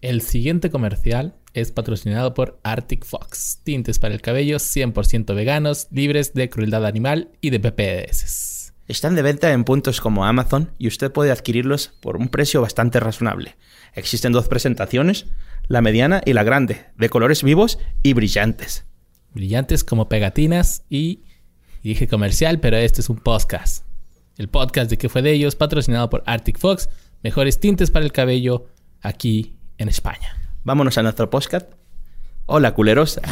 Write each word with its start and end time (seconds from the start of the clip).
El 0.00 0.22
siguiente 0.22 0.70
comercial 0.70 1.34
es 1.54 1.72
patrocinado 1.72 2.32
por 2.32 2.60
Arctic 2.62 3.04
Fox, 3.04 3.58
tintes 3.64 3.98
para 3.98 4.14
el 4.14 4.20
cabello 4.20 4.58
100% 4.58 5.34
veganos, 5.34 5.88
libres 5.90 6.34
de 6.34 6.48
crueldad 6.48 6.86
animal 6.86 7.32
y 7.40 7.50
de 7.50 7.58
PPDS. 7.58 8.74
Están 8.86 9.16
de 9.16 9.22
venta 9.22 9.52
en 9.52 9.64
puntos 9.64 10.00
como 10.00 10.24
Amazon 10.24 10.70
y 10.78 10.86
usted 10.86 11.10
puede 11.10 11.32
adquirirlos 11.32 11.88
por 12.00 12.16
un 12.16 12.28
precio 12.28 12.62
bastante 12.62 13.00
razonable. 13.00 13.56
Existen 13.92 14.30
dos 14.30 14.46
presentaciones, 14.46 15.26
la 15.66 15.82
mediana 15.82 16.22
y 16.24 16.32
la 16.32 16.44
grande, 16.44 16.86
de 16.96 17.08
colores 17.08 17.42
vivos 17.42 17.80
y 18.04 18.12
brillantes. 18.12 18.84
Brillantes 19.34 19.82
como 19.82 20.08
pegatinas 20.08 20.84
y, 20.88 21.24
y 21.82 21.88
dije 21.88 22.06
comercial, 22.06 22.60
pero 22.60 22.76
este 22.76 23.00
es 23.00 23.10
un 23.10 23.16
podcast. 23.16 23.84
El 24.36 24.48
podcast 24.48 24.90
de 24.90 24.96
que 24.96 25.08
fue 25.08 25.22
de 25.22 25.32
ellos, 25.32 25.56
patrocinado 25.56 26.08
por 26.08 26.22
Arctic 26.24 26.56
Fox, 26.56 26.88
mejores 27.24 27.58
tintes 27.58 27.90
para 27.90 28.04
el 28.04 28.12
cabello 28.12 28.68
aquí 29.00 29.57
en 29.78 29.88
España. 29.88 30.36
Vámonos 30.64 30.98
a 30.98 31.02
nuestro 31.02 31.30
podcast. 31.30 31.70
Hola, 32.46 32.74
culeros. 32.74 33.20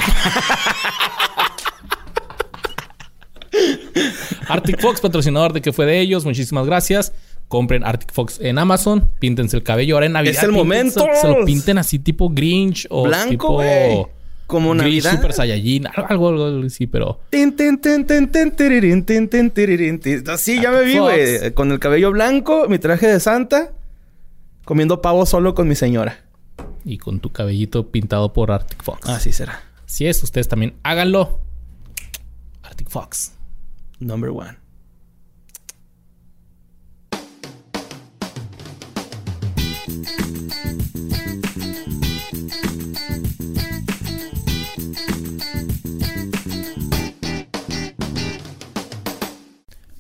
Arctic 4.49 4.81
Fox, 4.81 5.01
patrocinador 5.01 5.53
de 5.53 5.61
que 5.61 5.73
fue 5.73 5.87
de 5.87 6.01
ellos, 6.01 6.25
muchísimas 6.25 6.67
gracias. 6.67 7.13
Compren 7.49 7.85
Arctic 7.85 8.13
Fox 8.13 8.39
en 8.41 8.59
Amazon, 8.59 9.09
píntense 9.21 9.57
el 9.57 9.63
cabello 9.63 9.97
ahora 9.97 10.07
en 10.07 10.13
Navidad. 10.13 10.37
Es 10.37 10.43
el 10.43 10.53
momento. 10.53 11.07
Se 11.21 11.29
lo 11.29 11.45
pinten 11.45 11.79
así 11.79 11.99
tipo 11.99 12.29
Grinch 12.31 12.87
o 12.91 13.05
Blanco, 13.05 13.29
tipo 13.31 13.53
güey. 13.55 14.07
Como 14.47 14.71
Grinch 14.71 15.05
Navidad. 15.05 15.13
Super 15.13 15.33
Saiyajin, 15.33 15.87
algo, 15.87 16.29
algo, 16.29 16.45
algo 16.45 16.67
así, 16.67 16.87
pero 16.87 17.21
Tin, 17.31 17.55
tin, 17.57 17.79
tin, 17.79 18.05
tin, 18.07 18.29
tin, 18.31 18.51
tirirín, 18.53 19.05
tin, 19.05 19.29
tin, 19.29 19.51
tirirín, 19.51 20.01
tin. 20.01 20.25
Sí, 20.39 20.61
ya 20.61 20.71
me 20.71 20.83
vi, 20.83 20.99
güey. 20.99 21.53
Con 21.55 21.73
el 21.73 21.79
cabello 21.79 22.11
blanco, 22.11 22.67
mi 22.69 22.79
traje 22.79 23.07
de 23.09 23.21
santa, 23.21 23.73
comiendo 24.65 25.01
pavo 25.03 25.25
solo 25.27 25.55
con 25.55 25.69
mi 25.69 25.75
señora. 25.75 26.26
Y 26.87 26.99
con 26.99 27.21
tu 27.21 27.33
cabellito 27.33 27.91
pintado 27.91 28.33
por 28.33 28.53
Arctic 28.53 28.83
Fox. 28.83 29.09
Así 29.09 29.33
será. 29.33 29.61
Si 29.87 30.07
es, 30.07 30.23
ustedes 30.23 30.49
también 30.49 30.77
háganlo. 30.85 31.41
Arctic 32.63 32.89
Fox. 32.89 33.33
Number 33.99 34.31
one. 34.31 34.57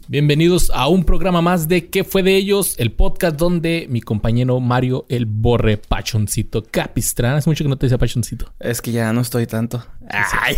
Bienvenidos 0.08 0.70
a 0.72 0.86
un 0.86 1.02
programa 1.02 1.42
más 1.42 1.66
de 1.66 1.88
¿Qué 1.88 2.04
fue 2.04 2.22
de 2.22 2.36
ellos? 2.36 2.76
El 2.78 2.92
podcast 2.92 3.36
donde 3.36 3.88
mi 3.90 4.00
compañero 4.00 4.60
Mario 4.60 5.04
el 5.08 5.26
Borre 5.26 5.78
Pachoncito 5.78 6.62
Capistrán. 6.62 7.34
Hace 7.34 7.50
mucho 7.50 7.64
que 7.64 7.68
no 7.68 7.76
te 7.76 7.86
decía 7.86 7.98
Pachoncito. 7.98 8.52
Es 8.60 8.80
que 8.80 8.92
ya 8.92 9.12
no 9.12 9.20
estoy 9.20 9.48
tanto. 9.48 9.84
Ay, 10.08 10.54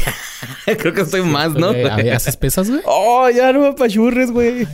creo 0.77 0.93
que 0.93 1.01
estoy 1.01 1.23
más, 1.23 1.55
¿no? 1.55 1.73
Ver, 1.73 2.13
¿Haces 2.13 2.37
pesas, 2.37 2.69
güey? 2.69 2.83
Oh, 2.85 3.31
ya 3.31 3.51
no 3.55 3.61
me 3.61 3.69
apachurres, 3.69 4.31
güey. 4.31 4.69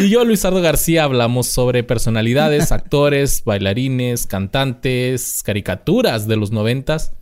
Y 0.00 0.08
yo, 0.08 0.24
Luisardo 0.24 0.62
García, 0.62 1.04
hablamos 1.04 1.48
sobre 1.48 1.84
personalidades, 1.84 2.72
actores, 2.72 3.44
bailarines, 3.44 4.26
cantantes, 4.26 5.42
caricaturas 5.42 6.26
de 6.26 6.36
los 6.36 6.50
noventas 6.50 7.12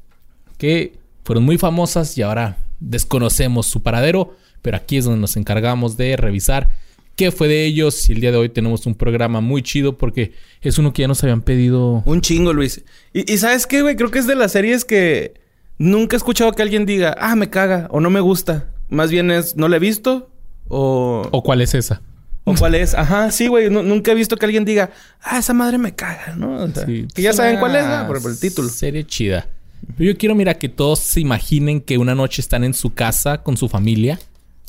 que 0.56 0.98
fueron 1.24 1.44
muy 1.44 1.58
famosas 1.58 2.16
y 2.16 2.22
ahora 2.22 2.63
desconocemos 2.88 3.66
su 3.66 3.82
paradero, 3.82 4.36
pero 4.62 4.76
aquí 4.76 4.96
es 4.96 5.04
donde 5.04 5.20
nos 5.20 5.36
encargamos 5.36 5.96
de 5.96 6.16
revisar 6.16 6.68
qué 7.16 7.30
fue 7.30 7.46
de 7.48 7.64
ellos 7.64 8.08
y 8.08 8.12
el 8.12 8.20
día 8.20 8.32
de 8.32 8.38
hoy 8.38 8.48
tenemos 8.48 8.86
un 8.86 8.94
programa 8.94 9.40
muy 9.40 9.62
chido 9.62 9.96
porque 9.96 10.32
es 10.62 10.78
uno 10.78 10.92
que 10.92 11.02
ya 11.02 11.08
nos 11.08 11.22
habían 11.22 11.42
pedido. 11.42 12.02
Un 12.06 12.20
chingo, 12.20 12.52
Luis. 12.52 12.82
Y, 13.12 13.32
y 13.32 13.38
¿sabes 13.38 13.66
qué, 13.66 13.82
güey? 13.82 13.94
Creo 13.96 14.10
que 14.10 14.18
es 14.18 14.26
de 14.26 14.34
las 14.34 14.52
series 14.52 14.84
que 14.84 15.34
nunca 15.78 16.16
he 16.16 16.18
escuchado 16.18 16.52
que 16.52 16.62
alguien 16.62 16.86
diga, 16.86 17.16
ah, 17.20 17.36
me 17.36 17.50
caga 17.50 17.86
o 17.90 18.00
no 18.00 18.10
me 18.10 18.20
gusta. 18.20 18.68
Más 18.88 19.10
bien 19.10 19.30
es, 19.30 19.56
no 19.56 19.68
la 19.68 19.76
he 19.76 19.80
visto 19.80 20.30
o... 20.68 21.28
¿O 21.30 21.42
cuál 21.42 21.60
es 21.60 21.74
esa? 21.74 22.02
¿O 22.46 22.54
cuál 22.54 22.74
es? 22.74 22.94
Ajá, 22.94 23.30
sí, 23.30 23.46
güey. 23.46 23.70
Nu- 23.70 23.82
nunca 23.82 24.12
he 24.12 24.14
visto 24.14 24.36
que 24.36 24.44
alguien 24.44 24.64
diga, 24.64 24.90
ah, 25.22 25.38
esa 25.38 25.54
madre 25.54 25.78
me 25.78 25.94
caga, 25.94 26.34
¿no? 26.36 26.64
O 26.64 26.68
sea, 26.68 26.84
Sí, 26.84 27.06
que 27.14 27.22
ya 27.22 27.32
saben 27.32 27.58
cuál 27.58 27.74
es, 27.76 27.86
¿no? 27.86 28.06
por, 28.06 28.20
por 28.20 28.30
el 28.32 28.38
título. 28.38 28.68
Serie 28.68 29.04
chida. 29.06 29.48
Pero 29.96 30.12
yo 30.12 30.18
quiero, 30.18 30.34
mira, 30.34 30.54
que 30.54 30.68
todos 30.68 30.98
se 31.00 31.20
imaginen 31.20 31.80
que 31.80 31.98
una 31.98 32.14
noche 32.14 32.40
están 32.40 32.64
en 32.64 32.74
su 32.74 32.94
casa 32.94 33.42
con 33.42 33.56
su 33.56 33.68
familia, 33.68 34.18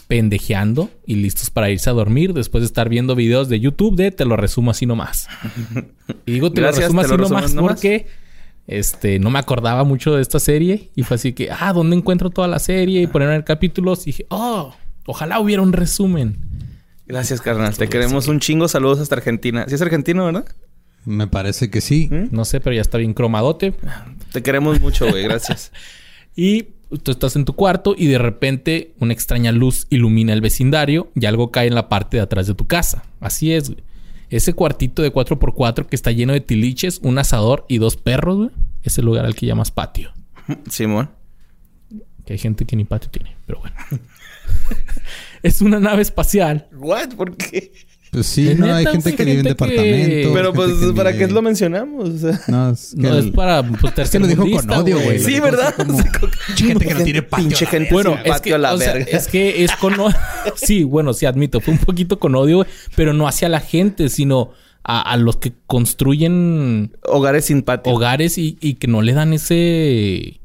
pendejeando 0.08 0.90
y 1.06 1.16
listos 1.16 1.50
para 1.50 1.70
irse 1.70 1.90
a 1.90 1.94
dormir 1.94 2.34
después 2.34 2.62
de 2.62 2.68
estar 2.68 2.90
viendo 2.90 3.16
videos 3.16 3.50
de 3.50 3.60
YouTube 3.60 3.96
de 3.96 4.12
te 4.12 4.26
lo 4.26 4.36
resumo 4.38 4.72
así 4.72 4.86
nomás. 4.86 5.28
Y 6.26 6.34
digo 6.34 6.52
te 6.52 6.62
Gracias, 6.62 6.94
lo 6.94 7.02
resumo 7.02 7.02
te 7.02 7.06
así 7.06 7.18
lo 7.18 7.18
nomás 7.18 7.42
resumes 7.44 7.56
nomás. 7.56 7.74
porque 7.74 8.08
este, 8.68 9.20
no 9.20 9.30
me 9.30 9.40
acordaba 9.40 9.84
mucho 9.84 10.16
de 10.16 10.22
esta 10.22 10.40
serie 10.40 10.90
y 10.96 11.04
fue 11.04 11.16
así 11.16 11.34
que, 11.34 11.50
ah, 11.52 11.74
¿dónde 11.74 11.96
encuentro 11.96 12.30
toda 12.30 12.48
la 12.48 12.60
serie? 12.60 13.02
Y 13.02 13.08
poner 13.08 13.44
capítulos 13.44 14.04
y 14.04 14.06
dije, 14.08 14.26
oh, 14.30 14.76
ojalá 15.06 15.40
hubiera 15.40 15.62
un 15.62 15.74
resumen. 15.74 16.38
Gracias, 17.08 17.42
carnal. 17.42 17.78
Te 17.78 17.88
queremos 17.88 18.28
un 18.28 18.40
chingo. 18.40 18.68
Saludos 18.68 19.00
hasta 19.00 19.16
Argentina. 19.16 19.66
Sí 19.68 19.76
es 19.76 19.82
argentino, 19.82 20.26
¿verdad? 20.26 20.46
Me 21.06 21.28
parece 21.28 21.70
que 21.70 21.82
sí. 21.82 22.10
No 22.32 22.46
sé, 22.46 22.60
pero 22.60 22.76
ya 22.76 22.82
está 22.82 22.98
bien 22.98 23.14
cromadote. 23.14 23.74
Te 24.32 24.42
queremos 24.44 24.80
mucho, 24.80 25.08
güey. 25.10 25.24
Gracias. 25.24 25.72
Y 26.38 26.68
tú 27.04 27.12
estás 27.12 27.38
en 27.38 27.46
tu 27.46 27.54
cuarto 27.54 27.96
y 27.98 28.08
de 28.08 28.18
repente 28.18 28.94
una 29.00 29.14
extraña 29.14 29.54
luz 29.54 29.88
ilumina 29.90 30.34
el 30.34 30.42
vecindario 30.42 31.10
y 31.16 31.26
algo 31.26 31.50
cae 31.50 31.68
en 31.68 31.76
la 31.76 31.88
parte 31.88 32.18
de 32.18 32.24
atrás 32.24 32.46
de 32.46 32.54
tu 32.54 32.68
casa. 32.68 33.04
Así 33.22 33.54
es, 33.54 33.70
güey. 33.70 33.84
Ese 34.30 34.54
cuartito 34.54 35.02
de 35.02 35.14
4x4 35.14 35.86
que 35.86 35.96
está 35.96 36.12
lleno 36.12 36.34
de 36.34 36.42
tiliches, 36.42 37.00
un 37.04 37.18
asador 37.20 37.66
y 37.70 37.78
dos 37.78 37.96
perros, 37.96 38.36
güey. 38.36 38.50
Es 38.84 38.98
el 38.98 39.06
lugar 39.06 39.26
al 39.26 39.36
que 39.36 39.46
llamas 39.46 39.72
patio. 39.72 40.12
Simón. 40.70 41.10
Que 42.26 42.34
hay 42.34 42.40
gente 42.40 42.66
que 42.66 42.76
ni 42.76 42.86
patio 42.86 43.10
tiene, 43.10 43.38
pero 43.46 43.60
bueno. 43.60 43.76
es 45.44 45.62
una 45.62 45.80
nave 45.80 46.02
espacial. 46.02 46.68
¿What? 46.74 47.14
¿Por 47.16 47.38
qué? 47.38 47.72
Pues 48.16 48.28
sí, 48.28 48.56
no, 48.56 48.66
neta, 48.66 48.78
hay 48.78 48.86
gente 48.86 49.10
sí, 49.12 49.16
que 49.18 49.26
vive 49.26 49.38
en 49.40 49.44
departamentos. 49.44 50.32
Pero 50.34 50.54
pues, 50.54 50.72
que 50.74 50.94
¿para 50.94 51.12
vive- 51.12 51.28
qué 51.28 51.34
lo 51.34 51.42
mencionamos? 51.42 52.10
O 52.10 52.18
sea, 52.18 52.42
No, 52.48 52.70
es 52.72 52.96
que, 52.96 53.02
No, 53.02 53.10
el- 53.18 53.26
es 53.28 53.32
para 53.34 53.62
pues, 53.64 53.94
es 53.98 54.10
que 54.10 54.20
lo 54.20 54.28
dijo 54.28 54.46
con 54.50 54.70
odio, 54.72 55.00
güey. 55.02 55.20
Sí, 55.20 55.40
¿verdad? 55.40 55.76
como, 55.78 55.98
gente 56.56 56.86
que 56.86 56.94
no 56.94 57.04
tiene 57.04 57.22
patio. 57.22 57.48
Pinche 57.50 57.66
gente. 57.66 57.94
verga". 57.94 58.10
Bueno, 58.12 58.24
es 58.24 58.32
patio 58.32 58.52
que, 58.52 58.56
a 58.56 58.58
la 58.58 58.74
o 58.74 58.78
sea, 58.78 58.94
verga. 58.94 59.18
es 59.18 59.28
que 59.28 59.64
es 59.64 59.72
con... 59.76 59.94
sí, 60.56 60.84
bueno, 60.84 61.14
sí, 61.14 61.26
admito. 61.26 61.60
Fue 61.60 61.74
un 61.74 61.80
poquito 61.80 62.20
con 62.20 62.36
odio, 62.36 62.58
güey, 62.58 62.70
pero 62.96 63.14
no 63.14 63.28
hacia 63.28 63.50
la 63.50 63.60
gente, 63.60 64.08
sino 64.10 64.52
a, 64.84 65.02
a 65.02 65.18
los 65.18 65.36
que 65.38 65.52
construyen 65.68 66.96
Hogares 67.04 67.46
sin 67.46 67.64
patio. 67.64 67.92
hogares 67.94 68.38
y, 68.38 68.58
y 68.62 68.76
que 68.76 68.88
no 68.88 69.02
le 69.02 69.14
dan 69.14 69.34
ese... 69.34 70.40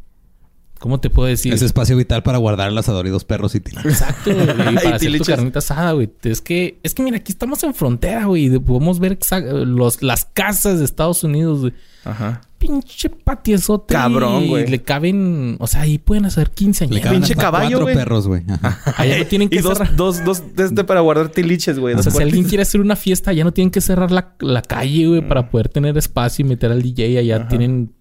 ¿Cómo 0.80 0.98
te 0.98 1.10
puedo 1.10 1.28
decir? 1.28 1.52
Ese 1.52 1.66
espacio 1.66 1.96
vital 1.96 2.22
para 2.22 2.38
guardar 2.38 2.68
el 2.70 2.78
asador 2.78 3.06
y 3.06 3.10
dos 3.10 3.24
perros 3.24 3.54
y 3.54 3.60
tirar. 3.60 3.86
Exacto, 3.86 4.32
güey, 4.34 4.44
y 4.44 4.46
para 4.54 4.72
Y 4.72 4.76
hacer 4.78 4.92
tu 4.92 4.98
tiliches. 4.98 5.28
carnita 5.28 5.58
asada, 5.60 5.92
güey. 5.92 6.10
Es 6.22 6.40
que, 6.40 6.80
es 6.82 6.94
que 6.94 7.02
mira, 7.02 7.18
aquí 7.18 7.30
estamos 7.32 7.62
en 7.64 7.74
frontera, 7.74 8.24
güey. 8.24 8.46
y 8.46 8.48
de- 8.48 8.60
Podemos 8.60 8.98
ver 8.98 9.18
los, 9.66 10.02
las 10.02 10.24
casas 10.24 10.78
de 10.78 10.84
Estados 10.86 11.22
Unidos, 11.22 11.60
güey. 11.60 11.72
Ajá. 12.04 12.40
Pinche 12.56 13.10
patiezote. 13.10 13.92
Cabrón, 13.94 14.44
y 14.44 14.48
güey. 14.48 14.66
Le 14.68 14.80
caben... 14.82 15.56
O 15.60 15.66
sea, 15.66 15.82
ahí 15.82 15.98
pueden 15.98 16.24
hacer 16.24 16.50
15 16.50 16.86
Le 16.86 16.92
años. 16.94 17.02
caben 17.04 17.20
Pinche 17.20 17.32
hasta 17.34 17.42
caballo, 17.42 17.68
cuatro 17.68 17.84
güey. 17.84 17.94
perros, 17.94 18.26
güey. 18.26 18.42
Ajá. 18.48 18.94
Allá 18.96 19.18
no 19.18 19.26
tienen 19.26 19.48
Y 19.48 19.56
que 19.56 19.60
dos, 19.62 19.76
cerrar. 19.76 19.96
dos, 19.96 20.24
dos, 20.24 20.42
este 20.56 20.84
para 20.84 21.00
guardar 21.00 21.28
tiliches, 21.28 21.78
güey. 21.78 21.94
O 21.94 22.02
sea, 22.02 22.10
si 22.10 22.22
alguien 22.22 22.44
quiere 22.44 22.62
hacer 22.62 22.80
una 22.80 22.96
fiesta, 22.96 23.34
ya 23.34 23.44
no 23.44 23.52
tienen 23.52 23.70
que 23.70 23.82
cerrar 23.82 24.10
la, 24.10 24.34
la 24.40 24.62
calle, 24.62 25.06
güey, 25.08 25.28
para 25.28 25.50
poder 25.50 25.68
tener 25.68 25.98
espacio 25.98 26.44
y 26.44 26.48
meter 26.48 26.70
al 26.72 26.80
DJ. 26.80 27.18
Allá 27.18 27.48
tienen 27.48 27.92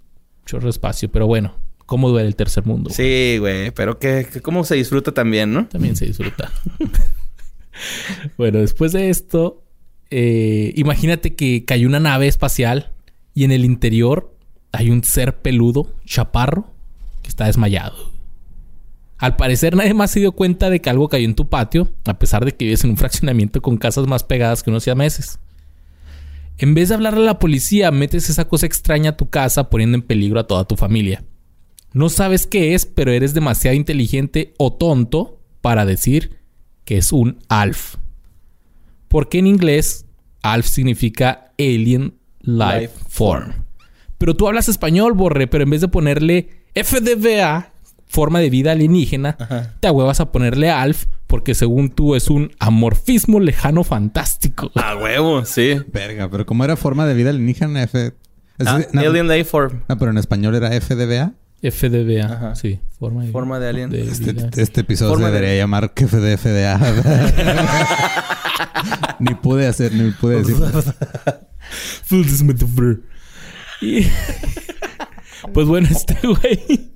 chorro 0.45 0.69
espacio. 0.69 1.09
Pero 1.11 1.27
bueno, 1.27 1.55
¿cómo 1.89 2.09
duele 2.09 2.27
el 2.27 2.35
tercer 2.35 2.65
mundo? 2.65 2.91
güey? 2.91 2.95
Sí, 2.95 3.39
güey. 3.39 3.71
Pero 3.71 3.97
que, 3.97 4.27
que 4.31 4.41
cómo 4.41 4.63
se 4.63 4.75
disfruta 4.75 5.11
también, 5.11 5.51
¿no? 5.51 5.67
También 5.67 5.95
se 5.95 6.05
disfruta. 6.05 6.51
bueno, 8.37 8.59
después 8.59 8.91
de 8.91 9.09
esto, 9.09 9.63
eh, 10.11 10.71
imagínate 10.75 11.33
que 11.33 11.65
cayó 11.65 11.87
una 11.87 11.99
nave 11.99 12.27
espacial 12.27 12.91
y 13.33 13.43
en 13.43 13.51
el 13.51 13.65
interior 13.65 14.35
hay 14.71 14.91
un 14.91 15.03
ser 15.03 15.37
peludo, 15.37 15.91
chaparro, 16.05 16.71
que 17.23 17.29
está 17.29 17.47
desmayado. 17.47 18.13
Al 19.17 19.35
parecer 19.35 19.75
nadie 19.75 19.95
más 19.95 20.11
se 20.11 20.19
dio 20.19 20.31
cuenta 20.31 20.69
de 20.69 20.81
que 20.81 20.91
algo 20.91 21.09
cayó 21.09 21.25
en 21.25 21.33
tu 21.33 21.49
patio, 21.49 21.89
a 22.05 22.19
pesar 22.19 22.45
de 22.45 22.51
que 22.51 22.65
vives 22.65 22.83
en 22.83 22.91
un 22.91 22.97
fraccionamiento 23.03 23.63
con 23.63 23.77
casas 23.77 24.05
más 24.05 24.23
pegadas 24.23 24.61
que 24.61 24.69
unos 24.69 24.85
meses. 24.95 25.39
En 26.59 26.75
vez 26.75 26.89
de 26.89 26.95
hablarle 26.95 27.21
a 27.21 27.25
la 27.25 27.39
policía, 27.39 27.89
metes 27.89 28.29
esa 28.29 28.47
cosa 28.47 28.67
extraña 28.67 29.11
a 29.11 29.17
tu 29.17 29.27
casa 29.29 29.71
poniendo 29.71 29.95
en 29.95 30.03
peligro 30.03 30.39
a 30.39 30.45
toda 30.45 30.65
tu 30.65 30.75
familia. 30.75 31.23
No 31.93 32.09
sabes 32.09 32.45
qué 32.45 32.75
es, 32.75 32.85
pero 32.85 33.11
eres 33.11 33.33
demasiado 33.33 33.75
inteligente 33.75 34.53
o 34.57 34.73
tonto 34.73 35.39
para 35.61 35.85
decir 35.85 36.37
que 36.85 36.97
es 36.97 37.11
un 37.11 37.39
ALF. 37.49 37.95
Porque 39.07 39.39
en 39.39 39.47
inglés 39.47 40.05
ALF 40.43 40.67
significa 40.67 41.51
Alien 41.57 42.15
Life, 42.41 42.81
Life 42.81 42.93
Form. 43.07 43.53
Pero 44.17 44.35
tú 44.35 44.47
hablas 44.47 44.69
español, 44.69 45.13
Borre, 45.13 45.47
pero 45.47 45.63
en 45.63 45.69
vez 45.69 45.81
de 45.81 45.87
ponerle 45.87 46.49
FDVA, 46.75 47.71
forma 48.05 48.39
de 48.39 48.49
vida 48.49 48.71
alienígena, 48.73 49.37
Ajá. 49.39 49.75
te 49.79 49.87
ahuevas 49.87 50.19
a 50.19 50.31
ponerle 50.31 50.69
ALF 50.69 51.05
porque 51.27 51.53
según 51.53 51.89
tú 51.91 52.15
es 52.15 52.29
un 52.29 52.51
amorfismo 52.59 53.39
lejano 53.39 53.83
fantástico. 53.83 54.71
A 54.75 54.95
huevo, 54.95 55.45
sí. 55.45 55.77
Verga, 55.93 56.29
pero 56.29 56.45
como 56.45 56.63
era 56.63 56.75
forma 56.75 57.05
de 57.05 57.13
vida 57.13 57.29
alienígena, 57.29 57.83
F. 57.83 58.13
Ah, 58.65 58.81
no, 58.91 59.01
Alien 59.01 59.27
Life-Form. 59.27 59.83
no, 59.87 59.97
pero 59.97 60.11
en 60.11 60.17
español 60.17 60.55
era 60.55 60.69
FDBA. 60.81 61.33
FDBA, 61.61 62.25
Ajá. 62.25 62.55
sí, 62.55 62.79
forma 62.99 63.23
de, 63.25 63.31
Forma 63.31 63.59
de 63.59 63.69
alien. 63.69 63.93
Este, 63.93 64.35
este 64.61 64.81
episodio 64.81 65.11
Forma 65.13 65.27
se 65.27 65.33
de- 65.33 65.39
debería 65.39 65.61
llamar 65.63 65.93
que 65.93 66.07
FDA. 66.37 66.79
ni 69.19 69.33
pude 69.35 69.67
hacer, 69.67 69.93
ni 69.93 70.11
pude 70.11 70.37
decir. 70.43 70.55
Y- 73.81 74.07
pues 75.53 75.67
bueno, 75.67 75.87
este 75.91 76.15
güey. 76.25 76.91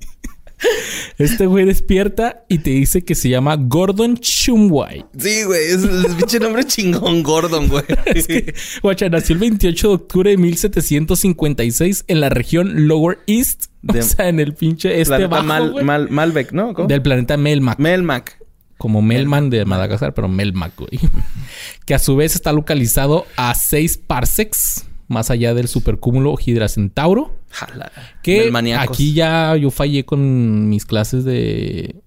Este 1.18 1.46
güey 1.46 1.66
despierta 1.66 2.44
y 2.50 2.60
te 2.60 2.72
dice 2.72 3.04
que 3.04 3.16
se 3.16 3.30
llama 3.30 3.56
Gordon 3.58 4.16
Shumway. 4.16 5.06
Sí, 5.18 5.44
güey. 5.44 5.66
Es 5.68 5.84
el 5.84 6.16
pinche 6.18 6.40
nombre 6.40 6.64
chingón, 6.66 7.22
Gordon, 7.24 7.68
güey. 7.70 7.84
Guacha, 8.82 9.10
nació 9.10 9.34
el 9.36 9.40
28 9.40 9.88
de 9.88 9.94
octubre 9.94 10.30
de 10.32 10.38
1756 10.38 12.06
en 12.08 12.20
la 12.20 12.30
región 12.30 12.88
Lower 12.88 13.20
East. 13.28 13.66
De- 13.82 14.00
o 14.00 14.04
sea, 14.04 14.30
en 14.30 14.40
el 14.40 14.54
pinche 14.54 15.02
este 15.02 15.28
bajo, 15.28 15.44
Mal, 15.44 15.84
Mal- 15.84 16.10
Malbec, 16.10 16.52
¿no? 16.52 16.74
¿Cómo? 16.74 16.88
Del 16.88 17.02
planeta 17.02 17.38
Melmac. 17.38 17.80
Melmac. 17.80 18.40
como 18.78 19.02
Melman 19.02 19.50
de 19.50 19.66
Madagascar, 19.66 20.14
pero 20.14 20.28
Melmac, 20.28 20.74
güey. 20.78 21.00
que 21.86 21.94
a 21.94 22.00
su 22.00 22.16
vez 22.16 22.36
está 22.36 22.52
localizado 22.54 23.26
a 23.36 23.54
6 23.56 23.98
parsecs 24.08 24.86
más 25.08 25.30
allá 25.30 25.54
del 25.54 25.68
supercúmulo 25.68 26.36
Hydra 26.44 26.68
Centauro. 26.70 27.36
Jala. 27.50 27.92
Que 28.24 28.52
aquí 28.78 29.14
ya 29.14 29.56
yo 29.56 29.70
fallé 29.72 30.06
con 30.06 30.70
mis 30.70 30.86
clases 30.86 31.24
de. 31.26 32.02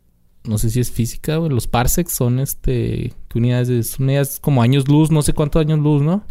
No 0.44 0.58
sé 0.58 0.70
si 0.70 0.80
es 0.80 0.90
física, 0.90 1.36
güey. 1.36 1.50
Los 1.50 1.66
parsecs 1.66 2.12
son 2.12 2.38
este. 2.40 3.12
¿Qué 3.28 3.38
unidades? 3.38 3.68
de- 3.68 3.82
Son 3.82 4.04
unidades 4.04 4.38
como 4.40 4.62
años 4.62 4.88
luz, 4.88 5.10
no 5.10 5.22
sé 5.22 5.32
cuántos 5.32 5.60
años 5.60 5.78
luz, 5.80 6.02
¿no? 6.02 6.24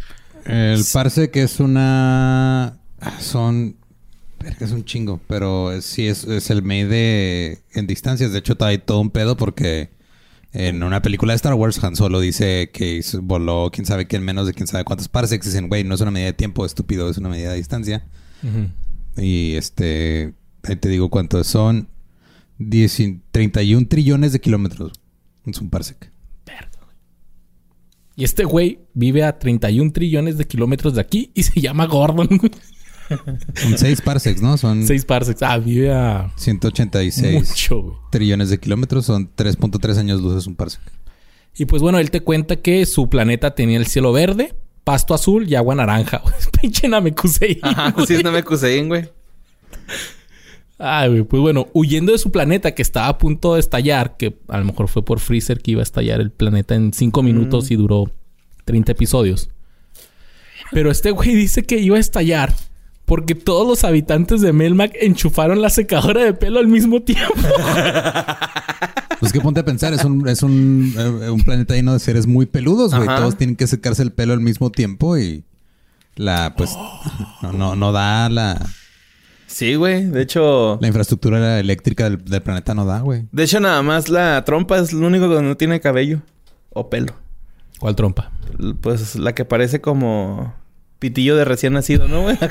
El 0.44 0.82
parse 0.92 1.30
que 1.30 1.42
es 1.42 1.60
una. 1.60 2.78
ah, 3.00 3.20
Son. 3.20 3.76
Es 4.60 4.70
un 4.70 4.84
chingo, 4.84 5.20
pero 5.26 5.80
sí 5.82 6.06
es, 6.06 6.24
es 6.24 6.50
el 6.50 6.62
made 6.62 7.62
en 7.72 7.86
distancias. 7.86 8.32
De 8.32 8.38
hecho, 8.38 8.56
hay 8.60 8.78
todo 8.78 9.00
un 9.00 9.10
pedo 9.10 9.36
porque 9.36 9.90
en 10.52 10.82
una 10.82 11.02
película 11.02 11.32
de 11.32 11.36
Star 11.36 11.54
Wars, 11.54 11.82
Han 11.84 11.96
Solo 11.96 12.20
dice 12.20 12.70
que 12.72 13.02
voló 13.22 13.70
quién 13.72 13.84
sabe 13.86 14.06
qué 14.06 14.16
en 14.16 14.24
menos 14.24 14.46
de 14.46 14.54
quién 14.54 14.66
sabe 14.66 14.84
cuántos 14.84 15.08
parsecs. 15.08 15.46
Dicen, 15.46 15.68
güey, 15.68 15.84
no 15.84 15.94
es 15.94 16.00
una 16.00 16.10
medida 16.10 16.26
de 16.28 16.32
tiempo, 16.32 16.64
estúpido, 16.64 17.10
es 17.10 17.18
una 17.18 17.28
medida 17.28 17.50
de 17.50 17.56
distancia. 17.56 18.06
Y 19.16 19.54
este. 19.54 20.34
Ahí 20.62 20.76
te 20.76 20.88
digo 20.88 21.10
cuántos 21.10 21.46
son. 21.46 21.88
10 22.58 23.00
y- 23.00 23.20
31 23.32 23.86
trillones 23.88 24.32
de 24.32 24.40
kilómetros. 24.40 24.92
Es 25.44 25.60
un 25.60 25.68
parsec. 25.70 26.10
Y 28.18 28.24
este 28.24 28.44
güey 28.44 28.80
vive 28.94 29.24
a 29.24 29.38
31 29.38 29.92
trillones 29.92 30.38
de 30.38 30.46
kilómetros 30.46 30.94
de 30.94 31.02
aquí 31.02 31.30
y 31.34 31.42
se 31.42 31.60
llama 31.60 31.84
Gordon. 31.86 32.28
Son 33.54 33.78
6 33.78 34.00
parsecs, 34.02 34.42
¿no? 34.42 34.56
Son 34.56 34.86
6 34.86 35.04
parsecs. 35.04 35.42
Ah, 35.42 35.58
vive 35.58 35.92
a 35.92 36.32
186 36.36 37.48
mucho, 37.48 37.82
güey. 37.82 37.96
trillones 38.10 38.50
de 38.50 38.58
kilómetros. 38.58 39.06
Son 39.06 39.30
3.3 39.34 39.98
años 39.98 40.20
luz, 40.20 40.36
es 40.36 40.46
un 40.46 40.56
parsec. 40.56 40.80
Y 41.56 41.64
pues 41.64 41.80
bueno, 41.80 41.98
él 41.98 42.10
te 42.10 42.20
cuenta 42.20 42.56
que 42.56 42.84
su 42.86 43.08
planeta 43.08 43.54
tenía 43.54 43.78
el 43.78 43.86
cielo 43.86 44.12
verde, 44.12 44.54
pasto 44.84 45.14
azul 45.14 45.48
y 45.48 45.54
agua 45.54 45.74
naranja. 45.74 46.22
Pinche 46.60 46.88
Namekusei. 46.88 47.58
Ajá, 47.62 47.90
güey. 47.92 48.06
sí, 48.06 48.14
es 48.14 48.24
Namekusein, 48.24 48.88
güey. 48.88 49.08
Ay, 50.78 51.08
güey, 51.08 51.22
pues 51.22 51.40
bueno, 51.40 51.68
huyendo 51.72 52.12
de 52.12 52.18
su 52.18 52.30
planeta 52.30 52.74
que 52.74 52.82
estaba 52.82 53.08
a 53.08 53.16
punto 53.16 53.54
de 53.54 53.60
estallar, 53.60 54.18
que 54.18 54.36
a 54.48 54.58
lo 54.58 54.66
mejor 54.66 54.88
fue 54.88 55.02
por 55.02 55.20
Freezer 55.20 55.62
que 55.62 55.70
iba 55.70 55.80
a 55.80 55.82
estallar 55.82 56.20
el 56.20 56.30
planeta 56.30 56.74
en 56.74 56.92
5 56.92 57.22
minutos 57.22 57.70
y 57.70 57.76
duró 57.76 58.12
30 58.66 58.92
episodios. 58.92 59.48
Pero 60.72 60.90
este 60.90 61.12
güey 61.12 61.34
dice 61.34 61.62
que 61.62 61.78
iba 61.78 61.96
a 61.96 62.00
estallar 62.00 62.52
porque 63.06 63.34
todos 63.34 63.66
los 63.66 63.84
habitantes 63.84 64.42
de 64.42 64.52
Melmac 64.52 64.94
enchufaron 65.00 65.62
la 65.62 65.70
secadora 65.70 66.22
de 66.22 66.34
pelo 66.34 66.60
al 66.60 66.68
mismo 66.68 67.02
tiempo. 67.02 67.34
Pues 69.18 69.32
que 69.32 69.40
ponte 69.40 69.60
a 69.60 69.64
pensar, 69.64 69.94
es 69.94 70.04
un, 70.04 70.28
es 70.28 70.42
un, 70.42 70.92
eh, 70.94 71.30
un 71.30 71.40
planeta 71.40 71.72
lleno 71.72 71.94
de 71.94 72.00
seres 72.00 72.26
muy 72.26 72.44
peludos, 72.44 72.94
güey. 72.94 73.06
Todos 73.06 73.38
tienen 73.38 73.56
que 73.56 73.66
secarse 73.66 74.02
el 74.02 74.12
pelo 74.12 74.34
al 74.34 74.40
mismo 74.40 74.70
tiempo 74.70 75.16
y 75.16 75.42
la, 76.16 76.52
pues, 76.54 76.76
no, 77.40 77.50
no, 77.54 77.76
no 77.76 77.92
da 77.92 78.28
la, 78.28 78.60
Sí, 79.46 79.74
güey. 79.74 80.04
De 80.04 80.22
hecho... 80.22 80.78
la 80.82 80.86
infraestructura 80.86 81.58
eléctrica 81.58 82.04
del, 82.04 82.22
del 82.22 82.42
planeta 82.42 82.74
no 82.74 82.84
da, 82.84 83.00
güey. 83.00 83.24
De 83.32 83.44
hecho, 83.44 83.58
nada 83.58 83.80
más 83.82 84.08
la 84.10 84.44
trompa 84.44 84.78
es 84.78 84.92
lo 84.92 85.06
único 85.06 85.28
que 85.28 85.40
no 85.40 85.56
tiene 85.56 85.80
cabello. 85.80 86.20
O 86.70 86.90
pelo. 86.90 87.14
¿Cuál 87.78 87.96
trompa? 87.96 88.32
Pues 88.80 89.16
la 89.16 89.34
que 89.34 89.44
parece 89.44 89.80
como... 89.80 90.54
Pitillo 90.98 91.36
de 91.36 91.44
recién 91.44 91.74
nacido, 91.74 92.08
¿no, 92.08 92.22
güey? 92.22 92.38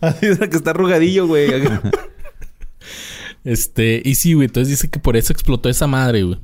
Así 0.00 0.26
es 0.26 0.40
la 0.40 0.48
que 0.48 0.56
está 0.56 0.70
arrugadillo, 0.70 1.26
güey. 1.26 1.50
Este, 3.44 4.02
y 4.04 4.16
sí, 4.16 4.32
güey, 4.34 4.46
entonces 4.46 4.68
dice 4.70 4.88
que 4.88 4.98
por 4.98 5.16
eso 5.16 5.32
explotó 5.32 5.68
esa 5.68 5.86
madre, 5.86 6.24
güey. 6.24 6.38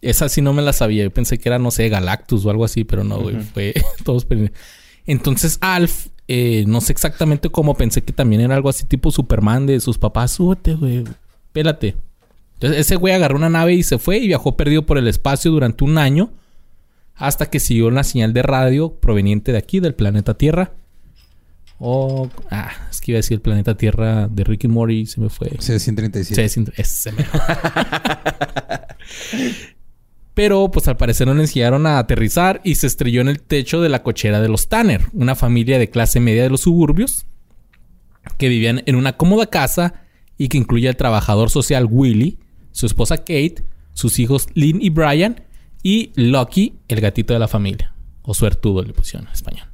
Esa 0.00 0.28
sí 0.28 0.40
no 0.40 0.52
me 0.52 0.62
la 0.62 0.72
sabía. 0.72 1.04
Yo 1.04 1.10
pensé 1.10 1.38
que 1.38 1.48
era, 1.48 1.58
no 1.58 1.70
sé, 1.70 1.88
Galactus 1.88 2.44
o 2.46 2.50
algo 2.50 2.64
así, 2.64 2.84
pero 2.84 3.04
no, 3.04 3.20
güey. 3.20 3.36
Fue 3.40 3.74
todos. 4.04 4.26
Entonces, 5.06 5.58
Alf, 5.60 6.06
eh, 6.28 6.64
no 6.66 6.80
sé 6.80 6.92
exactamente 6.92 7.50
cómo 7.50 7.74
pensé 7.74 8.02
que 8.02 8.12
también 8.12 8.40
era 8.40 8.54
algo 8.54 8.68
así 8.68 8.84
tipo 8.86 9.10
Superman 9.10 9.66
de 9.66 9.80
sus 9.80 9.98
papás. 9.98 10.32
Súbete, 10.32 10.74
güey. 10.74 11.04
Pélate. 11.52 11.96
Entonces, 12.54 12.80
ese 12.80 12.96
güey 12.96 13.14
agarró 13.14 13.36
una 13.36 13.50
nave 13.50 13.74
y 13.74 13.82
se 13.82 13.98
fue 13.98 14.18
y 14.18 14.26
viajó 14.26 14.56
perdido 14.56 14.86
por 14.86 14.96
el 14.96 15.08
espacio 15.08 15.50
durante 15.50 15.84
un 15.84 15.98
año 15.98 16.30
hasta 17.16 17.46
que 17.46 17.60
siguió 17.60 17.86
una 17.88 18.04
señal 18.04 18.32
de 18.32 18.42
radio 18.42 18.94
proveniente 18.94 19.52
de 19.52 19.58
aquí, 19.58 19.80
del 19.80 19.94
planeta 19.94 20.34
Tierra. 20.34 20.72
O. 21.78 22.30
ah, 22.50 22.70
es 22.90 23.00
que 23.02 23.12
iba 23.12 23.16
a 23.16 23.20
decir 23.20 23.34
el 23.36 23.42
planeta 23.42 23.76
Tierra 23.76 24.28
de 24.28 24.44
Ricky 24.44 24.66
Morty 24.68 25.00
y 25.00 25.06
se 25.06 25.20
me 25.20 25.28
fue. 25.28 25.48
C-137. 25.58 26.22
Sí, 26.24 26.40
es 26.40 26.56
int- 26.56 26.72
ese 26.76 27.12
mero. 27.12 27.28
Pero, 30.34 30.70
pues 30.70 30.86
al 30.88 30.96
parecer 30.98 31.26
no 31.26 31.34
le 31.34 31.42
enseñaron 31.42 31.86
a 31.86 31.98
aterrizar 31.98 32.60
y 32.62 32.74
se 32.74 32.86
estrelló 32.86 33.22
en 33.22 33.28
el 33.28 33.40
techo 33.40 33.80
de 33.80 33.88
la 33.88 34.02
cochera 34.02 34.40
de 34.42 34.48
los 34.48 34.68
Tanner, 34.68 35.02
una 35.14 35.34
familia 35.34 35.78
de 35.78 35.88
clase 35.88 36.20
media 36.20 36.42
de 36.42 36.50
los 36.50 36.60
suburbios 36.62 37.24
que 38.36 38.48
vivían 38.48 38.82
en 38.86 38.96
una 38.96 39.16
cómoda 39.16 39.46
casa 39.46 40.02
y 40.36 40.48
que 40.48 40.58
incluye 40.58 40.88
al 40.88 40.96
trabajador 40.96 41.48
social 41.48 41.86
Willy, 41.90 42.38
su 42.72 42.84
esposa 42.84 43.18
Kate, 43.18 43.64
sus 43.94 44.18
hijos 44.18 44.48
Lynn 44.52 44.82
y 44.82 44.90
Brian 44.90 45.42
y 45.88 46.10
Lucky, 46.16 46.74
el 46.88 47.00
gatito 47.00 47.32
de 47.32 47.38
la 47.38 47.46
familia. 47.46 47.94
O 48.22 48.34
suertudo 48.34 48.82
le 48.82 48.92
pusieron 48.92 49.28
en 49.28 49.32
español. 49.34 49.68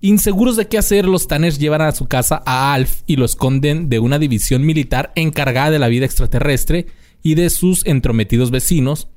Inseguros 0.00 0.56
de 0.56 0.68
qué 0.68 0.78
hacer, 0.78 1.06
los 1.06 1.26
Tanners 1.26 1.58
llevan 1.58 1.80
a 1.80 1.90
su 1.92 2.06
casa 2.06 2.42
a 2.46 2.74
Alf 2.74 3.00
y 3.06 3.16
lo 3.16 3.24
esconden 3.24 3.88
de 3.88 3.98
una 3.98 4.18
división 4.20 4.64
militar 4.64 5.10
encargada 5.16 5.70
de 5.72 5.78
la 5.80 5.88
vida 5.88 6.04
extraterrestre 6.04 6.86
y 7.24 7.34
de 7.34 7.50
sus 7.50 7.84
entrometidos 7.86 8.52
vecinos, 8.52 9.08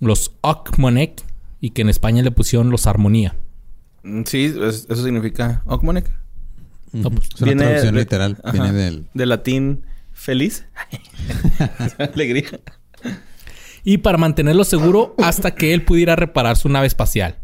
los 0.00 0.36
Okmonek, 0.42 1.22
y 1.60 1.70
que 1.70 1.82
en 1.82 1.88
España 1.88 2.22
le 2.22 2.30
pusieron 2.30 2.70
los 2.70 2.86
Armonía. 2.86 3.34
Sí, 4.26 4.44
es- 4.44 4.86
eso 4.88 5.02
significa 5.02 5.62
Okmonek. 5.66 6.10
No, 6.92 7.10
pues, 7.10 7.28
Es 7.34 7.40
una 7.40 7.46
Viene 7.46 7.62
traducción 7.64 7.94
de- 7.96 8.00
literal. 8.02 8.38
Ajá. 8.44 8.52
Viene 8.52 8.72
del... 8.72 9.06
De 9.14 9.26
latín 9.26 9.82
feliz. 10.12 10.64
Alegría. 11.98 12.60
Y 13.84 13.98
para 13.98 14.18
mantenerlo 14.18 14.64
seguro 14.64 15.14
hasta 15.22 15.54
que 15.54 15.74
él 15.74 15.84
pudiera 15.84 16.16
reparar 16.16 16.56
su 16.56 16.68
nave 16.68 16.86
espacial. 16.86 17.36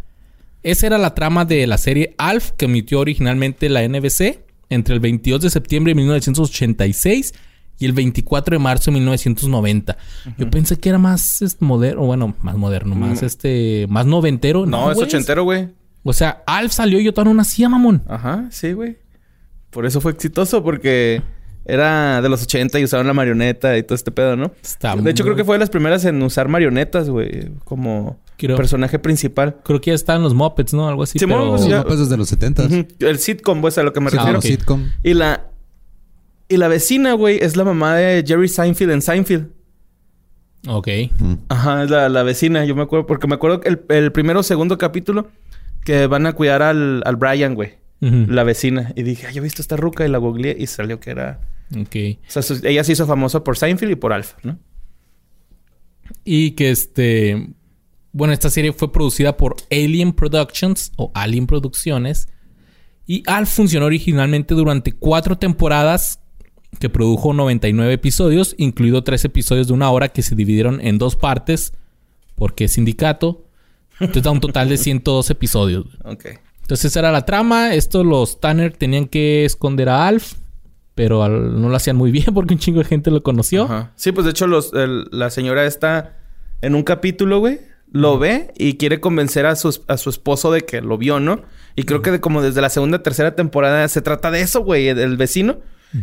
Esa 0.62 0.86
era 0.86 0.98
la 0.98 1.14
trama 1.14 1.44
de 1.44 1.66
la 1.66 1.78
serie 1.78 2.14
Alf 2.18 2.52
que 2.52 2.64
emitió 2.64 3.00
originalmente 3.00 3.68
la 3.68 3.86
NBC 3.86 4.40
entre 4.70 4.94
el 4.94 5.00
22 5.00 5.42
de 5.42 5.50
septiembre 5.50 5.92
de 5.92 5.96
1986 5.96 7.34
y 7.78 7.86
el 7.86 7.92
24 7.92 8.54
de 8.54 8.58
marzo 8.58 8.90
de 8.90 8.96
1990. 8.96 9.96
Yo 10.36 10.50
pensé 10.50 10.78
que 10.78 10.90
era 10.90 10.98
más 10.98 11.42
moderno, 11.60 12.02
bueno, 12.02 12.36
más 12.42 12.56
moderno, 12.56 12.94
más 12.94 13.22
este, 13.22 13.86
más 13.88 14.04
noventero. 14.04 14.66
No, 14.66 14.92
es 14.92 14.98
ochentero, 14.98 15.44
güey. 15.44 15.68
O 16.02 16.12
sea, 16.12 16.42
Alf 16.46 16.72
salió 16.72 17.00
y 17.00 17.04
yo 17.04 17.12
todavía 17.12 17.32
no 17.32 17.38
nacía, 17.38 17.68
mamón. 17.68 18.02
Ajá, 18.06 18.48
sí, 18.50 18.72
güey. 18.72 18.98
Por 19.70 19.86
eso 19.86 20.00
fue 20.00 20.12
exitoso, 20.12 20.62
porque 20.62 21.22
era 21.64 22.20
de 22.22 22.28
los 22.28 22.42
80 22.42 22.78
y 22.80 22.84
usaban 22.84 23.06
la 23.06 23.12
marioneta 23.12 23.76
y 23.76 23.82
todo 23.82 23.94
este 23.94 24.10
pedo, 24.10 24.36
¿no? 24.36 24.52
Está 24.62 24.96
de 24.96 25.10
hecho, 25.10 25.22
muy- 25.22 25.28
creo 25.30 25.36
que 25.36 25.44
fue 25.44 25.56
de 25.56 25.60
las 25.60 25.70
primeras 25.70 26.04
en 26.04 26.22
usar 26.22 26.48
marionetas, 26.48 27.08
güey, 27.10 27.50
como 27.64 28.18
Creo. 28.36 28.56
personaje 28.56 28.98
principal. 28.98 29.56
Creo 29.64 29.80
que 29.80 29.90
ya 29.90 29.94
estaban 29.94 30.22
los 30.22 30.34
Muppets, 30.34 30.72
¿no? 30.74 30.88
Algo 30.88 31.02
así. 31.02 31.18
Simón, 31.18 31.38
pero... 31.40 31.52
Los 31.52 31.68
ya- 31.68 31.78
mapas 31.78 31.98
desde 31.98 32.16
los 32.16 32.28
70 32.28 32.64
Ujú. 32.64 32.86
El 33.00 33.18
sitcom, 33.18 33.60
pues, 33.60 33.76
a 33.78 33.82
lo 33.82 33.92
que 33.92 34.00
me 34.00 34.10
Sí, 34.10 34.16
refiero. 34.16 34.38
ok. 34.38 34.44
sitcom. 34.44 34.84
Y 35.02 35.14
la... 35.14 35.46
Y 36.48 36.56
la 36.56 36.66
vecina, 36.68 37.12
güey, 37.12 37.38
es 37.40 37.56
la 37.56 37.62
mamá 37.64 37.94
de 37.94 38.24
Jerry 38.26 38.48
Seinfeld 38.48 38.90
en 38.90 39.02
Seinfeld. 39.02 39.46
Ok. 40.66 40.88
Mm. 41.18 41.34
Ajá, 41.48 41.84
es 41.84 41.90
la, 41.90 42.08
la 42.08 42.22
vecina. 42.22 42.64
Yo 42.64 42.74
me 42.74 42.82
acuerdo... 42.82 43.06
Porque 43.06 43.26
me 43.28 43.34
acuerdo 43.36 43.60
que 43.60 43.68
el, 43.68 43.80
el 43.88 44.10
primero 44.12 44.40
o 44.40 44.42
segundo 44.42 44.76
capítulo... 44.78 45.28
Que 45.84 46.06
van 46.06 46.26
a 46.26 46.34
cuidar 46.34 46.60
al, 46.62 47.02
al 47.06 47.16
Brian, 47.16 47.54
güey. 47.54 47.74
La 48.00 48.44
vecina. 48.44 48.92
Y 48.96 49.02
dije, 49.02 49.26
ay, 49.26 49.34
yo 49.34 49.40
he 49.40 49.44
visto 49.44 49.60
esta 49.60 49.76
ruca. 49.76 50.06
Y 50.06 50.08
la 50.08 50.18
googleé 50.18 50.56
y 50.58 50.66
salió 50.66 51.00
que 51.00 51.10
era... 51.10 51.40
Ok. 51.78 51.96
O 52.34 52.42
sea, 52.42 52.56
ella 52.64 52.82
se 52.82 52.92
hizo 52.92 53.06
famosa 53.06 53.44
por 53.44 53.56
Seinfeld 53.56 53.92
y 53.92 53.96
por 53.96 54.12
Alf, 54.12 54.34
¿no? 54.42 54.58
Y 56.24 56.52
que 56.52 56.70
este. 56.70 57.50
Bueno, 58.12 58.32
esta 58.32 58.50
serie 58.50 58.72
fue 58.72 58.92
producida 58.92 59.36
por 59.36 59.56
Alien 59.70 60.12
Productions 60.12 60.92
o 60.96 61.12
Alien 61.14 61.46
Producciones. 61.46 62.28
Y 63.06 63.22
Alf 63.26 63.50
funcionó 63.50 63.86
originalmente 63.86 64.54
durante 64.54 64.92
cuatro 64.92 65.38
temporadas 65.38 66.20
que 66.78 66.88
produjo 66.88 67.32
99 67.32 67.92
episodios, 67.92 68.54
incluido 68.58 69.04
tres 69.04 69.24
episodios 69.24 69.68
de 69.68 69.74
una 69.74 69.90
hora 69.90 70.08
que 70.08 70.22
se 70.22 70.34
dividieron 70.34 70.80
en 70.80 70.98
dos 70.98 71.16
partes 71.16 71.72
porque 72.34 72.64
es 72.64 72.72
sindicato. 72.72 73.46
Entonces 74.00 74.22
da 74.22 74.30
un 74.30 74.40
total 74.40 74.68
de 74.68 74.78
102 74.78 75.30
episodios. 75.30 75.86
Ok. 76.04 76.26
Entonces 76.70 76.92
esa 76.92 77.00
era 77.00 77.10
la 77.10 77.24
trama. 77.24 77.74
Esto 77.74 78.04
los 78.04 78.38
Tanner 78.38 78.72
tenían 78.76 79.06
que 79.08 79.44
esconder 79.44 79.88
a 79.88 80.06
Alf, 80.06 80.34
pero 80.94 81.24
al- 81.24 81.60
no 81.60 81.68
lo 81.68 81.74
hacían 81.74 81.96
muy 81.96 82.12
bien 82.12 82.26
porque 82.32 82.54
un 82.54 82.60
chingo 82.60 82.78
de 82.78 82.84
gente 82.84 83.10
lo 83.10 83.24
conoció. 83.24 83.64
Ajá. 83.64 83.90
Sí, 83.96 84.12
pues 84.12 84.24
de 84.24 84.30
hecho 84.30 84.46
los, 84.46 84.72
el- 84.72 85.08
la 85.10 85.30
señora 85.30 85.66
está 85.66 86.16
en 86.62 86.76
un 86.76 86.84
capítulo, 86.84 87.40
güey. 87.40 87.58
Lo 87.90 88.20
ve 88.20 88.52
y 88.56 88.74
quiere 88.74 89.00
convencer 89.00 89.46
a 89.46 89.56
su, 89.56 89.82
a 89.88 89.96
su 89.96 90.10
esposo 90.10 90.52
de 90.52 90.60
que 90.60 90.80
lo 90.80 90.96
vio, 90.96 91.18
¿no? 91.18 91.42
Y 91.74 91.82
creo 91.82 92.02
que 92.02 92.12
de 92.12 92.20
como 92.20 92.40
desde 92.40 92.60
la 92.60 92.70
segunda, 92.70 93.02
tercera 93.02 93.34
temporada 93.34 93.88
se 93.88 94.00
trata 94.00 94.30
de 94.30 94.40
eso, 94.42 94.60
güey, 94.62 94.86
el 94.86 95.16
vecino. 95.16 95.58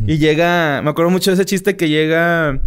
Y 0.06 0.18
llega, 0.18 0.82
me 0.84 0.90
acuerdo 0.90 1.12
mucho 1.12 1.32
de 1.32 1.36
ese 1.36 1.46
chiste 1.46 1.78
que 1.78 1.88
llega 1.88 2.60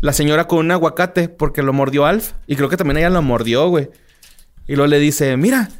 la 0.00 0.12
señora 0.12 0.46
con 0.46 0.60
un 0.60 0.70
aguacate 0.70 1.28
porque 1.28 1.64
lo 1.64 1.72
mordió 1.72 2.06
Alf. 2.06 2.34
Y 2.46 2.54
creo 2.54 2.68
que 2.68 2.76
también 2.76 2.98
ella 2.98 3.10
lo 3.10 3.20
mordió, 3.20 3.68
güey. 3.68 3.88
Y 4.68 4.76
luego 4.76 4.86
le 4.86 5.00
dice, 5.00 5.36
mira, 5.36 5.70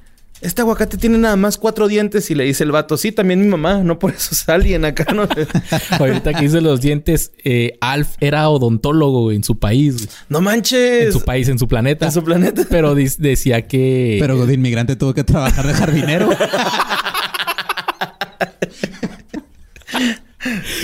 este 0.41 0.63
aguacate 0.63 0.97
tiene 0.97 1.19
nada 1.19 1.37
más 1.37 1.59
cuatro 1.59 1.89
dientes. 1.89 2.31
Y 2.31 2.35
le 2.35 2.45
dice 2.45 2.65
el 2.65 2.73
vato, 2.73 2.97
sí, 2.97 3.13
también 3.13 3.41
mi 3.41 3.49
mamá, 3.49 3.83
no 3.83 3.99
por 3.99 4.13
eso 4.13 4.31
es 4.33 4.49
alguien 4.49 4.85
acá, 4.85 5.13
¿no? 5.13 5.29
Ahorita 5.99 6.35
que 6.35 6.45
hice 6.45 6.61
los 6.61 6.81
dientes, 6.81 7.33
eh, 7.45 7.77
Alf 7.81 8.11
era 8.21 8.49
odontólogo 8.49 9.33
en 9.33 9.43
su 9.45 9.59
país. 9.59 10.09
no 10.29 10.41
manches. 10.41 11.07
En 11.07 11.13
su 11.13 11.25
país, 11.25 11.49
en 11.49 11.59
su 11.59 11.67
planeta. 11.67 12.07
En 12.07 12.13
su 12.13 12.23
planeta. 12.23 12.63
Pero 12.71 12.95
decía 12.95 13.67
que... 13.67 14.19
Pero 14.21 14.47
de 14.47 14.55
inmigrante 14.55 14.97
tuvo 14.97 15.15
que 15.15 15.25
trabajar 15.25 15.67
de 15.67 15.75
jardinero. 15.75 16.29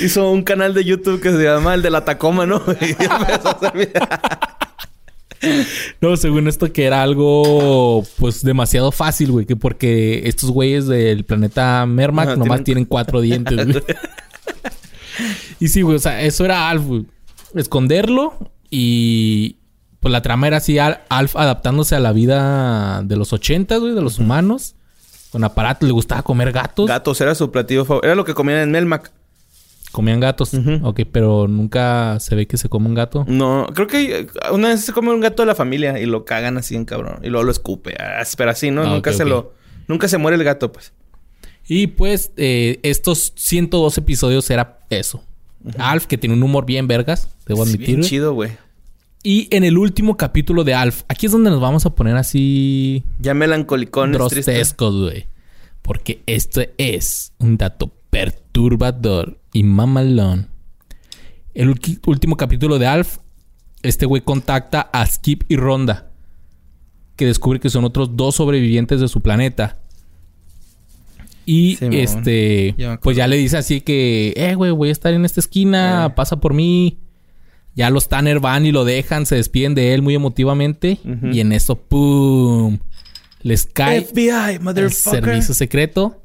Hizo 0.02 0.30
un 0.30 0.42
canal 0.42 0.74
de 0.74 0.84
YouTube 0.84 1.20
que 1.20 1.30
se 1.30 1.42
llama 1.42 1.74
el 1.74 1.82
de 1.82 1.90
la 1.90 2.04
Tacoma, 2.04 2.44
¿no? 2.44 2.60
Y 2.80 2.90
empezó 2.90 3.48
a 3.48 3.52
hacer. 3.52 3.92
No, 6.00 6.16
según 6.16 6.48
esto 6.48 6.72
que 6.72 6.84
era 6.84 7.02
algo 7.02 8.04
pues 8.18 8.42
demasiado 8.42 8.92
fácil, 8.92 9.30
güey, 9.32 9.46
que 9.46 9.56
porque 9.56 10.22
estos 10.28 10.50
güeyes 10.50 10.86
del 10.86 11.24
planeta 11.24 11.84
Mermac 11.86 12.28
Ajá, 12.28 12.36
nomás 12.36 12.48
tienen- 12.58 12.64
tienen 12.64 12.84
cuatro 12.86 13.20
dientes, 13.20 13.66
güey. 13.66 13.82
y 15.60 15.68
sí, 15.68 15.82
güey, 15.82 15.96
o 15.96 16.00
sea, 16.00 16.22
eso 16.22 16.44
era 16.44 16.68
Alf, 16.70 16.84
güey. 16.84 17.06
Esconderlo 17.54 18.50
y 18.70 19.56
pues 20.00 20.12
la 20.12 20.22
trama 20.22 20.46
era 20.48 20.58
así, 20.58 20.78
Al- 20.78 21.00
Alf 21.08 21.36
adaptándose 21.36 21.94
a 21.94 22.00
la 22.00 22.12
vida 22.12 23.02
de 23.04 23.16
los 23.16 23.32
ochentas, 23.32 23.80
güey, 23.80 23.94
de 23.94 24.02
los 24.02 24.18
humanos. 24.18 24.74
Con 25.30 25.42
aparatos, 25.42 25.86
le 25.88 25.92
gustaba 25.92 26.22
comer 26.22 26.52
gatos. 26.52 26.86
Gatos 26.86 27.20
era 27.20 27.34
su 27.34 27.50
platillo 27.50 27.84
favorito. 27.84 28.06
Era 28.06 28.14
lo 28.14 28.24
que 28.24 28.34
comían 28.34 28.60
en 28.60 28.70
Melmac. 28.70 29.10
Comían 29.94 30.18
gatos. 30.18 30.52
Ujú. 30.54 30.80
Ok, 30.82 31.02
pero 31.12 31.46
nunca 31.46 32.18
se 32.18 32.34
ve 32.34 32.48
que 32.48 32.56
se 32.56 32.68
come 32.68 32.88
un 32.88 32.94
gato. 32.94 33.24
No, 33.28 33.68
creo 33.72 33.86
que 33.86 34.26
una 34.52 34.70
vez 34.70 34.80
se 34.80 34.92
come 34.92 35.12
un 35.14 35.20
gato 35.20 35.42
de 35.42 35.46
la 35.46 35.54
familia 35.54 36.00
y 36.00 36.06
lo 36.06 36.24
cagan 36.24 36.58
así 36.58 36.74
en 36.74 36.84
cabrón. 36.84 37.20
Y 37.22 37.28
luego 37.28 37.44
lo 37.44 37.52
escupe. 37.52 37.94
Ah, 38.00 38.24
Pero 38.36 38.50
así, 38.50 38.72
¿no? 38.72 38.82
Ah, 38.82 38.86
nunca 38.86 39.12
se 39.12 39.24
lo... 39.24 39.52
Nunca 39.86 40.08
se 40.08 40.18
muere 40.18 40.36
el 40.36 40.42
gato, 40.42 40.72
pues. 40.72 40.92
Y 41.68 41.86
pues 41.86 42.32
eh, 42.36 42.80
estos 42.82 43.32
102 43.36 43.96
episodios 43.98 44.50
era 44.50 44.80
eso. 44.90 45.22
Alf, 45.78 46.06
que 46.06 46.18
tiene 46.18 46.34
un 46.34 46.42
humor 46.42 46.66
bien 46.66 46.88
vergas, 46.88 47.28
debo 47.46 47.62
admitir. 47.62 47.86
bien 47.86 48.02
chido, 48.02 48.34
güey. 48.34 48.50
Y 49.22 49.46
en 49.54 49.62
el 49.62 49.78
último 49.78 50.16
capítulo 50.16 50.64
de 50.64 50.74
Alf, 50.74 51.02
aquí 51.06 51.26
es 51.26 51.32
donde 51.32 51.50
nos 51.50 51.60
vamos 51.60 51.86
a 51.86 51.94
poner 51.94 52.16
así 52.16 53.04
Ya 53.20 53.32
melancolicones, 53.32 54.18
tristes. 54.28 54.46
grotescos, 54.46 55.00
güey. 55.02 55.26
Porque 55.82 56.20
esto 56.26 56.62
es 56.78 57.32
un 57.38 57.56
dato 57.56 57.92
perturbador 58.10 59.38
y 59.54 59.62
mamalón. 59.62 60.48
El 61.54 61.70
último 62.06 62.36
capítulo 62.36 62.78
de 62.78 62.86
Alf, 62.86 63.18
este 63.82 64.04
güey 64.04 64.20
contacta 64.20 64.82
a 64.92 65.06
Skip 65.06 65.44
y 65.48 65.56
Ronda, 65.56 66.10
que 67.16 67.24
descubre 67.26 67.60
que 67.60 67.70
son 67.70 67.84
otros 67.84 68.16
dos 68.16 68.34
sobrevivientes 68.34 69.00
de 69.00 69.08
su 69.08 69.20
planeta. 69.22 69.78
Y 71.46 71.78
este, 71.94 72.74
Ya 72.76 72.98
pues 73.00 73.16
ya 73.16 73.26
le 73.26 73.36
dice 73.36 73.56
así 73.58 73.80
que, 73.82 74.32
eh, 74.36 74.54
güey, 74.54 74.72
voy 74.72 74.88
a 74.88 74.92
estar 74.92 75.12
en 75.14 75.24
esta 75.24 75.40
esquina, 75.40 76.06
Eh. 76.06 76.10
pasa 76.14 76.36
por 76.40 76.52
mí. 76.54 76.98
Ya 77.76 77.90
los 77.90 78.08
Tanner 78.08 78.40
van 78.40 78.66
y 78.66 78.72
lo 78.72 78.84
dejan, 78.84 79.26
se 79.26 79.34
despiden 79.36 79.74
de 79.74 79.94
él 79.94 80.02
muy 80.02 80.14
emotivamente. 80.14 80.98
Y 81.32 81.40
en 81.40 81.52
eso, 81.52 81.76
¡pum! 81.76 82.78
Les 83.42 83.66
cae 83.66 84.00
FBI, 84.02 84.54
el 84.54 84.60
motherfucker. 84.60 85.22
servicio 85.24 85.54
secreto. 85.54 86.22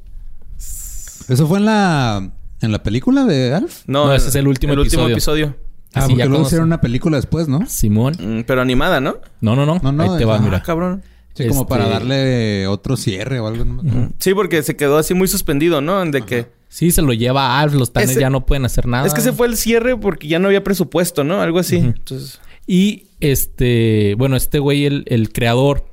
¿Eso 0.57 1.47
fue 1.47 1.57
en 1.59 1.65
la, 1.65 2.31
en 2.61 2.71
la 2.71 2.83
película 2.83 3.25
de 3.25 3.53
Alf? 3.53 3.83
No, 3.87 4.07
No, 4.07 4.13
ese 4.13 4.29
es 4.29 4.35
el 4.35 4.47
último 4.47 4.73
el 4.73 4.79
último 4.79 5.07
episodio. 5.07 5.45
episodio. 5.47 5.69
Ah, 5.93 5.99
Así 6.01 6.09
porque 6.09 6.19
ya 6.19 6.25
luego 6.27 6.45
hicieron 6.45 6.67
una 6.67 6.81
película 6.81 7.17
después, 7.17 7.47
¿no? 7.47 7.65
Simón. 7.65 8.15
Mm, 8.19 8.41
pero 8.45 8.61
animada, 8.61 8.99
¿no? 9.01 9.17
No, 9.41 9.55
no, 9.55 9.65
no. 9.65 9.79
No, 9.81 9.91
no, 9.91 10.03
Ahí 10.13 10.19
te 10.19 10.25
va, 10.25 10.35
ah, 10.35 10.39
mira. 10.39 10.61
Cabrón. 10.61 11.01
Sí, 11.33 11.47
como 11.47 11.61
Este- 11.61 11.69
para 11.69 11.87
darle 11.87 12.67
otro 12.67 12.97
cierre 12.97 13.39
o 13.39 13.47
algo. 13.47 13.65
¿no? 13.65 14.11
Sí, 14.19 14.33
porque 14.33 14.61
se 14.61 14.75
quedó 14.75 14.97
así 14.97 15.13
muy 15.13 15.27
suspendido, 15.27 15.79
¿no? 15.81 16.03
De 16.05 16.21
que... 16.23 16.47
Sí, 16.67 16.91
se 16.91 17.01
lo 17.01 17.13
lleva 17.13 17.47
a 17.57 17.61
Alf. 17.61 17.73
Los 17.73 17.91
Tanner 17.93 18.09
Ese- 18.09 18.19
ya 18.19 18.29
no 18.29 18.45
pueden 18.45 18.65
hacer 18.65 18.85
nada. 18.87 19.07
Es 19.07 19.13
que 19.13 19.21
se 19.21 19.31
fue 19.33 19.47
el 19.47 19.57
cierre 19.57 19.97
porque 19.97 20.27
ya 20.27 20.37
no 20.37 20.47
había 20.47 20.63
presupuesto, 20.63 21.23
¿no? 21.23 21.41
Algo 21.41 21.59
así. 21.59 21.77
Entonces... 21.77 22.39
Y 22.67 23.07
este... 23.19 24.13
Bueno, 24.17 24.35
este 24.35 24.59
güey, 24.59 24.85
el, 24.85 25.05
el 25.07 25.31
creador, 25.31 25.85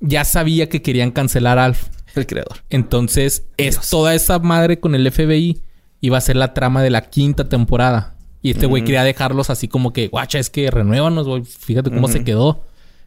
ya 0.00 0.24
sabía 0.24 0.68
que 0.70 0.80
querían 0.80 1.10
cancelar 1.10 1.58
a 1.58 1.66
Alf. 1.66 1.88
El 2.14 2.26
creador. 2.26 2.58
Entonces, 2.70 3.44
es 3.58 3.74
Dios. 3.76 3.90
toda 3.90 4.14
esa 4.14 4.38
madre 4.38 4.80
con 4.80 4.94
el 4.94 5.10
FBI 5.12 5.60
iba 6.00 6.18
a 6.18 6.20
ser 6.20 6.36
la 6.36 6.54
trama 6.54 6.82
de 6.82 6.90
la 6.90 7.02
quinta 7.02 7.48
temporada. 7.48 8.14
Y 8.42 8.52
este 8.52 8.66
güey 8.66 8.84
quería 8.84 9.04
dejarlos 9.04 9.50
así 9.50 9.68
como 9.68 9.92
que, 9.92 10.08
guacha, 10.08 10.38
es 10.38 10.48
que 10.48 10.70
renuévanos, 10.70 11.26
güey. 11.26 11.44
Fíjate 11.44 11.90
cómo 11.90 12.08
se 12.08 12.24
quedó. 12.24 12.64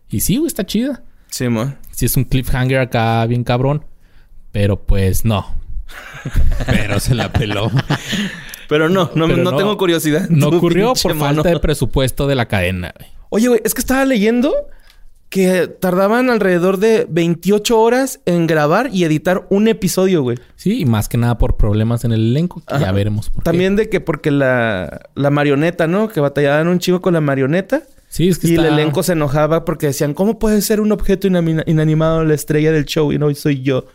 Y 0.10 0.20
sí, 0.20 0.38
güey, 0.38 0.48
está 0.48 0.66
chida. 0.66 1.04
Sí, 1.30 1.50
mo. 1.50 1.74
Sí, 1.92 2.06
es 2.06 2.16
un 2.16 2.26
cliffhanger 2.26 2.80
acá 2.80 3.26
bien 3.26 3.44
cabrón. 3.44 3.86
Pero 4.52 4.84
pues 4.84 5.26
no. 5.26 5.56
Pero 6.68 7.00
se 7.00 7.16
la 7.16 7.34
peló. 7.34 7.72
Pero 8.70 8.90
no, 8.90 9.10
no, 9.16 9.28
Pero 9.28 9.44
no, 9.44 9.52
no. 9.52 9.58
tengo 9.58 9.76
curiosidad. 9.78 10.30
No 10.30 10.48
ocurrió 10.50 10.94
por 10.94 11.18
falta 11.18 11.50
de 11.50 11.60
presupuesto 11.60 12.28
de 12.28 12.36
la 12.36 12.48
cadena, 12.48 12.94
güey. 12.98 13.10
Oye, 13.30 13.48
güey, 13.48 13.62
es 13.66 13.74
que 13.74 13.82
estaba 13.82 14.06
leyendo 14.06 14.54
que 15.34 15.66
tardaban 15.68 16.30
alrededor 16.30 16.78
de 16.78 17.08
28 17.10 17.80
horas 17.80 18.20
en 18.28 18.46
grabar 18.46 18.92
y 18.94 19.04
editar 19.04 19.48
un 19.50 19.68
episodio, 19.68 20.22
güey. 20.22 20.38
Sí, 20.58 20.82
y 20.82 20.86
más 20.86 21.10
que 21.10 21.18
nada 21.18 21.40
por 21.40 21.58
problemas 21.58 22.06
en 22.06 22.12
el 22.12 22.22
elenco. 22.22 22.62
que 22.68 22.80
Ya 22.80 22.92
veremos 22.92 23.32
por 23.32 23.42
qué. 23.42 23.46
También 23.50 23.76
de 23.76 23.90
que 23.90 24.00
porque 24.00 24.30
la, 24.30 25.10
la 25.16 25.32
marioneta, 25.32 25.88
¿no? 25.88 26.08
Que 26.08 26.20
batallaban 26.20 26.68
un 26.68 26.78
chico 26.78 27.02
con 27.02 27.16
la 27.16 27.22
marioneta. 27.22 27.82
Sí, 28.10 28.28
es 28.30 28.38
que 28.38 28.50
Y 28.50 28.52
está... 28.52 28.68
el 28.68 28.74
elenco 28.76 29.02
se 29.02 29.14
enojaba 29.14 29.66
porque 29.66 29.88
decían, 29.88 30.14
¿cómo 30.14 30.38
puede 30.38 30.62
ser 30.62 30.80
un 30.80 30.92
objeto 30.92 31.28
inanimado 31.28 32.24
la 32.24 32.36
estrella 32.36 32.72
del 32.72 32.86
show 32.86 33.12
y 33.12 33.18
no 33.18 33.34
soy 33.34 33.64
yo? 33.64 33.88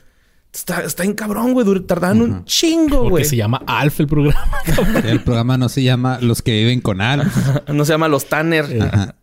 Está, 0.53 0.83
está 0.83 1.05
en 1.05 1.13
cabrón, 1.13 1.53
güey. 1.53 1.67
Tardaban 1.87 2.21
un 2.21 2.45
chingo, 2.47 2.97
Porque 3.03 3.11
güey. 3.11 3.25
se 3.27 3.37
llama 3.37 3.63
Alf 3.65 4.01
el 4.01 4.09
programa. 4.09 4.59
El 5.05 5.21
programa 5.23 5.57
no 5.57 5.69
se 5.69 5.85
llama 5.85 6.19
Los 6.21 6.43
que 6.43 6.51
viven 6.51 6.81
con 6.81 7.01
Alf. 7.01 7.33
No 7.73 7.85
se 7.85 7.93
llama 7.93 8.09
Los 8.09 8.25
Tanner. 8.27 8.65
Ajá. 8.83 9.15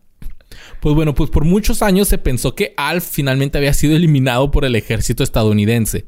Pues 0.80 0.94
bueno, 0.94 1.14
pues 1.14 1.30
por 1.30 1.44
muchos 1.44 1.82
años 1.82 2.08
se 2.08 2.18
pensó 2.18 2.54
que 2.54 2.74
Alf 2.76 3.04
finalmente 3.04 3.58
había 3.58 3.74
sido 3.74 3.96
eliminado 3.96 4.50
por 4.50 4.64
el 4.64 4.76
ejército 4.76 5.22
estadounidense. 5.22 6.06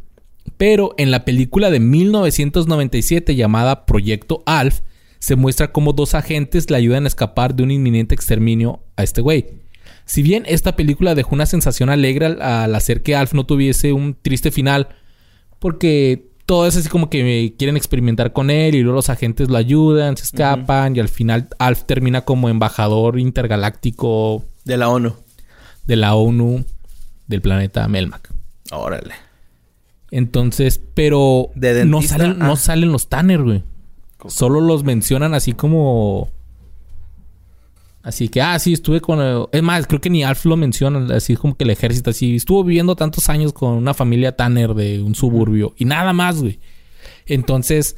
Pero 0.56 0.94
en 0.98 1.10
la 1.10 1.24
película 1.24 1.70
de 1.70 1.80
1997 1.80 3.34
llamada 3.34 3.86
Proyecto 3.86 4.42
Alf, 4.46 4.80
se 5.18 5.36
muestra 5.36 5.72
cómo 5.72 5.92
dos 5.92 6.14
agentes 6.14 6.70
le 6.70 6.76
ayudan 6.76 7.04
a 7.04 7.08
escapar 7.08 7.54
de 7.54 7.64
un 7.64 7.70
inminente 7.70 8.14
exterminio 8.14 8.80
a 8.96 9.02
este 9.02 9.20
güey. 9.20 9.46
Si 10.04 10.22
bien 10.22 10.44
esta 10.46 10.76
película 10.76 11.14
dejó 11.14 11.34
una 11.34 11.46
sensación 11.46 11.90
alegre 11.90 12.26
al, 12.26 12.40
al 12.40 12.74
hacer 12.74 13.02
que 13.02 13.16
Alf 13.16 13.34
no 13.34 13.44
tuviese 13.44 13.92
un 13.92 14.16
triste 14.20 14.50
final, 14.50 14.88
porque 15.58 16.28
todo 16.48 16.66
es 16.66 16.76
así 16.78 16.88
como 16.88 17.10
que 17.10 17.54
quieren 17.58 17.76
experimentar 17.76 18.32
con 18.32 18.48
él 18.48 18.74
y 18.74 18.80
luego 18.80 18.96
los 18.96 19.10
agentes 19.10 19.50
lo 19.50 19.58
ayudan, 19.58 20.16
se 20.16 20.24
escapan 20.24 20.96
y 20.96 21.00
al 21.00 21.08
final 21.08 21.48
Alf 21.58 21.84
termina 21.84 22.22
como 22.22 22.48
embajador 22.48 23.18
intergaláctico 23.18 24.44
De 24.68 24.76
la 24.76 24.88
ONU. 24.88 25.14
de 25.86 25.96
la 25.96 26.14
ONU 26.14 26.64
del 27.26 27.40
planeta 27.42 27.88
Melmac. 27.88 28.30
Órale. 28.70 29.14
Entonces, 30.10 30.80
pero 30.94 31.50
De 31.54 31.84
no 31.84 32.00
salen, 32.02 32.38
no 32.38 32.52
ah. 32.52 32.56
salen 32.56 32.92
los 32.92 33.08
Tanner, 33.08 33.42
güey. 33.42 33.62
Solo 34.28 34.60
los 34.60 34.84
mencionan 34.84 35.34
así 35.34 35.52
como. 35.52 36.30
Así 38.02 38.28
que, 38.28 38.40
ah, 38.40 38.58
sí, 38.58 38.72
estuve 38.72 39.00
con. 39.00 39.20
el- 39.20 39.46
Es 39.52 39.62
más, 39.62 39.86
creo 39.86 40.00
que 40.00 40.10
ni 40.10 40.22
Alf 40.24 40.44
lo 40.46 40.56
menciona, 40.56 41.14
así 41.14 41.36
como 41.36 41.56
que 41.56 41.64
el 41.64 41.70
ejército, 41.70 42.10
así. 42.10 42.36
Estuvo 42.36 42.64
viviendo 42.64 42.96
tantos 42.96 43.28
años 43.28 43.52
con 43.52 43.72
una 43.74 43.92
familia 43.94 44.36
Tanner 44.36 44.74
de 44.74 45.02
un 45.02 45.14
suburbio 45.14 45.74
y 45.76 45.84
nada 45.84 46.12
más, 46.12 46.40
güey. 46.40 46.58
Entonces, 47.26 47.96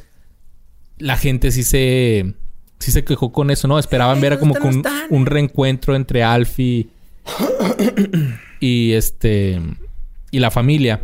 la 0.99 1.17
gente 1.17 1.51
sí 1.53 1.63
se. 1.63 2.35
Sí 2.81 2.93
se 2.93 3.05
quejó 3.05 3.31
con 3.31 3.51
eso, 3.51 3.69
¿no? 3.69 3.79
Esperaban 3.79 4.21
ver 4.21 4.39
¿dónde 4.39 4.59
como 4.59 4.73
que 4.73 4.83
un, 5.11 5.27
reencuentro 5.27 5.95
entre 5.95 6.25
Alf 6.25 6.59
y, 8.61 8.93
este. 8.93 9.61
Y 10.31 10.39
la 10.39 10.51
familia. 10.51 11.03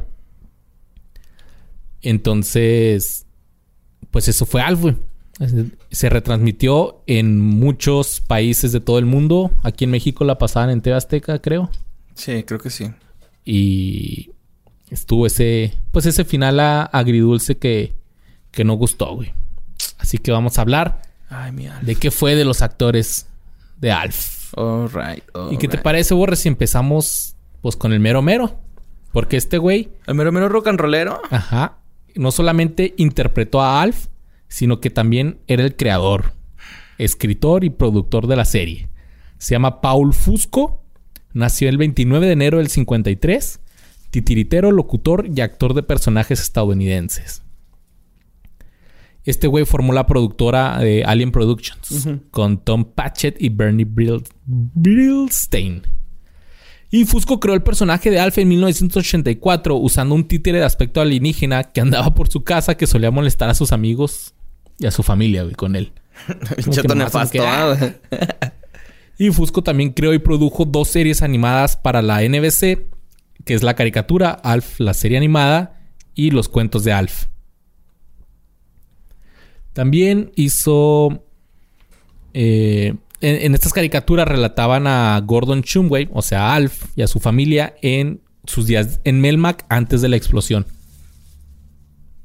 Entonces. 2.02 3.26
Pues 4.10 4.28
eso 4.28 4.46
fue 4.46 4.62
Alf, 4.62 4.80
güey. 4.80 4.96
Se 5.90 6.08
retransmitió 6.08 7.02
en 7.06 7.40
muchos 7.40 8.22
países 8.22 8.72
de 8.72 8.80
todo 8.80 8.98
el 8.98 9.04
mundo. 9.04 9.50
Aquí 9.62 9.84
en 9.84 9.90
México 9.90 10.24
la 10.24 10.38
pasaban 10.38 10.70
en 10.70 10.80
TV 10.80 10.96
Azteca, 10.96 11.38
creo. 11.40 11.70
Sí, 12.14 12.42
creo 12.44 12.58
que 12.58 12.70
sí. 12.70 12.86
Y 13.44 14.30
estuvo 14.88 15.26
ese, 15.26 15.74
pues 15.92 16.06
ese 16.06 16.24
final 16.24 16.58
a- 16.60 16.84
agridulce 16.84 17.58
que, 17.58 17.94
que 18.50 18.64
no 18.64 18.74
gustó, 18.74 19.14
güey. 19.14 19.34
Así 19.98 20.16
que 20.16 20.32
vamos 20.32 20.56
a 20.56 20.62
hablar 20.62 21.02
Ay, 21.28 21.52
mi 21.52 21.66
Alf. 21.66 21.82
de 21.82 21.94
qué 21.96 22.10
fue 22.10 22.34
de 22.34 22.44
los 22.44 22.62
actores 22.62 23.26
de 23.78 23.92
Alf. 23.92 24.52
All 24.56 24.88
right. 24.90 25.24
all 25.34 25.52
¿Y 25.52 25.58
qué 25.58 25.68
te 25.68 25.78
parece, 25.78 26.14
Borre, 26.14 26.36
si 26.36 26.48
empezamos 26.48 27.36
pues 27.62 27.76
con 27.76 27.92
el 27.92 28.00
mero 28.00 28.22
mero? 28.22 28.60
Porque 29.12 29.36
este 29.36 29.58
güey, 29.58 29.88
¿El 30.06 30.14
mero 30.14 30.30
mero 30.32 30.48
rock 30.48 30.68
and 30.68 30.78
rollero? 30.78 31.20
ajá, 31.30 31.78
no 32.14 32.30
solamente 32.30 32.94
interpretó 32.96 33.60
a 33.60 33.82
Alf, 33.82 34.06
sino 34.48 34.80
que 34.80 34.90
también 34.90 35.40
era 35.46 35.64
el 35.64 35.74
creador, 35.76 36.32
escritor 36.98 37.64
y 37.64 37.70
productor 37.70 38.26
de 38.26 38.36
la 38.36 38.44
serie. 38.44 38.88
Se 39.38 39.54
llama 39.54 39.80
Paul 39.80 40.14
Fusco, 40.14 40.82
nació 41.32 41.68
el 41.68 41.76
29 41.78 42.26
de 42.26 42.32
enero 42.32 42.58
del 42.58 42.68
53, 42.68 43.60
titiritero, 44.10 44.70
locutor 44.72 45.26
y 45.34 45.40
actor 45.40 45.74
de 45.74 45.82
personajes 45.82 46.40
estadounidenses. 46.40 47.42
Este 49.26 49.48
güey 49.48 49.64
formó 49.64 49.92
la 49.92 50.06
productora 50.06 50.78
de 50.78 51.04
Alien 51.04 51.32
Productions 51.32 52.08
con 52.30 52.58
Tom 52.58 52.84
Patchett 52.84 53.36
y 53.42 53.48
Bernie 53.48 53.86
Brillstein. 54.46 55.82
Y 56.92 57.04
Fusco 57.04 57.40
creó 57.40 57.54
el 57.54 57.64
personaje 57.64 58.10
de 58.10 58.20
Alf 58.20 58.38
en 58.38 58.48
1984 58.48 59.74
usando 59.74 60.14
un 60.14 60.28
títere 60.28 60.58
de 60.58 60.64
aspecto 60.64 61.00
alienígena 61.00 61.64
que 61.64 61.80
andaba 61.80 62.14
por 62.14 62.28
su 62.28 62.44
casa 62.44 62.76
que 62.76 62.86
solía 62.86 63.10
molestar 63.10 63.50
a 63.50 63.54
sus 63.54 63.72
amigos 63.72 64.32
y 64.78 64.86
a 64.86 64.92
su 64.92 65.02
familia 65.02 65.42
güey, 65.42 65.54
con 65.54 65.74
él. 65.74 65.92
Chato 66.70 66.94
nefasto, 66.94 67.42
ah. 67.44 67.76
Y 69.18 69.30
Fusco 69.30 69.62
también 69.62 69.90
creó 69.90 70.14
y 70.14 70.18
produjo 70.20 70.64
dos 70.64 70.88
series 70.88 71.22
animadas 71.22 71.76
para 71.76 72.00
la 72.02 72.20
NBC, 72.22 72.86
que 73.44 73.54
es 73.54 73.62
la 73.62 73.74
caricatura 73.74 74.30
Alf, 74.30 74.78
la 74.78 74.94
serie 74.94 75.16
animada, 75.16 75.80
y 76.14 76.30
los 76.30 76.48
cuentos 76.48 76.84
de 76.84 76.92
Alf. 76.92 77.26
También 79.76 80.32
hizo... 80.36 81.22
eh, 82.32 82.94
en, 83.20 83.36
en 83.42 83.54
estas 83.54 83.74
caricaturas 83.74 84.26
relataban 84.26 84.86
a 84.86 85.20
Gordon 85.20 85.60
Shumway, 85.60 86.08
o 86.14 86.22
sea, 86.22 86.54
Alf, 86.54 86.86
y 86.96 87.02
a 87.02 87.06
su 87.06 87.20
familia 87.20 87.74
en 87.82 88.22
sus 88.44 88.66
días 88.66 89.00
en 89.04 89.20
Melmac 89.20 89.66
antes 89.68 90.00
de 90.00 90.08
la 90.08 90.16
explosión. 90.16 90.64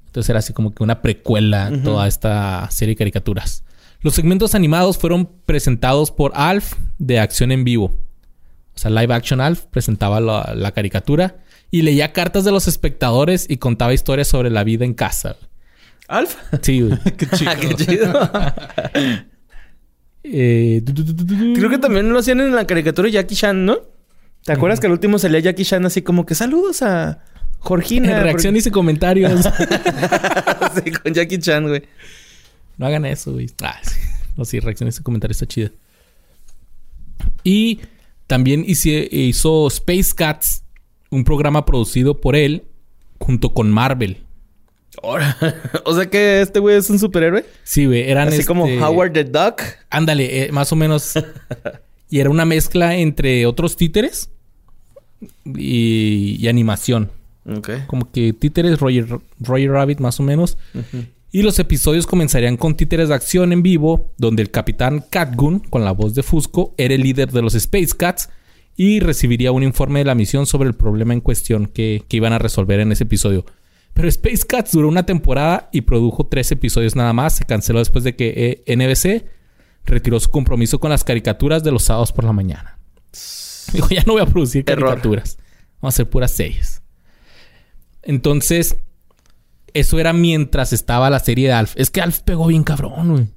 Entonces 0.06 0.30
era 0.30 0.40
así 0.40 0.54
como 0.54 0.74
que 0.74 0.82
una 0.82 1.02
precuela 1.02 1.70
toda 1.84 2.08
esta 2.08 2.72
serie 2.72 2.94
de 2.94 3.00
caricaturas. 3.00 3.66
Los 4.00 4.14
segmentos 4.14 4.56
animados 4.56 4.98
fueron 4.98 5.30
presentados 5.46 6.10
por 6.10 6.32
Alf 6.36 6.76
de 7.00 7.20
acción 7.20 7.52
en 7.52 7.66
vivo. 7.66 7.92
O 8.74 8.80
sea, 8.80 8.92
Live 8.92 9.14
Action 9.14 9.42
Alf 9.42 9.66
presentaba 9.66 10.22
la, 10.22 10.54
la 10.56 10.72
caricatura 10.72 11.36
y 11.70 11.82
leía 11.82 12.14
cartas 12.14 12.46
de 12.46 12.52
los 12.52 12.70
espectadores 12.70 13.46
y 13.50 13.58
contaba 13.58 13.94
historias 13.94 14.30
sobre 14.30 14.50
la 14.50 14.64
vida 14.64 14.86
en 14.86 14.94
casa. 14.94 15.36
¿Alf? 16.12 16.36
Sí, 16.62 16.82
güey. 16.82 16.98
Qué 17.18 17.28
chido. 17.76 18.32
Eh, 20.24 20.82
du- 20.84 20.94
du- 20.94 21.04
du- 21.04 21.26
du- 21.26 21.54
Creo 21.56 21.70
que 21.70 21.80
también 21.80 22.08
lo 22.14 22.20
hacían 22.20 22.40
en 22.42 22.54
la 22.56 22.68
caricatura 22.68 23.08
de 23.08 23.14
Jackie 23.14 23.36
Chan, 23.36 23.66
¿no? 23.66 23.80
¿Te 24.46 24.52
acuerdas 24.54 24.80
que 24.80 24.86
al 24.88 24.94
último 24.94 25.18
salía 25.18 25.40
Jackie 25.40 25.66
Chan 25.66 25.84
así 25.86 26.04
como 26.04 26.26
que 26.28 26.36
saludos 26.36 26.84
a 26.84 27.24
Jorgina? 27.58 28.18
En 28.18 28.24
reacciones 28.24 28.66
y 28.68 28.72
comentarios. 28.72 29.48
Porque- 29.48 30.82
sí, 30.86 30.92
con 30.92 31.14
Jackie 31.14 31.40
Chan, 31.40 31.68
güey. 31.68 31.84
No 32.78 32.86
hagan 32.86 33.06
eso, 33.06 33.32
güey. 33.34 33.48
Ah, 33.64 33.80
sí. 33.82 33.96
No, 34.38 34.46
sí, 34.46 34.60
reacciones 34.60 35.00
y 35.00 35.04
comentarios 35.04 35.42
está 35.42 35.52
chida. 35.52 35.72
Y 37.44 37.80
también 38.28 38.64
hizo 38.68 39.68
Space 39.68 40.12
Cats, 40.16 40.64
un 41.10 41.24
programa 41.24 41.66
producido 41.66 42.22
por 42.22 42.36
él 42.36 42.64
junto 43.20 43.54
con 43.56 43.72
Marvel. 43.72 44.18
O 45.86 45.96
sea 45.96 46.10
que 46.10 46.42
este 46.42 46.60
güey 46.60 46.78
es 46.78 46.90
un 46.90 47.00
superhéroe. 47.00 47.46
Sí, 47.64 47.86
güey, 47.86 48.10
eran 48.10 48.28
Así 48.28 48.44
como 48.46 48.68
este- 48.68 48.84
Howard 48.84 49.14
the 49.14 49.24
Duck. 49.24 49.62
Ándale, 49.90 50.44
eh, 50.44 50.52
más 50.52 50.72
o 50.72 50.76
menos. 50.76 51.14
y 52.10 52.20
era 52.20 52.30
una 52.30 52.46
mezcla 52.46 52.96
entre 52.96 53.46
otros 53.46 53.76
títeres 53.78 54.30
y, 55.46 56.38
y 56.40 56.48
animación. 56.48 57.10
Ok. 57.50 57.70
Como 57.88 58.12
que 58.12 58.34
títeres, 58.34 58.80
Roger, 58.80 59.08
Roger 59.40 59.72
Rabbit, 59.72 60.00
más 60.00 60.20
o 60.20 60.24
menos. 60.24 60.58
Y 61.32 61.42
los 61.44 61.58
episodios 61.60 62.06
comenzarían 62.06 62.58
con 62.58 62.76
títeres 62.76 63.10
de 63.10 63.16
acción 63.16 63.54
en 63.54 63.64
vivo, 63.64 64.12
donde 64.18 64.44
el 64.44 64.52
capitán 64.52 65.04
Catgun, 65.10 65.60
con 65.60 65.86
la 65.86 65.92
voz 65.92 66.14
de 66.14 66.24
Fusco, 66.24 66.74
era 66.78 66.94
el 66.94 67.02
líder 67.02 67.32
de 67.32 67.42
los 67.42 67.56
Space 67.56 67.96
Cats 67.98 68.30
y 68.76 69.00
recibiría 69.00 69.52
un 69.52 69.64
informe 69.64 70.00
de 70.00 70.06
la 70.06 70.16
misión 70.16 70.46
sobre 70.46 70.68
el 70.70 70.76
problema 70.76 71.14
en 71.14 71.22
cuestión 71.22 71.68
que, 71.68 72.04
que 72.08 72.18
iban 72.18 72.34
a 72.34 72.40
resolver 72.40 72.80
en 72.80 72.92
ese 72.92 73.06
episodio. 73.06 73.46
Pero 73.94 74.08
Space 74.08 74.46
Cats 74.48 74.72
duró 74.72 74.88
una 74.88 75.06
temporada 75.06 75.70
y 75.72 75.82
produjo 75.82 76.26
tres 76.26 76.52
episodios 76.52 76.96
nada 76.96 77.14
más. 77.14 77.36
Se 77.36 77.46
canceló 77.46 77.80
después 77.80 78.04
de 78.04 78.16
que 78.16 78.64
eh, 78.66 78.76
NBC 78.76 79.26
retiró 79.86 80.20
su 80.20 80.30
compromiso 80.30 80.80
con 80.80 80.92
las 80.92 81.04
caricaturas 81.04 81.64
de 81.64 81.72
los 81.72 81.84
sábados 81.84 82.12
por 82.12 82.24
la 82.24 82.34
mañana. 82.34 82.80
Dijo, 83.74 83.90
ya 83.90 84.04
no 84.06 84.14
voy 84.14 84.22
a 84.22 84.26
producir 84.26 84.64
Error. 84.68 84.90
caricaturas. 84.90 85.38
Vamos 85.82 85.94
a 85.94 85.96
hacer 85.96 86.10
puras 86.10 86.32
series. 86.32 86.82
Entonces, 88.04 88.78
eso 89.74 90.00
era 90.00 90.14
mientras 90.14 90.74
estaba 90.74 91.10
la 91.10 91.20
serie 91.20 91.48
de 91.48 91.54
Alf. 91.54 91.74
Es 91.76 91.90
que 91.90 92.02
Alf 92.02 92.22
pegó 92.22 92.48
bien 92.48 92.64
cabrón, 92.64 93.12
güey. 93.12 93.28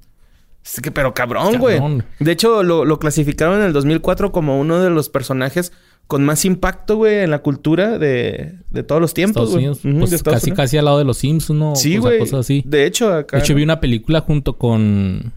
Es 0.65 0.81
que, 0.81 0.91
pero 0.91 1.13
cabrón, 1.13 1.59
güey. 1.59 1.79
De 2.19 2.31
hecho, 2.31 2.63
lo, 2.63 2.85
lo 2.85 2.97
clasificaron 2.97 3.59
en 3.59 3.67
el 3.67 3.73
2004 3.73 4.31
como 4.31 4.59
uno 4.59 4.81
de 4.81 4.89
los 4.89 5.09
personajes 5.09 5.71
con 6.07 6.23
más 6.23 6.43
impacto, 6.45 6.97
güey, 6.97 7.19
en 7.19 7.31
la 7.31 7.39
cultura 7.39 7.97
de, 7.97 8.55
de 8.71 8.83
todos 8.83 8.99
los 8.99 9.13
tiempos, 9.13 9.51
güey. 9.51 9.67
Pues 9.67 10.09
de 10.09 10.15
Estados 10.15 10.39
casi, 10.39 10.49
Unidos. 10.49 10.57
casi 10.57 10.77
al 10.77 10.85
lado 10.85 10.97
de 10.97 11.03
los 11.05 11.17
Simpsons, 11.17 11.59
¿no? 11.59 11.75
Sí, 11.75 11.97
güey. 11.97 12.19
cosas 12.19 12.41
así. 12.41 12.63
De 12.65 12.85
hecho, 12.85 13.13
acá. 13.13 13.37
De 13.37 13.43
hecho, 13.43 13.55
vi 13.55 13.63
una 13.63 13.79
película 13.79 14.21
junto 14.21 14.57
con 14.57 15.33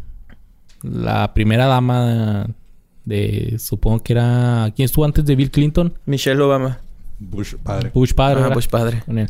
la 0.83 1.33
primera 1.35 1.67
dama 1.67 2.49
de... 3.05 3.57
Supongo 3.59 4.03
que 4.03 4.13
era... 4.15 4.73
¿Quién 4.77 4.85
estuvo 4.87 5.05
antes 5.05 5.25
de 5.25 5.37
Bill 5.37 5.51
Clinton? 5.51 5.95
Michelle 6.07 6.41
Obama. 6.41 6.81
Bush, 7.19 7.55
padre. 7.63 7.91
Bush 7.93 8.13
padre. 8.13 8.43
Ah, 8.45 8.51
pues 8.53 8.67
padre. 8.67 9.03
Con 9.05 9.19
él. 9.19 9.29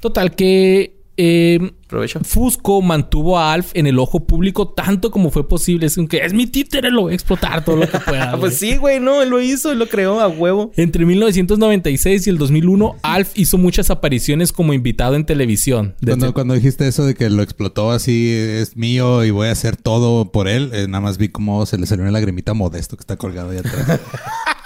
Total 0.00 0.34
que... 0.34 0.93
eh, 1.16 1.72
Provecho. 1.88 2.20
Fusco 2.24 2.82
mantuvo 2.82 3.38
a 3.38 3.52
Alf 3.52 3.70
en 3.74 3.86
el 3.86 3.98
ojo 3.98 4.26
público 4.26 4.68
tanto 4.68 5.10
como 5.10 5.30
fue 5.30 5.46
posible. 5.48 5.86
Es 5.86 5.96
que 6.08 6.18
es 6.24 6.32
mi 6.32 6.46
títere, 6.46 6.90
lo 6.90 7.02
voy 7.02 7.12
a 7.12 7.14
explotar 7.14 7.64
todo 7.64 7.76
lo 7.76 7.88
que 7.88 7.98
pueda. 8.00 8.24
Ah, 8.34 8.36
pues 8.40 8.58
güey". 8.60 8.72
sí, 8.72 8.76
güey, 8.78 9.00
no, 9.00 9.22
él 9.22 9.28
lo 9.28 9.40
hizo, 9.40 9.70
él 9.70 9.78
lo 9.78 9.86
creó 9.88 10.20
a 10.20 10.28
huevo. 10.28 10.72
Entre 10.76 11.04
1996 11.04 12.26
y 12.26 12.30
el 12.30 12.38
2001, 12.38 12.96
Alf 13.02 13.30
hizo 13.36 13.58
muchas 13.58 13.90
apariciones 13.90 14.50
como 14.52 14.72
invitado 14.72 15.14
en 15.14 15.24
televisión. 15.26 15.94
Desde- 16.00 16.18
Cuando, 16.18 16.34
cuando 16.34 16.54
dijiste 16.54 16.88
eso 16.88 17.04
de 17.04 17.14
que 17.14 17.28
lo 17.30 17.42
explotó 17.42 17.90
así, 17.90 18.30
es 18.32 18.76
mío 18.76 19.24
y 19.24 19.30
voy 19.30 19.48
a 19.48 19.52
hacer 19.52 19.76
todo 19.76 20.32
por 20.32 20.48
él, 20.48 20.70
eh, 20.72 20.86
nada 20.88 21.00
más 21.02 21.18
vi 21.18 21.28
cómo 21.28 21.64
se 21.66 21.78
le 21.78 21.86
salió 21.86 22.02
una 22.02 22.12
lagrimita 22.12 22.54
modesto 22.54 22.96
que 22.96 23.00
está 23.02 23.16
colgado 23.16 23.50
ahí 23.50 23.58
atrás. 23.58 24.00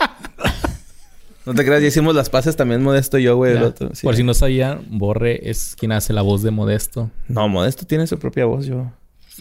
No 1.48 1.54
te 1.54 1.64
creas, 1.64 1.80
ya 1.80 1.88
hicimos 1.88 2.14
las 2.14 2.28
paces 2.28 2.56
también 2.56 2.82
Modesto 2.82 3.16
y 3.16 3.22
yo, 3.22 3.34
güey. 3.37 3.56
el 3.56 3.62
otro. 3.62 3.94
Sí. 3.94 4.06
Por 4.06 4.14
si 4.14 4.22
no 4.22 4.34
sabían, 4.34 4.84
Borre 4.90 5.48
es 5.48 5.74
quien 5.78 5.92
hace 5.92 6.12
la 6.12 6.20
voz 6.20 6.42
de 6.42 6.50
Modesto. 6.50 7.11
No, 7.26 7.48
Modesto 7.48 7.87
tiene 7.87 8.06
su 8.06 8.18
propia 8.18 8.44
voz, 8.44 8.66
yo. 8.66 8.92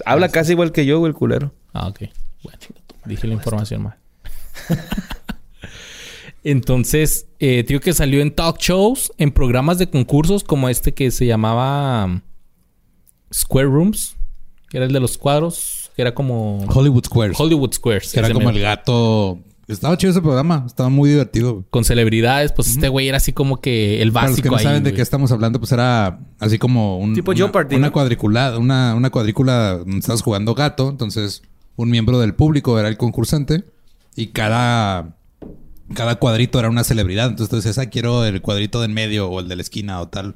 Habla 0.06 0.30
casi 0.30 0.54
igual 0.54 0.72
que 0.72 0.86
yo, 0.86 1.00
güey, 1.00 1.10
el 1.10 1.15
culero. 1.15 1.52
Ah, 1.74 1.89
ok. 1.89 2.04
Bueno, 2.43 2.60
dije 3.04 3.28
la 3.28 3.34
información 3.34 3.84
mal. 3.84 3.98
Entonces, 6.46 7.28
eh, 7.39 7.65
digo 7.67 7.82
que 7.82 7.91
salió 7.91 8.22
en 8.22 8.34
talk 8.34 8.58
shows, 8.58 9.12
en 9.17 9.34
programas 9.34 9.78
de 9.78 9.89
concursos 9.89 10.46
como 10.46 10.70
este 10.70 10.93
que 10.93 11.12
se 11.12 11.26
llamaba 11.26 12.06
um, 12.06 12.22
Square 13.34 13.67
Rooms, 13.67 14.15
que 14.70 14.78
era 14.78 14.86
el 14.86 14.93
de 14.93 15.02
los 15.02 15.17
cuadros, 15.17 15.91
que 15.93 16.04
era 16.04 16.13
como 16.13 16.60
Hollywood 16.67 17.04
Squares. 17.04 17.38
Hollywood 17.38 17.74
Squares. 17.74 18.13
que 18.13 18.20
era 18.20 18.32
como 18.32 18.50
el 18.50 18.62
gato. 18.62 19.39
Estaba 19.68 19.98
chido 19.98 20.12
ese 20.12 20.22
programa. 20.22 20.64
Estaba 20.66 20.90
muy 20.90 21.10
divertido. 21.10 21.54
güey. 21.54 21.66
Con 21.70 21.84
celebridades, 21.84 22.54
pues 22.54 22.70
este 22.70 22.88
güey 22.88 23.10
era 23.10 23.18
así 23.18 23.34
como 23.34 23.60
que 23.60 24.02
el 24.02 24.12
Para 24.14 24.28
los 24.28 24.32
básico 24.38 24.44
que 24.46 24.50
no 24.52 24.58
ahí, 24.58 24.64
saben 24.64 24.84
de 24.84 24.92
güey. 24.92 24.96
qué 24.96 25.02
estamos 25.02 25.32
hablando, 25.32 25.60
pues 25.60 25.72
era 25.74 26.20
así 26.40 26.58
como 26.58 26.98
un... 27.00 27.14
Tipo 27.14 27.32
una, 27.32 27.38
Jeopardy, 27.38 27.76
Una 27.76 27.88
¿no? 27.88 27.94
cuadrícula, 27.94 28.58
una, 28.58 28.96
una 28.96 29.10
cuadrícula 29.10 29.78
donde 29.80 29.98
estabas 30.00 30.22
jugando 30.22 30.56
gato. 30.56 30.90
Entonces, 30.90 31.42
un 31.76 31.90
miembro 31.90 32.20
del 32.20 32.34
público 32.34 32.80
era 32.80 32.88
el 32.88 32.98
concursante. 32.98 33.66
Y 34.16 34.28
cada... 34.28 35.16
Cada 35.94 36.16
cuadrito 36.16 36.60
era 36.60 36.70
una 36.70 36.84
celebridad. 36.84 37.28
Entonces 37.30 37.50
tú 37.50 37.56
decías, 37.58 37.78
ah, 37.78 37.86
quiero 37.86 38.26
el 38.26 38.42
cuadrito 38.42 38.80
de 38.80 38.88
en 38.88 38.94
medio 38.94 39.30
o 39.30 39.40
el 39.40 39.48
de 39.48 39.56
la 39.56 39.62
esquina 39.62 40.02
o 40.02 40.08
tal. 40.10 40.36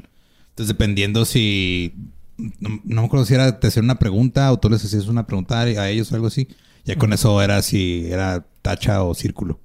Entonces, 0.50 0.68
dependiendo 0.68 1.26
si... 1.26 1.94
No, 2.38 2.82
no 2.84 3.02
me 3.02 3.06
acuerdo 3.08 3.26
si 3.26 3.34
era 3.34 3.60
te 3.60 3.68
hacían 3.68 3.86
una 3.86 4.00
pregunta 4.00 4.52
o 4.52 4.60
tú 4.60 4.70
les 4.70 4.84
hacías 4.84 5.08
una 5.08 5.28
pregunta 5.28 5.60
a 5.62 5.90
ellos 5.90 6.12
o 6.12 6.16
algo 6.16 6.28
así. 6.28 6.48
Ya 6.86 6.96
con 6.96 7.14
eso 7.14 7.42
era 7.42 7.62
si 7.62 8.08
era 8.12 8.46
tacha 8.62 9.04
o 9.04 9.14
círculo. 9.14 9.60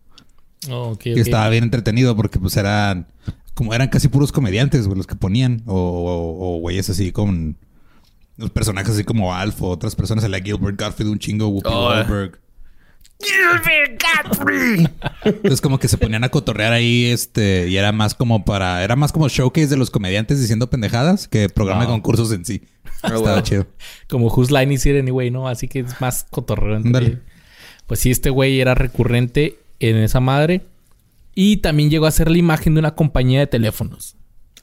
Oh, 0.70 0.90
ok. 0.92 1.06
estaba 1.06 1.48
bien 1.48 1.64
entretenido 1.64 2.16
porque 2.16 2.38
pues 2.38 2.56
eran 2.56 3.06
como 3.54 3.72
eran 3.72 3.88
casi 3.88 4.08
puros 4.08 4.32
comediantes, 4.32 4.86
güey, 4.86 4.96
los 4.98 5.06
que 5.06 5.14
ponían. 5.16 5.62
O, 5.66 5.74
o, 5.74 6.56
o 6.56 6.60
güeyes 6.60 6.90
así 6.90 7.12
con 7.12 7.56
los 8.36 8.50
personajes 8.50 8.92
así 8.94 9.04
como 9.04 9.34
Alf 9.34 9.62
o 9.62 9.68
otras 9.68 9.94
personas. 9.96 10.28
La 10.28 10.40
Gilbert 10.40 10.78
Gottfried, 10.80 11.08
un 11.08 11.18
chingo, 11.18 11.48
Whoopi 11.48 11.68
Oh, 11.72 11.92
eh. 11.94 11.96
Goldberg. 12.04 12.40
Entonces 15.24 15.60
como 15.60 15.78
que 15.78 15.88
se 15.88 15.98
ponían 15.98 16.24
a 16.24 16.28
cotorrear 16.28 16.72
ahí, 16.72 17.06
este, 17.06 17.68
y 17.68 17.76
era 17.76 17.92
más 17.92 18.14
como 18.14 18.44
para, 18.44 18.84
era 18.84 18.96
más 18.96 19.12
como 19.12 19.28
showcase 19.28 19.68
de 19.68 19.76
los 19.76 19.90
comediantes 19.90 20.40
diciendo 20.40 20.68
pendejadas 20.68 21.28
que 21.28 21.48
programa 21.48 21.82
de 21.82 21.88
concursos 21.88 22.32
en 22.32 22.44
sí. 22.44 22.62
Ah, 23.02 23.12
Estaba 23.14 23.42
chido. 23.42 23.66
Como 24.08 24.28
Whose 24.28 24.52
Line 24.52 24.74
Is 24.74 24.86
It 24.86 24.96
Anyway, 24.98 25.30
¿no? 25.30 25.48
Así 25.48 25.68
que 25.68 25.80
es 25.80 26.00
más 26.00 26.26
cotorreo. 26.30 26.76
entre-. 26.76 27.20
Pues 27.86 28.00
sí, 28.00 28.10
este 28.10 28.30
güey 28.30 28.60
era 28.60 28.74
recurrente 28.74 29.58
en 29.80 29.96
esa 29.96 30.20
madre. 30.20 30.62
Y 31.34 31.58
también 31.58 31.90
llegó 31.90 32.06
a 32.06 32.10
ser 32.10 32.30
la 32.30 32.38
imagen 32.38 32.74
de 32.74 32.80
una 32.80 32.94
compañía 32.94 33.40
de 33.40 33.46
teléfonos. 33.46 34.16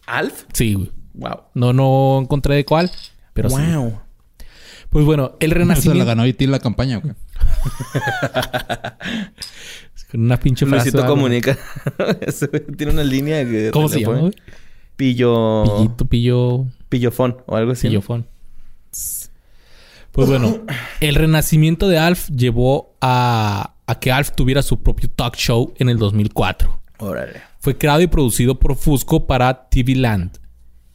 ¿Alf? 0.08 0.46
Sí, 0.54 0.74
güey. 0.74 0.92
Wow. 1.14 1.42
No, 1.54 1.72
no 1.74 2.20
encontré 2.22 2.56
de 2.56 2.66
cuál, 2.66 2.92
pero 3.34 3.50
sí. 3.50 3.56
wow. 3.56 4.00
Pues 4.90 5.06
bueno, 5.06 5.34
el 5.40 5.52
Eso 5.52 5.60
la 5.60 5.66
renacimiento... 5.66 6.06
ganó 6.06 6.26
IT 6.26 6.42
la 6.42 6.60
campaña, 6.60 6.98
güey. 6.98 7.14
Con 10.12 10.22
una 10.22 10.40
pinche 10.40 10.66
frase. 10.66 10.92
Luisito 10.92 11.06
comunica. 11.08 11.58
Tiene 12.78 12.94
una 12.94 13.04
línea 13.04 13.44
que... 13.44 13.72
¿Cómo 13.72 13.90
se 13.90 14.02
llama, 14.02 14.20
güey? 14.20 14.34
Pillo... 14.96 15.64
Pillito, 15.66 16.06
pillo... 16.06 16.66
Pillofón 16.90 17.38
o 17.48 17.56
algo 17.56 17.72
así. 17.72 17.88
Pillofón. 17.88 18.28
Pues 20.12 20.30
bueno, 20.30 20.62
el 21.00 21.16
renacimiento 21.16 21.88
de 21.88 21.98
Alf 21.98 22.30
llevó 22.30 22.96
a, 23.02 23.74
a 23.88 24.00
que 24.00 24.12
Alf 24.12 24.32
tuviera 24.36 24.62
su 24.62 24.84
propio 24.84 25.10
talk 25.10 25.36
show 25.36 25.74
en 25.78 25.90
el 25.90 25.98
2004. 25.98 26.80
Órale. 27.00 27.42
Fue 27.60 27.78
creado 27.78 28.02
y 28.02 28.08
producido 28.08 28.60
por 28.60 28.76
Fusco 28.76 29.26
para 29.26 29.70
TV 29.70 29.96
Land. 29.96 30.38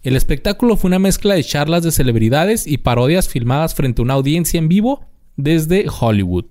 El 0.03 0.15
espectáculo 0.15 0.77
fue 0.77 0.89
una 0.89 1.01
mezcla 1.01 1.35
de 1.35 1.43
charlas 1.43 1.83
de 1.83 1.91
celebridades 1.91 2.67
y 2.67 2.79
parodias 2.79 3.29
filmadas 3.29 3.75
frente 3.75 4.01
a 4.01 4.05
una 4.05 4.15
audiencia 4.15 4.59
en 4.59 4.69
vivo 4.69 5.05
desde 5.37 5.87
Hollywood. 5.89 6.45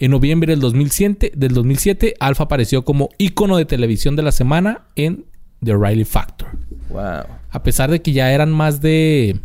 En 0.00 0.10
noviembre 0.12 0.52
del 0.52 0.60
2007, 0.60 1.32
del 1.36 1.52
2007 1.52 2.14
Alf 2.18 2.40
apareció 2.40 2.84
como 2.86 3.10
ícono 3.18 3.58
de 3.58 3.66
televisión 3.66 4.16
de 4.16 4.22
la 4.22 4.32
semana 4.32 4.86
en 4.96 5.26
The 5.62 5.74
Riley 5.76 6.06
Factor. 6.06 6.48
Wow. 6.88 7.24
A 7.50 7.62
pesar 7.62 7.90
de 7.90 8.00
que 8.00 8.12
ya 8.12 8.32
eran 8.32 8.50
más 8.50 8.80
de 8.80 9.38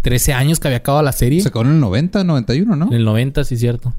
13 0.00 0.32
años 0.32 0.60
que 0.60 0.68
había 0.68 0.78
acabado 0.78 1.04
la 1.04 1.12
serie. 1.12 1.42
Se 1.42 1.48
acabó 1.48 1.66
en 1.66 1.72
el 1.72 1.80
90, 1.80 2.24
91, 2.24 2.74
¿no? 2.74 2.86
En 2.86 2.94
el 2.94 3.04
90, 3.04 3.44
sí, 3.44 3.58
cierto. 3.58 3.94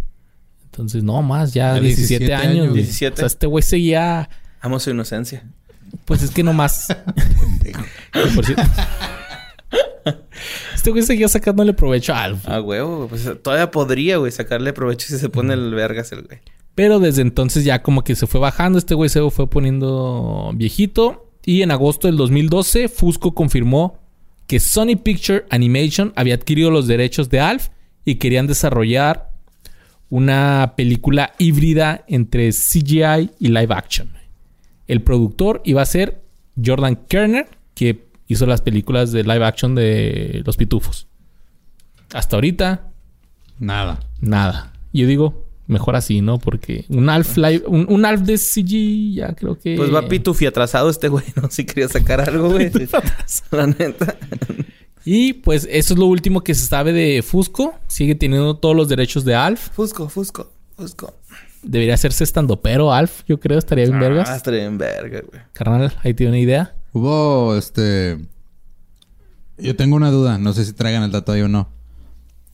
Entonces, 0.65 1.03
no 1.03 1.21
más, 1.21 1.53
ya, 1.53 1.75
Ya 1.75 1.81
17, 1.81 2.25
17 2.25 2.33
años. 2.33 2.51
años, 2.51 2.69
güey. 2.69 2.81
17. 2.81 3.13
O 3.13 3.17
sea, 3.17 3.27
este 3.27 3.45
güey 3.47 3.61
seguía. 3.61 4.29
Amo 4.61 4.79
su 4.79 4.89
inocencia. 4.89 5.43
Pues 6.05 6.23
es 6.23 6.31
que 6.31 6.41
no 6.41 6.53
más. 6.53 6.87
Por 8.35 8.45
cierto. 8.45 8.63
este 10.75 10.91
güey 10.91 11.03
seguía 11.03 11.27
sacándole 11.27 11.73
provecho 11.73 12.13
a 12.13 12.23
Alf. 12.23 12.47
Ah, 12.47 12.61
huevo. 12.61 13.07
Pues 13.07 13.29
todavía 13.41 13.71
podría, 13.71 14.17
güey, 14.17 14.31
sacarle 14.31 14.73
provecho 14.73 15.07
si 15.07 15.17
se 15.17 15.29
pone 15.29 15.53
el 15.53 15.73
vergas 15.73 16.11
el 16.11 16.23
güey. 16.23 16.39
Pero 16.75 16.99
desde 16.99 17.21
entonces 17.21 17.65
ya 17.65 17.81
como 17.83 18.03
que 18.03 18.15
se 18.15 18.27
fue 18.27 18.39
bajando. 18.39 18.79
Este 18.79 18.95
güey 18.95 19.09
se 19.09 19.27
fue 19.29 19.49
poniendo 19.49 20.51
viejito. 20.55 21.29
Y 21.45 21.61
en 21.61 21.71
agosto 21.71 22.07
del 22.07 22.17
2012, 22.17 22.89
Fusco 22.89 23.33
confirmó 23.33 23.99
que 24.47 24.59
Sony 24.59 24.95
Picture 25.01 25.45
Animation 25.49 26.13
había 26.15 26.35
adquirido 26.35 26.71
los 26.71 26.87
derechos 26.87 27.29
de 27.29 27.39
Alf 27.39 27.69
y 28.05 28.15
querían 28.15 28.47
desarrollar 28.47 29.29
una 30.09 30.73
película 30.75 31.33
híbrida 31.37 32.03
entre 32.07 32.49
CGI 32.51 33.31
y 33.39 33.47
live 33.49 33.73
action. 33.73 34.09
El 34.87 35.03
productor 35.03 35.61
iba 35.65 35.81
a 35.81 35.85
ser 35.85 36.23
Jordan 36.63 36.95
Kerner, 37.07 37.47
que 37.75 38.08
hizo 38.29 38.45
las 38.45 38.61
películas 38.61 39.11
de 39.11 39.23
live 39.23 39.43
action 39.45 39.75
de 39.75 40.41
Los 40.45 40.55
Pitufos. 40.55 41.07
Hasta 42.13 42.37
ahorita, 42.37 42.87
Nada. 43.59 43.99
nada. 44.21 44.71
Yo 44.93 45.05
digo, 45.05 45.45
mejor 45.67 45.95
así, 45.97 46.21
¿no? 46.21 46.39
Porque 46.39 46.85
un 46.89 47.09
Alf 47.09 47.35
live, 47.37 47.63
un, 47.67 47.85
un 47.89 48.05
Alf 48.05 48.21
de 48.21 48.37
CG 48.37 49.13
ya 49.15 49.33
creo 49.35 49.59
que. 49.59 49.75
Pues 49.75 49.93
va 49.93 50.07
pitufi 50.07 50.45
atrasado 50.45 50.89
este 50.89 51.09
güey, 51.09 51.25
¿no? 51.35 51.49
Si 51.51 51.65
quería 51.65 51.87
sacar 51.89 52.21
algo, 52.21 52.49
güey. 52.51 52.71
La 53.51 53.67
neta. 53.67 54.15
Y 55.05 55.33
pues 55.33 55.67
eso 55.69 55.93
es 55.93 55.99
lo 55.99 56.05
último 56.05 56.41
que 56.41 56.55
se 56.55 56.65
sabe 56.67 56.93
de 56.93 57.21
Fusco. 57.21 57.73
Sigue 57.87 58.15
teniendo 58.15 58.55
todos 58.57 58.75
los 58.75 58.87
derechos 58.89 59.25
de 59.25 59.35
Alf. 59.35 59.69
Fusco, 59.71 60.07
Fusco, 60.09 60.51
Fusco. 60.75 61.15
Debería 61.61 61.93
hacerse 61.95 62.23
estando 62.23 62.61
pero 62.61 62.93
Alf, 62.93 63.23
yo 63.27 63.39
creo, 63.39 63.59
estaría 63.59 63.83
bien 63.85 63.97
Ah, 63.97 63.99
vergas. 64.01 64.29
estaría 64.35 64.61
bien 64.61 64.77
verga, 64.77 65.21
güey. 65.29 65.41
Carnal, 65.53 65.93
ahí 66.03 66.13
tiene 66.13 66.31
una 66.31 66.39
idea. 66.39 66.75
Hubo, 66.93 67.55
este... 67.55 68.17
Yo 69.57 69.75
tengo 69.75 69.95
una 69.95 70.09
duda. 70.11 70.37
No 70.37 70.53
sé 70.53 70.65
si 70.65 70.73
traigan 70.73 71.03
el 71.03 71.11
dato 71.11 71.31
ahí 71.31 71.41
o 71.41 71.47
no. 71.49 71.69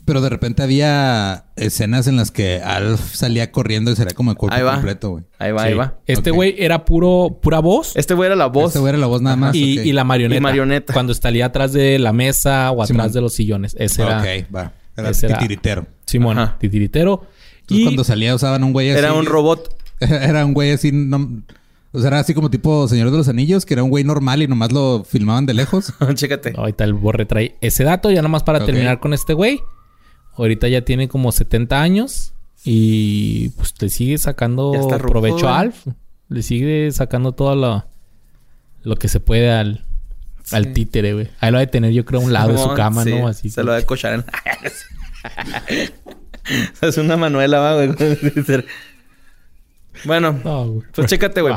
Pero 0.05 0.21
de 0.21 0.29
repente 0.29 0.61
había 0.61 1.45
escenas 1.55 2.05
en 2.07 2.15
las 2.15 2.29
que 2.29 2.61
Alf 2.61 3.15
salía 3.15 3.51
corriendo 3.51 3.91
y 3.91 3.95
sería 3.95 4.13
como 4.13 4.29
el 4.31 4.37
cuerpo 4.37 4.55
Ahí 4.55 4.61
va. 4.61 4.73
completo, 4.73 5.09
güey. 5.11 5.23
Ahí 5.39 5.51
va, 5.51 5.61
Sí. 5.63 5.67
ahí 5.69 5.73
va. 5.73 5.95
Este 6.05 6.29
güey 6.31 6.55
era 6.59 6.85
puro, 6.85 7.39
pura 7.41 7.59
voz. 7.59 7.95
Este 7.95 8.13
güey 8.13 8.27
era 8.27 8.35
la 8.35 8.45
voz. 8.47 8.67
Este 8.67 8.79
güey 8.79 8.89
era 8.89 8.99
la 8.99 9.07
voz 9.07 9.21
nada 9.23 9.35
más. 9.35 9.55
y, 9.55 9.91
la 9.93 10.03
marioneta. 10.03 10.37
Y 10.37 10.41
marioneta. 10.41 10.93
Cuando 10.93 11.11
estaría 11.11 11.47
atrás 11.47 11.73
de 11.73 11.97
la 11.97 12.13
mesa 12.13 12.69
o 12.71 12.75
atrás 12.83 12.87
Simón. 12.89 13.11
de 13.13 13.21
los 13.21 13.33
sillones. 13.33 13.75
Ese 13.79 14.03
era 14.03 14.19
Ok, 14.19 14.25
va. 14.55 14.73
Era 14.95 15.09
ese 15.09 15.25
era- 15.25 15.37
titiritero. 15.39 15.87
Simón, 16.05 16.37
Ajá. 16.37 16.57
titiritero. 16.59 17.25
Entonces 17.61 17.77
Y 17.79 17.83
cuando 17.83 18.03
salía 18.03 18.35
usaban 18.35 18.63
un 18.63 18.73
güey 18.73 18.91
así... 18.91 18.99
Era 18.99 19.13
un 19.13 19.25
robot. 19.25 19.75
Era 19.99 20.45
un 20.45 20.53
güey 20.53 20.71
así... 20.71 20.91
no- 20.91 21.41
O 21.95 21.99
sea, 21.99 22.09
era 22.09 22.19
así 22.19 22.33
como 22.33 22.49
tipo 22.49 22.87
Señor 22.87 23.09
de 23.09 23.17
los 23.17 23.29
Anillos, 23.29 23.65
que 23.65 23.73
era 23.73 23.83
un 23.83 23.89
güey 23.89 24.03
normal 24.03 24.41
y 24.41 24.47
nomás 24.47 24.71
lo 24.71 25.05
filmaban 25.07 25.45
de 25.45 25.53
lejos. 25.53 25.93
Chécate. 26.13 26.53
ahorita 26.55 26.83
el 26.83 26.93
borre 26.93 27.25
trae 27.25 27.55
ese 27.61 27.83
dato. 27.85 28.11
Ya 28.11 28.21
nomás 28.21 28.43
para 28.43 28.65
terminar 28.65 28.99
con 28.99 29.13
este 29.13 29.33
güey. 29.33 29.61
Ahorita 30.33 30.67
ya 30.67 30.83
tiene 30.83 31.07
como 31.07 31.31
70 31.31 31.81
años. 31.81 32.33
Y 32.65 33.49
pues 33.49 33.73
le 33.79 33.89
sigue 33.89 34.17
sacando 34.17 34.73
provecho 34.99 35.47
a 35.47 35.59
Alf. 35.59 35.87
Le 36.27 36.41
sigue 36.41 36.91
sacando 36.91 37.31
todo 37.31 37.55
lo, 37.55 37.85
lo 38.83 38.95
que 38.97 39.07
se 39.07 39.19
puede 39.19 39.51
al, 39.51 39.85
al 40.51 40.73
títere, 40.73 41.13
güey. 41.13 41.29
Ahí 41.39 41.51
lo 41.51 41.57
ha 41.57 41.61
de 41.61 41.67
tener, 41.67 41.93
yo 41.93 42.03
creo, 42.03 42.19
a 42.19 42.23
un 42.23 42.33
lado 42.33 42.51
de 42.51 42.57
su 42.57 42.73
cama, 42.73 43.03
sí. 43.03 43.11
¿no? 43.11 43.27
Así 43.27 43.49
Se 43.49 43.63
lo 43.63 43.71
va 43.71 43.77
a 43.77 43.81
cochar 43.83 44.15
en... 44.15 44.25
es 46.81 46.97
una 46.97 47.17
manuela, 47.17 47.59
va, 47.59 47.75
güey. 47.75 47.89
bueno, 50.05 50.39
No, 50.43 50.67
güey. 50.67 50.87
pues 50.93 51.07
chécate, 51.07 51.41
güey. 51.41 51.55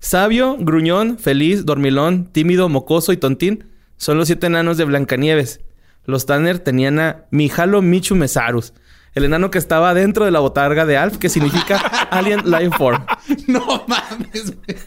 Sabio, 0.00 0.56
gruñón, 0.58 1.18
feliz, 1.18 1.64
dormilón, 1.64 2.26
tímido, 2.26 2.68
mocoso 2.68 3.12
y 3.12 3.16
tontín 3.16 3.64
son 3.96 4.16
los 4.16 4.28
siete 4.28 4.46
enanos 4.46 4.76
de 4.76 4.84
Blancanieves. 4.84 5.60
Los 6.04 6.24
Tanner 6.24 6.60
tenían 6.60 7.00
a 7.00 7.26
Mijalo 7.30 7.82
Michu 7.82 8.14
Mesarus, 8.14 8.72
el 9.14 9.24
enano 9.24 9.50
que 9.50 9.58
estaba 9.58 9.92
dentro 9.94 10.24
de 10.24 10.30
la 10.30 10.38
botarga 10.38 10.86
de 10.86 10.96
Alf, 10.96 11.18
que 11.18 11.28
significa 11.28 11.76
Alien 12.10 12.48
Life 12.48 12.76
Form. 12.78 13.04
no 13.48 13.84
mames, 13.86 14.56
güey. 14.56 14.78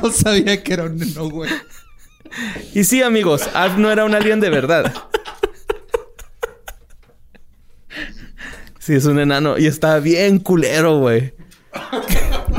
No 0.00 0.10
sabía 0.10 0.62
que 0.62 0.72
era 0.72 0.84
un 0.84 0.96
neno, 0.96 1.28
güey. 1.28 1.50
Y 2.74 2.84
sí, 2.84 3.02
amigos, 3.02 3.48
Alf 3.54 3.76
no 3.76 3.90
era 3.90 4.04
un 4.04 4.14
alien 4.14 4.38
de 4.38 4.50
verdad. 4.50 4.94
Sí, 8.78 8.94
es 8.94 9.04
un 9.04 9.18
enano. 9.18 9.58
Y 9.58 9.66
está 9.66 9.98
bien 9.98 10.38
culero, 10.38 10.98
güey. 10.98 11.34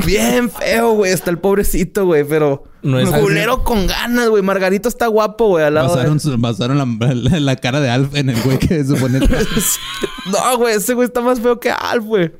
Bien 0.05 0.49
feo, 0.49 0.93
güey. 0.93 1.11
Está 1.11 1.29
el 1.31 1.37
pobrecito, 1.39 2.05
güey. 2.05 2.23
Pero 2.23 2.63
No 2.81 2.99
es 2.99 3.09
culero 3.09 3.63
con 3.63 3.87
ganas, 3.87 4.29
güey. 4.29 4.41
Margarito 4.43 4.89
está 4.89 5.07
guapo, 5.07 5.47
güey. 5.49 5.65
Al 5.65 5.73
lado 5.75 5.95
de- 5.95 6.07
Basaron, 6.09 6.41
basaron 6.41 6.77
la, 6.77 7.13
la- 7.15 7.39
la 7.39 7.55
cara 7.55 7.79
de 7.81 7.89
Alf 7.89 8.15
en 8.15 8.29
el 8.29 8.41
güey 8.41 8.57
que 8.59 8.83
supone... 8.83 9.19
No, 10.31 10.57
güey. 10.57 10.75
Ese 10.75 10.93
güey 10.93 11.07
está 11.07 11.21
más 11.21 11.39
feo 11.39 11.59
que 11.59 11.71
Alf, 11.71 12.03
güey. 12.05 12.31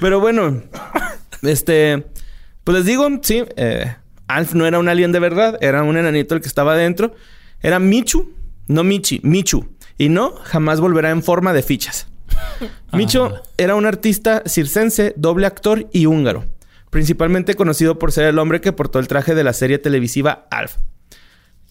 Pero 0.00 0.20
bueno. 0.20 0.62
Este... 1.42 2.06
Pues 2.64 2.78
les 2.78 2.86
digo, 2.86 3.06
sí. 3.22 3.44
eh, 3.56 3.94
Alf 4.26 4.54
no 4.54 4.66
era 4.66 4.78
un 4.78 4.88
alien 4.88 5.12
de 5.12 5.20
verdad. 5.20 5.56
Era 5.60 5.82
un 5.84 5.96
enanito 5.96 6.34
el 6.34 6.40
que 6.40 6.48
estaba 6.48 6.72
adentro. 6.72 7.14
Era 7.62 7.78
Michu. 7.78 8.32
No 8.66 8.82
Michi. 8.82 9.20
Michu. 9.22 9.68
Y 9.98 10.08
no, 10.08 10.34
jamás 10.42 10.80
volverá 10.80 11.10
en 11.10 11.22
forma 11.22 11.52
de 11.52 11.62
fichas. 11.62 12.08
Micho 12.92 13.32
Ah. 13.36 13.42
era 13.56 13.76
un 13.76 13.86
artista 13.86 14.42
circense, 14.46 15.14
doble 15.16 15.46
actor 15.46 15.86
y 15.92 16.06
húngaro. 16.06 16.44
Principalmente 16.90 17.54
conocido 17.54 17.98
por 17.98 18.12
ser 18.12 18.26
el 18.26 18.38
hombre 18.38 18.60
que 18.60 18.72
portó 18.72 18.98
el 18.98 19.08
traje 19.08 19.34
de 19.34 19.44
la 19.44 19.52
serie 19.52 19.78
televisiva 19.78 20.46
Alf. 20.50 20.76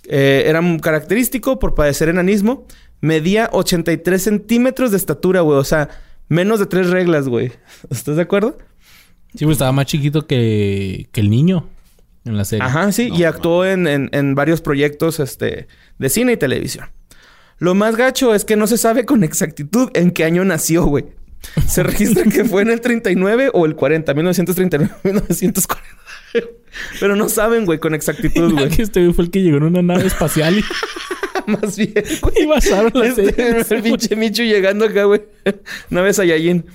Eh, 0.08 0.44
era 0.46 0.60
un 0.60 0.80
característico 0.80 1.58
por 1.60 1.74
padecer 1.74 2.10
enanismo. 2.10 2.68
Medía 3.02 3.50
83 3.52 4.22
centímetros 4.22 4.92
de 4.92 4.98
estatura, 4.98 5.42
güey. 5.42 5.58
O 5.58 5.64
sea, 5.64 5.90
menos 6.30 6.60
de 6.60 6.66
tres 6.68 6.90
reglas, 6.90 7.28
güey. 7.28 7.52
¿Estás 7.90 8.16
de 8.16 8.22
acuerdo? 8.22 8.58
Sí, 9.36 9.46
pues 9.46 9.56
estaba 9.56 9.72
más 9.72 9.86
chiquito 9.88 10.28
que, 10.28 11.10
que 11.12 11.22
el 11.22 11.30
niño 11.30 11.68
en 12.24 12.38
la 12.38 12.46
serie. 12.46 12.64
Ajá, 12.66 12.92
sí. 12.92 13.10
y 13.14 13.24
actuó 13.24 13.66
en, 13.66 13.88
en- 13.88 14.10
en 14.14 14.34
varios 14.36 14.62
proyectos 14.62 15.20
este, 15.20 15.68
de 15.98 16.10
cine 16.10 16.34
y 16.34 16.38
televisión. 16.38 16.88
Lo 17.58 17.74
más 17.74 17.96
gacho 17.96 18.34
es 18.36 18.46
que 18.46 18.56
no 18.58 18.68
se 18.68 18.78
sabe 18.78 19.06
con 19.06 19.24
exactitud 19.24 19.90
en 19.94 20.12
qué 20.12 20.24
año 20.26 20.44
nació, 20.46 20.86
güey. 20.86 21.06
Se 21.68 21.84
registra 21.84 22.24
que 22.24 22.46
fue 22.46 22.62
en 22.62 22.70
el 22.70 22.82
39 22.82 23.52
o 23.54 23.66
el 23.66 23.76
40, 23.76 24.14
1939, 24.14 24.96
1940. 25.04 25.96
Pero 27.00 27.16
no 27.16 27.30
saben, 27.30 27.66
güey, 27.66 27.80
con 27.80 27.96
exactitud, 27.96 28.52
güey. 28.54 28.70
este 28.78 29.02
güey 29.02 29.14
fue 29.14 29.26
el 29.26 29.32
que 29.32 29.42
llegó 29.42 29.58
en 29.58 29.64
una 29.64 29.82
nave 29.82 30.08
espacial 30.08 30.60
y, 30.60 30.64
Más 31.48 31.78
bien, 31.78 31.94
güey. 32.22 32.44
y 32.44 32.46
basaron 32.46 32.92
la 32.96 33.06
Este, 33.08 33.76
el 33.76 33.82
pinche 33.84 34.16
Michu 34.16 34.44
llegando 34.44 34.86
acá, 34.86 35.04
güey. 35.04 35.22
Nave 35.90 36.14
Saiyajin. 36.14 36.66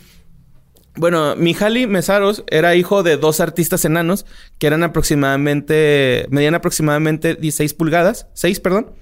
Bueno, 0.97 1.35
Mihaly 1.37 1.87
Mesaros 1.87 2.45
era 2.49 2.75
hijo 2.75 3.03
de 3.03 3.17
dos 3.17 3.41
artistas 3.41 3.85
enanos 3.85 4.27
que 4.59 4.67
eran 4.67 4.83
aproximadamente, 4.83 6.27
medían 6.31 6.55
aproximadamente 6.55 7.35
16 7.37 7.75
pulgadas, 7.75 8.27
6, 8.35 8.61
perdón, 8.61 8.93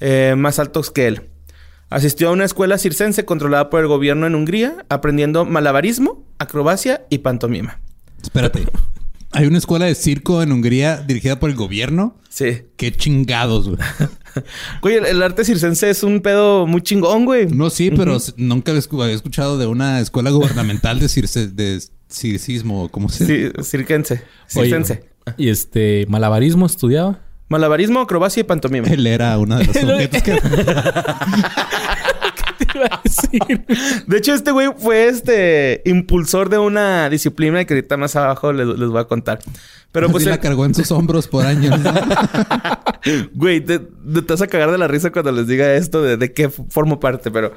eh, 0.00 0.34
más 0.36 0.58
altos 0.58 0.90
que 0.90 1.06
él. 1.06 1.22
Asistió 1.94 2.28
a 2.28 2.32
una 2.32 2.44
escuela 2.44 2.76
circense 2.78 3.24
controlada 3.24 3.70
por 3.70 3.80
el 3.80 3.86
gobierno 3.86 4.26
en 4.26 4.34
Hungría, 4.34 4.84
aprendiendo 4.88 5.44
malabarismo, 5.44 6.24
acrobacia 6.38 7.06
y 7.08 7.18
pantomima. 7.18 7.78
Espérate. 8.22 8.66
Hay 9.32 9.46
una 9.46 9.58
escuela 9.58 9.86
de 9.86 9.94
circo 9.94 10.42
en 10.42 10.52
Hungría 10.52 10.98
dirigida 10.98 11.38
por 11.40 11.50
el 11.50 11.56
gobierno. 11.56 12.16
Sí. 12.28 12.62
Qué 12.76 12.90
chingados, 12.92 13.68
güey. 13.68 13.78
Güey, 14.82 14.96
el, 14.96 15.06
el 15.06 15.22
arte 15.22 15.44
circense 15.44 15.88
es 15.88 16.02
un 16.02 16.20
pedo 16.20 16.66
muy 16.66 16.82
chingón, 16.82 17.24
güey. 17.24 17.46
No, 17.46 17.70
sí, 17.70 17.92
pero 17.92 18.18
nunca 18.36 18.72
había 18.72 18.82
escu- 18.82 19.00
había 19.00 19.14
escuchado 19.14 19.58
de 19.58 19.66
una 19.68 20.00
escuela 20.00 20.30
gubernamental 20.30 20.98
de, 20.98 21.08
circe, 21.08 21.46
de 21.46 21.80
circismo. 22.10 22.88
¿Cómo 22.90 23.08
se 23.08 23.26
Sí, 23.26 23.62
circense. 23.62 24.22
Oye, 24.56 24.70
Circense. 24.70 25.04
y 25.36 25.50
este, 25.50 26.06
malabarismo 26.08 26.66
estudiaba. 26.66 27.20
Malabarismo, 27.48 28.00
acrobacia 28.00 28.40
y 28.40 28.44
pantomima. 28.44 28.88
Él 28.88 29.06
era 29.06 29.36
uno 29.38 29.58
de 29.58 29.64
los 29.66 29.76
objetos 29.84 30.22
que... 30.22 30.32
¿Qué 32.58 32.64
te 32.66 32.78
iba 32.78 32.86
a 32.86 33.00
decir? 33.02 33.64
De 34.06 34.16
hecho, 34.18 34.34
este 34.34 34.50
güey 34.50 34.68
fue 34.76 35.06
este 35.08 35.82
impulsor 35.84 36.48
de 36.48 36.58
una 36.58 37.08
disciplina 37.10 37.64
que 37.64 37.74
ahorita 37.74 37.96
más 37.96 38.16
abajo 38.16 38.52
les, 38.52 38.66
les 38.66 38.88
voy 38.88 39.00
a 39.00 39.04
contar. 39.04 39.38
Pero 39.92 40.08
pues, 40.10 40.22
Así 40.22 40.28
la 40.30 40.36
el- 40.36 40.40
cargó 40.40 40.64
en 40.64 40.74
sus 40.74 40.90
hombros 40.90 41.28
por 41.28 41.46
años. 41.46 41.78
¿no? 41.80 41.92
güey, 43.34 43.60
te, 43.60 43.78
te 43.78 44.20
vas 44.28 44.42
a 44.42 44.46
cagar 44.46 44.70
de 44.70 44.78
la 44.78 44.88
risa 44.88 45.10
cuando 45.12 45.32
les 45.32 45.46
diga 45.46 45.74
esto 45.74 46.02
de, 46.02 46.16
de 46.16 46.32
qué 46.32 46.48
formo 46.48 46.98
parte, 47.00 47.30
pero 47.30 47.52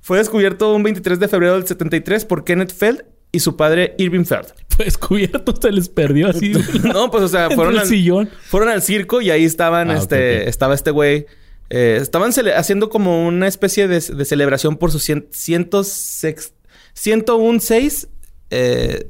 fue 0.00 0.18
descubierto 0.18 0.74
un 0.74 0.82
23 0.82 1.18
de 1.18 1.28
febrero 1.28 1.54
del 1.54 1.66
73 1.66 2.24
por 2.24 2.44
Kenneth 2.44 2.74
Feld 2.74 3.02
y 3.32 3.40
su 3.40 3.56
padre 3.56 3.94
Irving 3.98 4.24
Feld. 4.24 4.46
Fue 4.68 4.84
descubierto, 4.86 5.54
se 5.60 5.72
les 5.72 5.88
perdió 5.88 6.28
así. 6.28 6.52
No, 6.84 7.10
pues, 7.10 7.24
o 7.24 7.28
sea, 7.28 7.50
fueron 7.54 7.78
al, 7.78 7.86
sillón. 7.86 8.28
fueron 8.46 8.68
al 8.68 8.82
circo 8.82 9.20
y 9.20 9.30
ahí 9.30 9.44
estaban, 9.44 9.90
Ah, 9.90 9.96
este, 9.98 10.48
estaba 10.48 10.74
este 10.74 10.90
güey. 10.90 11.26
eh, 11.70 11.98
estaban 12.00 12.30
haciendo 12.54 12.88
como 12.90 13.26
una 13.26 13.48
especie 13.48 13.88
de, 13.88 14.00
de 14.00 14.24
celebración 14.24 14.76
por 14.76 14.90
su 14.92 14.98
cien, 14.98 15.26
cientos 15.32 15.88
sex- 15.88 16.52
101.6 16.94 18.08
eh, 18.50 19.06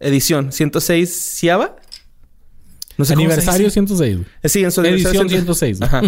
edición. 0.00 0.52
106 0.52 1.10
Ciaba. 1.38 1.76
No 2.96 3.04
sé 3.04 3.12
Aniversario 3.14 3.66
dice. 3.66 3.74
106. 3.74 4.16
güey. 4.16 4.26
Eh, 4.42 4.48
Sí, 4.48 4.62
en 4.64 4.72
su 4.72 4.80
Edición 4.82 5.12
aniversario 5.26 5.28
106. 5.28 5.82
Ajá. 5.82 6.02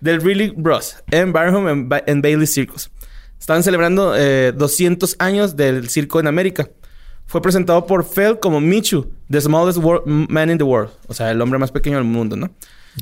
Del 0.00 0.20
Really 0.20 0.52
Bros. 0.56 0.96
En 1.10 1.32
Barham 1.32 1.68
en, 1.68 1.88
Ba- 1.88 2.02
en 2.06 2.22
Bailey 2.22 2.46
Circus. 2.46 2.90
Estaban 3.38 3.62
celebrando 3.62 4.14
eh, 4.16 4.52
200 4.56 5.16
años 5.18 5.56
del 5.56 5.88
circo 5.88 6.20
en 6.20 6.26
América. 6.26 6.68
Fue 7.26 7.42
presentado 7.42 7.86
por 7.86 8.04
Feld 8.04 8.38
como 8.38 8.60
Michu, 8.60 9.10
the 9.30 9.40
smallest 9.40 9.78
man 10.06 10.50
in 10.50 10.58
the 10.58 10.64
world. 10.64 10.90
O 11.08 11.14
sea, 11.14 11.30
el 11.30 11.40
hombre 11.40 11.58
más 11.58 11.72
pequeño 11.72 11.96
del 11.96 12.04
mundo, 12.04 12.36
¿no? 12.36 12.50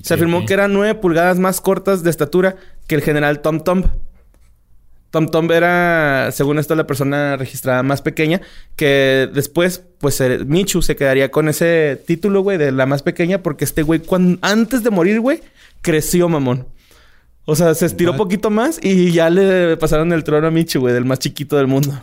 Se 0.02 0.14
afirmó 0.14 0.44
que 0.44 0.54
era 0.54 0.66
9 0.66 0.96
pulgadas 0.96 1.38
más 1.38 1.60
cortas 1.60 2.02
de 2.02 2.10
estatura 2.10 2.56
que 2.88 2.96
el 2.96 3.02
general 3.02 3.40
Tom 3.40 3.60
Tom. 3.60 3.84
Tom 5.10 5.28
Tom 5.28 5.52
era, 5.52 6.30
según 6.32 6.58
esto, 6.58 6.74
la 6.74 6.88
persona 6.88 7.36
registrada 7.36 7.84
más 7.84 8.02
pequeña. 8.02 8.40
Que 8.74 9.28
después, 9.32 9.84
pues, 10.00 10.20
Michu 10.46 10.82
se 10.82 10.96
quedaría 10.96 11.30
con 11.30 11.48
ese 11.48 12.02
título, 12.04 12.40
güey, 12.40 12.58
de 12.58 12.72
la 12.72 12.86
más 12.86 13.02
pequeña. 13.02 13.40
Porque 13.40 13.64
este 13.64 13.82
güey, 13.82 14.02
antes 14.40 14.82
de 14.82 14.90
morir, 14.90 15.20
güey, 15.20 15.42
creció, 15.82 16.28
mamón. 16.28 16.66
O 17.46 17.56
sea, 17.56 17.74
se 17.74 17.86
estiró 17.86 18.12
What? 18.12 18.18
poquito 18.18 18.50
más 18.50 18.78
y 18.82 19.12
ya 19.12 19.28
le 19.28 19.76
pasaron 19.76 20.12
el 20.12 20.24
trono 20.24 20.46
a 20.46 20.50
Michu, 20.50 20.80
güey, 20.80 20.94
del 20.94 21.04
más 21.04 21.18
chiquito 21.18 21.56
del 21.56 21.66
mundo. 21.66 22.00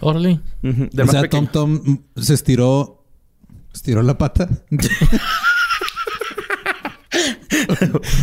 Del 0.62 1.02
o 1.02 1.06
más 1.06 1.12
sea, 1.12 1.22
pequeño. 1.22 1.50
Tom 1.52 1.84
Tom 1.84 1.98
se 2.16 2.34
estiró... 2.34 2.98
Estiró 3.74 4.04
la 4.04 4.18
pata. 4.18 4.50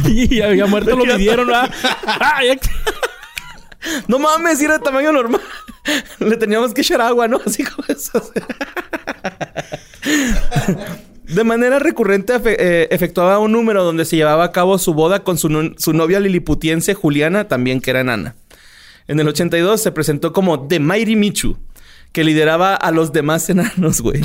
Y 0.06 0.40
había 0.40 0.66
muerto, 0.66 0.96
lo 0.96 1.04
midieron, 1.04 1.46
¿verdad? 1.46 1.70
Ah, 2.06 2.40
No 4.08 4.18
mames, 4.18 4.60
era 4.60 4.78
de 4.78 4.84
tamaño 4.84 5.12
normal. 5.12 5.40
Le 6.18 6.36
teníamos 6.36 6.74
que 6.74 6.80
echar 6.80 7.00
agua, 7.00 7.28
¿no? 7.28 7.40
Así 7.44 7.64
como 7.64 7.84
eso. 7.88 8.20
De 11.28 11.44
manera 11.44 11.78
recurrente 11.78 12.40
eh, 12.44 12.88
efectuaba 12.90 13.38
un 13.38 13.52
número 13.52 13.84
donde 13.84 14.06
se 14.06 14.16
llevaba 14.16 14.44
a 14.44 14.52
cabo 14.52 14.78
su 14.78 14.94
boda 14.94 15.24
con 15.24 15.36
su, 15.36 15.74
su 15.76 15.92
novia 15.92 16.20
liliputiense 16.20 16.94
Juliana, 16.94 17.48
también 17.48 17.80
que 17.80 17.90
era 17.90 18.00
enana. 18.00 18.34
En 19.08 19.20
el 19.20 19.28
82 19.28 19.80
se 19.80 19.92
presentó 19.92 20.32
como 20.32 20.66
The 20.66 20.80
Mighty 20.80 21.16
Michu, 21.16 21.58
que 22.12 22.24
lideraba 22.24 22.74
a 22.74 22.90
los 22.90 23.12
demás 23.12 23.48
enanos, 23.50 24.00
güey. 24.00 24.22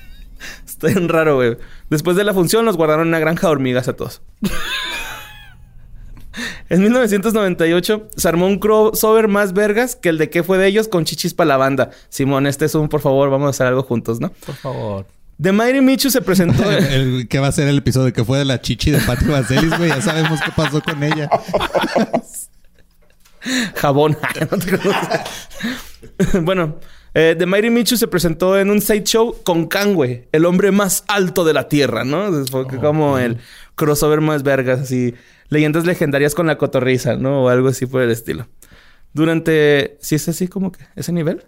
Está 0.66 0.88
bien 0.88 1.08
raro, 1.08 1.36
güey. 1.36 1.56
Después 1.90 2.16
de 2.16 2.24
la 2.24 2.32
función 2.32 2.64
los 2.64 2.76
guardaron 2.76 3.02
en 3.02 3.08
una 3.08 3.18
granja 3.18 3.48
de 3.48 3.52
hormigas 3.52 3.88
a 3.88 3.94
todos. 3.94 4.22
En 6.68 6.82
1998 6.82 8.08
se 8.14 8.28
armó 8.28 8.46
un 8.46 8.58
crossover 8.58 9.28
más 9.28 9.52
vergas 9.52 9.96
que 9.96 10.08
el 10.08 10.18
de 10.18 10.28
qué 10.28 10.42
fue 10.42 10.58
de 10.58 10.66
ellos 10.66 10.88
con 10.88 11.04
Chichis 11.04 11.32
para 11.32 11.48
la 11.48 11.56
banda. 11.56 11.90
Simón, 12.08 12.46
este 12.46 12.64
es 12.64 12.74
un 12.74 12.88
por 12.88 13.00
favor, 13.00 13.30
vamos 13.30 13.46
a 13.46 13.50
hacer 13.50 13.66
algo 13.66 13.82
juntos, 13.82 14.20
¿no? 14.20 14.30
Por 14.44 14.54
favor. 14.54 15.06
The 15.40 15.52
Mighty 15.52 15.80
Michu 15.80 16.10
se 16.10 16.22
presentó. 16.22 16.70
El- 16.70 17.26
¿Qué 17.28 17.38
va 17.38 17.48
a 17.48 17.52
ser 17.52 17.68
el 17.68 17.78
episodio 17.78 18.12
que 18.12 18.24
fue 18.24 18.38
de 18.38 18.44
la 18.44 18.60
chichi 18.60 18.90
de 18.90 18.98
Patti 19.00 19.26
Vaselis, 19.26 19.76
güey? 19.76 19.90
Ya 19.90 20.00
sabemos 20.00 20.40
qué 20.44 20.50
pasó 20.56 20.80
con 20.82 21.02
ella. 21.02 21.28
Jabón. 23.76 24.16
No 24.50 24.58
te 24.58 24.78
conozco. 24.78 26.40
bueno, 26.42 26.78
eh, 27.14 27.34
The 27.38 27.46
Mighty 27.46 27.70
Michu 27.70 27.96
se 27.96 28.06
presentó 28.08 28.58
en 28.58 28.70
un 28.70 28.80
side 28.80 29.04
show 29.04 29.36
con 29.44 29.66
Kang, 29.66 29.94
güey, 29.94 30.28
el 30.32 30.44
hombre 30.46 30.70
más 30.72 31.04
alto 31.08 31.44
de 31.44 31.52
la 31.52 31.68
tierra, 31.68 32.04
¿no? 32.04 32.30
Fue 32.46 32.66
como 32.66 33.18
el 33.18 33.38
crossover 33.74 34.20
más 34.20 34.42
vergas, 34.42 34.80
así. 34.80 35.14
Leyendas 35.48 35.84
legendarias 35.86 36.34
con 36.34 36.46
la 36.46 36.58
cotorriza, 36.58 37.16
¿no? 37.16 37.44
O 37.44 37.48
algo 37.48 37.68
así 37.68 37.86
por 37.86 38.02
el 38.02 38.10
estilo. 38.10 38.48
Durante... 39.12 39.96
¿Sí 40.00 40.16
es 40.16 40.28
así 40.28 40.48
como 40.48 40.72
que 40.72 40.84
ese 40.96 41.12
nivel? 41.12 41.44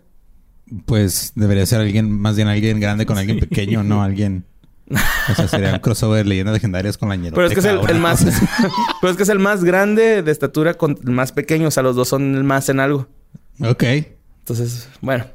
Pues 0.86 1.32
debería 1.34 1.64
ser 1.66 1.80
alguien, 1.80 2.10
más 2.10 2.36
bien 2.36 2.48
alguien 2.48 2.80
grande 2.80 3.06
con 3.06 3.18
alguien 3.18 3.40
pequeño, 3.40 3.82
no 3.82 4.02
alguien. 4.02 4.44
O 4.90 5.34
sea, 5.34 5.48
sería 5.48 5.74
un 5.74 5.78
crossover 5.80 6.24
de 6.24 6.30
leyendas 6.30 6.54
legendarias 6.54 6.96
con 6.96 7.08
la 7.08 7.16
ñeroteca. 7.16 7.36
Pero 7.36 7.48
es 7.48 7.54
que 7.54 7.60
es 7.60 7.90
el, 7.90 8.00
más... 8.00 8.24
pero 9.00 9.10
es 9.10 9.16
que 9.16 9.22
es 9.22 9.28
el 9.28 9.38
más 9.38 9.64
grande 9.64 10.22
de 10.22 10.30
estatura 10.30 10.74
con 10.74 10.98
el 11.04 11.10
más 11.10 11.32
pequeño. 11.32 11.68
O 11.68 11.70
sea, 11.70 11.82
los 11.82 11.96
dos 11.96 12.08
son 12.08 12.34
el 12.34 12.44
más 12.44 12.68
en 12.68 12.80
algo. 12.80 13.06
Ok. 13.60 13.84
Entonces, 14.40 14.88
bueno. 15.00 15.26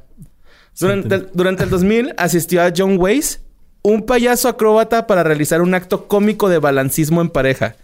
Durante 0.78 1.14
el, 1.14 1.28
durante 1.32 1.62
el 1.64 1.70
2000 1.70 2.14
asistió 2.16 2.62
a 2.62 2.72
John 2.76 2.96
Weiss, 2.98 3.40
un 3.82 4.06
payaso 4.06 4.48
acróbata 4.48 5.06
para 5.06 5.22
realizar 5.22 5.62
un 5.62 5.74
acto 5.74 6.08
cómico 6.08 6.48
de 6.48 6.58
balancismo 6.58 7.20
en 7.20 7.28
pareja, 7.28 7.76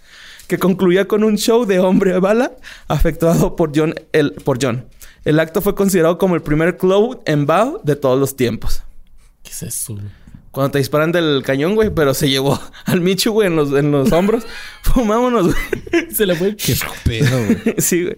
que 0.49 0.59
concluía 0.59 1.07
con 1.07 1.23
un 1.23 1.37
show 1.37 1.67
de 1.67 1.79
hombre 1.79 2.19
bala 2.19 2.53
afectuado 2.89 3.55
por 3.55 3.71
John. 3.73 3.95
El, 4.13 4.33
por 4.33 4.59
John. 4.61 4.87
El 5.25 5.39
acto 5.39 5.61
fue 5.61 5.75
considerado 5.75 6.19
como 6.19 6.35
el 6.35 6.43
primer 6.43 6.77
club 6.77 7.21
en 7.27 7.47
bow 7.47 7.81
de 7.85 7.97
todos 7.97 8.19
los 8.19 8.37
tiempos. 8.37 8.83
¿Qué 9.43 9.51
es 9.51 9.63
eso? 9.63 9.95
güey? 9.95 10.07
Cuando 10.51 10.73
te 10.73 10.79
disparan 10.79 11.13
del 11.13 11.43
cañón, 11.45 11.77
güey, 11.77 11.91
pero 11.91 12.13
se 12.13 12.29
llevó 12.29 12.59
al 12.87 13.01
Michu, 13.01 13.33
güey, 13.33 13.49
en 13.49 13.57
los, 13.57 13.73
en 13.73 13.93
los 13.93 14.11
hombros. 14.13 14.45
Fumámonos, 14.83 15.47
güey. 15.47 16.11
Se 16.15 16.27
le 16.27 16.35
fue. 16.35 16.57
Qué 16.57 16.75
pedo, 17.05 17.45
güey. 17.45 17.75
Sí, 17.79 18.05
güey. 18.05 18.17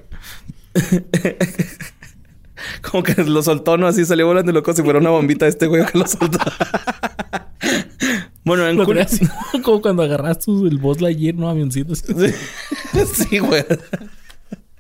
Como 2.83 3.03
que 3.03 3.23
lo 3.25 3.43
soltó, 3.43 3.77
¿no? 3.77 3.87
Así 3.89 4.05
salió 4.05 4.27
volando 4.27 4.53
loco 4.53 4.73
si 4.73 4.83
fuera 4.83 5.01
una 5.01 5.11
bombita 5.11 5.47
este 5.47 5.67
güey 5.67 5.85
que 5.85 5.99
lo 5.99 6.07
soltó. 6.07 6.39
bueno, 8.45 8.67
en 8.67 8.83
creas 8.85 9.19
como 9.63 9.83
cuando 9.83 10.03
agarraste 10.05 10.51
el 10.51 10.79
Boss 10.79 11.01
Lightyear, 11.01 11.35
¿no? 11.35 11.49
Avioncito. 11.51 11.93
así. 11.93 12.05
Sí, 12.15 13.27
sí, 13.29 13.39
güey. 13.39 13.65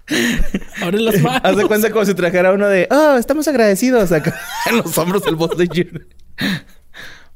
Abre 0.82 1.00
las 1.00 1.20
manos. 1.20 1.40
Haz 1.44 1.56
de 1.56 1.66
cuenta 1.66 1.90
como 1.90 2.04
si 2.04 2.14
trajera 2.14 2.52
uno 2.52 2.68
de... 2.68 2.88
Oh, 2.90 3.16
estamos 3.18 3.46
agradecidos 3.48 4.12
acá. 4.12 4.34
en 4.70 4.78
los 4.78 4.96
hombros 4.98 5.24
del 5.24 5.36
boss 5.36 5.56
de 5.56 5.68
Jir. 5.72 6.08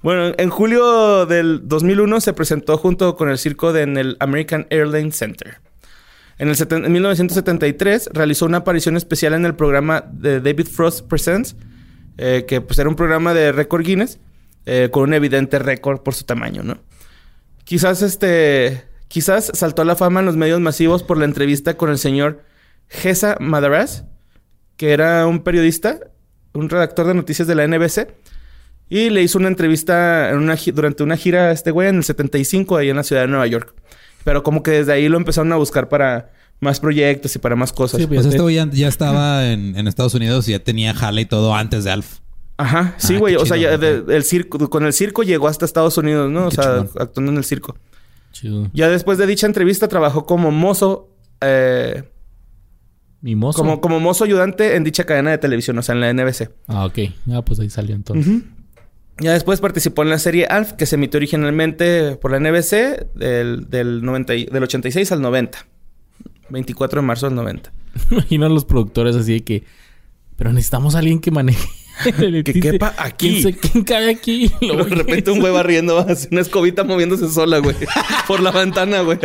Bueno, 0.03 0.35
en 0.37 0.51
julio 0.51 1.27
del 1.27 1.63
2001 1.69 2.21
se 2.21 2.33
presentó 2.33 2.77
junto 2.79 3.17
con 3.17 3.29
el 3.31 3.39
circo 3.39 3.73
de- 3.73 3.83
en 3.83 3.97
el 3.97 4.17
American 4.21 4.67
Airlines 4.71 5.17
Center. 5.17 5.59
En, 6.39 6.49
el 6.49 6.55
seten- 6.57 6.85
en 6.85 6.93
1973 6.93 8.11
realizó 8.13 8.45
una 8.47 8.59
aparición 8.59 8.97
especial 8.97 9.33
en 9.35 9.47
el 9.47 9.55
programa 9.55 10.05
de 10.13 10.41
David 10.41 10.67
Frost 10.69 11.07
Presents, 11.09 11.57
eh, 12.19 12.45
que 12.47 12.61
pues 12.61 12.79
era 12.79 12.89
un 12.89 12.95
programa 12.97 13.33
de 13.33 13.53
récord 13.53 13.85
Guinness, 13.85 14.19
eh, 14.67 14.91
con 14.93 15.05
un 15.05 15.15
evidente 15.15 15.59
récord 15.59 16.01
por 16.03 16.15
su 16.15 16.25
tamaño, 16.25 16.63
¿no? 16.63 16.79
Quizás 17.65 18.03
este... 18.03 18.85
Quizás 19.09 19.53
saltó 19.55 19.83
a 19.83 19.85
la 19.85 19.95
fama 19.95 20.19
en 20.21 20.27
los 20.27 20.37
medios 20.37 20.61
masivos 20.61 21.05
por 21.05 21.17
la 21.17 21.25
entrevista 21.27 21.77
con 21.77 21.91
el 21.91 21.99
señor 21.99 22.43
Gesa 22.89 23.37
Madaras, 23.41 24.05
que 24.77 24.93
era 24.93 25.27
un 25.27 25.41
periodista 25.43 25.99
un 26.53 26.71
redactor 26.71 27.07
de 27.07 27.15
noticias 27.15 27.47
de 27.47 27.55
la 27.55 27.67
NBC. 27.67 28.09
Y 28.89 29.11
le 29.11 29.23
hizo 29.23 29.37
una 29.39 29.49
entrevista 29.49 30.31
en 30.31 30.39
una, 30.39 30.55
gi- 30.57 30.73
durante 30.73 31.03
una 31.03 31.17
gira 31.17 31.49
a 31.49 31.53
este 31.53 31.71
güey 31.71 31.89
en 31.89 31.97
el 31.97 32.05
75 32.05 32.77
ahí 32.77 32.89
en 32.89 32.97
la 32.97 33.03
ciudad 33.03 33.23
de 33.23 33.29
Nueva 33.29 33.47
York. 33.47 33.75
Pero 34.25 34.43
como 34.43 34.63
que 34.63 34.71
desde 34.71 34.93
ahí 34.93 35.09
lo 35.09 35.17
empezaron 35.19 35.53
a 35.53 35.57
buscar 35.57 35.89
para 35.89 36.31
más 36.61 36.81
proyectos 36.81 37.35
y 37.37 37.39
para 37.41 37.57
más 37.57 37.73
cosas. 37.73 38.01
Sí, 38.01 38.07
Pues 38.07 38.25
este 38.25 38.41
güey 38.41 38.55
ya, 38.55 38.67
ya 38.71 38.89
estaba 38.89 39.47
en, 39.51 39.77
en 39.77 39.87
Estados 39.89 40.15
Unidos 40.15 40.49
y 40.49 40.53
ya 40.53 40.61
tenía 40.61 40.95
jale 40.95 41.23
y 41.23 41.27
todo 41.27 41.55
antes 41.55 41.85
de 41.85 41.91
Alf. 41.91 42.21
Ajá, 42.57 42.95
sí, 42.97 43.17
Ah, 43.17 43.19
güey. 43.19 43.37
qué 43.37 43.43
o 43.43 43.45
sea, 43.47 43.57
ya 43.59 43.77
güey. 43.77 44.03
de- 44.05 44.17
el 44.17 44.23
circo, 44.25 44.71
con 44.71 44.87
el 44.87 44.93
circo 44.95 45.23
llegó 45.25 45.49
hasta 45.49 45.65
Estados 45.67 45.99
Unidos, 45.99 46.31
¿no? 46.31 46.47
O 46.47 46.49
Qué 46.49 46.55
sea, 46.57 46.65
chingón. 46.65 46.91
actuando 46.99 47.33
en 47.33 47.39
el 47.39 47.45
circo. 47.45 47.77
Chido. 48.33 48.71
Ya 48.73 48.89
después 48.89 49.19
de 49.19 49.27
dicha 49.27 49.47
entrevista 49.47 49.89
trabajó 49.89 50.25
como 50.25 50.51
mozo, 50.53 51.11
eh, 51.43 52.05
Como, 53.63 53.81
como 53.81 53.99
mozo 54.01 54.25
ayudante 54.25 54.77
en 54.77 54.85
dicha 54.85 55.05
cadena 55.05 55.31
de 55.31 55.39
televisión, 55.39 55.77
o 55.79 55.83
sea, 55.83 55.95
en 55.95 56.01
la 56.01 56.13
NBC. 56.13 56.51
Ah, 56.69 56.85
ok. 56.87 56.99
Ah, 57.33 57.43
pues 57.43 57.59
ahí 57.61 57.71
salió 57.71 57.95
entonces. 57.95 58.43
Ya 59.19 59.33
después 59.33 59.61
participó 59.61 60.03
en 60.03 60.11
la 60.11 60.19
serie 60.19 60.45
Alf, 60.47 60.73
que 60.75 60.85
se 60.87 60.97
emitió 60.97 61.17
originalmente 61.19 62.17
por 62.17 62.31
la 62.31 62.39
NBC 62.39 63.13
del, 63.15 63.69
del, 63.71 64.05
90 64.05 64.35
y- 64.35 64.45
del 64.45 64.63
86 64.63 65.11
al 65.13 65.23
90. 65.23 65.67
24 66.51 67.01
de 67.01 67.07
marzo 67.07 67.27
del 67.27 67.35
90. 67.35 67.73
Imagino 68.11 68.47
a 68.47 68.49
los 68.51 68.65
productores 68.65 69.17
así 69.17 69.33
de 69.33 69.45
que... 69.45 69.65
Pero 70.37 70.53
necesitamos 70.53 70.95
a 70.95 70.99
alguien 70.99 71.19
que 71.21 71.31
maneje... 71.31 71.67
Que 72.45 72.61
quepa 72.61 72.95
aquí. 72.99 73.41
¿Quién, 73.43 73.55
quién 73.55 73.85
cabe 73.85 74.11
aquí? 74.11 74.53
Luego 74.61 74.85
de 74.85 74.97
repente 74.97 75.31
un 75.31 75.41
güey 75.41 75.51
barriendo, 75.51 75.99
así 75.99 76.29
una 76.31 76.43
escobita 76.43 76.85
moviéndose 76.85 77.27
sola, 77.31 77.57
güey. 77.59 77.75
por 78.29 78.41
la 78.41 78.51
ventana, 78.51 79.01
güey. 79.01 79.19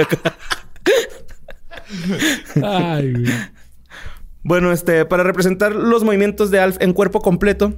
Ay, 2.64 3.12
güey. 3.12 3.26
Bueno, 4.44 4.72
este, 4.72 5.06
para 5.06 5.24
representar 5.24 5.74
los 5.76 6.04
movimientos 6.04 6.50
de 6.52 6.60
Alf 6.60 6.78
en 6.80 6.94
cuerpo 6.94 7.22
completo, 7.22 7.74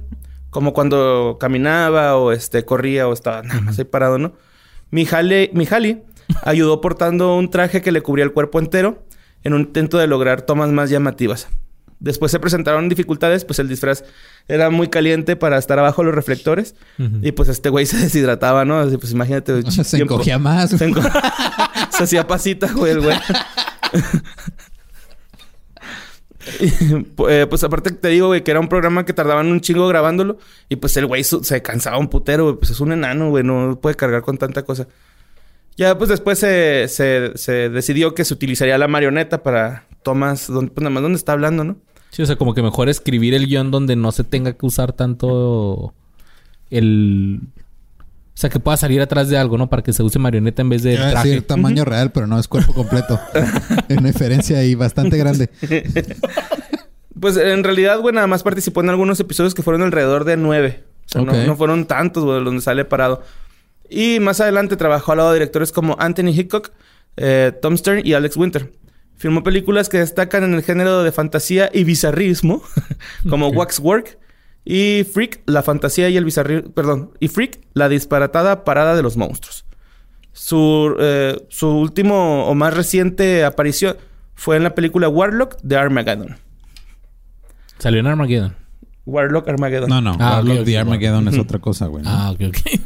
como 0.50 0.72
cuando 0.72 1.36
caminaba 1.40 2.16
o 2.16 2.32
este 2.32 2.64
corría 2.64 3.06
o 3.08 3.12
estaba 3.12 3.42
nada 3.42 3.60
más 3.60 3.78
ahí 3.78 3.84
parado, 3.84 4.18
¿no? 4.18 4.32
Mijali 4.90 5.50
ayudó 6.44 6.80
portando 6.80 7.36
un 7.36 7.50
traje 7.50 7.82
que 7.82 7.92
le 7.92 8.00
cubría 8.02 8.24
el 8.24 8.32
cuerpo 8.32 8.58
entero 8.58 9.04
en 9.42 9.52
un 9.52 9.60
intento 9.62 9.98
de 9.98 10.06
lograr 10.06 10.42
tomas 10.42 10.70
más 10.70 10.88
llamativas. 10.90 11.48
Después 12.00 12.32
se 12.32 12.38
presentaron 12.40 12.88
dificultades, 12.88 13.44
pues 13.44 13.58
el 13.58 13.68
disfraz 13.68 14.04
era 14.48 14.68
muy 14.70 14.88
caliente 14.88 15.36
para 15.36 15.58
estar 15.58 15.78
abajo 15.78 16.02
de 16.02 16.06
los 16.06 16.14
reflectores 16.14 16.74
y 17.22 17.32
pues 17.32 17.48
este 17.48 17.68
güey 17.70 17.86
se 17.86 17.96
deshidrataba, 17.98 18.64
¿no? 18.64 18.78
Así, 18.78 18.96
pues 18.98 19.12
imagínate. 19.12 19.52
O 19.52 19.70
sea, 19.70 19.84
se 19.84 19.96
encogía 19.98 20.38
más. 20.38 20.70
Se, 20.70 20.88
enco- 20.90 21.02
se 21.90 22.04
hacía 22.04 22.26
pasita, 22.26 22.70
güey, 22.72 22.92
el 22.92 23.00
güey. 23.00 23.16
Eh, 27.28 27.46
pues 27.48 27.64
aparte 27.64 27.90
te 27.90 28.08
digo, 28.08 28.28
güey, 28.28 28.44
que 28.44 28.50
era 28.50 28.60
un 28.60 28.68
programa 28.68 29.04
que 29.04 29.12
tardaban 29.12 29.46
un 29.46 29.60
chingo 29.60 29.86
grabándolo. 29.88 30.38
Y 30.68 30.76
pues 30.76 30.96
el 30.96 31.06
güey 31.06 31.24
se 31.24 31.62
cansaba 31.62 31.98
un 31.98 32.08
putero, 32.08 32.44
güey. 32.44 32.56
Pues 32.56 32.70
es 32.70 32.80
un 32.80 32.92
enano, 32.92 33.30
güey. 33.30 33.44
No 33.44 33.78
puede 33.80 33.94
cargar 33.96 34.22
con 34.22 34.36
tanta 34.36 34.62
cosa. 34.62 34.86
Ya, 35.76 35.98
pues 35.98 36.10
después 36.10 36.38
se, 36.38 36.86
se, 36.88 37.68
decidió 37.70 38.14
que 38.14 38.24
se 38.24 38.34
utilizaría 38.34 38.78
la 38.78 38.88
marioneta 38.88 39.42
para 39.42 39.86
tomas... 40.02 40.46
Donde, 40.46 40.70
pues 40.70 40.82
nada 40.82 40.90
más 40.94 41.02
donde 41.02 41.18
está 41.18 41.32
hablando, 41.32 41.64
¿no? 41.64 41.76
Sí, 42.10 42.22
o 42.22 42.26
sea, 42.26 42.36
como 42.36 42.54
que 42.54 42.62
mejor 42.62 42.88
escribir 42.88 43.34
el 43.34 43.46
guion 43.46 43.70
donde 43.72 43.96
no 43.96 44.12
se 44.12 44.22
tenga 44.22 44.52
que 44.52 44.66
usar 44.66 44.92
tanto 44.92 45.92
el... 46.70 47.40
O 48.34 48.36
sea, 48.36 48.50
que 48.50 48.58
pueda 48.58 48.76
salir 48.76 49.00
atrás 49.00 49.28
de 49.28 49.38
algo, 49.38 49.56
¿no? 49.56 49.70
Para 49.70 49.82
que 49.82 49.92
se 49.92 50.02
use 50.02 50.18
marioneta 50.18 50.60
en 50.62 50.68
vez 50.68 50.82
de 50.82 50.94
Iba 50.94 51.06
a 51.06 51.10
traje. 51.12 51.28
decir 51.28 51.46
tamaño 51.46 51.84
real, 51.84 52.10
pero 52.10 52.26
no 52.26 52.36
es 52.38 52.48
cuerpo 52.48 52.74
completo. 52.74 53.20
en 53.88 54.02
diferencia 54.04 54.58
ahí 54.58 54.74
bastante 54.74 55.16
grande. 55.16 55.48
Pues 57.20 57.36
en 57.36 57.62
realidad, 57.64 58.00
güey, 58.00 58.14
nada 58.14 58.26
más 58.26 58.42
participó 58.42 58.80
en 58.82 58.90
algunos 58.90 59.18
episodios 59.20 59.54
que 59.54 59.62
fueron 59.62 59.82
alrededor 59.82 60.24
de 60.24 60.36
nueve. 60.36 60.84
O 61.06 61.08
sea, 61.08 61.22
no- 61.22 61.32
Ok. 61.32 61.38
no, 61.46 61.56
fueron 61.56 61.86
tantos, 61.86 62.24
güey, 62.24 62.42
donde 62.44 62.60
sale 62.60 62.84
parado. 62.84 63.22
Y 63.88 64.18
más 64.20 64.40
adelante 64.40 64.76
trabajó 64.76 65.12
al 65.12 65.18
lado 65.18 65.30
de 65.30 65.36
directores 65.38 65.70
como 65.70 65.96
Anthony 66.00 66.30
Hitchcock, 66.30 66.72
eh, 67.16 67.52
Tom 67.62 67.76
Stern 67.76 68.02
y 68.04 68.14
Alex 68.14 68.36
Winter. 68.36 68.72
Filmó 69.16 69.44
películas 69.44 69.88
que 69.88 69.98
destacan 69.98 70.42
en 70.42 70.54
el 70.54 70.62
género 70.62 71.04
de 71.04 71.12
fantasía 71.12 71.70
y 71.72 71.84
bizarrismo, 71.84 72.62
como 73.30 73.46
Ok. 73.48 73.56
Waxwork 73.58 74.18
y 74.64 75.04
Freak, 75.04 75.42
la 75.46 75.62
fantasía 75.62 76.08
y 76.08 76.16
el 76.16 76.24
bizarrismo, 76.24 76.70
perdón, 76.72 77.10
y 77.20 77.28
Freak, 77.28 77.60
la 77.74 77.88
disparatada 77.88 78.64
parada 78.64 78.94
de 78.96 79.02
los 79.02 79.16
monstruos. 79.16 79.64
Su, 80.32 80.96
eh, 80.98 81.36
su 81.48 81.68
último 81.68 82.46
o 82.46 82.54
más 82.54 82.74
reciente 82.74 83.44
aparición 83.44 83.96
fue 84.34 84.56
en 84.56 84.64
la 84.64 84.74
película 84.74 85.08
Warlock 85.08 85.58
de 85.62 85.76
Armageddon. 85.76 86.36
Salió 87.78 88.00
en 88.00 88.06
Armageddon. 88.06 88.54
Warlock 89.06 89.48
Armageddon. 89.48 89.88
No, 89.88 90.00
no. 90.00 90.16
Ah, 90.18 90.36
Warlock 90.44 90.60
ok. 90.62 90.74
Armageddon 90.78 91.28
es 91.28 91.38
otra 91.38 91.58
cosa, 91.58 91.86
güey. 91.86 92.02
¿no? 92.04 92.10
Ah, 92.10 92.30
ok, 92.30 92.40
ok. 92.48 92.80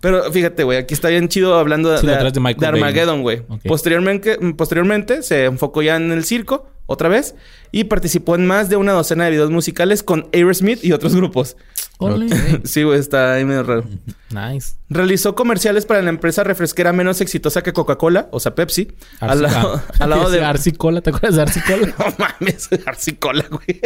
Pero 0.00 0.30
fíjate, 0.30 0.64
güey, 0.64 0.78
aquí 0.78 0.92
está 0.94 1.08
bien 1.08 1.28
chido 1.28 1.58
hablando 1.58 1.90
de, 1.90 1.98
Sí, 1.98 2.06
de- 2.06 2.14
atrás 2.14 2.32
de 2.32 2.40
Michael 2.40 2.60
de. 2.60 2.66
Armageddon, 2.66 3.22
güey. 3.22 3.42
Posteriormente, 3.66 4.38
posteriormente 4.56 5.22
se 5.22 5.46
enfocó 5.46 5.82
ya 5.82 5.96
en 5.96 6.12
el 6.12 6.24
circo, 6.24 6.68
otra 6.86 7.08
vez, 7.08 7.34
y 7.72 7.84
participó 7.84 8.34
en 8.34 8.46
más 8.46 8.68
de 8.68 8.76
una 8.76 8.92
docena 8.92 9.24
de 9.24 9.30
videos 9.30 9.50
musicales 9.50 10.02
con 10.02 10.28
Aerosmith 10.32 10.84
y 10.84 10.92
otros 10.92 11.14
grupos. 11.14 11.56
Sí, 12.64 12.82
güey, 12.82 12.98
está 12.98 13.34
ahí 13.34 13.44
medio 13.44 13.62
raro. 13.62 13.84
Nice. 14.30 14.74
Realizó 14.88 15.34
comerciales 15.34 15.86
para 15.86 16.02
la 16.02 16.10
empresa 16.10 16.42
refresquera 16.44 16.92
menos 16.92 17.20
exitosa 17.20 17.62
que 17.62 17.72
Coca-Cola, 17.72 18.28
o 18.32 18.40
sea, 18.40 18.54
Pepsi. 18.54 18.92
Al 19.20 19.42
lado, 19.42 19.74
ah. 19.76 19.92
al 20.00 20.10
lado 20.10 20.30
de... 20.30 20.44
Arsicola, 20.44 21.00
¿te 21.00 21.10
acuerdas 21.10 21.36
de 21.36 21.42
Arsicola? 21.42 21.94
No 21.98 22.06
mames, 22.18 22.68
Arsicola, 22.86 23.46
güey. 23.48 23.80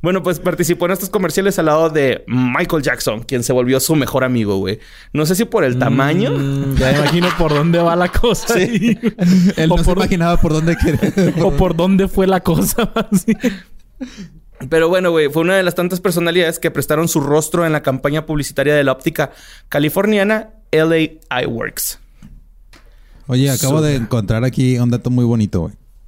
Bueno, 0.00 0.22
pues 0.22 0.40
participó 0.40 0.86
en 0.86 0.92
estos 0.92 1.10
comerciales 1.10 1.58
al 1.58 1.66
lado 1.66 1.90
de 1.90 2.24
Michael 2.26 2.82
Jackson, 2.82 3.22
quien 3.22 3.42
se 3.42 3.52
volvió 3.52 3.78
su 3.80 3.94
mejor 3.94 4.24
amigo, 4.24 4.56
güey. 4.56 4.80
No 5.12 5.24
sé 5.26 5.34
si 5.34 5.44
por 5.44 5.64
el 5.64 5.78
tamaño. 5.78 6.30
Mm, 6.30 6.76
ya 6.76 6.92
me 6.92 6.98
imagino 6.98 7.28
por 7.38 7.54
dónde 7.54 7.78
va 7.78 7.94
la 7.96 8.08
cosa. 8.08 8.54
Sí. 8.54 8.60
ahí. 8.60 8.98
Él 9.56 9.70
o, 9.70 9.76
no 9.76 9.78
se 9.78 9.84
por, 9.84 9.98
imaginaba 9.98 10.36
por 10.40 10.52
dónde 10.52 10.76
o 11.42 11.52
por 11.52 11.76
dónde 11.76 12.08
fue 12.08 12.26
la 12.26 12.40
cosa. 12.40 12.92
así. 13.10 13.36
Pero 14.68 14.88
bueno, 14.88 15.10
güey, 15.10 15.28
fue 15.28 15.42
una 15.42 15.56
de 15.56 15.62
las 15.62 15.74
tantas 15.74 16.00
personalidades 16.00 16.58
que 16.58 16.70
prestaron 16.70 17.08
su 17.08 17.20
rostro 17.20 17.64
en 17.66 17.72
la 17.72 17.82
campaña 17.82 18.26
publicitaria 18.26 18.74
de 18.74 18.84
la 18.84 18.92
óptica 18.92 19.30
californiana 19.68 20.50
LA 20.70 20.96
Eyeworks. 21.30 21.98
Oye, 23.26 23.50
acabo 23.50 23.80
de 23.82 23.96
encontrar 23.96 24.44
aquí 24.44 24.78
un 24.78 24.90
dato 24.90 25.10
muy 25.10 25.24
bonito, 25.24 25.60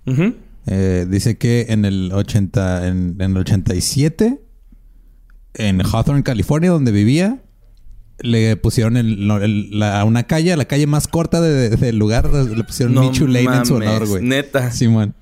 güey. 0.07 0.35
Eh, 0.67 1.07
dice 1.09 1.37
que 1.39 1.67
en 1.69 1.85
el 1.85 2.11
80, 2.13 2.89
en, 2.89 3.17
en 3.19 3.31
el 3.33 3.37
87, 3.39 4.41
en 5.55 5.81
Hawthorne, 5.85 6.23
California, 6.23 6.71
donde 6.71 6.91
vivía, 6.93 7.39
le 8.21 8.57
pusieron 8.57 8.97
el- 8.97 9.31
el- 9.31 9.79
la- 9.79 10.01
a 10.01 10.05
una 10.05 10.25
calle, 10.25 10.57
la 10.57 10.65
calle 10.65 10.87
más 10.87 11.09
corta 11.09 11.41
de- 11.41 11.71
de- 11.71 11.77
del 11.77 11.99
lugar, 11.99 12.31
le 12.33 12.65
pusieron 12.65 12.95
No 12.95 13.03
Michu 13.03 13.27
Lane 13.27 13.57
en 13.59 13.67
su 13.67 13.75
honor, 13.75 14.07
güey. 14.09 14.23
Neta. 14.23 14.71
Simón. 14.73 15.15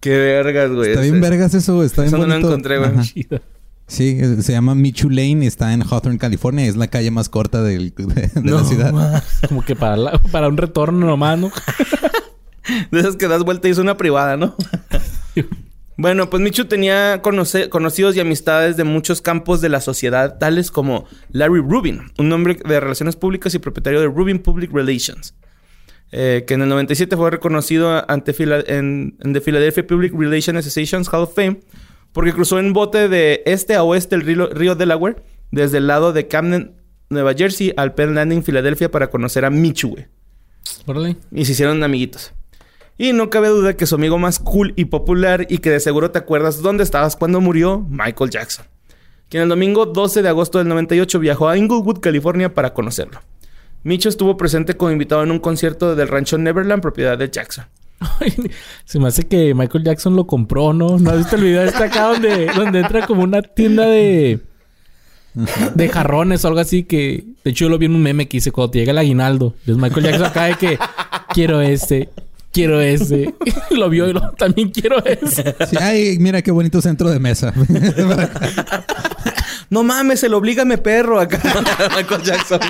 Qué 0.00 0.16
vergas, 0.16 0.70
güey. 0.70 0.90
Está 0.90 1.02
bien 1.02 1.20
vergas 1.20 1.54
eso, 1.54 1.74
güey. 1.76 1.86
Está 1.86 2.02
bien 2.02 2.14
Eso 2.14 2.18
no 2.18 2.26
lo 2.26 2.34
encontré, 2.36 2.78
güey. 2.78 2.90
Sí, 3.86 4.18
se 4.42 4.52
llama 4.52 4.74
Michu 4.74 5.08
Lane 5.08 5.44
y 5.44 5.46
está 5.46 5.72
en 5.72 5.82
Hawthorne, 5.82 6.18
California. 6.18 6.66
Es 6.66 6.76
la 6.76 6.88
calle 6.88 7.10
más 7.10 7.28
corta 7.30 7.62
del- 7.62 7.94
de, 7.96 8.04
de 8.04 8.30
No 8.42 8.58
la 8.58 8.64
ciudad. 8.64 9.22
Como 9.48 9.64
que 9.64 9.74
para, 9.76 9.96
la- 9.96 10.18
para 10.30 10.48
un 10.48 10.56
retorno 10.58 11.06
nomás, 11.06 11.38
¿no? 11.38 11.50
De 12.90 13.00
esas 13.00 13.16
que 13.16 13.28
das 13.28 13.44
vuelta 13.44 13.66
y 13.66 13.70
es 13.70 13.78
una 13.78 13.96
privada, 13.96 14.36
¿no? 14.36 14.54
bueno, 15.96 16.28
pues 16.28 16.42
Michu 16.42 16.66
tenía 16.66 17.22
conoce- 17.22 17.70
conocidos 17.70 18.14
y 18.14 18.20
amistades 18.20 18.76
de 18.76 18.84
muchos 18.84 19.22
campos 19.22 19.62
de 19.62 19.70
la 19.70 19.80
sociedad, 19.80 20.36
tales 20.38 20.70
como 20.70 21.06
Larry 21.30 21.60
Rubin, 21.62 22.12
un 22.18 22.30
hombre 22.30 22.58
de 22.62 22.78
relaciones 22.78 23.16
públicas 23.16 23.54
y 23.54 23.58
propietario 23.58 24.00
de 24.00 24.06
Rubin 24.06 24.38
Public 24.38 24.70
Relations, 24.70 25.34
eh, 26.10 26.44
que 26.46 26.54
en 26.54 26.62
el 26.62 26.68
97 26.68 27.16
fue 27.16 27.30
reconocido 27.30 28.04
ante 28.10 28.34
en, 28.38 29.16
en 29.20 29.32
The 29.32 29.40
Philadelphia 29.40 29.86
Public 29.86 30.12
Relations 30.14 30.58
Association's 30.58 31.08
Hall 31.12 31.22
of 31.22 31.34
Fame 31.34 31.60
porque 32.12 32.32
cruzó 32.32 32.58
en 32.58 32.72
bote 32.72 33.08
de 33.08 33.42
este 33.46 33.74
a 33.74 33.82
oeste 33.82 34.14
el 34.14 34.22
río, 34.22 34.48
río 34.48 34.74
Delaware, 34.74 35.22
desde 35.50 35.78
el 35.78 35.86
lado 35.86 36.12
de 36.12 36.26
Camden, 36.26 36.74
Nueva 37.10 37.34
Jersey, 37.34 37.72
al 37.76 37.94
Penn 37.94 38.14
Landing, 38.14 38.42
Filadelfia, 38.42 38.90
para 38.90 39.08
conocer 39.10 39.44
a 39.44 39.50
Michu, 39.50 39.90
güey. 39.90 40.06
Órale. 40.86 41.16
Y 41.30 41.44
se 41.44 41.52
hicieron 41.52 41.82
amiguitos. 41.82 42.32
Y 42.96 43.12
no 43.12 43.30
cabe 43.30 43.48
duda 43.48 43.76
que 43.76 43.86
su 43.86 43.94
amigo 43.94 44.18
más 44.18 44.38
cool 44.40 44.72
y 44.76 44.86
popular 44.86 45.46
y 45.48 45.58
que 45.58 45.70
de 45.70 45.80
seguro 45.80 46.10
te 46.10 46.18
acuerdas 46.18 46.60
dónde 46.62 46.82
estabas 46.82 47.14
cuando 47.14 47.40
murió, 47.40 47.86
Michael 47.88 48.30
Jackson. 48.30 48.66
Quien 49.28 49.44
el 49.44 49.48
domingo 49.48 49.86
12 49.86 50.22
de 50.22 50.28
agosto 50.28 50.58
del 50.58 50.68
98 50.68 51.20
viajó 51.20 51.48
a 51.48 51.56
Inglewood, 51.56 52.00
California 52.00 52.52
para 52.54 52.74
conocerlo. 52.74 53.20
Micho 53.84 54.08
estuvo 54.08 54.36
presente 54.36 54.76
como 54.76 54.90
invitado 54.90 55.22
en 55.22 55.30
un 55.30 55.38
concierto 55.38 55.94
del 55.94 56.08
rancho 56.08 56.36
Neverland, 56.38 56.82
propiedad 56.82 57.16
de 57.16 57.30
Jackson. 57.30 57.64
Ay, 58.20 58.32
Se 58.84 58.98
me 58.98 59.08
hace 59.08 59.26
que 59.26 59.54
Michael 59.54 59.84
Jackson 59.84 60.14
lo 60.14 60.26
compró, 60.26 60.72
¿no? 60.72 60.98
¿No 60.98 61.10
has 61.10 61.18
visto 61.18 61.36
el 61.36 61.42
video 61.42 61.62
este 61.62 61.84
acá 61.84 62.04
donde, 62.12 62.46
donde 62.54 62.80
entra 62.80 63.06
como 63.06 63.22
una 63.22 63.42
tienda 63.42 63.86
de... 63.86 64.40
De 65.74 65.88
jarrones 65.88 66.44
o 66.44 66.48
algo 66.48 66.60
así 66.60 66.84
que... 66.84 67.24
De 67.44 67.50
hecho, 67.50 67.66
yo 67.66 67.68
lo 67.68 67.78
vi 67.78 67.86
en 67.86 67.94
un 67.94 68.02
meme 68.02 68.26
que 68.26 68.38
dice 68.38 68.50
cuando 68.50 68.72
te 68.72 68.78
llega 68.80 68.92
el 68.92 68.98
aguinaldo. 68.98 69.54
Es 69.66 69.76
Michael 69.76 70.06
Jackson 70.06 70.26
acá 70.26 70.44
de 70.44 70.54
que... 70.54 70.78
Quiero 71.32 71.60
este... 71.60 72.08
Quiero 72.50 72.80
ese. 72.80 73.34
lo 73.70 73.88
vio 73.88 74.08
y 74.08 74.12
lo... 74.12 74.32
También 74.32 74.70
quiero 74.70 75.04
ese. 75.04 75.54
Sí, 75.68 75.76
ay, 75.78 76.18
mira 76.18 76.42
qué 76.42 76.50
bonito 76.50 76.80
centro 76.80 77.10
de 77.10 77.20
mesa. 77.20 77.52
No 79.70 79.82
mames, 79.82 80.22
el 80.22 80.34
oblígame 80.34 80.78
perro 80.78 81.20
acá. 81.20 81.40
Michael 81.94 82.22
Jackson. 82.24 82.60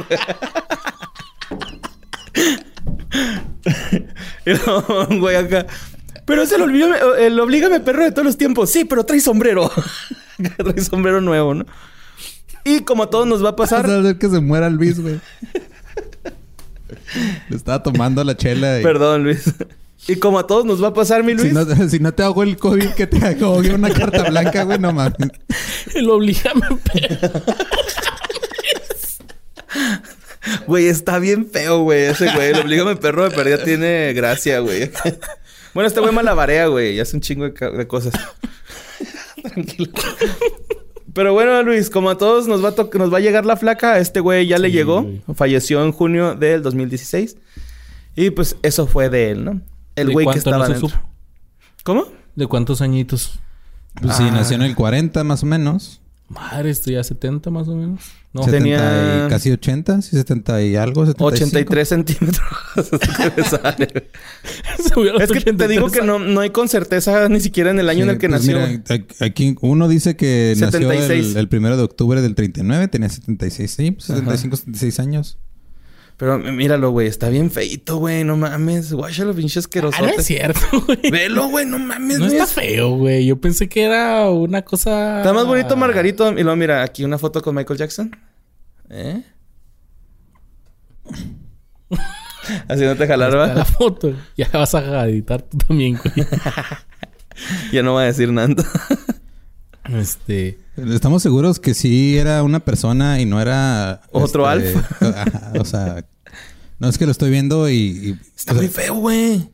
y 4.47 4.51
luego 4.51 5.07
un 5.09 5.21
güey 5.21 5.37
acá. 5.37 5.67
Pero 6.25 6.43
es 6.43 6.53
el, 6.53 6.63
oblígame, 6.63 6.97
el 7.21 7.41
oblígame 7.41 7.81
perro 7.81 8.05
de 8.05 8.13
todos 8.13 8.27
los 8.27 8.37
tiempos. 8.37 8.71
Sí, 8.71 8.85
pero 8.85 9.05
trae 9.05 9.21
sombrero. 9.21 9.71
trae 10.57 10.83
sombrero 10.83 11.21
nuevo, 11.21 11.55
¿no? 11.55 11.67
Y 12.65 12.81
como 12.81 13.05
a 13.05 13.11
todos 13.11 13.27
nos 13.27 13.43
va 13.43 13.51
a 13.51 13.53
Vas 13.53 13.73
a 13.73 13.77
pasar. 13.77 13.91
hacer 13.91 14.19
que 14.19 14.29
se 14.29 14.41
muera 14.41 14.69
Luis, 14.69 15.01
güey. 15.01 15.21
Le 17.49 17.57
estaba 17.57 17.83
tomando 17.83 18.23
la 18.25 18.37
chela 18.37 18.81
y... 18.81 18.83
Perdón, 18.83 19.25
Luis. 19.25 19.55
Y 20.07 20.17
como 20.17 20.39
a 20.39 20.47
todos 20.47 20.65
nos 20.65 20.83
va 20.83 20.89
a 20.89 20.95
pasar, 20.95 21.25
mi 21.25 21.35
Luis. 21.35 21.49
Si 21.49 21.55
no, 21.55 21.89
si 21.89 21.99
no 21.99 22.13
te 22.13 22.23
hago 22.23 22.43
el 22.43 22.57
COVID 22.57 22.91
que 22.91 23.07
te 23.07 23.25
hago 23.25 23.57
una 23.57 23.91
carta 23.91 24.29
blanca, 24.31 24.65
güey, 24.65 24.79
no 24.79 24.93
mames. 24.93 25.15
El 25.95 26.09
oblígame 26.11 26.67
perro. 26.93 27.43
Güey, 30.67 30.87
está 30.87 31.19
bien 31.19 31.47
feo, 31.47 31.83
güey. 31.83 32.03
Ese 32.03 32.33
güey, 32.33 32.51
el 32.51 32.61
oblígame 32.61 32.97
perro 32.97 33.29
de 33.29 33.35
perdida 33.35 33.63
tiene 33.65 34.13
gracia, 34.15 34.61
güey. 34.61 34.91
Bueno, 35.75 35.87
este 35.87 36.01
güey 36.01 36.13
malabarea, 36.13 36.67
güey. 36.67 36.97
Y 36.97 37.01
hace 37.01 37.17
un 37.17 37.21
chingo 37.21 37.49
de, 37.49 37.87
cosas. 37.87 38.15
Tranquilo. 39.43 39.93
Pero 41.13 41.33
bueno, 41.33 41.63
Luis, 41.63 41.91
como 41.91 42.11
a 42.11 42.19
todos 42.19 42.49
nos 42.49 42.65
va 42.65 42.71
a, 42.71 42.99
nos 42.99 43.13
va 43.13 43.19
a 43.19 43.21
llegar 43.21 43.47
la 43.47 43.57
flaca, 43.57 43.93
a 43.93 43.99
este 43.99 44.21
güey 44.21 44.47
ya 44.47 44.59
le 44.59 44.71
llegó. 44.71 45.03
güey. 45.03 45.23
Falleció 45.35 45.85
en 45.85 45.93
junio 45.93 46.35
del 46.35 46.63
2016. 46.63 47.37
Y 48.17 48.31
pues 48.31 48.57
eso 48.63 48.87
fue 48.87 49.09
de 49.11 49.31
él, 49.31 49.45
¿no? 49.45 49.61
El 49.95 50.09
¿De 50.09 50.13
güey 50.13 50.27
que 50.27 50.39
estaba 50.39 50.67
no 50.69 50.75
se 50.75 50.81
supo? 50.81 50.97
¿Cómo? 51.85 52.07
¿De 52.35 52.47
cuántos 52.47 52.81
añitos? 52.81 53.39
Pues 54.01 54.17
sí, 54.17 54.25
nació 54.25 54.57
en 54.57 54.63
el 54.63 54.75
40 54.75 55.23
más 55.25 55.43
o 55.43 55.47
menos. 55.47 56.01
Madre, 56.29 56.71
esto 56.71 56.91
ya 56.91 57.03
70 57.03 57.51
más 57.51 57.69
o 57.69 57.75
menos. 57.75 58.03
No, 58.33 58.43
Se- 58.43 58.51
70 58.51 58.59
tenía- 58.59 59.25
y 59.27 59.31
casi 59.31 59.51
80, 59.51 60.03
sí, 60.03 60.11
70 60.17 60.63
y 60.63 60.77
algo. 60.77 61.07
75. 61.07 61.47
83 61.47 61.89
centímetros. 61.89 62.47
es 62.77 62.91
que 65.33 65.41
te 65.41 65.51
83 65.51 65.69
digo 65.69 65.91
que 65.91 66.03
no, 66.03 66.19
no 66.19 66.41
hay 66.41 66.51
con 66.51 66.69
certeza 66.69 67.29
ni 67.29 67.41
siquiera 67.41 67.71
en 67.71 67.79
el 67.81 67.89
año 67.89 68.03
en 68.05 68.09
Sí, 68.09 68.13
el 68.13 68.19
que 68.19 68.29
pues 68.29 68.47
nació. 68.47 68.67
mira, 68.67 68.83
aquí 69.21 69.57
uno 69.63 69.89
dice 69.89 70.17
que 70.17 70.55
nació 70.59 70.81
76. 70.81 71.27
el, 71.33 71.37
el 71.39 71.49
primero 71.49 71.77
de 71.77 71.83
octubre 71.85 72.21
del 72.21 72.35
39, 72.35 72.89
tenía 72.89 73.09
76, 73.09 73.71
sí, 73.71 73.91
pues 73.93 74.05
75, 74.05 74.57
76 74.57 75.01
años. 75.01 75.39
Pero 76.19 76.37
míralo, 76.39 76.91
güey. 76.91 77.07
Está 77.07 77.29
bien 77.31 77.51
feito, 77.51 77.97
güey. 77.97 78.25
No 78.25 78.37
mames. 78.37 78.93
Guáchalo, 78.93 79.33
pinche 79.35 79.59
Ah, 79.59 79.61
asqueroso. 79.61 80.03
no 80.03 80.09
es 80.09 80.27
cierto, 80.27 80.61
güey. 80.87 81.11
Velo, 81.11 81.49
güey. 81.49 81.65
No 81.65 81.79
mames, 81.79 82.19
No 82.19 82.27
está 82.27 82.47
feo, 82.47 82.97
güey. 82.97 83.25
Yo 83.25 83.41
pensé 83.41 83.69
que 83.69 83.85
era 83.85 84.29
una 84.29 84.63
cosa... 84.63 85.19
Está 85.19 85.33
más 85.33 85.47
bonito 85.47 85.77
Margarito. 85.77 86.31
Y 86.33 86.43
luego 86.43 86.57
mira, 86.57 86.83
aquí 86.83 87.05
una 87.05 87.19
foto 87.19 87.41
con 87.41 87.55
Michael 87.55 87.79
Jackson. 87.79 88.11
¿Eh? 88.91 89.23
Así 92.69 92.83
no 92.85 92.97
te 92.97 93.07
jalar, 93.07 93.29
Está 93.31 93.55
la 93.55 93.65
foto. 93.65 94.13
Ya 94.37 94.49
vas 94.53 94.75
a 94.75 95.07
editar 95.09 95.43
tú 95.43 95.57
también, 95.59 95.99
güey. 96.03 96.27
Ya 97.71 97.85
no 97.85 97.95
va 97.95 98.03
a 98.03 98.07
decir 98.07 98.33
nada. 98.33 98.53
Este... 99.95 100.59
Estamos 100.77 101.23
seguros 101.23 101.59
que 101.59 101.75
sí 101.75 102.19
era 102.19 102.43
una 102.43 102.61
persona 102.61 103.21
y 103.21 103.27
no 103.27 103.41
era... 103.41 104.03
¿Otro 104.13 104.47
Alf? 104.47 104.77
ajá, 105.03 105.53
o 105.59 105.65
sea, 105.65 106.05
no 106.79 106.89
es 106.89 106.99
que 106.99 107.07
lo 107.07 107.13
estoy 107.13 107.31
viendo 107.31 107.69
y... 107.69 107.75
y- 107.75 108.19
Está 108.37 108.53
o 108.53 108.57
sea, 108.57 108.63
muy 108.63 108.69
feo, 108.69 108.95
güey. 108.95 109.51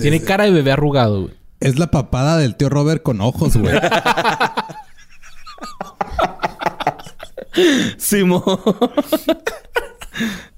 Tiene 0.00 0.22
cara 0.22 0.44
de 0.44 0.50
bebé 0.50 0.72
arrugado, 0.72 1.22
güey. 1.22 1.34
es 1.60 1.78
la 1.78 1.90
papada 1.90 2.38
del 2.38 2.56
tío 2.56 2.68
Robert 2.68 3.02
con 3.02 3.20
ojos, 3.20 3.56
güey. 3.56 3.74
Simón. 7.98 8.42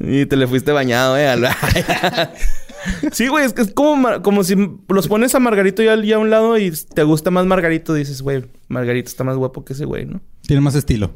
y 0.01 0.27
te 0.27 0.37
le 0.37 0.47
fuiste 0.47 0.73
bañado, 0.73 1.17
eh. 1.17 1.29
Sí, 3.13 3.29
güey. 3.29 3.45
Es 3.45 3.53
que 3.53 3.63
es 3.63 3.73
como, 3.73 4.23
como 4.23 4.45
si 4.45 4.55
los 4.89 5.09
pones 5.09 5.35
a 5.35 5.41
Margarito 5.41 5.83
ya, 5.83 6.01
ya 6.03 6.17
a 6.17 6.19
un 6.19 6.31
lado 6.31 6.59
y 6.59 6.73
te 6.95 7.03
gusta 7.03 7.31
más 7.31 7.47
Margarito. 7.47 7.95
Dices, 7.95 8.23
güey, 8.23 8.45
Margarito 8.69 9.09
está 9.09 9.25
más 9.25 9.37
guapo 9.37 9.65
que 9.65 9.73
ese 9.73 9.85
güey, 9.85 10.05
¿no? 10.07 10.21
Tiene 10.43 10.61
más 10.61 10.75
estilo. 10.75 11.13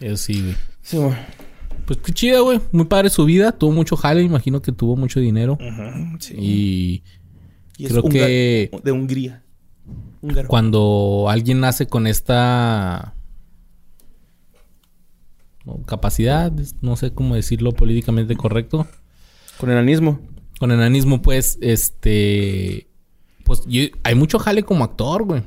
Eso 0.00 0.16
sí, 0.16 0.40
güey. 0.42 0.56
Simón. 0.82 1.14
Pues 1.86 1.98
qué 1.98 2.12
chida, 2.12 2.40
güey. 2.40 2.60
Muy 2.72 2.86
padre 2.86 3.10
su 3.10 3.24
vida. 3.24 3.52
Tuvo 3.52 3.72
mucho 3.72 3.96
jale. 3.96 4.22
Imagino 4.22 4.62
que 4.62 4.72
tuvo 4.72 4.96
mucho 4.96 5.20
dinero. 5.20 5.58
Sí. 6.20 6.34
Y 6.38 7.02
Y 7.76 7.86
es 7.86 7.92
creo 7.92 8.02
húngaro- 8.04 8.26
que- 8.26 8.70
De 8.84 8.92
Hungría. 8.92 9.42
Húngaro. 10.20 10.46
cuando 10.48 11.26
alguien 11.28 11.58
nace 11.60 11.86
con 11.86 12.06
esta 12.06 13.14
capacidad, 15.86 16.52
no 16.80 16.96
sé 16.96 17.12
cómo 17.12 17.34
decirlo 17.34 17.72
políticamente 17.72 18.36
correcto, 18.36 18.86
Con 19.58 19.70
enanismo. 19.70 20.18
Con 20.62 20.70
enanismo, 20.70 21.20
pues, 21.22 21.58
este, 21.60 22.86
pues 23.42 23.62
yo- 23.66 23.88
hay 24.04 24.14
mucho 24.14 24.38
jale 24.38 24.62
como 24.62 24.84
actor, 24.84 25.24
güey. 25.24 25.42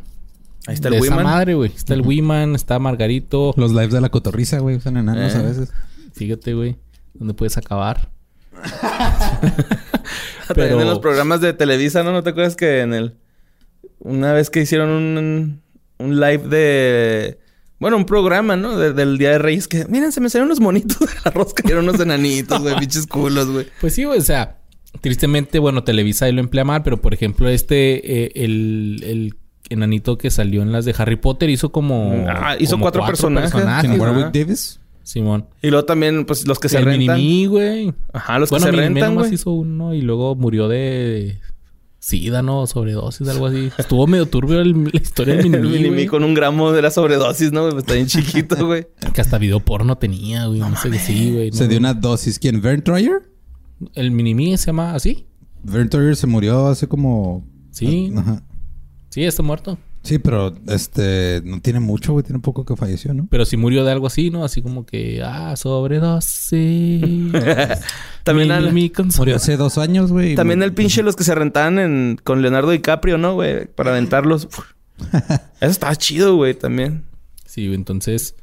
Ahí 0.67 0.73
está 0.73 0.89
de 0.89 0.97
el 0.97 1.03
esa 1.05 1.13
Wiman. 1.15 1.23
madre, 1.31 1.53
güey. 1.53 1.71
Está 1.73 1.93
el 1.93 2.01
Wiman, 2.01 2.53
está 2.53 2.79
Margarito. 2.79 3.53
Los 3.55 3.71
lives 3.71 3.91
de 3.93 4.01
la 4.01 4.09
cotorriza, 4.09 4.59
güey, 4.59 4.75
usan 4.75 4.97
enanos 4.97 5.33
Eh. 5.33 5.37
a 5.37 5.41
veces. 5.41 5.71
Fíjate, 6.11 6.53
güey, 6.53 6.75
dónde 7.13 7.33
puedes 7.33 7.57
acabar. 7.57 8.09
También 9.41 9.63
Pero- 10.53 10.81
en 10.81 10.87
los 10.87 10.99
programas 10.99 11.39
de 11.39 11.53
Televisa, 11.53 12.03
¿no? 12.03 12.11
¿No 12.11 12.21
te 12.21 12.31
acuerdas 12.31 12.57
que 12.57 12.81
en 12.81 12.93
el... 12.93 13.15
Una 13.99 14.33
vez 14.33 14.49
que 14.49 14.59
hicieron 14.63 14.89
un, 14.89 15.61
un 15.97 16.19
live 16.19 16.39
de... 16.49 17.39
Bueno, 17.79 17.95
un 17.95 18.05
programa, 18.05 18.57
¿no? 18.57 18.77
De- 18.77 18.91
del 18.91 19.17
Día 19.17 19.31
de 19.31 19.37
Reyes 19.37 19.69
que... 19.69 19.85
Miren, 19.85 20.11
se 20.11 20.19
me 20.19 20.29
salieron 20.29 20.47
unos 20.49 20.59
monitos 20.59 20.99
de 20.99 21.07
la 21.23 21.31
rosca. 21.31 21.63
Y 21.65 21.71
eran 21.71 21.87
unos 21.87 22.01
enanitos, 22.01 22.61
güey. 22.61 22.75
pinches 22.79 23.07
culos, 23.07 23.47
güey. 23.49 23.67
Pues 23.79 23.93
sí, 23.93 24.03
güey, 24.03 24.19
o 24.19 24.23
sea, 24.23 24.57
tristemente, 25.01 25.59
bueno, 25.59 25.83
Televisa 25.83 26.25
ahí 26.25 26.31
lo 26.31 26.39
emplea 26.41 26.63
mal, 26.63 26.83
pero 26.83 27.01
por 27.01 27.13
ejemplo, 27.13 27.47
este, 27.49 28.25
eh, 28.25 28.31
el, 28.35 29.01
el 29.05 29.33
enanito 29.69 30.17
que 30.17 30.29
salió 30.31 30.61
en 30.61 30.71
las 30.71 30.85
de 30.85 30.93
Harry 30.97 31.15
Potter 31.15 31.49
hizo 31.49 31.71
como. 31.71 32.25
Ah, 32.29 32.55
hizo 32.59 32.71
como 32.73 32.83
cuatro 32.83 33.05
personajes. 33.05 33.51
¿Quién, 33.51 33.67
Ajá. 33.67 33.93
Warwick 33.97 34.31
Davis? 34.33 34.79
Simón. 35.03 35.45
Y 35.61 35.69
luego 35.69 35.85
también, 35.85 36.25
pues, 36.25 36.47
los 36.47 36.57
que 36.59 36.67
se 36.69 36.77
el 36.79 36.85
rentan. 36.85 37.17
Minimi, 37.17 37.45
güey. 37.45 37.93
Ajá, 38.11 38.39
los 38.39 38.49
bueno, 38.49 38.65
que 38.65 38.71
se 38.71 38.77
Minimi 38.77 38.93
rentan, 38.95 39.09
nomás 39.13 39.27
güey. 39.27 39.35
hizo 39.35 39.51
uno 39.51 39.93
y 39.93 40.01
luego 40.01 40.35
murió 40.35 40.67
de. 40.67 41.39
Sida, 41.99 42.43
¿no? 42.43 42.67
Sobredosis, 42.67 43.27
algo 43.29 43.47
así. 43.47 43.71
Estuvo 43.79 44.05
medio 44.05 44.27
turbio 44.27 44.61
el- 44.61 44.83
la 44.83 44.89
historia 44.93 45.35
del 45.37 45.45
El 45.45 45.51
Minimi, 45.61 45.69
Minimi 45.77 45.89
güey. 45.95 46.05
con 46.07 46.23
un 46.23 46.35
gramo 46.35 46.71
de 46.71 46.83
la 46.83 46.91
sobredosis, 46.91 47.51
¿no? 47.51 47.67
Está 47.79 47.95
bien 47.95 48.05
chiquito, 48.05 48.55
güey. 48.67 48.85
Que 49.13 49.21
hasta 49.21 49.39
video 49.39 49.59
porno 49.59 49.97
tenía, 49.97 50.45
güey. 50.45 50.59
No, 50.59 50.75
sé 50.75 50.91
qué 50.91 50.99
sí, 50.99 51.31
güey. 51.33 51.51
Se 51.51 51.67
dio 51.67 51.79
una 51.79 51.95
dosis. 51.95 52.37
¿Quién? 52.37 52.61
¿Vern 52.61 52.83
Troyer? 52.83 53.23
El 53.93 54.11
Minimi 54.11 54.57
se 54.57 54.67
llama 54.67 54.93
así. 54.93 55.27
Vern 55.63 55.89
Troyer 55.89 56.15
se 56.15 56.27
murió 56.27 56.67
hace 56.67 56.87
como... 56.87 57.45
Sí. 57.71 58.11
Ajá. 58.15 58.43
Sí, 59.09 59.23
está 59.23 59.43
muerto. 59.43 59.77
Sí, 60.03 60.19
pero 60.19 60.53
este... 60.67 61.41
No 61.43 61.59
tiene 61.61 61.79
mucho, 61.79 62.13
güey. 62.13 62.23
Tiene 62.23 62.39
poco 62.39 62.63
que 62.63 62.75
falleció, 62.75 63.13
¿no? 63.13 63.27
Pero 63.29 63.43
sí 63.45 63.57
murió 63.57 63.83
de 63.83 63.91
algo 63.91 64.07
así, 64.07 64.29
¿no? 64.29 64.45
Así 64.45 64.61
como 64.61 64.85
que, 64.85 65.23
ah, 65.23 65.55
sobredosis. 65.55 67.31
También, 68.23 68.51
al-. 68.51 68.71
Murió 68.71 69.35
hace 69.35 69.57
dos 69.57 69.77
años, 69.77 70.11
güey. 70.11 70.35
también 70.35 70.61
el 70.63 70.73
pinche 70.73 71.01
los 71.03 71.15
que 71.15 71.23
se 71.23 71.33
rentaban 71.33 71.79
en, 71.79 72.19
con 72.23 72.41
Leonardo 72.41 72.71
DiCaprio, 72.71 73.17
¿no, 73.17 73.33
güey? 73.33 73.65
Para 73.65 73.91
aventarlos. 73.91 74.47
Eso 75.59 75.71
estaba 75.71 75.95
chido, 75.95 76.35
güey, 76.35 76.53
también. 76.53 77.05
Sí, 77.45 77.73
entonces 77.73 78.35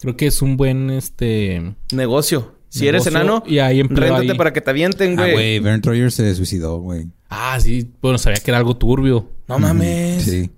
creo 0.00 0.16
que 0.16 0.26
es 0.26 0.42
un 0.42 0.56
buen 0.56 0.90
este 0.90 1.74
Negocio. 1.92 2.57
Si 2.70 2.86
eres 2.86 3.06
enano, 3.06 3.42
y 3.46 3.58
empleo 3.58 4.08
réntate 4.16 4.32
ahí. 4.32 4.38
para 4.38 4.52
que 4.52 4.60
te 4.60 4.70
avienten, 4.70 5.18
Ah, 5.18 5.22
güey. 5.22 5.32
güey. 5.32 5.58
Vern 5.60 5.80
Troyer 5.80 6.12
se 6.12 6.34
suicidó, 6.34 6.78
güey. 6.78 7.06
Ah, 7.30 7.58
sí, 7.60 7.90
bueno, 8.02 8.18
sabía 8.18 8.38
que 8.40 8.50
era 8.50 8.58
algo 8.58 8.76
turbio, 8.76 9.30
no 9.48 9.58
mames. 9.58 10.22
Sí. 10.24 10.50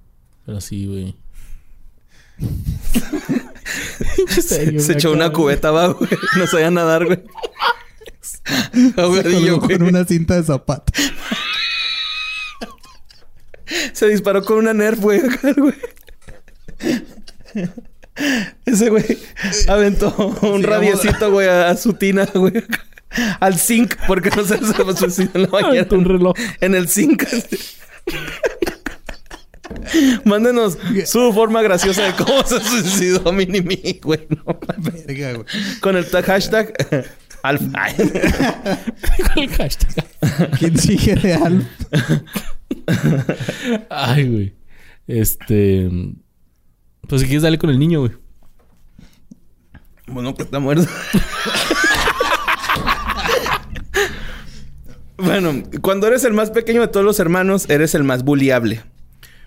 pero 0.45 0.61
sí, 0.61 0.87
güey. 0.87 1.17
Se 4.41 4.93
echó 4.95 5.13
una 5.13 5.31
cubeta 5.31 5.69
abajo, 5.69 5.99
güey. 5.99 6.11
No 6.39 6.47
sabía 6.47 6.71
nadar, 6.71 7.05
güey. 7.07 7.23
Ahogadillo, 8.97 9.61
güey. 9.61 9.79
con 9.79 9.87
una 9.89 10.05
cinta 10.05 10.35
de 10.37 10.43
zapato. 10.43 10.93
Se 13.93 14.09
disparó 14.09 14.45
con 14.45 14.59
una 14.59 14.73
Nerf, 14.75 14.99
güey. 15.01 15.21
Ese 18.67 18.91
güey 18.91 19.19
aventó 19.69 20.15
un 20.43 20.63
radiecito, 20.63 21.31
güey, 21.31 21.49
a, 21.49 21.71
a 21.71 21.77
su 21.77 21.95
tina, 21.95 22.27
güey. 22.35 22.53
Al 23.41 23.59
zinc, 23.59 23.97
porque 24.07 24.31
no 24.31 24.45
se 24.45 24.59
se 24.59 24.95
suicidó 24.95 25.31
en 25.35 25.43
la 25.43 25.49
bañera. 25.49 25.89
Un 25.91 26.05
reloj. 26.05 26.37
En 26.61 26.75
el 26.75 26.89
zinc. 26.89 27.25
Mándenos 30.25 30.79
su 31.07 31.33
forma 31.33 31.63
graciosa 31.63 32.05
de 32.05 32.13
cómo 32.15 32.45
se 32.45 32.61
suicidó 32.61 33.33
Minimi, 33.33 34.01
güey. 34.03 34.27
No. 34.29 34.59
Verga, 34.79 35.33
güey. 35.35 35.47
Con 35.81 35.97
el 35.97 36.07
tag 36.07 36.25
hashtag 36.25 36.73
Alf. 37.43 37.63
El 39.37 39.49
hashtag. 39.51 40.05
¿Quién 40.59 40.79
sigue 40.79 41.17
de 41.17 41.35
Alf? 41.35 41.65
Ay, 43.89 44.29
güey. 44.29 44.55
Este. 45.07 45.89
Pues 47.11 47.23
si 47.23 47.27
quieres, 47.27 47.43
dale 47.43 47.59
con 47.59 47.71
el 47.71 47.79
niño, 47.81 47.99
güey. 48.01 48.13
Bueno, 50.07 50.33
que 50.33 50.45
está 50.45 50.61
muerto. 50.61 50.87
bueno, 55.17 55.61
cuando 55.83 56.07
eres 56.07 56.23
el 56.23 56.35
más 56.35 56.53
pequeño 56.53 56.83
de 56.83 56.87
todos 56.87 57.05
los 57.05 57.19
hermanos, 57.19 57.69
eres 57.69 57.97
el 57.97 58.05
más 58.05 58.23
bulliable. 58.23 58.85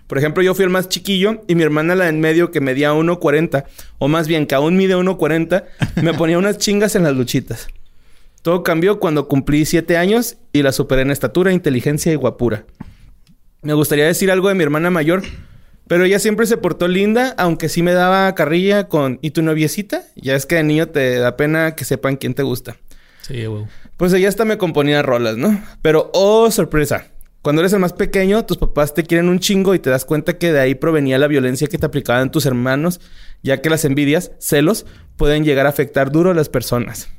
Por 0.06 0.18
ejemplo, 0.18 0.42
yo 0.42 0.54
fui 0.54 0.64
el 0.64 0.70
más 0.70 0.90
chiquillo 0.90 1.42
y 1.48 1.54
mi 1.54 1.62
hermana 1.62 1.94
la 1.94 2.10
en 2.10 2.20
medio 2.20 2.50
que 2.50 2.60
medía 2.60 2.92
1.40, 2.92 3.64
o 3.96 4.08
más 4.08 4.28
bien 4.28 4.46
que 4.46 4.54
aún 4.54 4.76
mide 4.76 4.94
1.40, 4.94 5.64
me 6.02 6.12
ponía 6.12 6.36
unas 6.36 6.58
chingas 6.58 6.94
en 6.96 7.04
las 7.04 7.16
luchitas. 7.16 7.68
Todo 8.42 8.62
cambió 8.62 9.00
cuando 9.00 9.26
cumplí 9.26 9.64
7 9.64 9.96
años 9.96 10.36
y 10.52 10.62
la 10.62 10.72
superé 10.72 11.00
en 11.00 11.10
estatura, 11.10 11.50
inteligencia 11.50 12.12
y 12.12 12.16
guapura. 12.16 12.66
Me 13.62 13.72
gustaría 13.72 14.04
decir 14.04 14.30
algo 14.30 14.50
de 14.50 14.54
mi 14.54 14.62
hermana 14.62 14.90
mayor, 14.90 15.22
pero 15.86 16.04
ella 16.04 16.18
siempre 16.18 16.46
se 16.46 16.56
portó 16.56 16.88
linda, 16.88 17.34
aunque 17.36 17.68
sí 17.68 17.82
me 17.82 17.92
daba 17.92 18.34
carrilla 18.34 18.88
con 18.88 19.18
¿y 19.22 19.30
tu 19.30 19.42
noviecita? 19.42 20.02
Ya 20.16 20.34
es 20.34 20.46
que 20.46 20.56
de 20.56 20.64
niño 20.64 20.88
te 20.88 21.18
da 21.18 21.36
pena 21.36 21.74
que 21.74 21.84
sepan 21.84 22.16
quién 22.16 22.34
te 22.34 22.42
gusta. 22.42 22.76
Sí, 23.22 23.44
güey. 23.46 23.64
Pues 23.96 24.12
ella 24.12 24.28
hasta 24.28 24.44
me 24.44 24.58
componía 24.58 25.02
rolas, 25.02 25.36
¿no? 25.36 25.62
Pero, 25.82 26.10
oh, 26.14 26.50
sorpresa. 26.50 27.08
Cuando 27.42 27.60
eres 27.60 27.74
el 27.74 27.78
más 27.78 27.92
pequeño, 27.92 28.46
tus 28.46 28.56
papás 28.56 28.94
te 28.94 29.04
quieren 29.04 29.28
un 29.28 29.38
chingo 29.38 29.74
y 29.74 29.78
te 29.78 29.90
das 29.90 30.06
cuenta 30.06 30.38
que 30.38 30.50
de 30.50 30.60
ahí 30.60 30.74
provenía 30.74 31.18
la 31.18 31.26
violencia 31.26 31.68
que 31.68 31.76
te 31.76 31.84
aplicaban 31.84 32.30
tus 32.30 32.46
hermanos, 32.46 33.00
ya 33.42 33.60
que 33.60 33.68
las 33.68 33.84
envidias, 33.84 34.32
celos, 34.38 34.86
pueden 35.16 35.44
llegar 35.44 35.66
a 35.66 35.68
afectar 35.68 36.10
duro 36.10 36.30
a 36.30 36.34
las 36.34 36.48
personas. 36.48 37.10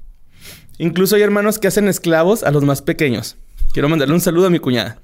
Incluso 0.79 1.15
hay 1.15 1.21
hermanos 1.21 1.59
que 1.59 1.67
hacen 1.67 1.87
esclavos 1.87 2.43
a 2.43 2.51
los 2.51 2.63
más 2.63 2.81
pequeños. 2.81 3.37
Quiero 3.71 3.87
mandarle 3.87 4.15
un 4.15 4.21
saludo 4.21 4.47
a 4.47 4.49
mi 4.49 4.59
cuñada. 4.59 4.99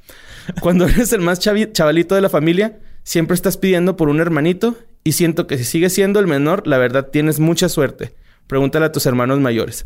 Cuando 0.59 0.87
eres 0.87 1.13
el 1.13 1.21
más 1.21 1.39
chavalito 1.39 2.15
de 2.15 2.21
la 2.21 2.29
familia, 2.29 2.79
siempre 3.03 3.35
estás 3.35 3.57
pidiendo 3.57 3.97
por 3.97 4.09
un 4.09 4.19
hermanito 4.19 4.75
y 5.03 5.13
siento 5.13 5.47
que 5.47 5.57
si 5.57 5.63
sigues 5.63 5.93
siendo 5.93 6.19
el 6.19 6.27
menor, 6.27 6.67
la 6.67 6.77
verdad 6.77 7.07
tienes 7.11 7.39
mucha 7.39 7.69
suerte. 7.69 8.13
Pregúntale 8.47 8.85
a 8.85 8.91
tus 8.91 9.05
hermanos 9.05 9.39
mayores. 9.39 9.85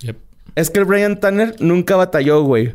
Yep. 0.00 0.16
Es 0.54 0.70
que 0.70 0.80
el 0.80 0.84
Brian 0.84 1.20
Tanner 1.20 1.56
nunca 1.60 1.96
batalló, 1.96 2.42
güey. 2.42 2.74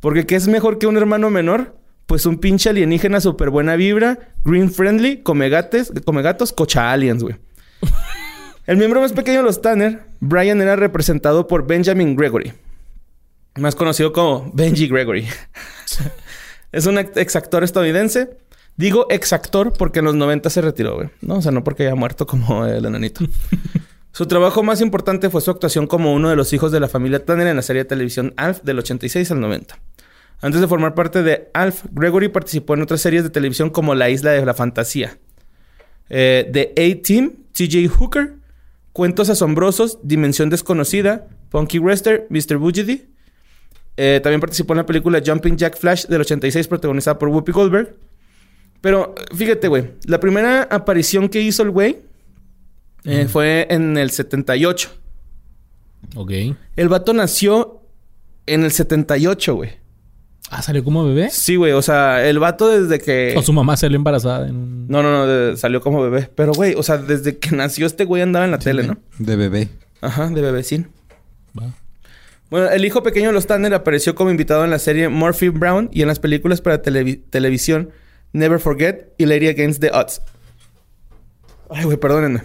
Porque 0.00 0.26
¿qué 0.26 0.36
es 0.36 0.48
mejor 0.48 0.78
que 0.78 0.86
un 0.86 0.96
hermano 0.96 1.30
menor? 1.30 1.76
Pues 2.06 2.26
un 2.26 2.38
pinche 2.38 2.68
alienígena 2.68 3.20
súper 3.20 3.50
buena 3.50 3.76
vibra, 3.76 4.18
green 4.44 4.70
friendly, 4.70 5.22
come, 5.22 5.48
gates, 5.48 5.92
come 6.04 6.22
gatos, 6.22 6.52
cocha 6.52 6.92
aliens, 6.92 7.22
güey. 7.22 7.36
El 8.66 8.76
miembro 8.76 9.00
más 9.00 9.12
pequeño 9.12 9.38
de 9.38 9.44
los 9.44 9.60
Tanner, 9.60 10.02
Brian 10.20 10.60
era 10.62 10.76
representado 10.76 11.46
por 11.46 11.66
Benjamin 11.66 12.16
Gregory. 12.16 12.52
Más 13.56 13.74
conocido 13.74 14.12
como 14.12 14.50
Benji 14.52 14.88
Gregory. 14.88 15.26
es 16.72 16.86
un 16.86 16.98
ex 16.98 17.16
ex 17.16 17.36
actor 17.36 17.62
estadounidense. 17.62 18.36
Digo 18.76 19.06
ex 19.10 19.32
actor 19.32 19.72
porque 19.72 20.00
en 20.00 20.06
los 20.06 20.14
90 20.14 20.50
se 20.50 20.60
retiró, 20.60 20.96
güey. 20.96 21.10
No, 21.20 21.36
o 21.36 21.42
sea, 21.42 21.52
no 21.52 21.62
porque 21.62 21.84
haya 21.84 21.94
muerto 21.94 22.26
como 22.26 22.66
el 22.66 22.84
enanito. 22.84 23.24
Su 24.12 24.26
trabajo 24.26 24.62
más 24.62 24.80
importante 24.80 25.30
fue 25.30 25.40
su 25.40 25.50
actuación 25.50 25.86
como 25.86 26.12
uno 26.12 26.28
de 26.30 26.36
los 26.36 26.52
hijos 26.52 26.70
de 26.72 26.80
la 26.80 26.88
familia 26.88 27.24
Tanner 27.24 27.46
en 27.46 27.56
la 27.56 27.62
serie 27.62 27.82
de 27.82 27.88
televisión 27.88 28.32
Alf 28.36 28.62
del 28.62 28.78
86 28.78 29.30
al 29.30 29.40
90. 29.40 29.76
Antes 30.40 30.60
de 30.60 30.68
formar 30.68 30.94
parte 30.94 31.22
de 31.22 31.48
Alf, 31.54 31.84
Gregory 31.90 32.28
participó 32.28 32.74
en 32.74 32.82
otras 32.82 33.00
series 33.00 33.22
de 33.24 33.30
televisión 33.30 33.70
como 33.70 33.94
La 33.94 34.10
Isla 34.10 34.32
de 34.32 34.44
la 34.44 34.54
Fantasía, 34.54 35.18
eh, 36.10 36.48
The 36.52 36.74
A-Team, 36.76 37.32
TJ 37.52 37.88
Hooker, 37.88 38.34
Cuentos 38.92 39.30
Asombrosos, 39.30 39.98
Dimensión 40.02 40.50
Desconocida, 40.50 41.26
Punky 41.50 41.78
Wrestler, 41.78 42.26
Mr. 42.30 42.58
Boogedy. 42.58 43.06
Eh, 43.96 44.20
también 44.22 44.40
participó 44.40 44.74
en 44.74 44.78
la 44.78 44.86
película 44.86 45.22
Jumping 45.24 45.56
Jack 45.56 45.76
Flash 45.76 46.06
del 46.06 46.20
86 46.20 46.68
protagonizada 46.68 47.18
por 47.18 47.28
Whoopi 47.28 47.52
Goldberg. 47.52 47.96
Pero 48.84 49.14
fíjate, 49.34 49.66
güey, 49.68 49.92
la 50.04 50.20
primera 50.20 50.64
aparición 50.64 51.30
que 51.30 51.40
hizo 51.40 51.62
el 51.62 51.70
güey 51.70 52.00
eh, 53.04 53.26
fue 53.30 53.66
en 53.70 53.96
el 53.96 54.10
78. 54.10 54.90
Ok. 56.16 56.30
El 56.76 56.88
vato 56.90 57.14
nació 57.14 57.80
en 58.46 58.62
el 58.62 58.70
78, 58.72 59.54
güey. 59.54 59.70
Ah, 60.50 60.60
¿salió 60.60 60.84
como 60.84 61.02
bebé? 61.06 61.30
Sí, 61.30 61.56
güey. 61.56 61.72
O 61.72 61.80
sea, 61.80 62.28
el 62.28 62.38
vato 62.38 62.68
desde 62.68 62.98
que... 63.02 63.32
O 63.38 63.40
su 63.42 63.54
mamá 63.54 63.78
salió 63.78 63.96
embarazada 63.96 64.46
en 64.48 64.54
un... 64.56 64.86
No, 64.88 65.02
no, 65.02 65.10
no. 65.10 65.26
de- 65.26 65.56
salió 65.56 65.80
como 65.80 66.02
bebé. 66.02 66.28
Pero, 66.34 66.52
güey, 66.52 66.74
o 66.74 66.82
sea, 66.82 66.98
desde 66.98 67.38
que 67.38 67.56
nació 67.56 67.86
este 67.86 68.04
güey 68.04 68.20
andaba 68.20 68.44
en 68.44 68.50
la 68.50 68.58
tele, 68.58 68.82
¿no? 68.86 68.98
De 69.18 69.34
bebé. 69.36 69.70
Ajá, 70.02 70.28
de 70.28 70.42
bebecín. 70.42 70.88
Va. 71.58 71.72
Bueno, 72.50 72.68
el 72.68 72.84
hijo 72.84 73.02
pequeño 73.02 73.28
de 73.28 73.32
los 73.32 73.46
Tanner 73.46 73.72
apareció 73.72 74.14
como 74.14 74.30
invitado 74.30 74.62
en 74.62 74.70
la 74.70 74.78
serie 74.78 75.08
Murphy 75.08 75.48
Brown 75.48 75.88
y 75.90 76.02
en 76.02 76.08
las 76.08 76.18
películas 76.18 76.60
para 76.60 76.82
televi- 76.82 77.22
televisión 77.30 77.88
Never 78.34 78.58
Forget 78.58 79.14
y 79.16 79.26
Lady 79.26 79.46
Against 79.48 79.80
the 79.80 79.90
Odds. 79.92 80.20
Ay, 81.70 81.84
güey, 81.84 81.96
perdónenme. 81.96 82.42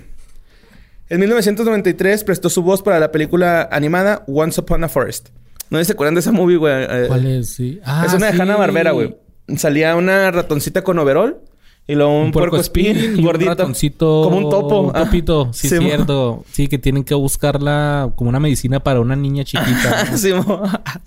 En 1.10 1.20
1993 1.20 2.24
prestó 2.24 2.50
su 2.50 2.62
voz 2.62 2.84
para 2.84 3.00
la 3.00 3.12
película 3.12 3.68
animada 3.72 4.24
Once 4.28 4.62
Upon 4.62 4.84
a 4.84 4.88
Forest. 4.90 5.30
¿No 5.72 5.84
se 5.84 5.92
acuerdan 5.92 6.14
de 6.14 6.22
esa 6.22 6.32
movie, 6.32 6.58
güey? 6.58 6.74
Eh, 6.88 7.06
¿Cuál 7.08 7.26
es? 7.26 7.54
Sí. 7.56 7.80
Ah, 7.84 8.04
es 8.06 8.14
una 8.14 8.32
de. 8.32 8.40
Hanna 8.42 8.56
Barbera, 8.56 8.92
güey. 8.92 9.18
Salía 9.58 9.96
una 9.96 10.30
ratoncita 10.30 10.84
con 10.84 11.00
overol 11.00 11.42
y 11.88 11.96
luego 11.96 12.22
un, 12.22 12.32
puerco 12.32 12.58
espín 12.58 13.16
y 13.18 13.26
un 13.26 13.40
ratoncito. 13.40 14.22
Como 14.24 14.38
un 14.38 14.50
topo. 14.52 14.82
Un 14.82 14.94
topito. 14.94 15.50
Sí, 15.54 15.70
Sí, 15.70 15.76
es 15.76 15.82
mo- 15.82 15.88
cierto. 15.88 16.46
Sí, 16.52 16.68
que 16.68 16.78
tienen 16.78 17.04
que 17.04 17.16
buscarla 17.16 18.12
como 18.16 18.30
una 18.30 18.40
medicina 18.40 18.80
para 18.80 19.00
una 19.00 19.16
niña 19.16 19.44
chiquita. 19.44 20.06
¿no? 20.12 20.18
Sí, 20.18 20.34
mo- 20.34 20.62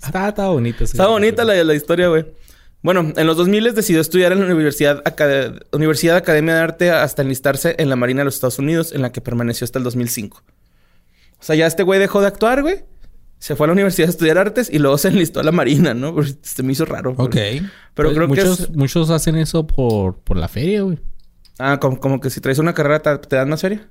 está, 0.05 0.27
está 0.27 0.47
bonita. 0.49 0.83
Está 0.83 1.07
bonita 1.07 1.45
la, 1.45 1.63
la 1.63 1.73
historia, 1.73 2.09
güey. 2.09 2.25
Bueno, 2.83 3.13
en 3.15 3.25
los 3.27 3.37
2000 3.37 3.73
decidió 3.73 4.01
estudiar 4.01 4.33
en 4.33 4.39
la 4.47 4.53
Universidad, 4.53 5.01
Acad- 5.05 5.63
Universidad 5.71 6.17
Academia 6.17 6.53
de 6.55 6.59
Arte 6.61 6.91
hasta 6.91 7.21
enlistarse 7.21 7.75
en 7.79 7.89
la 7.89 7.95
Marina 7.95 8.19
de 8.21 8.25
los 8.25 8.35
Estados 8.35 8.59
Unidos, 8.59 8.91
en 8.93 9.01
la 9.01 9.11
que 9.11 9.21
permaneció 9.21 9.65
hasta 9.65 9.79
el 9.79 9.83
2005. 9.85 10.43
O 11.39 11.43
sea, 11.43 11.55
ya 11.55 11.65
este 11.65 11.83
güey 11.83 11.99
dejó 11.99 12.21
de 12.21 12.27
actuar, 12.27 12.61
güey. 12.61 12.83
Se 13.39 13.55
fue 13.55 13.65
a 13.65 13.67
la 13.67 13.73
universidad 13.73 14.07
a 14.07 14.11
estudiar 14.11 14.37
artes 14.37 14.69
y 14.71 14.79
luego 14.79 14.97
se 14.97 15.09
enlistó 15.09 15.39
a 15.39 15.43
la 15.43 15.51
Marina, 15.51 15.93
¿no? 15.93 16.13
Porque 16.13 16.31
Se 16.43 16.63
me 16.63 16.71
hizo 16.73 16.85
raro. 16.85 17.13
Ok. 17.17 17.35
Pero 17.35 17.63
Pues 17.95 18.13
creo 18.15 18.27
muchos, 18.27 18.57
que 18.57 18.63
es... 18.63 18.69
Muchos 18.71 19.09
hacen 19.09 19.35
eso 19.35 19.65
por, 19.67 20.17
por 20.19 20.37
la 20.37 20.47
feria, 20.47 20.81
güey. 20.83 20.99
Ah, 21.59 21.77
como, 21.79 21.99
como 21.99 22.19
que 22.21 22.29
si 22.29 22.39
traes 22.41 22.59
una 22.59 22.73
carrera 22.73 23.01
te 23.01 23.35
dan 23.35 23.49
más 23.49 23.61
feria. 23.61 23.87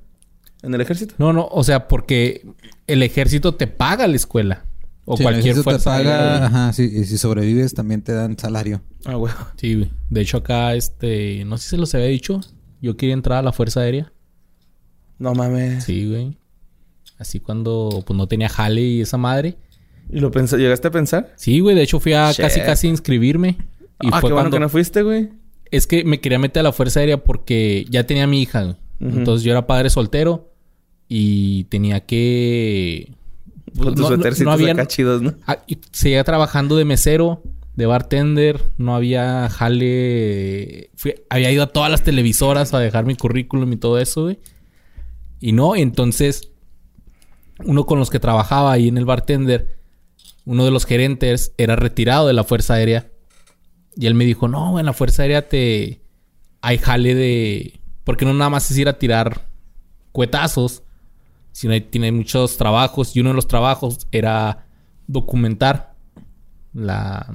¿En 0.63 0.73
el 0.75 0.81
ejército? 0.81 1.15
No, 1.19 1.33
no. 1.33 1.47
O 1.51 1.65
sea, 1.65 1.89
porque 1.89 2.47
el 2.87 3.03
ejército 3.03 3.55
te 3.55 3.67
paga 3.67 4.07
la 4.07 4.17
escuela. 4.17 4.65
O 5.05 5.17
cualquier 5.17 5.57
fuerza. 5.57 5.79
te 5.79 6.05
paga, 6.05 6.19
aérea, 6.19 6.39
güey. 6.39 6.47
ajá, 6.47 6.73
sí, 6.73 6.91
y 6.93 7.05
si 7.05 7.19
sobrevives 7.19 7.75
también 7.75 8.03
te 8.03 8.13
dan 8.13 8.39
salario. 8.39 8.83
Ah, 9.05 9.15
güey. 9.15 9.33
Sí, 9.57 9.75
güey. 9.75 9.91
De 10.11 10.21
hecho, 10.21 10.39
acá, 10.39 10.75
este... 10.75 11.45
No 11.45 11.59
sé 11.59 11.65
si 11.65 11.71
se 11.71 11.77
los 11.77 11.95
había 11.95 12.07
dicho. 12.07 12.41
Yo 12.81 12.97
quería 12.97 13.15
entrar 13.15 13.39
a 13.39 13.43
la 13.43 13.53
Fuerza 13.53 13.81
Aérea. 13.81 14.13
No 15.19 15.35
mames. 15.35 15.85
Sí, 15.85 16.09
güey. 16.09 16.37
Así 17.19 17.39
cuando 17.41 18.03
pues 18.05 18.17
no 18.17 18.27
tenía 18.27 18.49
jale 18.49 18.81
y 18.81 19.01
esa 19.01 19.17
madre. 19.17 19.57
¿Y 20.11 20.19
lo 20.19 20.31
pensé, 20.33 20.57
llegaste 20.59 20.89
a 20.89 20.91
pensar? 20.91 21.33
Sí, 21.37 21.61
güey. 21.61 21.77
De 21.77 21.83
hecho 21.83 22.01
fui 22.01 22.13
a 22.13 22.33
Shit. 22.33 22.41
casi 22.41 22.61
casi 22.61 22.89
inscribirme. 22.89 23.57
Y 24.01 24.09
ah, 24.09 24.21
fue 24.21 24.31
qué 24.31 24.35
bueno 24.35 24.35
cuando... 24.35 24.57
que 24.57 24.61
no 24.61 24.69
fuiste, 24.69 25.03
güey. 25.03 25.31
Es 25.71 25.87
que 25.87 26.05
me 26.05 26.21
quería 26.21 26.39
meter 26.39 26.61
a 26.61 26.65
la 26.65 26.73
Fuerza 26.73 27.01
Aérea 27.01 27.23
porque 27.23 27.87
ya 27.89 28.05
tenía 28.07 28.25
a 28.25 28.27
mi 28.27 28.43
hija. 28.43 28.63
güey. 28.63 28.77
Entonces 29.01 29.45
yo 29.45 29.53
era 29.53 29.67
padre 29.67 29.91
soltero. 29.91 30.53
Y 31.09 31.65
tenía 31.65 32.01
que... 32.01 33.13
Con 33.79 33.95
tus 33.95 34.07
suétercitos 34.07 34.53
había- 34.53 34.73
acá 34.73 34.87
chidos, 34.87 35.23
¿no? 35.23 35.35
Ah, 35.47 35.59
y 35.67 35.79
seguía 35.93 36.25
trabajando 36.25 36.77
de 36.77 36.85
mesero, 36.85 37.43
de 37.75 37.87
bartender, 37.87 38.61
no 38.79 38.95
había 38.95 39.49
jale. 39.49 40.91
Fui- 40.97 41.15
había 41.31 41.51
ido 41.51 41.63
a 41.63 41.67
todas 41.69 41.91
las 41.91 42.03
televisoras 42.03 42.75
a 42.75 42.79
dejar 42.79 43.05
mi 43.07 43.15
currículum 43.17 43.73
y 43.73 43.77
todo 43.77 43.99
eso, 43.99 44.25
güey. 44.25 44.39
Y 45.41 45.53
no, 45.53 45.75
entonces, 45.75 46.51
uno 47.65 47.87
con 47.87 47.99
los 47.99 48.11
que 48.11 48.21
trabajaba 48.21 48.73
ahí 48.73 48.89
en 48.89 48.99
el 48.99 49.05
bartender, 49.05 49.79
uno 50.45 50.65
de 50.65 50.71
los 50.71 50.85
gerentes 50.87 51.53
era 51.57 51.77
retirado 51.77 52.27
de 52.27 52.33
la 52.33 52.45
Fuerza 52.45 52.75
Aérea. 52.75 53.11
Y 53.97 54.07
él 54.07 54.15
me 54.15 54.25
dijo, 54.25 54.49
no, 54.49 54.79
en 54.79 54.87
la 54.87 54.93
Fuerza 54.93 55.23
Aérea 55.23 55.49
te... 55.49 56.01
Hay 56.61 56.79
jale 56.79 57.15
de... 57.15 57.81
Porque 58.05 58.25
no 58.25 58.33
nada 58.35 58.51
más 58.51 58.71
es 58.71 58.79
ir 58.79 58.89
a 58.89 58.99
tirar 58.99 59.49
cuetazos, 60.13 60.82
sino 61.53 61.75
hay, 61.75 61.83
tiene 61.83 62.11
muchos 62.13 62.57
trabajos. 62.57 63.15
Y 63.15 63.21
uno 63.21 63.31
de 63.31 63.37
los 63.37 63.47
trabajos 63.47 64.07
era 64.11 64.67
documentar 65.07 65.95
la, 66.73 67.33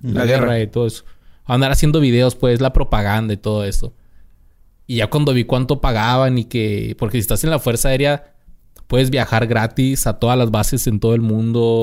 la, 0.00 0.12
La 0.12 0.26
guerra. 0.26 0.46
guerra. 0.46 0.60
y 0.60 0.66
todo 0.66 0.86
eso. 0.86 1.04
Andar 1.44 1.72
haciendo 1.72 2.00
videos, 2.00 2.34
pues, 2.34 2.60
la 2.60 2.72
propaganda 2.72 3.32
y 3.34 3.36
todo 3.36 3.64
eso. 3.64 3.94
Y 4.86 4.96
ya 4.96 5.08
cuando 5.08 5.32
vi 5.32 5.44
cuánto 5.44 5.80
pagaban 5.80 6.38
y 6.38 6.44
que... 6.44 6.96
Porque 6.98 7.16
si 7.18 7.20
estás 7.20 7.44
en 7.44 7.50
la 7.50 7.58
Fuerza 7.58 7.88
Aérea, 7.88 8.34
puedes 8.86 9.10
viajar 9.10 9.46
gratis 9.46 10.06
a 10.06 10.18
todas 10.18 10.36
las 10.36 10.50
bases 10.50 10.86
en 10.86 11.00
todo 11.00 11.14
el 11.14 11.20
mundo. 11.20 11.82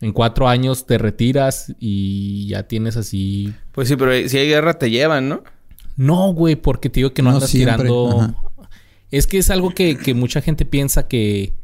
En 0.00 0.12
cuatro 0.12 0.48
años 0.48 0.86
te 0.86 0.98
retiras 0.98 1.74
y 1.78 2.48
ya 2.48 2.64
tienes 2.64 2.96
así... 2.96 3.54
Pues 3.72 3.88
sí, 3.88 3.96
pero 3.96 4.12
si 4.28 4.36
hay 4.36 4.48
guerra 4.48 4.74
te 4.74 4.90
llevan, 4.90 5.28
¿no? 5.28 5.42
No, 5.96 6.32
güey, 6.34 6.56
porque 6.56 6.90
te 6.90 7.00
digo 7.00 7.14
que 7.14 7.22
no, 7.22 7.30
No 7.30 7.36
andas 7.36 7.50
siempre, 7.50 7.76
tirando... 7.76 8.20
ajá. 8.20 8.34
Es 9.10 9.26
que 9.26 9.38
es 9.38 9.50
algo 9.50 9.70
que, 9.70 9.96
que 9.96 10.14
mucha 10.14 10.40
gente 10.40 10.64
piensa 10.64 11.06
que... 11.08 11.54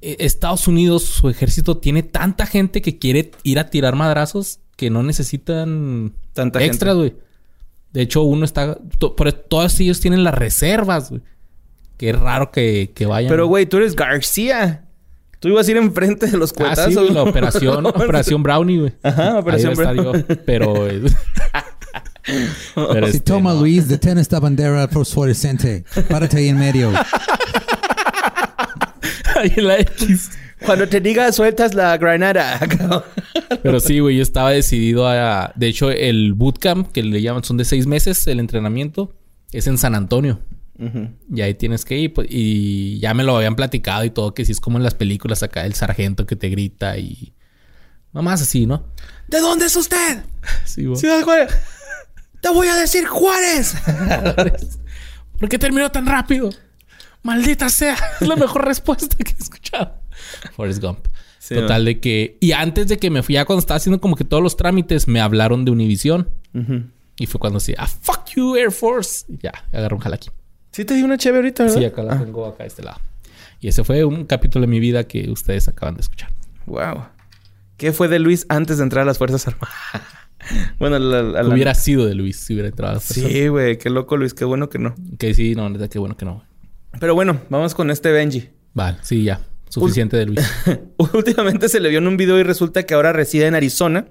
eh, 0.00 0.16
Estados 0.20 0.68
Unidos, 0.68 1.02
su 1.04 1.28
ejército, 1.28 1.78
tiene 1.78 2.02
tanta 2.02 2.46
gente 2.46 2.82
que 2.82 2.98
quiere 2.98 3.30
ir 3.42 3.58
a 3.58 3.70
tirar 3.70 3.96
madrazos 3.96 4.60
que 4.76 4.90
no 4.90 5.02
necesitan 5.02 6.14
Tanta 6.34 6.62
extras, 6.62 6.94
güey. 6.96 7.14
De 7.92 8.02
hecho, 8.02 8.22
uno 8.22 8.44
está... 8.44 8.78
Pero 9.16 9.34
todos 9.34 9.80
ellos 9.80 9.98
tienen 10.00 10.22
las 10.22 10.34
reservas, 10.34 11.10
güey. 11.10 11.22
Que 11.96 12.10
es 12.10 12.18
raro 12.18 12.52
que, 12.52 12.92
que 12.94 13.06
vayan. 13.06 13.28
Pero, 13.30 13.46
güey, 13.48 13.66
tú 13.66 13.78
eres 13.78 13.96
García. 13.96 14.84
Tú 15.40 15.48
ibas 15.48 15.66
a 15.66 15.70
ir 15.70 15.76
enfrente 15.78 16.26
de 16.26 16.36
los 16.36 16.52
Ah, 16.52 16.54
cuetazos. 16.56 16.92
sí, 16.92 16.94
güey, 17.00 17.12
la 17.12 17.22
operación, 17.22 17.86
operación 17.86 18.42
Brownie, 18.42 18.78
güey. 18.80 18.92
Ajá, 19.02 19.38
Operación 19.38 19.74
yo, 19.96 20.12
pero... 20.44 20.74
pero 22.74 23.06
Si 23.06 23.16
este, 23.16 23.32
toma 23.32 23.52
no. 23.54 23.60
Luis, 23.60 23.88
detén 23.88 24.18
esta 24.18 24.40
bandera 24.40 24.88
fluorescente. 24.88 25.84
Párate 26.08 26.38
ahí 26.38 26.48
en 26.48 26.58
medio. 26.58 26.92
Ahí 29.36 29.52
en 29.56 29.68
la 29.68 29.78
X. 29.78 30.30
Cuando 30.64 30.88
te 30.88 31.00
diga 31.00 31.30
sueltas 31.30 31.74
la 31.74 31.96
granada. 31.96 32.58
Pero 33.62 33.78
sí, 33.78 34.00
güey, 34.00 34.16
yo 34.16 34.22
estaba 34.22 34.50
decidido 34.50 35.06
a... 35.06 35.52
De 35.54 35.68
hecho, 35.68 35.90
el 35.90 36.34
bootcamp, 36.34 36.90
que 36.90 37.04
le 37.04 37.22
llaman, 37.22 37.44
son 37.44 37.56
de 37.56 37.64
seis 37.64 37.86
meses 37.86 38.26
el 38.26 38.40
entrenamiento, 38.40 39.14
es 39.52 39.68
en 39.68 39.78
San 39.78 39.94
Antonio. 39.94 40.40
Y 41.32 41.40
ahí 41.40 41.54
tienes 41.54 41.84
que 41.84 41.98
ir. 41.98 42.12
pues, 42.12 42.28
y 42.30 42.98
ya 43.00 43.14
me 43.14 43.24
lo 43.24 43.36
habían 43.36 43.56
platicado 43.56 44.04
y 44.04 44.10
todo, 44.10 44.34
que 44.34 44.44
si 44.44 44.52
es 44.52 44.60
como 44.60 44.78
en 44.78 44.84
las 44.84 44.94
películas 44.94 45.42
acá, 45.42 45.64
el 45.66 45.74
sargento 45.74 46.26
que 46.26 46.36
te 46.36 46.48
grita 46.48 46.98
y... 46.98 47.32
Mamás 48.12 48.42
así, 48.42 48.66
¿no? 48.66 48.84
¿De 49.28 49.38
dónde 49.38 49.66
es 49.66 49.76
usted? 49.76 50.24
Sí, 50.64 50.86
güey. 50.86 50.98
Ciudad 50.98 51.22
Juárez. 51.22 51.54
Te 52.40 52.48
voy 52.50 52.68
a 52.68 52.76
decir 52.76 53.06
Juárez. 53.06 53.74
¿Por 55.38 55.48
qué 55.48 55.58
terminó 55.58 55.90
tan 55.90 56.06
rápido? 56.06 56.50
Maldita 57.22 57.68
sea. 57.68 57.96
Es 58.20 58.28
la 58.28 58.36
mejor 58.36 58.64
respuesta 58.64 59.16
que 59.16 59.32
he 59.32 59.42
escuchado. 59.42 59.94
Forrest 60.56 60.82
Gump. 60.82 61.06
Sí, 61.38 61.54
Total 61.54 61.84
de 61.84 62.00
que... 62.00 62.36
Y 62.40 62.52
antes 62.52 62.88
de 62.88 62.98
que 62.98 63.10
me 63.10 63.22
fui, 63.22 63.34
ya 63.36 63.44
cuando 63.44 63.60
estaba 63.60 63.76
haciendo 63.76 64.00
como 64.00 64.16
que 64.16 64.24
todos 64.24 64.42
los 64.42 64.56
trámites, 64.56 65.08
me 65.08 65.20
hablaron 65.20 65.64
de 65.64 65.70
Univision. 65.70 66.28
Y 67.16 67.26
fue 67.26 67.40
cuando 67.40 67.58
así, 67.58 67.74
ah, 67.78 67.86
fuck 67.86 68.26
you, 68.34 68.56
Air 68.56 68.70
Force. 68.72 69.24
Y 69.28 69.38
ya, 69.42 69.52
agarré 69.72 69.94
un 69.94 70.00
jalaqui. 70.00 70.30
Sí 70.72 70.84
te 70.84 70.94
di 70.94 71.02
una 71.02 71.16
chévere 71.16 71.38
ahorita, 71.38 71.64
¿verdad? 71.64 71.78
Sí, 71.78 71.84
acá 71.84 72.02
la 72.02 72.14
Ah, 72.14 72.18
tengo 72.18 72.46
acá 72.46 72.64
de 72.64 72.68
este 72.68 72.82
lado. 72.82 73.00
Y 73.60 73.68
ese 73.68 73.82
fue 73.84 74.04
un 74.04 74.24
capítulo 74.26 74.62
de 74.62 74.66
mi 74.68 74.78
vida 74.80 75.04
que 75.04 75.30
ustedes 75.30 75.66
acaban 75.68 75.94
de 75.94 76.02
escuchar. 76.02 76.30
wow. 76.66 77.06
¿Qué 77.76 77.92
fue 77.92 78.08
de 78.08 78.18
Luis 78.18 78.44
antes 78.48 78.78
de 78.78 78.82
entrar 78.82 79.02
a 79.02 79.06
las 79.06 79.18
Fuerzas 79.18 79.46
Armadas? 79.46 79.76
bueno, 80.78 80.98
la, 80.98 81.46
Hubiera 81.46 81.74
sido 81.74 82.06
de 82.06 82.14
Luis 82.14 82.36
si 82.36 82.54
hubiera 82.54 82.68
entrado. 82.68 83.00
Sí, 83.00 83.48
güey. 83.48 83.78
Qué 83.78 83.90
loco, 83.90 84.16
Luis. 84.16 84.34
Qué 84.34 84.44
bueno 84.44 84.68
que 84.68 84.78
no. 84.78 84.94
Que 85.18 85.34
sí, 85.34 85.54
no, 85.54 85.68
neta, 85.68 85.88
qué 85.88 85.98
bueno 85.98 86.16
que 86.16 86.24
no. 86.24 86.44
Pero 87.00 87.14
bueno, 87.14 87.40
vamos 87.50 87.74
con 87.74 87.90
este 87.90 88.10
Benji. 88.10 88.48
Vale, 88.74 88.98
sí, 89.02 89.22
ya. 89.22 89.40
Suficiente 89.68 90.16
de 90.16 90.26
Luis. 90.26 90.40
Últimamente 91.14 91.68
se 91.68 91.80
le 91.80 91.90
vio 91.90 91.98
en 91.98 92.06
un 92.06 92.16
video 92.16 92.38
y 92.38 92.42
resulta 92.42 92.84
que 92.84 92.94
ahora 92.94 93.12
reside 93.12 93.46
en 93.46 93.54
Arizona 93.54 94.06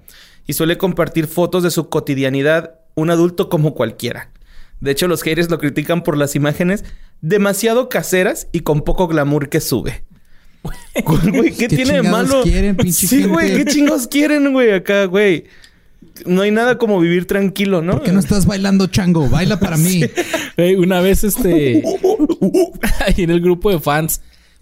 y 0.46 0.54
suele 0.54 0.78
compartir 0.78 1.28
fotos 1.28 1.64
de 1.64 1.72
su 1.72 1.90
cotidianidad, 1.90 2.80
un 2.96 3.10
adulto 3.10 3.50
como 3.50 3.74
cualquiera. 3.74 4.32
De 4.80 4.92
hecho, 4.92 5.08
los 5.08 5.24
haters 5.24 5.50
lo 5.50 5.58
critican 5.58 6.04
por 6.04 6.18
las 6.18 6.36
imágenes 6.36 6.86
demasiado 7.22 7.90
caseras 7.90 8.48
y 8.52 8.60
con 8.60 8.82
poco 8.82 9.08
glamour 9.08 9.50
que 9.50 9.62
sube. 9.62 10.04
Güey, 11.06 11.52
¿qué, 11.54 11.68
¿Qué 11.68 11.76
tiene 11.76 11.94
de 11.94 12.04
malo? 12.04 12.42
quieren, 12.44 12.76
pinche 12.76 13.08
sí, 13.08 13.24
güey? 13.24 13.56
¿qué 13.56 13.66
chingos 13.66 14.08
quieren, 14.08 14.52
güey? 14.52 14.74
Acá, 14.74 15.06
güey. 15.06 15.46
No 16.26 16.42
hay 16.42 16.52
nada 16.52 16.78
como 16.78 17.00
vivir 17.00 17.26
tranquilo, 17.28 17.82
¿no? 17.82 17.94
¿Por 17.94 18.04
qué 18.04 18.12
no 18.12 18.20
estás 18.20 18.46
bailando 18.46 18.88
chango? 18.88 19.30
Baila 19.30 19.60
para 19.60 19.78
mí. 19.78 20.02
Una 20.78 21.02
vez, 21.02 21.24
este... 21.24 21.84
ahí 23.06 23.24
en 23.24 23.30
el 23.30 23.42
grupo 23.42 23.72
de 23.72 23.80
fans 23.80 24.22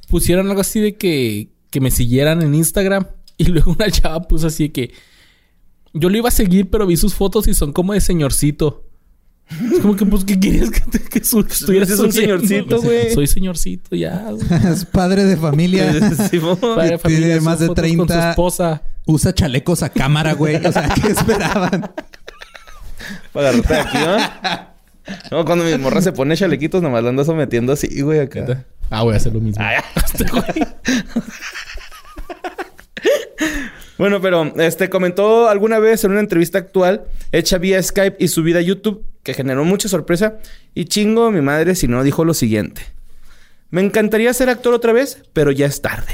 pusieron 0.10 0.48
algo 0.50 0.62
así 0.62 0.80
de 0.80 0.96
que... 0.96 1.50
Que 1.70 1.82
me 1.82 1.92
siguieran 1.92 2.42
en 2.42 2.56
Instagram. 2.56 3.08
Y 3.38 3.46
luego 3.46 3.72
una 3.74 3.90
chava 3.92 4.22
puso 4.28 4.48
así 4.48 4.64
de 4.66 4.72
que... 4.72 4.94
Yo 5.94 6.10
lo 6.10 6.18
iba 6.18 6.28
a 6.30 6.32
seguir, 6.32 6.70
pero 6.70 6.86
vi 6.86 6.98
sus 6.98 7.14
fotos 7.16 7.48
y 7.48 7.54
son 7.54 7.72
como 7.72 7.94
de 7.94 8.02
señorcito. 8.02 8.84
Es 9.72 9.80
como 9.80 9.96
que, 9.96 10.06
pues, 10.06 10.26
¿qué 10.26 10.40
querías 10.40 10.72
que, 10.72 10.80
te, 10.82 11.00
que 11.00 11.24
su- 11.24 11.44
que 11.46 11.54
estuvieras 11.54 11.92
un 12.00 12.12
señorcito, 12.12 12.82
güey. 12.82 13.14
Soy 13.14 13.28
señorcito, 13.28 13.96
ya. 13.96 14.30
güey. 14.32 14.46
es 14.74 14.86
padre 14.86 15.24
de 15.24 15.38
familia. 15.38 15.86
Padre 15.92 16.10
de 16.10 16.30
Tiene 16.30 16.98
familia, 16.98 17.42
más 17.42 17.60
de 17.60 17.68
fotos 17.68 17.84
Con 17.86 17.98
su 17.98 18.06
30. 18.06 18.30
esposa. 18.32 18.82
Usa 19.06 19.34
chalecos 19.34 19.84
a 19.84 19.90
cámara, 19.90 20.34
güey. 20.34 20.66
O 20.66 20.72
sea, 20.72 20.90
¿qué 20.90 21.08
esperaban? 21.12 21.92
Para 23.32 23.50
agarrarte 23.50 23.74
de 23.74 23.80
aquí, 23.80 23.98
¿no? 23.98 24.18
No, 25.32 25.46
cuando 25.46 25.64
mi 25.66 25.78
morra 25.78 26.02
se 26.02 26.12
pone 26.12 26.36
chalequitos, 26.36 26.82
nomás 26.82 27.04
la 27.04 27.10
ando 27.10 27.24
sometiendo 27.24 27.74
así, 27.74 28.02
güey, 28.02 28.20
acá. 28.20 28.66
Ah, 28.90 29.04
voy 29.04 29.14
a 29.14 29.18
hacer 29.18 29.34
lo 29.34 29.40
mismo. 29.40 29.64
Ay, 29.64 29.78
Bueno, 33.98 34.20
pero 34.20 34.54
este 34.58 34.90
comentó 34.90 35.48
alguna 35.48 35.80
vez 35.80 36.04
en 36.04 36.12
una 36.12 36.20
entrevista 36.20 36.58
actual 36.58 37.06
hecha 37.32 37.58
vía 37.58 37.82
Skype 37.82 38.18
y 38.20 38.28
subida 38.28 38.60
a 38.60 38.62
YouTube 38.62 39.06
que 39.24 39.34
generó 39.34 39.64
mucha 39.64 39.88
sorpresa 39.88 40.38
y 40.74 40.86
chingo 40.86 41.28
a 41.28 41.32
mi 41.32 41.40
madre 41.42 41.76
si 41.76 41.88
no 41.88 42.04
dijo 42.04 42.26
lo 42.26 42.34
siguiente. 42.34 42.82
Me 43.70 43.82
encantaría 43.82 44.34
ser 44.34 44.50
actor 44.50 44.74
otra 44.74 44.92
vez, 44.92 45.24
pero 45.32 45.52
ya 45.52 45.66
es 45.66 45.82
tarde. 45.82 46.14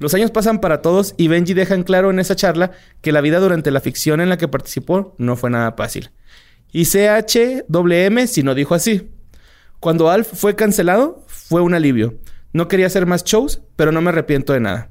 Los 0.00 0.14
años 0.14 0.30
pasan 0.30 0.60
para 0.60 0.80
todos 0.80 1.14
y 1.18 1.28
Benji 1.28 1.52
deja 1.52 1.74
en 1.74 1.82
claro 1.82 2.10
en 2.10 2.18
esa 2.18 2.34
charla 2.34 2.72
que 3.02 3.12
la 3.12 3.20
vida 3.20 3.38
durante 3.38 3.70
la 3.70 3.80
ficción 3.80 4.22
en 4.22 4.30
la 4.30 4.38
que 4.38 4.48
participó 4.48 5.14
no 5.18 5.36
fue 5.36 5.50
nada 5.50 5.72
fácil. 5.72 6.10
Y 6.72 6.86
CHWM 6.86 8.26
si 8.26 8.42
no 8.42 8.54
dijo 8.54 8.74
así. 8.74 9.10
Cuando 9.78 10.10
Alf 10.10 10.28
fue 10.32 10.56
cancelado, 10.56 11.22
fue 11.26 11.60
un 11.60 11.74
alivio. 11.74 12.18
No 12.54 12.66
quería 12.66 12.86
hacer 12.86 13.04
más 13.04 13.24
shows, 13.24 13.60
pero 13.76 13.92
no 13.92 14.00
me 14.00 14.08
arrepiento 14.08 14.54
de 14.54 14.60
nada. 14.60 14.88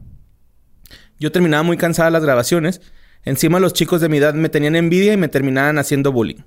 Yo 1.20 1.32
terminaba 1.32 1.64
muy 1.64 1.76
cansada 1.76 2.12
las 2.12 2.24
grabaciones. 2.24 2.80
Encima 3.26 3.60
los 3.60 3.74
chicos 3.74 4.01
de 4.01 4.10
mi 4.10 4.18
edad 4.18 4.36
me 4.36 4.49
tenían 4.49 4.76
envidia 4.76 5.14
y 5.14 5.18
me 5.18 5.28
terminaban 5.28 5.80
haciendo 5.80 6.12
bullying. 6.12 6.43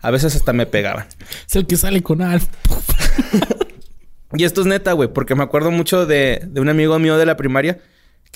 A 0.00 0.10
veces 0.10 0.34
hasta 0.34 0.54
me 0.54 0.64
pegaban. 0.64 1.06
Es 1.46 1.54
el 1.54 1.66
que 1.66 1.76
sale 1.76 2.02
con 2.02 2.22
Alf. 2.22 2.46
Y 4.34 4.42
esto 4.42 4.60
es 4.60 4.66
neta, 4.66 4.92
güey, 4.92 5.08
porque 5.08 5.36
me 5.36 5.44
acuerdo 5.44 5.70
mucho 5.70 6.04
de, 6.04 6.42
de 6.44 6.60
un 6.60 6.68
amigo 6.68 6.98
mío 6.98 7.16
de 7.16 7.24
la 7.24 7.36
primaria 7.36 7.78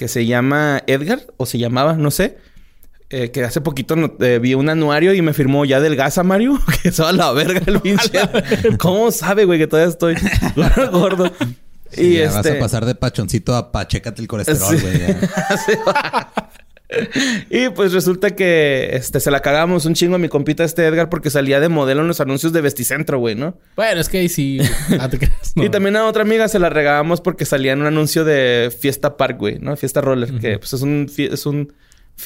que 0.01 0.09
se 0.09 0.25
llama 0.25 0.83
Edgar, 0.87 1.21
o 1.37 1.45
se 1.45 1.59
llamaba, 1.59 1.93
no 1.93 2.11
sé. 2.11 2.39
eh, 3.11 3.31
que 3.33 3.45
hace 3.45 3.61
poquito 3.61 3.97
no- 3.97 4.15
eh, 4.21 4.39
vi 4.41 4.55
un 4.55 4.71
anuario 4.71 5.13
y 5.13 5.21
me 5.21 5.35
firmó 5.35 5.67
ya 5.67 5.79
del 5.79 5.95
gas 5.95 6.17
a 6.17 6.23
Mario. 6.23 6.59
Que 6.83 6.89
eso 6.89 7.07
a 7.07 7.13
la 7.13 7.31
verga 7.33 7.61
el 7.67 7.81
pinche. 7.81 8.19
¿Cómo 8.79 9.11
sabe, 9.11 9.45
güey, 9.45 9.59
que 9.59 9.67
todavía 9.67 9.91
estoy 9.91 10.15
gordo? 10.91 11.31
Sí, 11.91 12.03
y 12.03 12.15
ya 12.19 12.25
este... 12.27 12.37
vas 12.39 12.47
a 12.47 12.59
pasar 12.61 12.87
de 12.87 12.95
pachoncito 12.95 13.55
a 13.55 13.71
pachécate 13.73 14.23
el 14.23 14.29
colesterol, 14.29 14.81
güey. 14.81 15.17
y 17.51 17.69
pues 17.71 17.93
resulta 17.93 18.31
que 18.35 18.91
este, 18.93 19.21
se 19.21 19.31
la 19.31 19.41
cagamos 19.41 19.85
un 19.87 19.95
chingo 19.95 20.17
a 20.17 20.19
mi 20.19 20.29
compita 20.29 20.65
este 20.65 20.87
Edgar 20.87 21.09
porque 21.09 21.31
salía 21.31 21.61
de 21.61 21.69
modelo 21.69 22.01
en 22.03 22.09
los 22.09 22.21
anuncios 22.21 22.53
de 22.53 22.61
Vesticentro, 22.61 23.19
güey, 23.19 23.35
¿no? 23.35 23.59
Bueno, 23.77 24.01
es 24.01 24.09
que 24.09 24.19
ahí 24.19 24.29
sí. 24.29 24.59
Ah, 25.01 25.09
te 25.09 25.19
creas, 25.19 25.53
no. 25.57 25.65
Y 25.65 25.69
también 25.71 25.97
a 25.97 26.07
otra 26.07 26.23
amiga 26.23 26.49
se 26.49 26.59
la 26.59 26.69
regábamos 26.71 27.21
porque 27.21 27.45
salía 27.45 27.73
en 27.73 27.81
un 27.81 27.87
anuncio 27.87 28.25
de 28.25 28.73
Fiesta 28.77 29.17
Park, 29.17 29.39
güey, 29.39 29.59
¿no? 29.59 29.77
Fiesta 29.77 30.01
Roller, 30.01 30.33
que 30.39 30.59
pues 30.59 30.73
es 30.73 30.83
un, 30.83 31.11
es 31.17 31.47
un, 31.47 31.73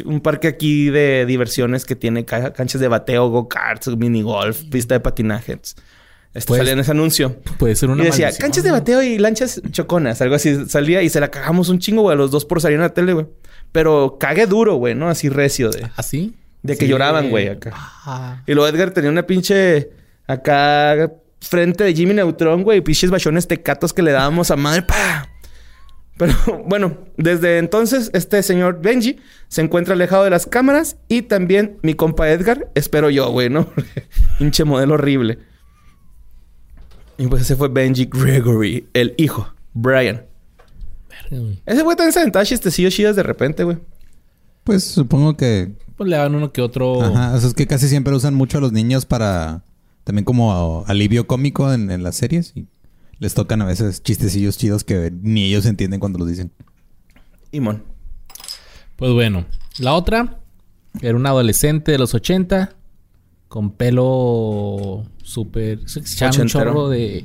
un 0.05 0.21
parque 0.21 0.49
aquí 0.49 0.91
de 0.91 1.27
diversiones 1.27 1.85
que 1.85 1.97
tiene 1.97 2.25
ca- 2.25 2.53
canchas 2.53 2.81
de 2.81 2.89
bateo, 2.89 3.29
go-karts, 3.29 3.89
mini 3.97 4.23
golf, 4.23 4.63
pista 4.71 4.95
de 4.95 5.01
patinaje. 5.01 5.53
Este, 6.35 6.49
Pues, 6.49 6.59
salía 6.59 6.73
en 6.73 6.81
ese 6.81 6.91
anuncio. 6.91 7.37
Puede 7.59 7.77
ser 7.77 7.91
una 7.91 8.03
y 8.03 8.07
decía, 8.07 8.27
maldición. 8.27 8.43
canchas 8.45 8.65
de 8.65 8.71
bateo 8.73 9.03
y 9.05 9.19
lanchas 9.19 9.63
choconas, 9.71 10.21
algo 10.21 10.35
así. 10.35 10.67
Salía 10.69 11.01
y 11.03 11.09
se 11.09 11.21
la 11.21 11.31
cagamos 11.31 11.69
un 11.69 11.79
chingo, 11.79 12.03
güey, 12.03 12.15
a 12.15 12.17
los 12.17 12.33
dos 12.33 12.45
por 12.45 12.61
salir 12.61 12.75
en 12.77 12.81
la 12.83 12.93
tele, 12.93 13.13
güey. 13.13 13.27
Pero 13.75 14.19
cague 14.21 14.47
duro, 14.47 14.77
güey, 14.77 14.95
¿no? 14.95 15.09
Así 15.09 15.29
recio 15.29 15.69
de... 15.69 15.91
¿Así? 15.97 16.37
De 16.63 16.77
que 16.77 16.85
Sí. 16.85 16.91
lloraban, 16.93 17.29
güey, 17.29 17.49
acá. 17.49 17.73
Ah. 17.75 18.41
Y 18.47 18.55
luego 18.55 18.69
Edgar 18.69 18.93
tenía 18.93 19.11
una 19.11 19.27
pinche 19.27 19.91
acá 20.29 21.11
frente 21.41 21.83
de 21.83 21.93
Jimmy 21.93 22.15
Neutron, 22.15 22.63
güey, 22.63 22.83
pinches 22.83 23.11
bachones 23.11 23.49
tecatos 23.49 23.93
que 23.93 24.03
le 24.03 24.13
dábamos 24.13 24.53
a 24.53 24.57
madre, 24.57 24.83
pa. 24.83 25.29
Pero 26.17 26.33
bueno, 26.69 26.99
desde 27.17 27.59
entonces 27.59 28.11
este 28.15 28.45
señor 28.45 28.81
Benji 28.81 29.19
se 29.49 29.61
encuentra 29.63 29.95
alejado 29.95 30.23
de 30.23 30.31
las 30.31 30.47
cámaras 30.47 30.97
y 31.09 31.23
también 31.23 31.79
mi 31.83 31.95
compa 31.95 32.31
Edgar, 32.31 32.71
espero 32.77 33.11
yo, 33.11 33.29
güey, 33.33 33.51
¿no? 33.51 33.67
pinche 34.39 34.63
modelo 34.63 34.95
horrible. 34.95 35.41
Y 37.19 37.27
pues 37.27 37.43
ese 37.43 37.57
fue 37.57 37.67
Benji 37.71 38.09
Gregory, 38.09 38.89
el 38.95 39.15
hijo, 39.17 39.53
Brian. 39.73 40.27
Verga, 41.35 41.45
güey. 41.45 41.63
Ese 41.67 41.83
güey 41.83 41.97
también 41.97 42.13
se 42.13 42.21
aventaba 42.21 42.45
chistecillos 42.45 42.95
chidas 42.95 43.17
de 43.17 43.23
repente, 43.23 43.65
güey. 43.65 43.79
Pues 44.65 44.85
supongo 44.85 45.37
que... 45.37 45.75
Pues 45.97 46.09
le 46.09 46.17
daban 46.17 46.35
uno 46.35 46.53
que 46.53 46.61
otro. 46.61 47.03
Ajá, 47.03 47.35
o 47.35 47.39
sea, 47.39 47.49
es 47.49 47.55
que 47.55 47.67
casi 47.67 47.89
siempre 47.89 48.15
usan 48.15 48.35
mucho 48.35 48.59
a 48.59 48.61
los 48.61 48.73
niños 48.73 49.07
para... 49.07 49.63
También 50.05 50.25
como 50.25 50.85
alivio 50.87 51.27
cómico 51.27 51.73
en, 51.73 51.91
en 51.91 52.03
las 52.03 52.17
series. 52.17 52.53
Y 52.55 52.67
les 53.19 53.35
tocan 53.35 53.63
a 53.63 53.65
veces 53.65 54.03
chistecillos 54.03 54.59
chidos 54.59 54.85
que 54.85 55.13
ni 55.23 55.45
ellos 55.45 55.65
entienden 55.67 56.01
cuando 56.01 56.19
los 56.19 56.29
dicen. 56.29 56.53
Imón. 57.53 57.85
Pues 58.97 59.13
bueno. 59.13 59.47
La 59.79 59.95
otra 59.95 60.41
era 61.01 61.17
un 61.17 61.27
adolescente 61.27 61.93
de 61.93 61.99
los 61.99 62.15
80 62.15 62.75
con 63.49 63.71
pelo 63.71 65.05
súper. 65.23 65.89
Se 65.89 66.01
echaba 66.01 66.33
un 66.41 66.49
chorro 66.49 66.89
de 66.89 67.25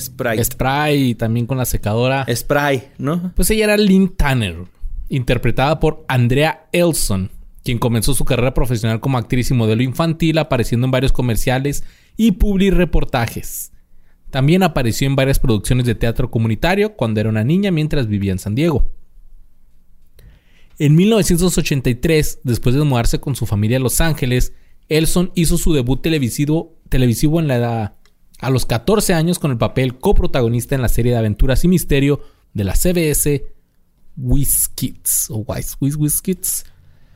Sprite. 0.00 0.44
spray 0.44 1.10
y 1.10 1.14
también 1.14 1.46
con 1.46 1.58
la 1.58 1.64
secadora. 1.64 2.26
Spray, 2.32 2.90
¿no? 2.98 3.32
Pues 3.34 3.50
ella 3.50 3.64
era 3.64 3.76
Lynn 3.76 4.16
Tanner, 4.16 4.64
interpretada 5.08 5.80
por 5.80 6.04
Andrea 6.08 6.68
Elson, 6.72 7.30
quien 7.64 7.78
comenzó 7.78 8.14
su 8.14 8.24
carrera 8.24 8.54
profesional 8.54 9.00
como 9.00 9.18
actriz 9.18 9.50
y 9.50 9.54
modelo 9.54 9.82
infantil, 9.82 10.38
apareciendo 10.38 10.86
en 10.86 10.90
varios 10.90 11.12
comerciales 11.12 11.84
y 12.16 12.32
publi 12.32 12.70
reportajes. 12.70 13.72
También 14.30 14.62
apareció 14.62 15.06
en 15.06 15.16
varias 15.16 15.38
producciones 15.38 15.86
de 15.86 15.94
teatro 15.94 16.30
comunitario 16.30 16.94
cuando 16.94 17.20
era 17.20 17.30
una 17.30 17.44
niña 17.44 17.70
mientras 17.70 18.08
vivía 18.08 18.32
en 18.32 18.38
San 18.38 18.54
Diego. 18.54 18.90
En 20.78 20.94
1983, 20.94 22.40
después 22.44 22.74
de 22.74 22.84
mudarse 22.84 23.20
con 23.20 23.34
su 23.34 23.46
familia 23.46 23.78
a 23.78 23.80
Los 23.80 24.00
Ángeles, 24.00 24.52
Elson 24.88 25.32
hizo 25.34 25.58
su 25.58 25.72
debut 25.72 26.00
televisivo, 26.00 26.76
televisivo 26.88 27.40
en 27.40 27.48
la 27.48 27.56
edad 27.56 27.97
a 28.38 28.50
los 28.50 28.66
14 28.66 29.14
años 29.14 29.38
con 29.38 29.50
el 29.50 29.58
papel 29.58 29.98
coprotagonista 29.98 30.74
en 30.74 30.82
la 30.82 30.88
serie 30.88 31.12
de 31.12 31.18
aventuras 31.18 31.64
y 31.64 31.68
misterio 31.68 32.20
de 32.54 32.64
la 32.64 32.74
CBS 32.74 33.44
Whiskits 34.16 35.30
o 35.30 35.44
Whiskits. 35.80 36.64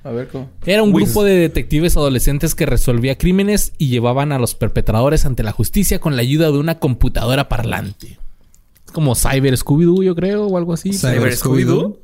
A 0.04 0.10
ver 0.10 0.28
cómo. 0.28 0.50
Era 0.66 0.82
un 0.82 0.92
grupo 0.92 1.22
de 1.22 1.34
detectives 1.34 1.96
adolescentes 1.96 2.54
que 2.54 2.66
resolvía 2.66 3.18
crímenes 3.18 3.72
y 3.78 3.88
llevaban 3.88 4.32
a 4.32 4.38
los 4.38 4.54
perpetradores 4.54 5.24
ante 5.24 5.44
la 5.44 5.52
justicia 5.52 6.00
con 6.00 6.16
la 6.16 6.22
ayuda 6.22 6.50
de 6.50 6.58
una 6.58 6.80
computadora 6.80 7.48
parlante. 7.48 8.18
Como 8.92 9.14
Cyber 9.14 9.56
Scooby-Doo, 9.56 10.02
yo 10.02 10.14
creo, 10.16 10.46
o 10.46 10.56
algo 10.58 10.72
así. 10.72 10.92
Cyber. 10.92 11.32
Scooby-Doo. 11.32 11.98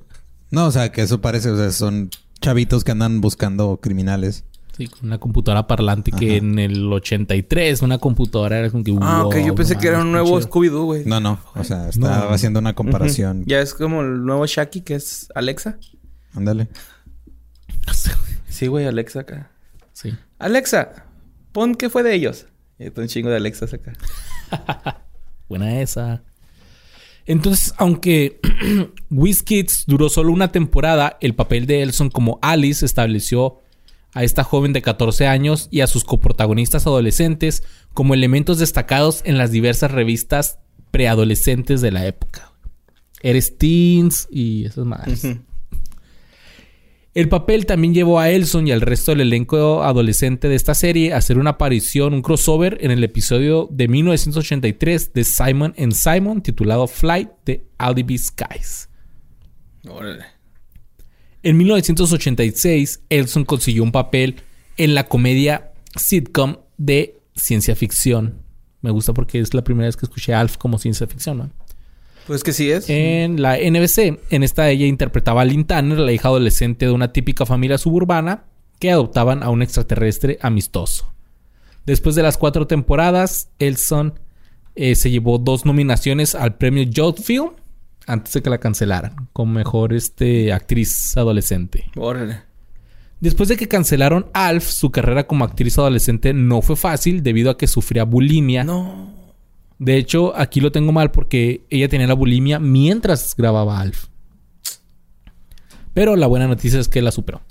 No, 0.50 0.66
o 0.66 0.70
sea, 0.70 0.92
que 0.92 1.02
eso 1.02 1.20
parece, 1.20 1.50
o 1.50 1.56
sea, 1.56 1.70
son 1.72 2.10
chavitos 2.40 2.84
que 2.84 2.92
andan 2.92 3.20
buscando 3.20 3.78
criminales. 3.82 4.44
Sí, 4.78 4.86
con 4.86 5.06
una 5.06 5.18
computadora 5.18 5.66
parlante 5.66 6.12
que 6.12 6.36
en 6.36 6.58
el 6.60 6.90
83 6.92 7.82
una 7.82 7.98
computadora 7.98 8.60
era 8.60 8.70
como 8.70 8.84
que... 8.84 8.96
Ah, 9.00 9.26
ok. 9.26 9.36
Yo 9.44 9.54
pensé 9.56 9.74
no 9.74 9.80
que 9.80 9.88
era 9.88 10.00
un 10.00 10.12
nuevo. 10.12 10.40
Scooby-Doo, 10.40 10.84
güey. 10.84 11.04
No, 11.04 11.18
no, 11.18 11.40
o 11.56 11.64
sea, 11.64 11.88
estaba 11.88 12.26
No. 12.26 12.28
haciendo 12.30 12.60
una 12.60 12.74
comparación. 12.74 13.42
Ya 13.44 13.58
es 13.60 13.74
como 13.74 14.02
el 14.02 14.24
nuevo 14.24 14.46
Shaki 14.46 14.82
que 14.82 14.94
es 14.94 15.28
Alexa. 15.34 15.78
Ándale. 16.34 16.68
Sí, 18.48 18.66
güey, 18.66 18.86
Alexa 18.86 19.20
acá. 19.20 19.50
Sí. 19.92 20.14
Alexa, 20.38 21.04
pon 21.52 21.74
qué 21.76 21.88
fue 21.90 22.02
de 22.02 22.14
ellos. 22.14 22.46
Y 22.78 22.84
está 22.86 23.02
un 23.02 23.06
chingo 23.08 23.28
de 23.30 23.36
Alexas 23.36 23.72
acá. 23.72 23.92
Buena 25.48 25.80
esa. 25.80 26.22
Entonces, 27.26 27.74
aunque 27.76 28.40
WizKids 29.10 29.84
duró 29.86 30.08
solo 30.08 30.32
una 30.32 30.50
temporada, 30.50 31.18
el 31.20 31.34
papel 31.34 31.66
de 31.66 31.82
Elson 31.82 32.10
como 32.10 32.38
Alice 32.42 32.84
estableció 32.84 33.60
a 34.14 34.24
esta 34.24 34.44
joven 34.44 34.72
de 34.72 34.82
14 34.82 35.26
años 35.26 35.68
y 35.70 35.80
a 35.80 35.86
sus 35.86 36.04
coprotagonistas 36.04 36.86
adolescentes 36.86 37.62
como 37.94 38.14
elementos 38.14 38.58
destacados 38.58 39.22
en 39.24 39.38
las 39.38 39.50
diversas 39.50 39.90
revistas 39.90 40.58
preadolescentes 40.90 41.80
de 41.80 41.92
la 41.92 42.06
época. 42.06 42.52
Eres 43.22 43.58
Teens 43.58 44.28
y 44.30 44.64
esas 44.64 44.86
madres. 44.86 45.26
El 47.14 47.28
papel 47.28 47.66
también 47.66 47.94
llevó 47.94 48.20
a 48.20 48.30
Elson 48.30 48.68
y 48.68 48.70
al 48.70 48.80
resto 48.80 49.10
del 49.10 49.22
elenco 49.22 49.82
adolescente 49.82 50.48
de 50.48 50.54
esta 50.54 50.74
serie 50.74 51.12
a 51.12 51.16
hacer 51.16 51.38
una 51.38 51.50
aparición, 51.50 52.14
un 52.14 52.22
crossover 52.22 52.78
en 52.80 52.92
el 52.92 53.02
episodio 53.02 53.68
de 53.72 53.88
1983 53.88 55.12
de 55.14 55.24
Simon 55.24 55.74
and 55.76 55.94
Simon 55.94 56.42
titulado 56.42 56.86
Flight 56.86 57.30
de 57.44 57.66
Alibi 57.76 58.18
Skies. 58.18 58.88
Órale. 59.88 60.37
En 61.42 61.56
1986, 61.56 63.00
Elson 63.08 63.44
consiguió 63.44 63.82
un 63.82 63.92
papel 63.92 64.36
en 64.76 64.94
la 64.94 65.04
comedia 65.04 65.72
sitcom 65.96 66.56
de 66.76 67.16
ciencia 67.34 67.76
ficción. 67.76 68.42
Me 68.80 68.90
gusta 68.90 69.12
porque 69.12 69.40
es 69.40 69.54
la 69.54 69.62
primera 69.62 69.86
vez 69.86 69.96
que 69.96 70.06
escuché 70.06 70.34
a 70.34 70.40
Alf 70.40 70.56
como 70.56 70.78
ciencia 70.78 71.06
ficción, 71.06 71.38
¿no? 71.38 71.50
Pues 72.26 72.44
que 72.44 72.52
sí 72.52 72.70
es. 72.70 72.90
en 72.90 73.40
la 73.40 73.56
NBC. 73.56 74.20
En 74.30 74.42
esta 74.42 74.68
ella 74.68 74.86
interpretaba 74.86 75.42
a 75.42 75.44
Lynn 75.44 75.64
Tanner, 75.64 75.98
la 75.98 76.12
hija 76.12 76.28
adolescente 76.28 76.84
de 76.84 76.92
una 76.92 77.12
típica 77.12 77.46
familia 77.46 77.78
suburbana 77.78 78.44
que 78.78 78.90
adoptaban 78.90 79.42
a 79.42 79.48
un 79.48 79.62
extraterrestre 79.62 80.38
amistoso. 80.42 81.12
Después 81.86 82.14
de 82.16 82.22
las 82.22 82.36
cuatro 82.36 82.66
temporadas, 82.66 83.48
Elson 83.58 84.20
eh, 84.74 84.94
se 84.94 85.10
llevó 85.10 85.38
dos 85.38 85.64
nominaciones 85.64 86.34
al 86.34 86.56
premio 86.56 86.82
Youth 86.82 87.20
Film 87.22 87.52
antes 88.08 88.32
de 88.32 88.42
que 88.42 88.50
la 88.50 88.58
cancelaran 88.58 89.28
como 89.32 89.52
mejor 89.52 89.92
este, 89.92 90.52
actriz 90.52 91.16
adolescente. 91.16 91.90
Órale. 91.96 92.42
Después 93.20 93.48
de 93.48 93.56
que 93.56 93.68
cancelaron 93.68 94.26
Alf, 94.32 94.64
su 94.64 94.90
carrera 94.90 95.26
como 95.26 95.44
actriz 95.44 95.78
adolescente 95.78 96.32
no 96.32 96.62
fue 96.62 96.76
fácil 96.76 97.22
debido 97.22 97.50
a 97.50 97.58
que 97.58 97.66
sufría 97.66 98.04
bulimia. 98.04 98.64
No. 98.64 99.12
De 99.78 99.96
hecho, 99.96 100.36
aquí 100.36 100.60
lo 100.60 100.72
tengo 100.72 100.92
mal 100.92 101.10
porque 101.10 101.64
ella 101.70 101.88
tenía 101.88 102.06
la 102.06 102.14
bulimia 102.14 102.58
mientras 102.58 103.34
grababa 103.36 103.80
Alf. 103.80 104.06
Pero 105.94 106.16
la 106.16 106.26
buena 106.26 106.46
noticia 106.46 106.78
es 106.80 106.88
que 106.88 107.02
la 107.02 107.10
superó. 107.10 107.42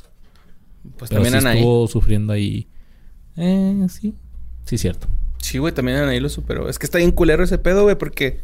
Pues 0.97 1.09
Pero 1.09 1.21
también 1.21 1.33
sí 1.33 1.37
Anaí. 1.47 1.59
estuvo 1.59 1.87
sufriendo 1.87 2.33
ahí. 2.33 2.67
Eh, 3.35 3.85
sí. 3.89 4.15
Sí, 4.65 4.77
cierto. 4.77 5.07
Sí, 5.39 5.57
güey, 5.57 5.73
también 5.73 5.97
Anaí 5.97 6.19
lo 6.19 6.29
superó. 6.29 6.69
Es 6.69 6.79
que 6.79 6.85
está 6.85 6.97
bien 6.97 7.11
culero 7.11 7.43
ese 7.43 7.57
pedo, 7.57 7.83
güey, 7.83 7.97
porque... 7.97 8.39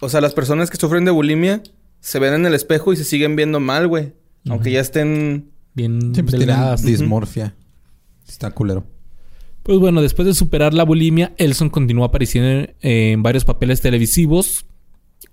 O 0.00 0.08
sea, 0.08 0.20
las 0.20 0.34
personas 0.34 0.70
que 0.70 0.76
sufren 0.76 1.04
de 1.04 1.10
bulimia 1.10 1.62
se 2.00 2.18
ven 2.18 2.34
en 2.34 2.46
el 2.46 2.54
espejo 2.54 2.92
y 2.92 2.96
se 2.96 3.04
siguen 3.04 3.36
viendo 3.36 3.60
mal, 3.60 3.86
güey. 3.88 4.14
Aunque 4.48 4.70
ya 4.72 4.80
estén... 4.80 5.50
Bien 5.74 6.14
Sí, 6.14 6.22
pues 6.22 6.32
delgadas. 6.38 6.82
dismorfia. 6.82 7.54
Está 8.26 8.50
culero. 8.50 8.84
Pues 9.62 9.78
bueno, 9.78 10.00
después 10.02 10.26
de 10.26 10.34
superar 10.34 10.72
la 10.72 10.84
bulimia, 10.84 11.34
Elson 11.36 11.68
continuó 11.68 12.04
apareciendo 12.04 12.48
en, 12.48 12.74
en 12.80 13.22
varios 13.22 13.44
papeles 13.44 13.80
televisivos 13.80 14.64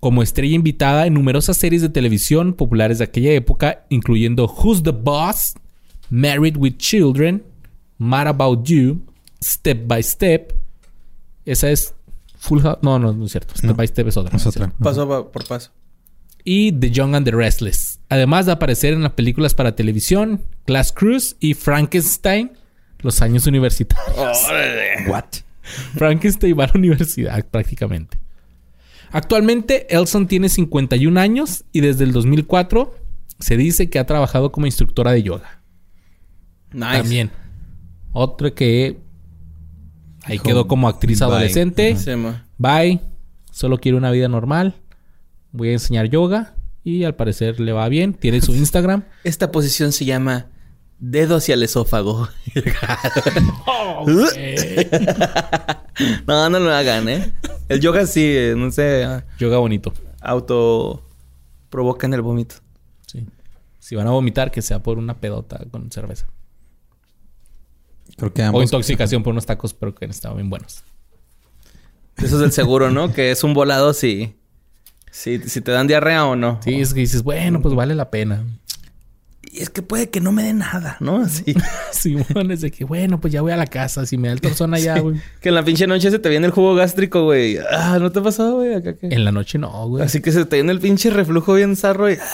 como 0.00 0.22
estrella 0.22 0.54
invitada 0.54 1.06
en 1.06 1.14
numerosas 1.14 1.56
series 1.56 1.82
de 1.82 1.88
televisión 1.88 2.52
populares 2.52 2.98
de 2.98 3.04
aquella 3.04 3.32
época, 3.32 3.86
incluyendo 3.88 4.44
Who's 4.46 4.82
the 4.82 4.90
Boss, 4.90 5.54
Married 6.10 6.56
with 6.56 6.76
Children, 6.76 7.42
Mad 7.96 8.28
About 8.28 8.64
You, 8.68 9.00
Step 9.42 9.86
by 9.86 10.02
Step. 10.02 10.52
Esa 11.44 11.70
es 11.70 11.94
Full 12.38 12.60
House. 12.62 12.78
No, 12.82 12.98
no, 12.98 13.12
no 13.12 13.24
es 13.26 13.32
cierto. 13.32 13.54
Step 13.54 13.70
No. 13.70 13.74
by 13.74 13.86
Step 13.88 14.08
es 14.08 14.16
otra. 14.16 14.36
Es 14.36 14.46
otra. 14.46 14.72
Paso 14.78 15.08
pa- 15.08 15.30
por 15.30 15.46
paso. 15.46 15.70
Y 16.44 16.72
The 16.72 16.90
Young 16.90 17.14
and 17.14 17.24
the 17.26 17.32
Restless. 17.32 18.00
Además 18.08 18.46
de 18.46 18.52
aparecer 18.52 18.94
en 18.94 19.02
las 19.02 19.12
películas 19.12 19.54
para 19.54 19.74
televisión, 19.76 20.42
Glass 20.66 20.92
Cruise 20.92 21.36
y 21.40 21.54
Frankenstein, 21.54 22.52
los 23.00 23.20
años 23.22 23.46
universitarios. 23.46 24.46
What? 25.08 25.24
Frankenstein 25.94 26.58
va 26.58 26.64
a 26.64 26.66
la 26.68 26.72
universidad 26.76 27.44
prácticamente. 27.46 28.18
Actualmente, 29.10 29.86
Elson 29.94 30.26
tiene 30.26 30.48
51 30.48 31.18
años 31.18 31.64
y 31.72 31.80
desde 31.80 32.04
el 32.04 32.12
2004 32.12 32.94
se 33.40 33.56
dice 33.56 33.88
que 33.90 33.98
ha 33.98 34.06
trabajado 34.06 34.52
como 34.52 34.66
instructora 34.66 35.12
de 35.12 35.22
yoga. 35.22 35.62
Nice. 36.72 36.98
También. 36.98 37.30
Otro 38.12 38.54
que 38.54 38.98
ahí 40.28 40.38
quedó 40.38 40.68
como 40.68 40.88
actriz 40.88 41.20
bye. 41.20 41.28
adolescente. 41.28 41.96
Bye. 42.56 43.00
Solo 43.50 43.78
quiero 43.78 43.98
una 43.98 44.10
vida 44.10 44.28
normal. 44.28 44.74
Voy 45.52 45.70
a 45.70 45.72
enseñar 45.72 46.08
yoga 46.08 46.54
y 46.84 47.04
al 47.04 47.14
parecer 47.14 47.60
le 47.60 47.72
va 47.72 47.88
bien. 47.88 48.14
Tiene 48.14 48.40
su 48.40 48.54
Instagram. 48.54 49.04
Esta 49.24 49.50
posición 49.50 49.92
se 49.92 50.04
llama 50.04 50.46
dedo 50.98 51.36
hacia 51.36 51.54
el 51.54 51.62
esófago. 51.62 52.28
no, 56.26 56.50
no 56.50 56.58
lo 56.58 56.72
hagan, 56.72 57.08
¿eh? 57.08 57.32
El 57.68 57.80
yoga 57.80 58.06
sí, 58.06 58.34
no 58.56 58.70
sé, 58.70 59.06
yoga 59.38 59.58
bonito. 59.58 59.92
auto 60.20 61.04
provocan 61.70 62.14
el 62.14 62.22
vómito. 62.22 62.56
Sí. 63.06 63.26
Si 63.78 63.94
van 63.94 64.06
a 64.06 64.10
vomitar, 64.10 64.50
que 64.50 64.62
sea 64.62 64.82
por 64.82 64.98
una 64.98 65.20
pedota 65.20 65.60
con 65.70 65.90
cerveza. 65.90 66.26
Creo 68.18 68.34
que 68.34 68.42
O 68.42 68.62
intoxicación 68.62 69.22
por 69.22 69.32
unos 69.32 69.46
tacos, 69.46 69.72
pero 69.72 69.94
que 69.94 70.04
estaban 70.06 70.36
bien 70.36 70.50
buenos. 70.50 70.82
Eso 72.16 72.34
es 72.34 72.40
del 72.40 72.52
seguro, 72.52 72.90
¿no? 72.90 73.12
que 73.12 73.30
es 73.30 73.44
un 73.44 73.54
volado 73.54 73.92
si, 73.94 74.34
si, 75.12 75.38
si 75.38 75.60
te 75.60 75.70
dan 75.70 75.86
diarrea 75.86 76.26
o 76.26 76.34
no. 76.34 76.60
Sí, 76.64 76.80
es 76.80 76.92
que 76.92 77.00
dices, 77.00 77.22
bueno, 77.22 77.62
pues 77.62 77.76
vale 77.76 77.94
la 77.94 78.10
pena. 78.10 78.44
Y 79.52 79.62
es 79.62 79.70
que 79.70 79.82
puede 79.82 80.10
que 80.10 80.20
no 80.20 80.32
me 80.32 80.42
dé 80.42 80.52
nada, 80.52 80.96
¿no? 80.98 81.22
Así. 81.22 81.54
Simón 81.92 82.50
es 82.50 82.60
de 82.60 82.72
que, 82.72 82.84
bueno, 82.84 83.20
pues 83.20 83.32
ya 83.32 83.40
voy 83.40 83.52
a 83.52 83.56
la 83.56 83.68
casa. 83.68 84.04
Si 84.04 84.18
me 84.18 84.28
da 84.28 84.34
el 84.34 84.40
torzón 84.40 84.74
allá, 84.74 84.98
güey. 84.98 85.20
que 85.40 85.50
en 85.50 85.54
la 85.54 85.64
pinche 85.64 85.86
noche 85.86 86.10
se 86.10 86.18
te 86.18 86.28
viene 86.28 86.46
el 86.46 86.52
jugo 86.52 86.74
gástrico, 86.74 87.22
güey. 87.22 87.56
Ah, 87.70 87.98
¿no 88.00 88.10
te 88.10 88.18
ha 88.18 88.22
pasado, 88.22 88.56
güey? 88.56 88.74
Acá 88.74 88.96
que... 88.96 89.06
En 89.06 89.24
la 89.24 89.30
noche 89.30 89.58
no, 89.58 89.88
güey. 89.88 90.04
Así 90.04 90.20
que 90.20 90.32
se 90.32 90.44
te 90.44 90.56
viene 90.56 90.72
el 90.72 90.80
pinche 90.80 91.10
reflujo 91.10 91.54
bien 91.54 91.76
zarro 91.76 92.10
y... 92.10 92.18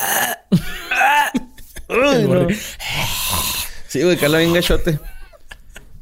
Ay, 1.88 2.26
no. 2.26 2.48
Sí, 3.86 4.02
güey, 4.02 4.16
cala 4.16 4.38
bien 4.38 4.54
gachote. 4.54 4.98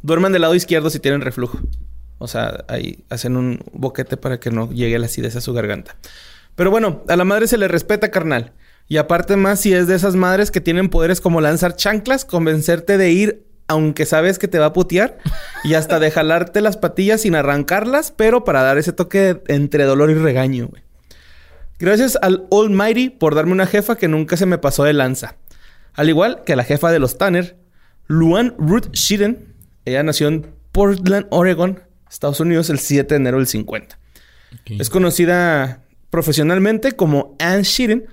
Duerman 0.02 0.32
del 0.32 0.42
lado 0.42 0.54
izquierdo 0.54 0.90
si 0.90 0.98
tienen 0.98 1.20
reflujo. 1.20 1.58
O 2.18 2.28
sea, 2.28 2.64
ahí 2.68 3.04
hacen 3.10 3.36
un 3.36 3.60
boquete 3.72 4.16
para 4.16 4.38
que 4.38 4.50
no 4.50 4.70
llegue 4.70 4.98
la 4.98 5.06
acidez 5.06 5.36
a 5.36 5.40
su 5.40 5.52
garganta. 5.52 5.96
Pero 6.54 6.70
bueno, 6.70 7.02
a 7.08 7.16
la 7.16 7.24
madre 7.24 7.46
se 7.46 7.58
le 7.58 7.68
respeta, 7.68 8.10
carnal. 8.10 8.52
Y 8.88 8.98
aparte 8.98 9.36
más 9.36 9.60
si 9.60 9.72
es 9.72 9.86
de 9.86 9.94
esas 9.94 10.14
madres 10.14 10.50
que 10.50 10.60
tienen 10.60 10.88
poderes 10.88 11.20
como 11.20 11.40
lanzar 11.40 11.76
chanclas, 11.76 12.24
convencerte 12.24 12.98
de 12.98 13.10
ir 13.10 13.46
aunque 13.68 14.06
sabes 14.06 14.38
que 14.38 14.48
te 14.48 14.58
va 14.58 14.66
a 14.66 14.72
putear 14.72 15.18
y 15.64 15.74
hasta 15.74 15.98
de 15.98 16.10
jalarte 16.10 16.60
las 16.60 16.76
patillas 16.76 17.22
sin 17.22 17.34
arrancarlas, 17.34 18.12
pero 18.12 18.44
para 18.44 18.62
dar 18.62 18.76
ese 18.76 18.92
toque 18.92 19.42
entre 19.48 19.84
dolor 19.84 20.10
y 20.10 20.14
regaño. 20.14 20.68
Gracias 21.78 22.18
al 22.20 22.46
Almighty 22.50 23.08
por 23.08 23.34
darme 23.34 23.52
una 23.52 23.66
jefa 23.66 23.96
que 23.96 24.08
nunca 24.08 24.36
se 24.36 24.46
me 24.46 24.58
pasó 24.58 24.84
de 24.84 24.92
lanza. 24.92 25.36
Al 25.94 26.08
igual 26.08 26.42
que 26.44 26.54
la 26.54 26.64
jefa 26.64 26.92
de 26.92 26.98
los 26.98 27.18
Tanner, 27.18 27.56
Luan 28.06 28.54
Ruth 28.58 28.92
Sheeran. 28.92 29.51
Ella 29.84 30.02
nació 30.02 30.28
en 30.28 30.46
Portland, 30.72 31.26
Oregon, 31.30 31.80
Estados 32.10 32.40
Unidos, 32.40 32.70
el 32.70 32.78
7 32.78 33.14
de 33.14 33.16
enero 33.16 33.38
del 33.38 33.46
50. 33.46 33.98
Ok. 34.54 34.80
Es 34.80 34.90
conocida 34.90 35.82
profesionalmente 36.10 36.92
como 36.92 37.36
Anne 37.38 37.62
Sheeran. 37.64 38.04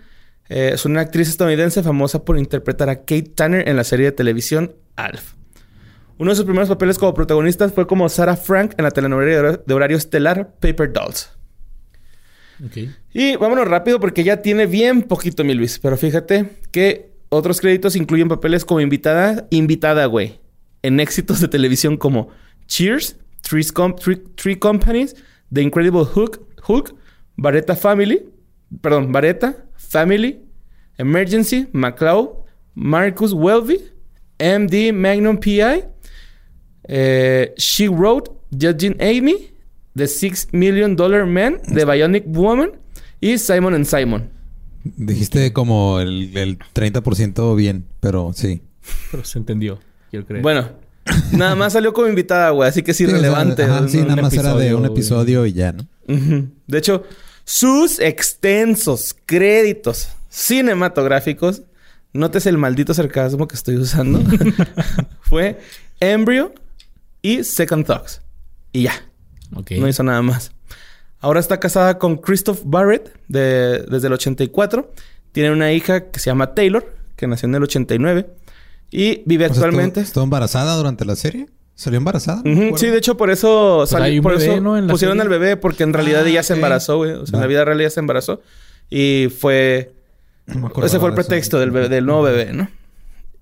Eh, 0.49 0.71
es 0.73 0.85
una 0.85 1.01
actriz 1.01 1.29
estadounidense 1.29 1.83
famosa 1.83 2.23
por 2.25 2.37
interpretar 2.37 2.89
a 2.89 2.99
Kate 3.01 3.31
Tanner 3.35 3.67
en 3.69 3.75
la 3.75 3.83
serie 3.83 4.05
de 4.07 4.11
televisión 4.13 4.73
Alf. 4.95 5.33
Uno 6.17 6.31
de 6.31 6.35
sus 6.35 6.45
primeros 6.45 6.67
papeles 6.69 6.97
como 6.97 7.13
protagonista 7.13 7.69
fue 7.69 7.87
como 7.87 8.09
Sarah 8.09 8.35
Frank 8.35 8.73
en 8.77 8.83
la 8.83 8.91
telenovela 8.91 9.31
de 9.31 9.39
hor- 9.41 9.63
de 9.65 9.73
horario 9.73 9.95
estelar 9.97 10.53
Paper 10.59 10.91
Dolls. 10.91 11.29
Y 13.13 13.35
vámonos 13.37 13.67
rápido 13.67 13.99
porque 14.01 14.23
ya 14.25 14.41
tiene 14.41 14.65
bien 14.65 15.03
poquito 15.03 15.43
mi 15.45 15.53
Luis. 15.53 15.79
Pero 15.79 15.95
fíjate 15.97 16.57
que 16.71 17.11
otros 17.29 17.61
créditos 17.61 17.95
incluyen 17.95 18.27
papeles 18.27 18.65
como 18.65 18.81
invitada, 18.81 19.47
invitada, 19.49 20.05
güey. 20.07 20.39
En 20.81 20.99
éxitos 20.99 21.39
de 21.41 21.47
televisión 21.47 21.97
como 21.97 22.29
Cheers, 22.67 23.17
Com- 23.73 23.95
Three, 23.95 24.17
Three 24.35 24.57
Companies, 24.57 25.15
The 25.53 25.61
Incredible 25.61 26.03
Hulk, 26.13 26.39
Hulk, 26.67 26.95
Baretta 27.35 27.75
Family, 27.75 28.29
perdón, 28.81 29.11
Baretta, 29.11 29.65
Family, 29.75 30.39
Emergency, 30.97 31.67
McCloud, 31.73 32.29
Marcus 32.75 33.33
Welby, 33.33 33.79
MD 34.39 34.93
Magnum 34.93 35.37
PI, 35.37 35.83
eh, 36.87 37.53
She 37.57 37.87
Wrote, 37.89 38.31
Judging 38.51 38.95
Amy, 39.01 39.51
The 39.95 40.07
Six 40.07 40.49
Million 40.51 40.95
Dollar 40.95 41.25
Man, 41.25 41.59
The 41.73 41.85
Bionic 41.85 42.23
Woman 42.27 42.71
y 43.19 43.37
Simon 43.37 43.73
and 43.73 43.85
Simon. 43.85 44.29
Dijiste 44.83 45.51
como 45.51 45.99
el, 45.99 46.35
el 46.37 46.57
30% 46.59 47.55
bien, 47.55 47.85
pero 47.99 48.31
sí. 48.33 48.61
Pero 49.11 49.23
se 49.23 49.37
entendió, 49.39 49.79
quiero 50.09 50.25
creer. 50.25 50.41
Bueno, 50.43 50.69
nada 51.31 51.55
más 51.55 51.73
salió 51.73 51.93
como 51.93 52.07
invitada, 52.07 52.49
güey, 52.51 52.69
así 52.69 52.83
que 52.83 52.91
es 52.91 52.97
Sí, 52.97 53.05
o 53.05 53.09
sea, 53.09 53.17
irrelevante. 53.17 53.63
ajá, 53.63 53.87
sí, 53.87 54.01
nada 54.01 54.21
más 54.21 54.33
era 54.33 54.43
de 54.43 54.49
episodio, 54.49 54.75
un 54.77 54.81
güey. 54.83 54.91
episodio 54.93 55.45
y 55.45 55.53
ya, 55.53 55.71
¿no? 55.73 55.87
De 56.67 56.77
hecho, 56.77 57.03
sus 57.45 57.99
extensos 57.99 59.15
créditos 59.25 60.09
cinematográficos, 60.29 61.63
nótese 62.13 62.49
el 62.49 62.57
maldito 62.57 62.93
sarcasmo 62.93 63.47
que 63.47 63.55
estoy 63.55 63.77
usando, 63.77 64.19
fue 65.21 65.59
Embryo 65.99 66.53
y 67.21 67.43
Second 67.43 67.85
Thoughts. 67.85 68.21
Y 68.71 68.83
ya, 68.83 68.93
ok. 69.55 69.71
no 69.79 69.87
hizo 69.87 70.03
nada 70.03 70.21
más. 70.21 70.51
Ahora 71.21 71.39
está 71.39 71.59
casada 71.59 71.97
con 71.97 72.17
Christoph 72.17 72.61
Barrett 72.63 73.11
de- 73.27 73.83
desde 73.89 74.07
el 74.07 74.13
84. 74.13 74.93
Tiene 75.31 75.51
una 75.51 75.73
hija 75.73 76.11
que 76.11 76.19
se 76.19 76.27
llama 76.29 76.53
Taylor, 76.53 76.85
que 77.15 77.27
nació 77.27 77.47
en 77.47 77.55
el 77.55 77.63
89. 77.63 78.29
Y 78.91 79.21
vive 79.25 79.45
O 79.45 79.49
sea, 79.53 79.55
actualmente... 79.65 80.01
¿estuvo, 80.01 80.23
embarazada 80.23 80.75
durante 80.75 81.05
la 81.05 81.15
serie? 81.15 81.47
¿Salió 81.75 81.97
embarazada? 81.97 82.41
No. 82.43 82.77
Sí, 82.77 82.87
de 82.87 82.97
hecho, 82.97 83.15
por 83.15 83.29
eso, 83.29 83.77
Pues 83.79 83.91
sali- 83.91 84.05
hay 84.05 84.17
un 84.19 84.23
por 84.23 84.33
bebé, 84.37 84.45
eso 84.53 84.59
¿no? 84.61 84.77
en 84.77 84.87
la 84.87 84.91
pusieron 84.93 85.17
serie. 85.17 85.33
al 85.33 85.39
bebé, 85.39 85.55
porque 85.57 85.83
en 85.83 85.93
realidad 85.93 86.23
Ah, 86.25 86.29
ella 86.29 86.43
se 86.43 86.53
embarazó, 86.55 86.97
güey. 86.97 87.11
O 87.11 87.25
sea, 87.25 87.37
en 87.37 87.41
la 87.41 87.47
vida 87.47 87.63
real 87.63 87.79
ella 87.79 87.89
se 87.89 87.99
embarazó. 88.01 88.41
Y 88.89 89.27
fue. 89.39 89.93
No 90.47 90.55
me 90.75 90.85
Ese 90.85 90.99
fue 90.99 91.09
el 91.09 91.13
eso. 91.13 91.27
pretexto 91.27 91.59
del, 91.59 91.71
bebé- 91.71 91.87
del 91.89 92.05
nuevo 92.05 92.23
bebé, 92.23 92.51
¿no? 92.51 92.69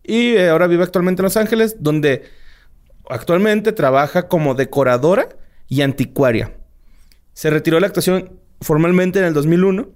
Y 0.03 0.33
eh, 0.35 0.49
ahora 0.49 0.67
vive 0.67 0.83
actualmente 0.83 1.21
en 1.21 1.25
Los 1.25 1.37
Ángeles, 1.37 1.77
donde 1.79 2.25
actualmente 3.09 3.71
trabaja 3.71 4.27
como 4.27 4.53
decoradora 4.55 5.29
y 5.67 5.81
anticuaria. 5.81 6.53
Se 7.33 7.49
retiró 7.49 7.77
de 7.77 7.81
la 7.81 7.87
actuación 7.87 8.33
formalmente 8.61 9.19
en 9.19 9.25
el 9.25 9.33
2001. 9.33 9.89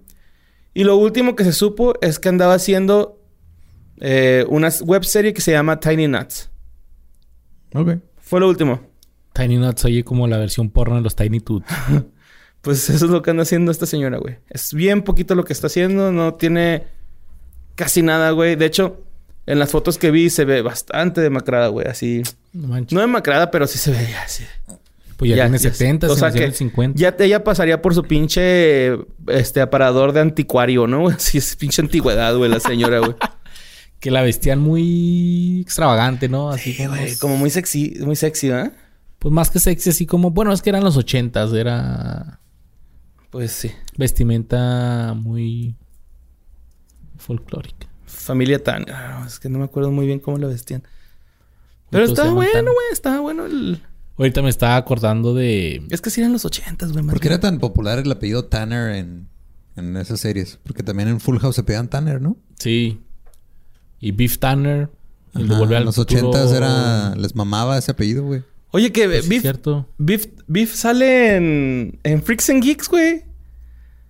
Y 0.74 0.84
lo 0.86 0.96
último 0.96 1.36
que 1.36 1.44
se 1.44 1.54
supo 1.54 1.94
es 2.02 2.18
que 2.18 2.30
andaba 2.30 2.54
haciendo 2.54 3.20
eh, 4.02 4.46
una 4.50 4.68
web 4.84 5.06
serie 5.06 5.34
que 5.34 5.40
se 5.42 5.52
llama 5.54 5.80
Tiny 5.80 6.08
Nuts. 6.10 6.50
Ok. 7.74 7.92
Fue 8.20 8.40
lo 8.40 8.50
último. 8.50 8.82
Tiny 9.34 9.58
Nuts 9.58 9.86
oye 9.86 10.04
como 10.04 10.28
la 10.28 10.38
versión 10.38 10.70
porno 10.70 10.96
de 10.96 11.02
los 11.02 11.16
Tiny 11.16 11.40
Toots. 11.40 11.68
Pues 12.62 12.92
eso 12.92 13.06
es 13.06 13.12
lo 13.12 13.24
que 13.24 13.32
anda 13.32 13.42
haciendo 13.42 13.72
esta 13.72 13.88
señora, 13.88 14.20
güey. 14.20 14.38
Es 14.48 14.72
bien 14.76 15.02
poquito 15.02 15.34
lo 15.34 15.44
que 15.44 15.52
está 15.52 15.66
haciendo. 15.66 16.12
No 16.12 16.36
tiene 16.36 16.84
casi 17.74 18.04
nada, 18.04 18.30
güey. 18.30 18.56
De 18.56 18.68
hecho, 18.68 19.04
en 19.48 19.58
las 19.58 19.72
fotos 19.72 19.98
que 19.98 20.12
vi 20.12 20.30
se 20.30 20.46
ve 20.46 20.62
bastante 20.62 21.22
demacrada, 21.22 21.70
güey. 21.70 21.88
Así... 21.88 22.22
No 22.54 22.68
manches. 22.68 22.94
No 22.94 23.02
demacrada, 23.02 23.50
pero 23.50 23.66
sí 23.66 23.80
se 23.80 23.90
ve 23.90 24.16
así. 24.24 24.44
pues 25.18 25.32
ya, 25.32 25.38
ya- 25.38 25.44
tiene 25.46 25.58
ya- 25.58 25.72
70, 25.74 26.06
o 26.06 26.14
se 26.14 26.20
sea 26.20 26.32
que 26.32 26.44
el 26.44 26.54
50. 26.54 27.00
Ya 27.00 27.16
ella 27.18 27.44
pasaría 27.44 27.82
por 27.82 27.96
su 27.96 28.04
pinche... 28.04 28.94
Este, 29.26 29.60
aparador 29.62 30.14
de 30.14 30.20
anticuario, 30.20 30.86
¿no? 30.86 31.08
Así 31.10 31.40
es 31.40 31.56
pinche 31.56 31.82
antigüedad, 31.82 32.36
güey, 32.38 32.52
la 32.52 32.60
señora, 32.60 33.00
güey. 33.00 33.16
Que 34.02 34.12
la 34.12 34.22
vestían 34.22 34.60
muy 34.60 35.62
extravagante, 35.62 36.28
¿no? 36.28 36.50
Así 36.50 36.74
Sí, 36.74 36.84
como... 36.84 36.90
güey. 36.98 37.16
Como 37.16 37.38
muy 37.38 37.50
sexy, 37.50 37.96
muy 38.02 38.18
sexy, 38.18 38.50
¿verdad? 38.50 38.74
Pues 39.20 39.32
más 39.32 39.50
que 39.50 39.60
sexy, 39.60 39.92
así 39.92 40.06
como... 40.06 40.32
Bueno, 40.32 40.52
es 40.52 40.62
que 40.62 40.72
eran 40.72 40.84
los 40.84 40.98
80s. 40.98 41.54
Era 41.56 42.40
Pues 43.30 43.52
sí. 43.54 43.72
vestimenta 43.98 45.14
muy 45.16 45.76
folclórica. 47.18 47.88
Familia 48.06 48.62
Tan. 48.64 48.86
Ah, 48.92 49.24
es 49.26 49.40
que 49.40 49.50
no 49.50 49.60
me 49.60 49.66
acuerdo 49.66 49.92
muy 49.92 50.06
bien 50.06 50.20
cómo 50.20 50.38
la 50.38 50.48
vestían. 50.48 50.84
Pero 51.90 52.06
estaba 52.06 52.32
bueno, 52.32 52.74
güey. 52.74 52.88
Estaba 52.92 53.20
bueno 53.20 53.46
el... 53.46 53.82
Ahorita 54.18 54.42
me 54.42 54.50
estaba 54.50 54.76
acordando 54.76 55.34
de... 55.34 55.86
Es 55.90 56.02
que 56.02 56.10
sí 56.10 56.22
eran 56.22 56.34
los 56.34 56.46
ochentas, 56.46 56.92
güey. 56.92 57.06
¿Por 57.06 57.20
qué 57.20 57.28
era 57.28 57.40
tan 57.40 57.60
popular 57.60 58.00
el 58.00 58.12
apellido 58.12 58.46
Tanner 58.46 58.96
en, 58.96 59.28
en 59.76 59.98
esas 59.98 60.20
series? 60.20 60.60
Porque 60.64 60.84
también 60.84 61.10
en 61.10 61.20
Full 61.20 61.38
House 61.40 61.56
se 61.56 61.64
pedían 61.64 61.88
Tanner, 61.90 62.22
¿no? 62.22 62.38
Sí. 62.60 63.02
Y 64.02 64.12
Beef 64.12 64.38
Tanner. 64.40 64.90
El 65.34 65.48
de 65.48 65.56
Volver 65.56 65.76
en 65.76 65.78
al 65.78 65.86
los 65.86 65.96
Futuro. 65.96 66.30
ochentas 66.30 66.52
era... 66.52 67.16
Les 67.16 67.36
mamaba 67.36 67.78
ese 67.78 67.92
apellido, 67.92 68.24
güey. 68.26 68.42
Oye, 68.72 68.92
que 68.92 69.06
Pues 69.08 69.30
Beef, 69.30 69.42
cierto. 69.42 69.88
Beef, 69.98 70.26
Beef 70.48 70.74
sale 70.76 71.36
en, 71.38 72.00
en 72.04 72.22
Freaks 72.24 72.50
and 72.50 72.64
Geeks, 72.64 72.90
güey. 72.90 73.24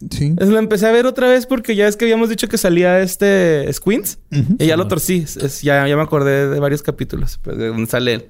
Sí. 0.10 0.34
Es- 0.40 0.48
Lo 0.50 0.58
empecé 0.58 0.88
a 0.88 0.92
ver 0.92 1.06
otra 1.06 1.28
vez 1.28 1.46
porque 1.46 1.76
ya 1.76 1.88
es 1.88 1.96
que 1.96 2.06
habíamos 2.06 2.30
dicho 2.30 2.48
que 2.48 2.58
salía 2.58 3.02
este 3.02 3.72
Squints. 3.72 4.18
Ujú. 4.32 4.56
Y 4.58 4.66
ya 4.68 4.78
lo 4.78 4.88
torcí. 4.88 5.18
Es- 5.18 5.38
es- 5.38 5.62
ya, 5.62 5.88
ya 5.88 5.96
me 5.96 6.02
acordé 6.02 6.48
de 6.50 6.60
varios 6.60 6.82
capítulos 6.82 7.40
pues, 7.44 7.58
de 7.58 7.68
donde 7.68 7.86
sale 7.86 8.14
él. 8.16 8.26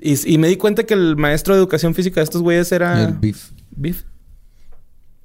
Y, 0.00 0.34
y 0.34 0.38
me 0.38 0.48
di 0.48 0.56
cuenta 0.56 0.82
que 0.84 0.94
el 0.94 1.16
maestro 1.16 1.54
de 1.54 1.60
educación 1.60 1.94
física 1.94 2.20
de 2.20 2.24
estos 2.24 2.42
güeyes 2.42 2.72
era... 2.72 3.04
El 3.04 3.12
beef. 3.14 3.50
Beef. 3.70 4.02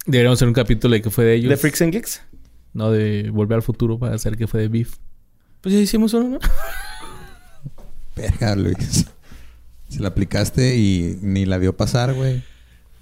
Deberíamos 0.06 0.38
hacer 0.38 0.48
un 0.48 0.54
capítulo 0.54 0.94
de 0.94 1.02
que 1.02 1.10
fue 1.10 1.24
de 1.26 1.36
ellos. 1.36 1.50
De 1.50 1.58
Freaks 1.58 1.82
and 1.82 1.94
Geeks. 1.94 2.22
No, 2.74 2.92
de 2.92 3.30
Volver 3.32 3.56
al 3.58 3.62
Futuro 3.64 3.98
para 4.00 4.16
hacer 4.16 4.38
que 4.38 4.48
fue 4.48 4.62
de 4.62 4.68
Beef. 4.68 4.96
Pues 5.62 5.74
ya 5.76 5.82
hicimos 5.82 6.14
uno, 6.14 6.30
¿no? 6.30 6.40
Verga, 8.16 8.56
Luis. 8.56 9.06
Se 9.90 10.00
la 10.00 10.10
aplicaste 10.10 10.78
y 10.78 11.18
ni 11.22 11.46
la 11.46 11.58
vio 11.58 11.76
pasar, 11.76 12.14
güey. 12.14 12.44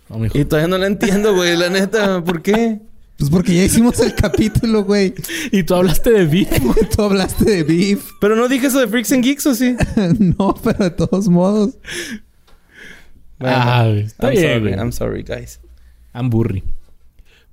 No. 0.10 0.26
Y 0.34 0.46
todavía 0.46 0.68
no 0.70 0.78
la 0.78 0.88
entiendo, 0.88 1.36
güey. 1.36 1.58
La 1.58 1.70
neta. 1.70 2.24
¿Por 2.24 2.42
qué? 2.42 2.80
Pues 3.18 3.30
porque 3.30 3.56
ya 3.56 3.64
hicimos 3.64 4.00
el 4.00 4.14
capítulo, 4.16 4.84
güey. 4.84 5.14
Y 5.52 5.64
tú 5.64 5.76
hablaste 5.76 6.12
de 6.12 6.26
Beef. 6.26 6.50
Tú 6.96 7.02
hablaste 7.04 7.46
de 7.46 7.64
beef. 7.64 8.12
Pero 8.22 8.36
no 8.36 8.48
dije 8.48 8.68
eso 8.68 8.80
de 8.80 8.88
Freaks 8.88 9.12
and 9.12 9.24
Geeks, 9.24 9.46
¿o 9.48 9.56
sí? 9.56 9.76
no, 10.20 10.54
pero 10.64 10.84
de 10.84 10.92
todos 10.92 11.28
modos. 11.28 11.76
Ah, 13.40 13.86
güey, 13.88 14.02
está 14.02 14.28
I'm 14.28 14.34
bien, 14.36 14.44
sorry. 14.54 14.60
güey. 14.62 14.74
I'm 14.76 14.92
sorry, 14.92 15.24
guys. 15.24 15.60
Amburri. 16.14 16.64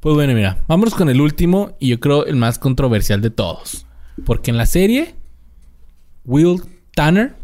Pues 0.00 0.14
bueno, 0.14 0.34
mira, 0.34 0.62
vámonos 0.68 0.94
con 0.94 1.08
el 1.08 1.20
último 1.20 1.76
y 1.80 1.88
yo 1.88 2.00
creo 2.00 2.26
el 2.26 2.36
más 2.36 2.58
controversial 2.58 3.20
de 3.22 3.30
todos. 3.30 3.86
Porque 4.24 4.50
en 4.50 4.56
la 4.56 4.66
serie, 4.66 5.14
Will 6.24 6.62
Tanner, 6.94 7.34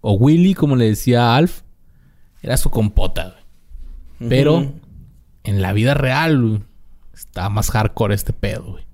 o 0.00 0.14
Willy, 0.14 0.54
como 0.54 0.76
le 0.76 0.86
decía 0.86 1.36
Alf, 1.36 1.62
era 2.42 2.56
su 2.56 2.70
compota, 2.70 3.36
güey. 4.18 4.28
Pero 4.28 4.72
en 5.44 5.62
la 5.62 5.72
vida 5.72 5.94
real, 5.94 6.40
güey, 6.40 6.62
está 7.14 7.48
más 7.48 7.70
hardcore 7.70 8.14
este 8.14 8.32
pedo, 8.32 8.72
güey. 8.72 8.84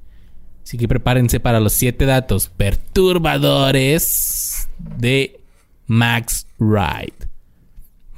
Así 0.63 0.77
que 0.79 0.89
prepárense 0.89 1.41
para 1.41 1.59
los 1.59 1.73
siete 1.73 2.05
datos 2.05 2.49
perturbadores 2.49 4.69
de 4.79 5.41
Max 5.87 6.47
Wright, 6.59 7.25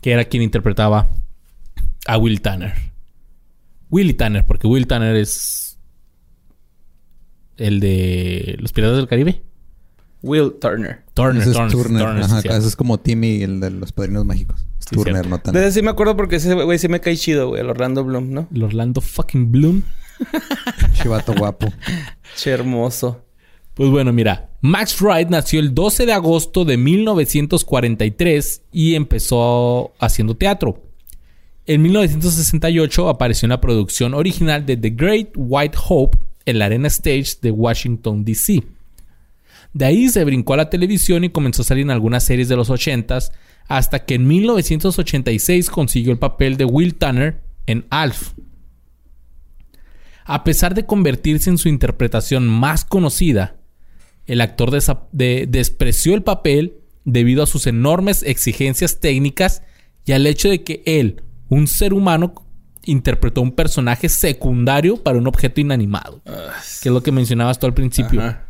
que 0.03 0.12
era 0.12 0.26
quien 0.26 0.43
interpretaba 0.43 1.09
a 2.07 2.18
Will 2.18 2.43
Tanner. 2.43 2.74
Willy 3.91 4.14
Tanner, 4.14 4.45
porque 4.45 4.66
Will 4.66 4.87
Tanner 4.87 5.16
es 5.16 5.72
el 7.62 7.80
de 7.80 8.56
los 8.58 8.72
Piratas 8.72 8.96
del 8.96 9.08
Caribe. 9.08 9.42
Will 10.22 10.52
Turner. 10.60 11.02
Turner, 11.14 11.42
Ese 11.42 11.50
es 11.50 11.56
Turner, 11.56 11.72
Turner. 11.72 12.02
Turner, 12.04 12.24
Ajá, 12.24 12.40
sí, 12.42 12.48
ese 12.48 12.68
es 12.68 12.76
como 12.76 13.00
Timmy, 13.00 13.42
el 13.42 13.58
de 13.60 13.70
los 13.70 13.90
padrinos 13.92 14.24
mágicos. 14.24 14.60
Es 14.78 14.86
Sí, 14.90 14.96
Turner, 14.96 15.14
cierto. 15.14 15.28
no 15.30 15.38
tan. 15.40 15.54
De 15.54 15.60
ese 15.60 15.72
sí 15.72 15.82
me 15.82 15.90
acuerdo 15.90 16.16
porque 16.16 16.36
ese 16.36 16.54
güey 16.54 16.78
sí 16.78 16.88
me 16.88 17.00
cae 17.00 17.16
chido, 17.16 17.48
güey. 17.48 17.60
El 17.60 17.68
Orlando 17.70 18.04
Bloom, 18.04 18.30
¿no? 18.32 18.48
El 18.54 18.62
Orlando 18.62 19.00
fucking 19.00 19.50
Bloom. 19.50 19.82
Chivato 20.94 21.34
guapo. 21.34 21.72
Che 22.36 22.50
hermoso. 22.50 23.24
Pues 23.74 23.88
bueno, 23.90 24.12
mira, 24.12 24.50
Max 24.60 25.00
Wright 25.00 25.28
nació 25.28 25.58
el 25.58 25.74
12 25.74 26.06
de 26.06 26.12
agosto 26.12 26.64
de 26.64 26.76
1943 26.76 28.62
y 28.72 28.94
empezó 28.94 29.92
haciendo 29.98 30.36
teatro. 30.36 30.82
En 31.66 31.82
1968 31.82 33.08
apareció 33.08 33.46
en 33.46 33.50
la 33.50 33.60
producción 33.60 34.14
original 34.14 34.66
de 34.66 34.76
The 34.76 34.90
Great 34.90 35.28
White 35.36 35.78
Hope 35.88 36.18
en 36.47 36.59
la 36.59 36.66
Arena 36.66 36.88
Stage 36.88 37.36
de 37.40 37.51
Washington, 37.51 38.24
D.C. 38.24 38.62
De 39.72 39.84
ahí 39.84 40.09
se 40.09 40.24
brincó 40.24 40.55
a 40.55 40.59
la 40.59 40.70
televisión 40.70 41.24
y 41.24 41.30
comenzó 41.30 41.62
a 41.62 41.64
salir 41.64 41.82
en 41.82 41.90
algunas 41.90 42.24
series 42.24 42.49
de 42.49 42.57
los 42.57 42.70
80s 42.70 43.30
hasta 43.68 44.05
que 44.05 44.14
en 44.14 44.26
1986 44.26 45.70
consiguió 45.70 46.12
el 46.12 46.18
papel 46.18 46.57
de 46.57 46.64
Will 46.64 46.95
Tanner 46.95 47.40
en 47.66 47.86
Alf. 47.90 48.32
A 50.24 50.45
pesar 50.45 50.74
de 50.74 50.86
convertirse 50.86 51.51
en 51.51 51.59
su 51.59 51.68
interpretación 51.68 52.49
más 52.49 52.84
conocida, 52.84 53.57
el 54.26 54.40
actor 54.40 54.70
despreció 54.70 56.14
el 56.14 56.22
papel 56.22 56.76
debido 57.05 57.43
a 57.43 57.47
sus 57.47 57.66
enormes 57.66 58.22
exigencias 58.22 59.01
técnicas 59.01 59.62
y 60.05 60.12
al 60.12 60.26
hecho 60.26 60.49
de 60.49 60.62
que 60.62 60.82
él, 60.86 61.22
un 61.49 61.66
ser 61.66 61.93
humano, 61.93 62.34
interpretó 62.85 63.41
un 63.41 63.53
personaje 63.53 64.09
secundario 64.09 64.97
para 65.03 65.18
un 65.18 65.26
objeto 65.26 65.61
inanimado. 65.61 66.22
Que 66.83 66.89
es 66.89 66.93
lo 66.93 67.03
que 67.03 67.12
mencionabas 67.12 67.59
tú 67.59 67.66
al 67.66 67.74
principio. 67.74 68.20
Ajá. 68.20 68.49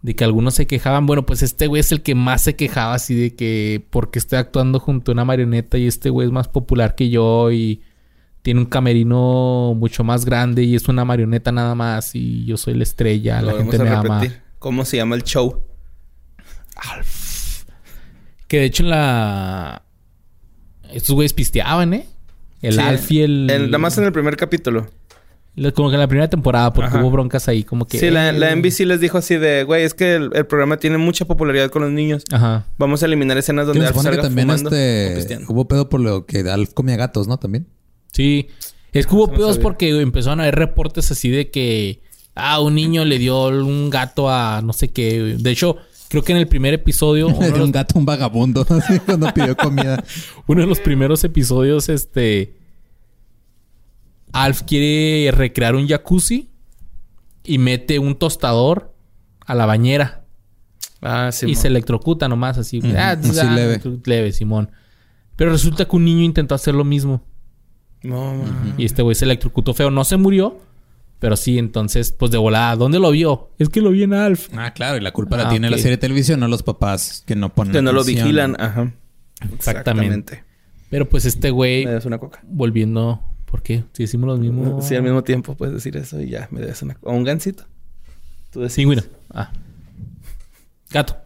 De 0.00 0.14
que 0.14 0.24
algunos 0.24 0.54
se 0.54 0.66
quejaban. 0.66 1.06
Bueno, 1.06 1.26
pues 1.26 1.42
este 1.42 1.66
güey 1.66 1.80
es 1.80 1.90
el 1.90 2.02
que 2.02 2.14
más 2.14 2.42
se 2.42 2.54
quejaba 2.54 2.94
así 2.94 3.14
de 3.14 3.34
que 3.34 3.84
porque 3.90 4.20
estoy 4.20 4.38
actuando 4.38 4.78
junto 4.78 5.10
a 5.10 5.14
una 5.14 5.24
marioneta 5.24 5.76
y 5.76 5.86
este 5.86 6.08
güey 6.08 6.28
es 6.28 6.32
más 6.32 6.46
popular 6.48 6.94
que 6.94 7.10
yo 7.10 7.50
y 7.50 7.82
tiene 8.42 8.60
un 8.60 8.66
camerino 8.66 9.74
mucho 9.76 10.04
más 10.04 10.24
grande 10.24 10.62
y 10.62 10.76
es 10.76 10.88
una 10.88 11.04
marioneta 11.04 11.50
nada 11.50 11.74
más 11.74 12.14
y 12.14 12.44
yo 12.44 12.56
soy 12.56 12.74
la 12.74 12.84
estrella, 12.84 13.42
Lo 13.42 13.52
la 13.52 13.58
gente 13.58 13.78
me 13.78 13.90
ama. 13.90 14.22
¿Cómo 14.60 14.84
se 14.84 14.96
llama 14.96 15.16
el 15.16 15.24
show? 15.24 15.64
Que 18.46 18.60
de 18.60 18.64
hecho 18.64 18.84
en 18.84 18.90
la... 18.90 19.82
Estos 20.92 21.14
güeyes 21.14 21.34
pisteaban, 21.34 21.92
¿eh? 21.92 22.06
El 22.62 22.74
Sí, 22.74 22.80
Alf 22.80 23.10
y 23.12 23.20
el... 23.22 23.50
en- 23.50 23.66
nada 23.66 23.78
más 23.78 23.96
en 23.98 24.04
el 24.04 24.12
primer 24.12 24.36
capítulo. 24.36 24.86
Como 25.74 25.88
que 25.88 25.94
en 25.96 26.00
la 26.00 26.06
primera 26.06 26.30
temporada 26.30 26.72
porque 26.72 26.88
Ajá. 26.88 27.00
hubo 27.02 27.10
broncas 27.10 27.48
ahí 27.48 27.64
como 27.64 27.84
que... 27.86 27.98
Sí, 27.98 28.10
la, 28.10 28.28
eh, 28.30 28.32
la 28.32 28.54
NBC 28.54 28.80
les 28.86 29.00
dijo 29.00 29.18
así 29.18 29.36
de, 29.36 29.64
güey, 29.64 29.82
es 29.82 29.92
que 29.92 30.14
el, 30.14 30.30
el 30.34 30.46
programa 30.46 30.76
tiene 30.76 30.98
mucha 30.98 31.24
popularidad 31.24 31.68
con 31.70 31.82
los 31.82 31.90
niños. 31.90 32.22
Ajá. 32.30 32.66
Vamos 32.78 33.02
a 33.02 33.06
eliminar 33.06 33.36
escenas 33.38 33.66
donde 33.66 33.80
Alf 33.84 33.88
supone 33.96 34.10
que 34.10 34.16
salga 34.16 34.28
también 34.28 34.46
fumando 34.48 34.70
este... 34.70 35.40
Hubo 35.48 35.66
pedo 35.66 35.88
por 35.88 35.98
lo 36.00 36.26
que 36.26 36.48
Alf 36.48 36.74
comía 36.74 36.94
gatos, 36.96 37.26
¿no? 37.26 37.38
También. 37.38 37.66
Sí. 38.12 38.46
Es 38.92 39.08
que 39.08 39.14
hubo 39.16 39.26
no 39.26 39.32
pedos 39.32 39.50
sabía. 39.56 39.62
porque 39.64 40.00
empezaron 40.00 40.38
a 40.38 40.44
haber 40.44 40.54
reportes 40.56 41.10
así 41.10 41.28
de 41.28 41.50
que... 41.50 42.02
Ah, 42.36 42.60
un 42.60 42.76
niño 42.76 43.04
le 43.04 43.18
dio 43.18 43.48
un 43.48 43.90
gato 43.90 44.30
a 44.30 44.62
no 44.62 44.72
sé 44.72 44.92
qué. 44.92 45.36
De 45.40 45.50
hecho, 45.50 45.76
creo 46.08 46.22
que 46.22 46.32
en 46.32 46.38
el 46.38 46.48
primer 46.48 46.74
episodio... 46.74 47.28
uno 47.28 47.38
de 47.40 47.50
los- 47.50 47.60
un 47.60 47.72
gato 47.72 47.98
un 47.98 48.04
vagabundo 48.04 48.66
así, 48.68 48.98
cuando 49.00 49.32
pidió 49.32 49.56
comida. 49.56 50.02
Uno 50.46 50.60
de 50.62 50.66
los 50.66 50.80
primeros 50.80 51.22
episodios, 51.24 51.88
este. 51.88 52.54
Alf 54.32 54.62
quiere 54.62 55.30
recrear 55.32 55.74
un 55.74 55.88
jacuzzi 55.88 56.50
y 57.44 57.58
mete 57.58 57.98
un 57.98 58.14
tostador 58.16 58.94
a 59.46 59.54
la 59.54 59.64
bañera 59.66 60.24
Ah, 61.00 61.30
sí. 61.32 61.46
y 61.46 61.54
se 61.54 61.68
electrocuta 61.68 62.28
nomás 62.28 62.58
así. 62.58 62.80
Ah, 62.96 63.12
así 63.12 63.38
ah, 63.38 63.44
leve. 63.54 63.80
Leve, 64.04 64.32
Simón. 64.32 64.70
Pero 65.36 65.50
resulta 65.52 65.86
que 65.86 65.96
un 65.96 66.04
niño 66.04 66.22
intentó 66.24 66.54
hacer 66.54 66.74
lo 66.74 66.84
mismo 66.84 67.22
No, 68.02 68.34
man. 68.34 68.74
y 68.76 68.84
este 68.84 69.02
güey 69.02 69.14
se 69.14 69.24
electrocutó 69.24 69.72
feo. 69.72 69.90
No 69.90 70.04
se 70.04 70.16
murió, 70.16 70.60
pero 71.18 71.36
sí, 71.36 71.58
entonces, 71.58 72.12
pues 72.12 72.30
de 72.30 72.38
volada, 72.38 72.76
¿dónde 72.76 72.98
lo 72.98 73.10
vio? 73.10 73.50
Es 73.58 73.68
que 73.68 73.80
lo 73.80 73.90
vi 73.90 74.04
en 74.04 74.14
Alf. 74.14 74.48
Ah, 74.56 74.72
claro. 74.72 74.96
Y 74.96 75.00
la 75.00 75.12
culpa 75.12 75.36
la 75.36 75.46
Ah, 75.46 75.50
tiene 75.50 75.68
la 75.70 75.76
serie 75.76 75.92
de 75.92 75.98
televisión, 75.98 76.40
no 76.40 76.48
los 76.48 76.62
papás 76.62 77.24
que 77.26 77.34
no 77.34 77.52
ponen 77.54 77.72
Que 77.72 77.82
no 77.82 77.92
lo 77.92 78.04
vigilan. 78.04 78.60
Ajá. 78.60 78.92
Exactamente. 79.52 80.44
Pero 80.90 81.08
pues 81.08 81.24
este 81.24 81.50
güey, 81.50 81.84
Me 81.84 81.92
das 81.92 82.06
una 82.06 82.18
coca. 82.18 82.40
volviendo. 82.44 83.22
¿Por 83.44 83.62
qué? 83.62 83.84
Si 83.92 84.02
decimos 84.04 84.26
lo 84.28 84.36
mismo. 84.36 84.80
Sí, 84.82 84.94
al 84.94 85.02
mismo 85.02 85.24
tiempo 85.24 85.54
puedes 85.56 85.74
decir 85.74 85.96
eso 85.96 86.20
y 86.20 86.28
ya 86.28 86.48
me 86.50 86.60
das 86.60 86.82
una 86.82 86.96
O 87.02 87.12
un 87.12 87.24
gansito. 87.24 87.64
Tú 88.50 88.60
decides. 88.60 88.76
Pingüino. 88.76 89.02
Ah. 89.30 89.50
Gato. 90.90 91.16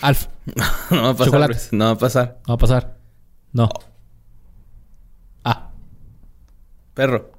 Alf. 0.00 0.26
no 0.90 1.02
va 1.02 1.08
a 1.10 1.12
pasar. 1.14 1.26
Chocolate. 1.26 1.58
No 1.72 1.84
va 1.86 1.90
a 1.92 1.98
pasar. 1.98 2.38
No 2.46 2.48
va 2.48 2.54
a 2.54 2.58
pasar. 2.58 2.96
No. 3.52 3.68
Ah. 5.44 5.70
Perro. 6.94 7.30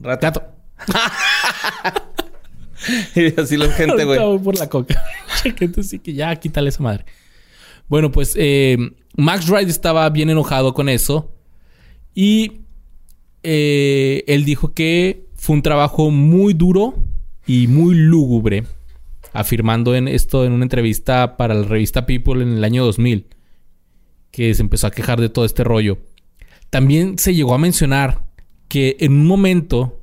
Rato. 0.00 0.20
Gato. 0.26 0.53
y 3.14 3.40
así 3.40 3.56
la 3.56 3.70
gente, 3.72 4.04
güey. 4.04 4.38
por 4.38 4.58
la 4.58 4.68
coca. 4.68 5.02
Gente, 5.58 5.82
sí 5.82 5.98
que 5.98 6.14
ya 6.14 6.34
quítale 6.36 6.68
esa 6.68 6.82
madre. 6.82 7.04
Bueno, 7.88 8.10
pues 8.10 8.34
eh, 8.38 8.76
Max 9.16 9.48
Wright 9.48 9.68
estaba 9.68 10.08
bien 10.10 10.30
enojado 10.30 10.74
con 10.74 10.88
eso. 10.88 11.32
Y 12.14 12.60
eh, 13.42 14.24
él 14.26 14.44
dijo 14.44 14.72
que 14.72 15.26
fue 15.34 15.56
un 15.56 15.62
trabajo 15.62 16.10
muy 16.10 16.54
duro 16.54 16.94
y 17.46 17.66
muy 17.66 17.94
lúgubre. 17.94 18.64
Afirmando 19.32 19.94
en 19.94 20.08
esto 20.08 20.44
en 20.44 20.52
una 20.52 20.64
entrevista 20.64 21.36
para 21.36 21.54
la 21.54 21.66
revista 21.66 22.06
People 22.06 22.42
en 22.42 22.56
el 22.56 22.64
año 22.64 22.84
2000. 22.84 23.26
Que 24.30 24.54
se 24.54 24.62
empezó 24.62 24.86
a 24.86 24.90
quejar 24.90 25.20
de 25.20 25.28
todo 25.28 25.44
este 25.44 25.64
rollo. 25.64 25.98
También 26.70 27.18
se 27.18 27.34
llegó 27.34 27.54
a 27.54 27.58
mencionar 27.58 28.24
que 28.68 28.96
en 29.00 29.12
un 29.12 29.26
momento 29.26 30.00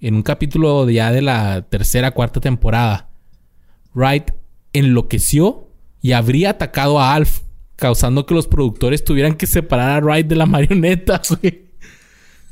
en 0.00 0.14
un 0.14 0.22
capítulo 0.22 0.86
de 0.86 0.94
ya 0.94 1.12
de 1.12 1.22
la 1.22 1.62
tercera, 1.62 2.12
cuarta 2.12 2.40
temporada, 2.40 3.08
Wright 3.94 4.30
enloqueció 4.72 5.68
y 6.00 6.12
habría 6.12 6.50
atacado 6.50 7.00
a 7.00 7.14
Alf, 7.14 7.40
causando 7.76 8.26
que 8.26 8.34
los 8.34 8.46
productores 8.46 9.04
tuvieran 9.04 9.34
que 9.34 9.46
separar 9.46 10.02
a 10.02 10.04
Wright 10.04 10.26
de 10.26 10.36
la 10.36 10.46
marioneta, 10.46 11.20
güey. 11.28 11.66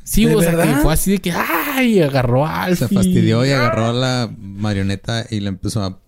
Sí, 0.05 0.25
¿De 0.25 0.37
o 0.37 0.41
sea, 0.41 0.51
que 0.53 0.57
verdad? 0.57 0.83
fue 0.83 0.93
así 0.93 1.11
de 1.13 1.19
que, 1.19 1.33
¡ay! 1.33 2.01
Agarró 2.01 2.47
a 2.47 2.63
Alf. 2.65 2.79
Se 2.79 2.89
fastidió 2.89 3.45
y 3.45 3.51
agarró 3.51 3.87
a 3.87 3.93
la 3.93 4.31
marioneta 4.39 5.27
y 5.29 5.41
le 5.41 5.49
empezó 5.49 5.83
a 5.83 5.99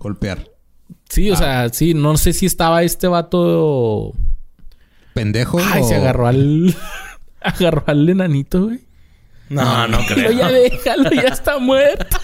golpear. 0.00 0.50
Sí, 1.08 1.30
o 1.30 1.36
sea, 1.36 1.68
sí, 1.68 1.94
no 1.94 2.16
sé 2.16 2.32
si 2.32 2.46
estaba 2.46 2.82
este 2.82 3.06
vato. 3.06 4.12
¿Pendejo 5.14 5.58
Ay, 5.64 5.82
o- 5.82 5.88
se 5.88 5.94
agarró 5.94 6.26
al. 6.26 6.74
agarró 7.40 7.84
al 7.86 8.08
enanito, 8.08 8.64
güey. 8.66 8.80
No, 9.48 9.86
no 9.86 9.98
Pero 10.08 10.32
ya 10.32 10.50
déjalo, 10.50 11.10
ya 11.10 11.22
está 11.28 11.58
muerto. 11.58 12.16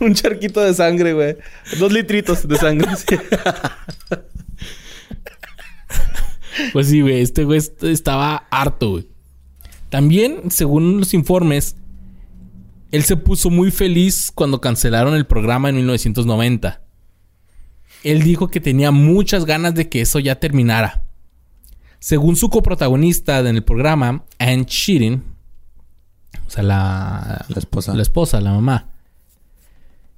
Un 0.00 0.14
charquito 0.14 0.60
de 0.60 0.74
sangre, 0.74 1.12
güey. 1.14 1.36
Dos 1.78 1.92
litritos 1.92 2.46
de 2.46 2.56
sangre. 2.56 2.88
sí. 2.96 3.16
Pues 6.72 6.88
sí, 6.88 7.00
güey. 7.00 7.20
Este 7.20 7.44
güey 7.44 7.58
est- 7.58 7.82
estaba 7.84 8.46
harto, 8.50 8.90
güey. 8.92 9.08
También, 9.88 10.50
según 10.50 10.98
los 11.00 11.14
informes, 11.14 11.76
él 12.90 13.04
se 13.04 13.16
puso 13.16 13.50
muy 13.50 13.70
feliz 13.70 14.30
cuando 14.34 14.60
cancelaron 14.60 15.14
el 15.14 15.26
programa 15.26 15.68
en 15.68 15.76
1990. 15.76 16.80
Él 18.02 18.22
dijo 18.22 18.48
que 18.48 18.60
tenía 18.60 18.90
muchas 18.90 19.46
ganas 19.46 19.74
de 19.74 19.88
que 19.88 20.00
eso 20.00 20.18
ya 20.18 20.38
terminara. 20.38 21.03
Según 22.04 22.36
su 22.36 22.50
coprotagonista 22.50 23.38
en 23.38 23.46
el 23.56 23.64
programa, 23.64 24.26
Ann 24.38 24.66
Sheeran, 24.66 25.24
o 26.46 26.50
sea, 26.50 26.62
la, 26.62 27.46
La 27.48 27.56
esposa. 27.56 27.94
la 27.94 28.02
esposa, 28.02 28.42
la 28.42 28.52
mamá. 28.52 28.90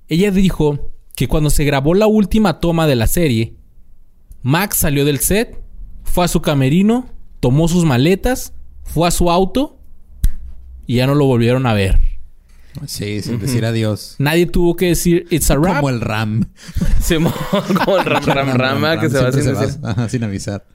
Ella 0.09 0.33
dijo 0.33 0.91
que 1.15 1.29
cuando 1.29 1.49
se 1.49 1.63
grabó 1.65 1.95
la 1.95 2.09
última 2.09 2.59
toma 2.59 2.89
de 2.89 2.97
la 2.97 3.07
serie, 3.07 3.55
Max 4.43 4.79
salió 4.79 5.05
del 5.05 5.21
set, 5.21 5.63
fue 6.03 6.25
a 6.25 6.29
su 6.29 6.43
camerino, 6.43 7.09
tomó 7.39 7.69
sus 7.69 7.85
maletas, 7.85 8.53
fue 8.83 9.07
a 9.07 9.13
su 9.13 9.31
auto 9.31 9.79
y 10.89 10.97
ya 10.97 11.07
no 11.07 11.15
lo 11.15 11.27
volvieron 11.27 11.67
a 11.69 11.75
ver. 11.75 12.01
Sí, 12.87 13.23
sin 13.23 13.39
decir 13.39 13.65
adiós. 13.65 14.17
Nadie 14.19 14.47
tuvo 14.47 14.75
que 14.75 14.87
decir 14.89 15.29
it's 15.31 15.53
a 15.53 15.55
wrap. 15.57 15.77
Como 15.83 15.91
el 15.91 16.01
Ram. 16.01 16.51
Simón, 17.01 17.33
como 17.85 17.99
el 17.99 18.05
ram, 18.05 18.25
ram, 18.25 18.49
rama 18.57 19.01
que 19.01 19.09
se 19.09 19.23
va 19.23 19.31
decir. 19.31 19.79
ajá, 19.85 20.09
sin 20.09 20.25
avisar. 20.25 20.67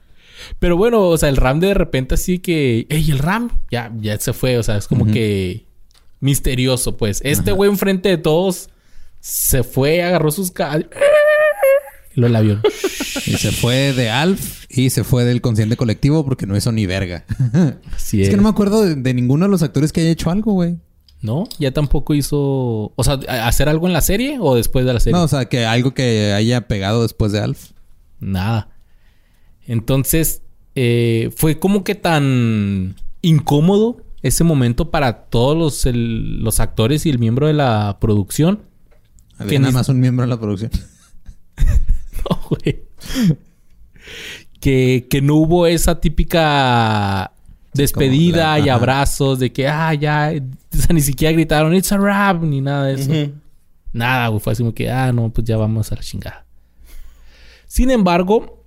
Pero 0.58 0.76
bueno, 0.76 1.08
o 1.08 1.18
sea, 1.18 1.28
el 1.28 1.36
Ram 1.36 1.60
de 1.60 1.74
repente 1.74 2.14
así 2.14 2.38
que, 2.38 2.86
ey, 2.88 3.10
el 3.10 3.18
Ram 3.18 3.50
ya, 3.70 3.92
ya 4.00 4.18
se 4.18 4.32
fue, 4.32 4.58
o 4.58 4.62
sea, 4.62 4.76
es 4.76 4.86
como 4.88 5.06
que 5.06 5.66
misterioso, 6.20 6.96
pues. 6.96 7.20
Este 7.24 7.52
güey 7.52 7.70
enfrente 7.70 8.08
de 8.08 8.18
todos 8.18 8.70
se 9.20 9.62
fue, 9.62 10.02
agarró 10.02 10.30
sus 10.30 10.50
ca- 10.50 10.78
y 12.14 12.20
lo 12.20 12.26
el 12.26 12.36
avión. 12.36 12.60
Y 13.24 13.34
se 13.36 13.52
fue 13.52 13.92
de 13.92 14.10
Alf 14.10 14.64
y 14.68 14.90
se 14.90 15.04
fue 15.04 15.24
del 15.24 15.40
consciente 15.40 15.76
colectivo 15.76 16.24
porque 16.24 16.44
no 16.46 16.56
hizo 16.56 16.72
ni 16.72 16.86
verga. 16.86 17.24
Así 17.94 18.20
es 18.20 18.26
es. 18.26 18.30
que 18.30 18.36
no 18.36 18.42
me 18.42 18.48
acuerdo 18.48 18.82
de, 18.84 18.96
de 18.96 19.14
ninguno 19.14 19.44
de 19.44 19.50
los 19.50 19.62
actores 19.62 19.92
que 19.92 20.00
haya 20.00 20.10
hecho 20.10 20.30
algo, 20.30 20.52
güey. 20.54 20.76
¿No? 21.20 21.44
Ya 21.60 21.70
tampoco 21.70 22.14
hizo, 22.14 22.92
o 22.96 23.04
sea, 23.04 23.20
¿a- 23.28 23.46
hacer 23.46 23.68
algo 23.68 23.86
en 23.86 23.92
la 23.92 24.00
serie 24.00 24.38
o 24.40 24.56
después 24.56 24.84
de 24.84 24.92
la 24.92 24.98
serie. 24.98 25.16
No, 25.16 25.24
o 25.24 25.28
sea, 25.28 25.44
que 25.44 25.64
algo 25.66 25.94
que 25.94 26.32
haya 26.32 26.62
pegado 26.66 27.02
después 27.02 27.30
de 27.30 27.40
Alf. 27.40 27.70
Nada. 28.18 28.70
Entonces, 29.66 30.42
eh, 30.74 31.30
fue 31.36 31.58
como 31.58 31.84
que 31.84 31.94
tan 31.94 32.96
incómodo 33.22 33.98
ese 34.22 34.44
momento 34.44 34.90
para 34.90 35.24
todos 35.24 35.56
los, 35.56 35.86
el- 35.86 36.42
los 36.42 36.60
actores 36.60 37.06
y 37.06 37.10
el 37.10 37.18
miembro 37.18 37.46
de 37.46 37.52
la 37.54 37.98
producción. 38.00 38.60
Había 39.38 39.50
Que 39.50 39.58
nada 39.58 39.72
más 39.72 39.88
un 39.88 40.00
miembro 40.00 40.24
de 40.24 40.28
la 40.30 40.38
producción. 40.40 40.70
No, 42.30 42.38
güey. 42.48 42.82
Que, 44.60 45.08
que 45.10 45.20
no 45.20 45.34
hubo 45.36 45.66
esa 45.66 46.00
típica 46.00 47.32
despedida 47.74 48.52
la- 48.52 48.58
y 48.60 48.68
ajá. 48.68 48.74
abrazos 48.74 49.38
de 49.40 49.52
que, 49.52 49.66
ah, 49.66 49.92
ya, 49.94 50.32
o 50.72 50.76
sea, 50.76 50.94
ni 50.94 51.00
siquiera 51.00 51.32
gritaron, 51.32 51.74
it's 51.74 51.90
a 51.90 51.98
rap, 51.98 52.42
ni 52.44 52.60
nada 52.60 52.84
de 52.86 52.94
eso. 52.94 53.32
Nada, 53.92 54.28
güey. 54.28 54.40
Fue 54.40 54.52
así 54.52 54.62
como 54.62 54.72
que, 54.72 54.88
ah, 54.88 55.10
no, 55.12 55.30
pues 55.30 55.44
ya 55.46 55.56
vamos 55.56 55.90
a 55.90 55.96
la 55.96 56.02
chingada. 56.02 56.44
Sin 57.66 57.90
embargo, 57.90 58.61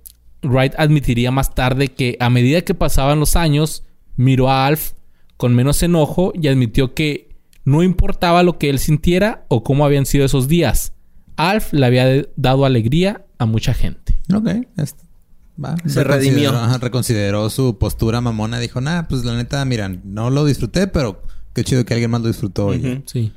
Wright 0.50 0.74
admitiría 0.78 1.30
más 1.30 1.54
tarde 1.54 1.88
que 1.88 2.16
a 2.20 2.30
medida 2.30 2.62
que 2.62 2.74
pasaban 2.74 3.20
los 3.20 3.36
años, 3.36 3.84
miró 4.16 4.50
a 4.50 4.66
Alf 4.66 4.92
con 5.36 5.54
menos 5.54 5.82
enojo 5.82 6.32
y 6.34 6.48
admitió 6.48 6.94
que 6.94 7.36
no 7.64 7.82
importaba 7.82 8.42
lo 8.42 8.58
que 8.58 8.70
él 8.70 8.78
sintiera 8.78 9.44
o 9.48 9.62
cómo 9.62 9.84
habían 9.84 10.06
sido 10.06 10.24
esos 10.24 10.48
días. 10.48 10.92
Alf 11.36 11.72
le 11.72 11.84
había 11.84 12.22
dado 12.36 12.64
alegría 12.64 13.26
a 13.38 13.44
mucha 13.46 13.74
gente. 13.74 14.18
Ok. 14.32 14.46
va. 15.62 15.74
Se 15.86 16.02
Reconsideró- 16.04 16.04
redimió. 16.04 16.50
ajá, 16.50 16.78
reconsideró 16.78 17.50
su 17.50 17.78
postura 17.78 18.20
mamona. 18.20 18.58
Dijo, 18.58 18.80
nah, 18.80 19.02
pues 19.02 19.24
la 19.24 19.34
neta, 19.36 19.64
mira, 19.64 19.88
no 20.04 20.30
lo 20.30 20.44
disfruté, 20.44 20.86
pero 20.86 21.22
qué 21.54 21.64
chido 21.64 21.84
que 21.84 21.94
alguien 21.94 22.10
más 22.10 22.20
lo 22.22 22.28
disfrutó. 22.28 22.74
y 22.74 22.80
ya". 22.80 22.88
Ujú. 22.92 23.02
Sí. 23.06 23.32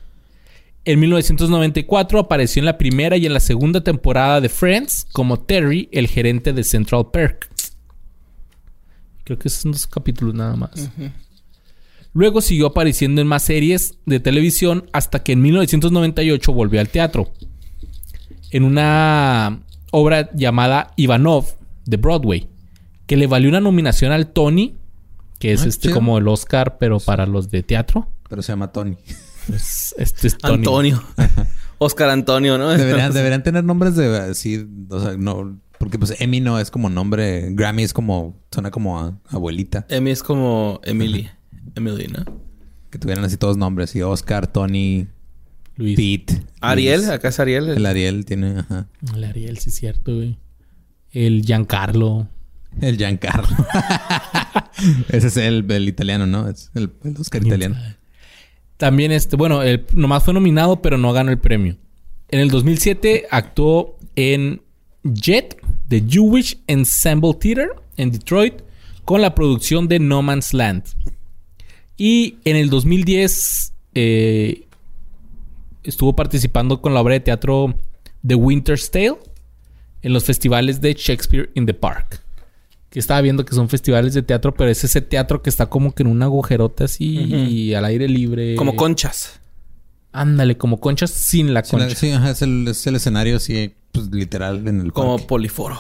En 0.86 1.00
1994 1.00 2.20
apareció 2.20 2.62
en 2.62 2.66
la 2.66 2.78
primera 2.78 3.18
y 3.18 3.26
en 3.26 3.34
la 3.34 3.40
segunda 3.40 3.82
temporada 3.84 4.42
de 4.42 4.50
Friends 4.50 5.06
como 5.12 5.40
Terry, 5.40 5.90
el 5.92 6.08
gerente 6.08 6.54
de 6.54 6.64
Central 6.64 7.08
Perk. 7.12 7.50
Creo 9.24 9.38
que 9.38 9.48
esos 9.50 9.62
son 9.62 9.72
dos 9.74 9.86
capítulos 9.86 10.34
nada 10.34 10.56
más. 10.56 10.90
Luego 12.14 12.42
siguió 12.42 12.68
apareciendo 12.68 13.22
en 13.22 13.28
más 13.28 13.44
series 13.44 14.00
de 14.06 14.20
televisión 14.20 14.90
hasta 14.94 15.22
que 15.22 15.34
en 15.34 15.42
1998 15.44 16.52
volvió 16.54 16.80
al 16.80 16.90
teatro. 16.90 17.30
En 18.50 18.64
una 18.64 19.62
obra 19.92 20.32
llamada 20.34 20.94
Ivanov 20.96 21.46
de 21.86 21.98
Broadway, 21.98 22.48
que 23.06 23.18
le 23.18 23.28
valió 23.28 23.50
una 23.50 23.60
nominación 23.62 24.12
al 24.12 24.32
Tony, 24.32 24.76
que 25.38 25.54
es 25.54 25.64
Ah, 25.64 25.68
este 25.68 25.84
chido. 25.90 25.96
como 25.96 26.18
el 26.18 26.28
Oscar, 26.28 26.78
pero 26.80 27.00
para 27.00 27.28
los 27.28 27.52
de 27.52 27.62
teatro. 27.62 28.08
Pero 28.28 28.42
se 28.42 28.52
llama 28.54 28.72
Tony. 28.72 28.96
Es- 29.54 29.96
Este 29.98 30.28
es 30.28 30.38
Tony. 30.38 30.56
Antonio. 30.56 31.04
Oscar 31.78 32.10
Antonio, 32.10 32.58
¿no? 32.58 32.70
Deberían, 32.70 33.14
deberían 33.14 33.44
tener 33.44 33.64
nombres 33.64 33.96
de 33.96 34.18
así, 34.18 34.68
o 34.90 35.00
sea, 35.00 35.16
no, 35.18 35.60
porque 35.78 35.98
pues 35.98 36.14
Emmy 36.20 36.42
no 36.42 36.60
es 36.60 36.72
como 36.72 36.90
nombre, 36.90 37.48
Grammy 37.54 37.84
es 37.84 37.94
como, 37.94 38.38
suena 38.52 38.70
como 38.70 39.00
a- 39.00 39.18
abuelita, 39.30 39.86
Emi 39.90 40.12
es 40.12 40.22
como 40.24 40.82
Emily. 40.84 41.30
Emily, 41.76 42.08
¿no? 42.08 42.26
que 42.90 42.98
tuvieran 42.98 43.24
así 43.24 43.38
todos 43.38 43.56
nombres, 43.56 43.96
y 43.96 44.02
Oscar, 44.02 44.48
Tony, 44.48 45.08
Luis. 45.78 45.96
Pete. 45.96 46.44
Ariel, 46.60 47.02
Luis. 47.02 47.12
acá 47.12 47.30
es 47.30 47.40
Ariel. 47.40 47.70
El 47.70 47.86
Ariel 47.86 48.26
tiene, 48.26 48.60
ajá. 48.60 48.88
El 49.16 49.24
Ariel, 49.24 49.58
sí 49.60 49.70
es 49.70 49.76
cierto, 49.76 50.14
güey. 50.16 50.38
El 51.12 51.44
Giancarlo. 51.44 52.28
El 52.82 52.98
Giancarlo. 52.98 53.56
Ese 55.10 55.28
es 55.28 55.38
el, 55.38 55.70
el 55.72 55.88
italiano, 55.88 56.26
¿no? 56.26 56.50
Es 56.50 56.72
el, 56.74 56.92
el 57.04 57.16
Oscar 57.18 57.46
italiano. 57.46 57.76
También 58.80 59.12
este, 59.12 59.36
bueno, 59.36 59.62
él 59.62 59.86
nomás 59.94 60.24
fue 60.24 60.34
nominado, 60.34 60.82
pero 60.82 60.98
no 60.98 61.12
ganó 61.12 61.32
el 61.32 61.38
premio. 61.38 61.76
En 62.30 62.40
el 62.40 62.50
2007 62.50 63.28
actuó 63.30 63.98
en 64.16 64.62
Jet, 65.04 65.62
The 65.90 66.02
Jewish 66.08 66.58
Ensemble 66.66 67.34
Theater, 67.34 67.72
en 67.98 68.12
Detroit, 68.12 68.62
con 69.04 69.20
la 69.22 69.36
producción 69.36 69.90
de 69.90 70.00
No 70.00 70.22
Man's 70.22 70.54
Land. 70.54 70.84
Y 71.98 72.38
en 72.46 72.56
el 72.56 72.70
2010 72.70 73.74
eh, 73.96 74.66
estuvo 75.84 76.16
participando 76.16 76.82
con 76.82 76.94
la 76.94 77.02
obra 77.02 77.16
de 77.16 77.20
teatro 77.20 77.76
The 78.26 78.36
Winter's 78.36 78.90
Tale 78.92 79.18
en 80.04 80.14
los 80.14 80.24
festivales 80.24 80.80
de 80.80 80.94
Shakespeare 80.94 81.50
in 81.54 81.66
the 81.66 81.74
Park. 81.74 82.24
Que 82.90 83.00
estaba 83.00 83.22
viendo 83.22 83.46
que 83.46 83.54
son 83.54 83.70
festivales 83.70 84.14
de 84.16 84.24
teatro, 84.24 84.54
pero 84.56 84.72
es 84.72 84.84
ese 84.84 85.02
teatro 85.02 85.44
que 85.44 85.50
está 85.50 85.68
como 85.68 85.94
que 85.94 86.04
en 86.04 86.08
una 86.08 86.26
agujerota 86.26 86.86
así 86.86 87.08
y 87.08 87.74
al 87.76 87.86
aire 87.86 88.08
libre. 88.10 88.56
Como 88.56 88.76
conchas. 88.76 89.40
Ándale, 90.12 90.58
como 90.58 90.80
conchas 90.80 91.12
sin 91.12 91.54
la 91.54 91.64
Sí, 91.64 91.76
la- 91.76 91.84
concha. 91.84 91.96
Sí, 91.96 92.12
ajá, 92.12 92.32
es 92.32 92.42
el, 92.42 92.68
es 92.68 92.88
el 92.88 92.96
escenario 92.96 93.38
así, 93.38 93.76
pues 93.92 94.10
literal 94.12 94.68
en 94.68 94.82
el 94.82 94.92
Como 94.92 95.18
parque. 95.18 95.28
poliforo. 95.28 95.80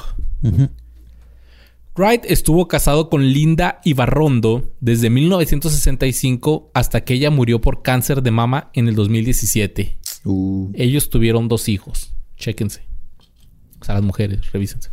Wright 1.96 2.24
estuvo 2.26 2.68
casado 2.68 3.10
con 3.10 3.26
Linda 3.34 3.82
Ibarrondo 3.84 4.72
desde 4.80 5.10
1965 5.10 6.72
hasta 6.74 7.02
que 7.04 7.16
ella 7.16 7.30
murió 7.30 7.60
por 7.60 7.82
cáncer 7.82 8.22
de 8.24 8.32
mama 8.32 8.70
en 8.74 8.88
el 8.88 8.96
2017. 8.96 9.98
Uh, 10.24 10.70
Ellos 10.76 11.10
tuvieron 11.10 11.48
dos 11.50 11.68
hijos. 11.68 12.14
Chéquense. 12.38 12.84
O 13.82 13.86
sea, 13.86 13.96
las 13.96 14.04
mujeres, 14.04 14.50
revísense. 14.52 14.92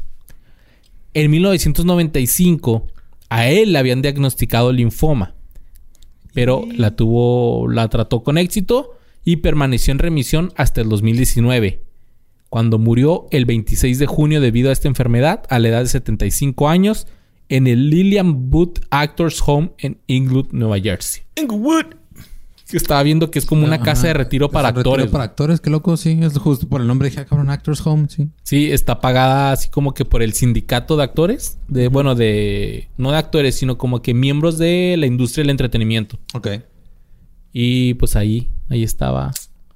En 1.17 1.31
1995, 1.31 2.89
a 3.31 3.49
él 3.49 3.73
le 3.73 3.79
habían 3.79 4.03
diagnosticado 4.03 4.71
linfoma. 4.71 5.35
Pero 6.35 6.69
la 6.77 6.95
tuvo, 6.95 7.69
la 7.71 7.89
trató 7.89 8.23
con 8.23 8.37
éxito 8.37 8.99
y 9.25 9.37
permaneció 9.37 9.93
en 9.93 9.99
remisión 9.99 10.53
hasta 10.57 10.83
el 10.83 10.91
2019. 10.91 11.81
Cuando 12.51 12.79
murió 12.79 13.29
el 13.31 13.47
26 13.47 13.99
de 13.99 14.05
junio 14.05 14.43
debido 14.43 14.69
a 14.69 14.75
esta 14.75 14.89
enfermedad 14.89 15.45
a 15.49 15.59
la 15.59 15.69
edad 15.69 15.81
de 15.81 15.89
75 15.89 16.69
años 16.69 17.07
en 17.49 17.67
el 17.67 17.89
Lillian 17.89 18.51
Booth 18.51 18.81
Actors 18.91 19.43
Home 19.47 19.71
en 19.79 19.97
Inglewood, 20.09 20.49
Nueva 20.53 20.79
Jersey. 20.79 21.23
Inglewood. 21.41 21.95
Que 22.69 22.77
estaba 22.77 23.03
viendo 23.03 23.31
que 23.31 23.39
es 23.39 23.47
como 23.47 23.64
una 23.64 23.77
ajá. 23.77 23.85
casa 23.85 24.09
de 24.09 24.14
retiro 24.14 24.51
para 24.51 24.71
un 24.71 24.75
retiro 24.77 24.91
actores. 24.91 25.11
para 25.12 25.25
actores, 25.25 25.61
qué 25.61 25.71
loco, 25.71 25.97
sí. 25.97 26.19
Es 26.21 26.37
justo 26.37 26.69
por 26.69 26.81
el 26.81 26.87
nombre. 26.87 27.09
Dije, 27.09 27.21
ah, 27.21 27.25
cabrón, 27.25 27.49
Actors 27.49 27.87
Home, 27.87 28.09
sí. 28.09 28.29
Sí, 28.43 28.73
está 28.73 29.01
pagada 29.01 29.53
así 29.53 29.69
como 29.69 29.95
que 29.95 30.05
por 30.05 30.23
el 30.23 30.33
sindicato 30.33 30.97
de 30.97 31.05
actores. 31.05 31.59
De, 31.69 31.89
bueno, 31.89 32.14
de. 32.14 32.89
No 32.97 33.12
de 33.12 33.19
actores, 33.19 33.55
sino 33.55 33.79
como 33.79 34.03
que 34.03 34.14
miembros 34.14 34.59
de 34.59 34.97
la 34.99 35.07
industria 35.07 35.43
del 35.43 35.51
entretenimiento. 35.51 36.19
Ok. 36.35 36.49
Y 37.53 37.95
pues 37.95 38.17
ahí, 38.17 38.51
ahí 38.69 38.83
estaba 38.83 39.31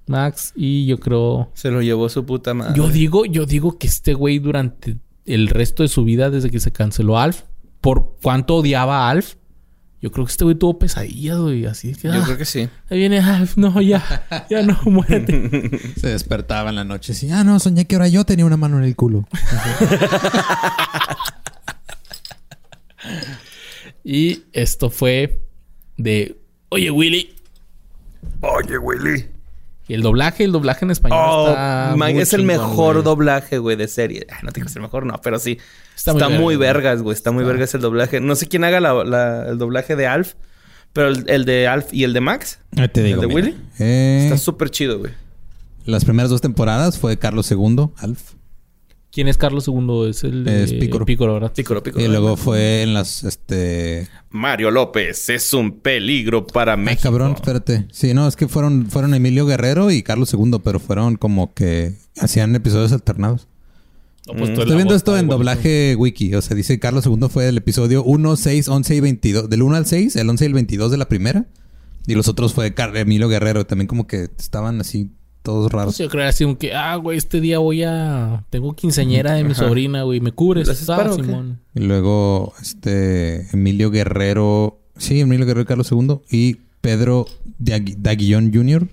Max. 0.07 0.53
Y 0.57 0.87
yo 0.87 0.99
creo. 0.99 1.51
Se 1.55 1.71
lo 1.71 1.83
llevó 1.83 2.09
su 2.09 2.27
puta 2.27 2.53
madre. 2.55 2.75
Yo 2.77 2.89
digo, 2.89 3.25
yo 3.25 3.47
digo 3.47 3.79
que 3.79 3.87
este 3.87 4.15
güey 4.15 4.39
durante 4.39 4.99
el 5.25 5.49
resto 5.49 5.83
de 5.83 5.89
su 5.89 6.05
vida, 6.05 6.29
desde 6.29 6.51
que 6.51 6.61
se 6.61 6.73
canceló 6.73 7.19
Alf, 7.19 7.43
por 7.81 8.17
cuánto 8.23 8.57
odiaba 8.57 9.07
a 9.07 9.11
Alf, 9.11 9.37
yo 10.03 10.11
creo 10.11 10.25
que 10.25 10.31
este 10.31 10.45
güey 10.45 10.57
tuvo 10.57 10.79
pesadillas, 10.79 11.39
güey. 11.39 11.67
Así 11.67 11.95
que. 11.95 12.09
Yo 12.09 12.15
ah, 12.15 12.23
creo 12.25 12.39
que 12.39 12.47
sí. 12.47 12.69
Ahí 12.89 12.99
viene 12.99 13.21
Alf, 13.21 13.57
no, 13.57 13.81
ya, 13.83 14.47
ya 14.49 14.63
no, 14.63 14.79
muérete. 14.85 15.71
Se 15.99 16.09
despertaba 16.09 16.71
en 16.71 16.77
la 16.77 16.85
noche 16.85 17.13
así. 17.13 17.31
Ah, 17.31 17.45
no, 17.45 17.61
soñé 17.61 17.87
que 17.87 17.97
ahora 17.97 18.09
yo 18.09 18.25
tenía 18.25 18.47
una 18.47 18.57
mano 18.57 18.79
en 18.79 18.85
el 18.85 18.97
culo. 18.97 19.29
y 24.05 24.45
esto 24.53 24.89
fue 24.89 25.43
de. 25.99 26.41
Oye, 26.71 26.91
Willy. 26.91 27.35
Oye, 28.41 28.79
Willy. 28.79 29.27
Y 29.91 29.95
el 29.95 30.03
doblaje, 30.03 30.45
el 30.45 30.53
doblaje 30.53 30.85
en 30.85 30.91
español 30.93 31.19
Oh, 31.21 31.49
está. 31.49 31.95
man, 31.97 32.13
muy 32.13 32.23
es 32.23 32.33
el 32.33 32.45
mejor 32.45 32.95
güey. 32.95 33.05
doblaje, 33.05 33.59
güey, 33.59 33.77
de 33.77 33.89
serie. 33.89 34.27
Ah, 34.31 34.39
No 34.43 34.53
te 34.53 34.61
crees 34.61 34.77
el 34.77 34.83
mejor, 34.83 35.05
no, 35.05 35.21
pero 35.21 35.39
sí. 35.39 35.59
Está 35.97 36.13
Está, 36.13 36.29
muy 36.29 36.39
muy, 36.39 36.57
verga, 36.57 36.83
vergas, 36.91 37.03
güey. 37.03 37.15
Está 37.15 37.33
muy 37.33 37.43
vergas 37.45 37.75
el 37.75 37.81
doblaje. 37.81 38.21
No 38.21 38.37
sé 38.37 38.47
quién 38.47 38.63
haga 38.65 38.79
la- 38.81 39.03
la- 39.05 39.49
el 39.49 39.59
doblaje 39.59 39.97
de 39.97 40.07
Alf, 40.07 40.35
pero 40.93 41.09
el, 41.09 41.25
el 41.29 41.45
de 41.45 41.67
Alf 41.67 41.93
y 41.93 42.05
el 42.05 42.13
de 42.13 42.21
Max 42.21 42.61
Ahí 42.77 42.89
te 42.89 43.03
digo. 43.03 43.21
¿El 43.23 43.29
de 43.29 43.35
mira. 43.35 43.49
Willy? 43.49 43.59
Eh, 43.81 44.21
está 44.25 44.39
súper 44.39 44.71
chido, 44.71 44.99
güey. 45.01 45.13
las 45.87 46.05
primeras 46.05 46.31
dos 46.31 46.41
temporadas 46.41 46.99
fue 46.99 47.17
Carlos 47.19 47.51
II, 47.51 47.89
Alf. 47.97 48.35
¿Quién 49.13 49.27
es 49.27 49.37
Carlos 49.37 49.67
II? 49.67 50.09
Es 50.09 50.23
el 50.23 50.45
de 50.45 50.65
Es. 50.65 50.73
Pícoro, 50.73 51.05
¿verdad? 51.35 51.53
Pícoro. 51.53 51.83
Y 51.97 52.07
luego 52.07 52.37
fue 52.37 52.83
en 52.83 52.95
las, 52.95 53.25
este... 53.25 54.07
Mario 54.31 54.71
López 54.71 55.29
es 55.31 55.53
un 55.53 55.81
peligro 55.81 56.47
para 56.47 56.75
Ay, 56.75 56.79
México. 56.79 57.03
cabrón, 57.03 57.33
espérate. 57.35 57.87
Sí, 57.91 58.15
no, 58.15 58.29
es 58.29 58.37
que 58.37 58.47
fueron, 58.47 58.87
fueron 58.89 59.13
Emilio 59.15 59.47
Guerrero 59.47 59.91
y 59.91 60.03
Carlos 60.05 60.33
II, 60.33 60.61
pero 60.63 60.79
fueron 60.79 61.17
como 61.17 61.53
que 61.55 61.95
hacían 62.21 62.55
episodios 62.55 62.93
alternados. 62.93 63.49
No, 64.29 64.35
pues, 64.35 64.51
Mm. 64.51 64.61
Estoy 64.61 64.77
viendo 64.77 64.95
esto 64.95 65.17
en 65.19 65.27
doblaje 65.27 65.97
wiki. 65.99 66.35
O 66.35 66.43
sea, 66.43 66.55
dice 66.55 66.79
Carlos 66.79 67.05
II 67.07 67.27
fue 67.29 67.49
el 67.49 67.57
episodio 67.57 68.05
1, 68.05 68.37
6, 68.37 68.69
11 68.69 68.95
y 68.95 69.01
22. 69.01 69.51
Del 69.51 69.63
1 69.63 69.75
al 69.77 69.87
6, 69.87 70.15
el 70.15 70.29
11 70.31 70.45
y 70.45 70.47
el 70.47 70.55
22 70.55 70.91
de 70.93 70.99
la 70.99 71.09
primera. 71.09 71.47
Y 72.07 72.15
los 72.15 72.29
otros 72.29 72.55
fue 72.55 72.73
Car- 72.75 72.97
Emilio 72.97 73.29
Guerrero. 73.29 73.67
También 73.67 73.89
como 73.89 74.07
que 74.07 74.29
estaban 74.39 74.81
así 74.81 75.11
todos 75.43 75.73
raros. 75.73 75.97
Pues 75.97 75.99
yo 75.99 76.09
creo 76.09 76.27
así 76.29 76.45
como 76.45 76.59
que, 76.59 76.75
ah, 76.75 76.97
güey, 76.97 77.17
este 77.19 77.41
día 77.41 77.59
voy 77.59 77.83
a. 77.83 78.45
Tengo 78.51 78.75
quinceañera 78.75 79.33
de 79.35 79.45
mi 79.45 79.53
Ajá. 79.53 79.65
sobrina, 79.67 80.03
güey. 80.03 80.21
¿Me 80.21 80.33
cubres? 80.33 80.67
¿Le 80.67 80.73
haces 80.73 80.89
Ah, 80.91 80.97
paro 80.99 81.15
o 81.15 81.17
qué? 81.17 81.25
Simón. 81.25 81.61
Y 81.75 81.81
luego, 81.81 82.53
este, 82.61 83.49
Emilio 83.53 83.91
Guerrero. 83.91 84.79
Sí, 84.97 85.21
Emilio 85.21 85.47
Guerrero 85.47 85.63
y 85.63 85.67
Carlos 85.67 85.91
II. 85.91 86.21
Y 86.31 86.57
Pedro 86.81 87.27
Dag- 87.59 87.97
Daguillón 87.99 88.53
Jr. 88.55 88.89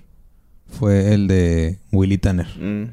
fue 0.70 1.14
el 1.14 1.28
de 1.28 1.78
Willy 1.92 2.18
Tanner. 2.18 2.46
Mm. 2.58 2.90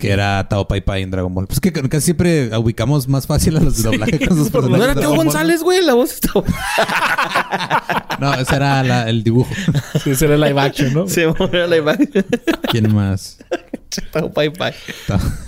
Que 0.00 0.10
era 0.12 0.48
Tao 0.48 0.66
Pai 0.66 0.80
Pai 0.80 1.02
en 1.02 1.10
Dragon 1.10 1.34
Ball. 1.34 1.46
Pues 1.46 1.60
que 1.60 1.70
casi 1.72 2.06
siempre 2.06 2.56
ubicamos 2.56 3.06
más 3.06 3.26
fácil 3.26 3.56
a 3.58 3.60
los 3.60 3.76
de 3.76 3.82
doblaje 3.90 4.18
con 4.26 4.36
sus 4.36 4.48
personajes. 4.50 4.78
¿No 4.86 4.92
era 4.92 4.94
Teo? 4.98 5.14
González, 5.14 5.62
güey? 5.62 5.84
La 5.84 5.92
voz 5.94 6.12
está... 6.14 6.30
No, 8.20 8.32
ese 8.34 8.54
era 8.56 8.82
la- 8.82 9.08
el 9.10 9.22
dibujo. 9.24 9.50
Sí, 10.02 10.10
ese 10.10 10.26
era 10.26 10.36
live 10.36 10.58
action, 10.60 10.94
¿no? 10.94 11.08
Se 11.08 11.26
me 11.26 11.66
la 11.66 11.76
imagen. 11.76 12.10
¿Quién 12.70 12.94
más? 12.94 13.38
Tao 14.12 14.32
Pai 14.32 14.50
Pai. 14.50 14.72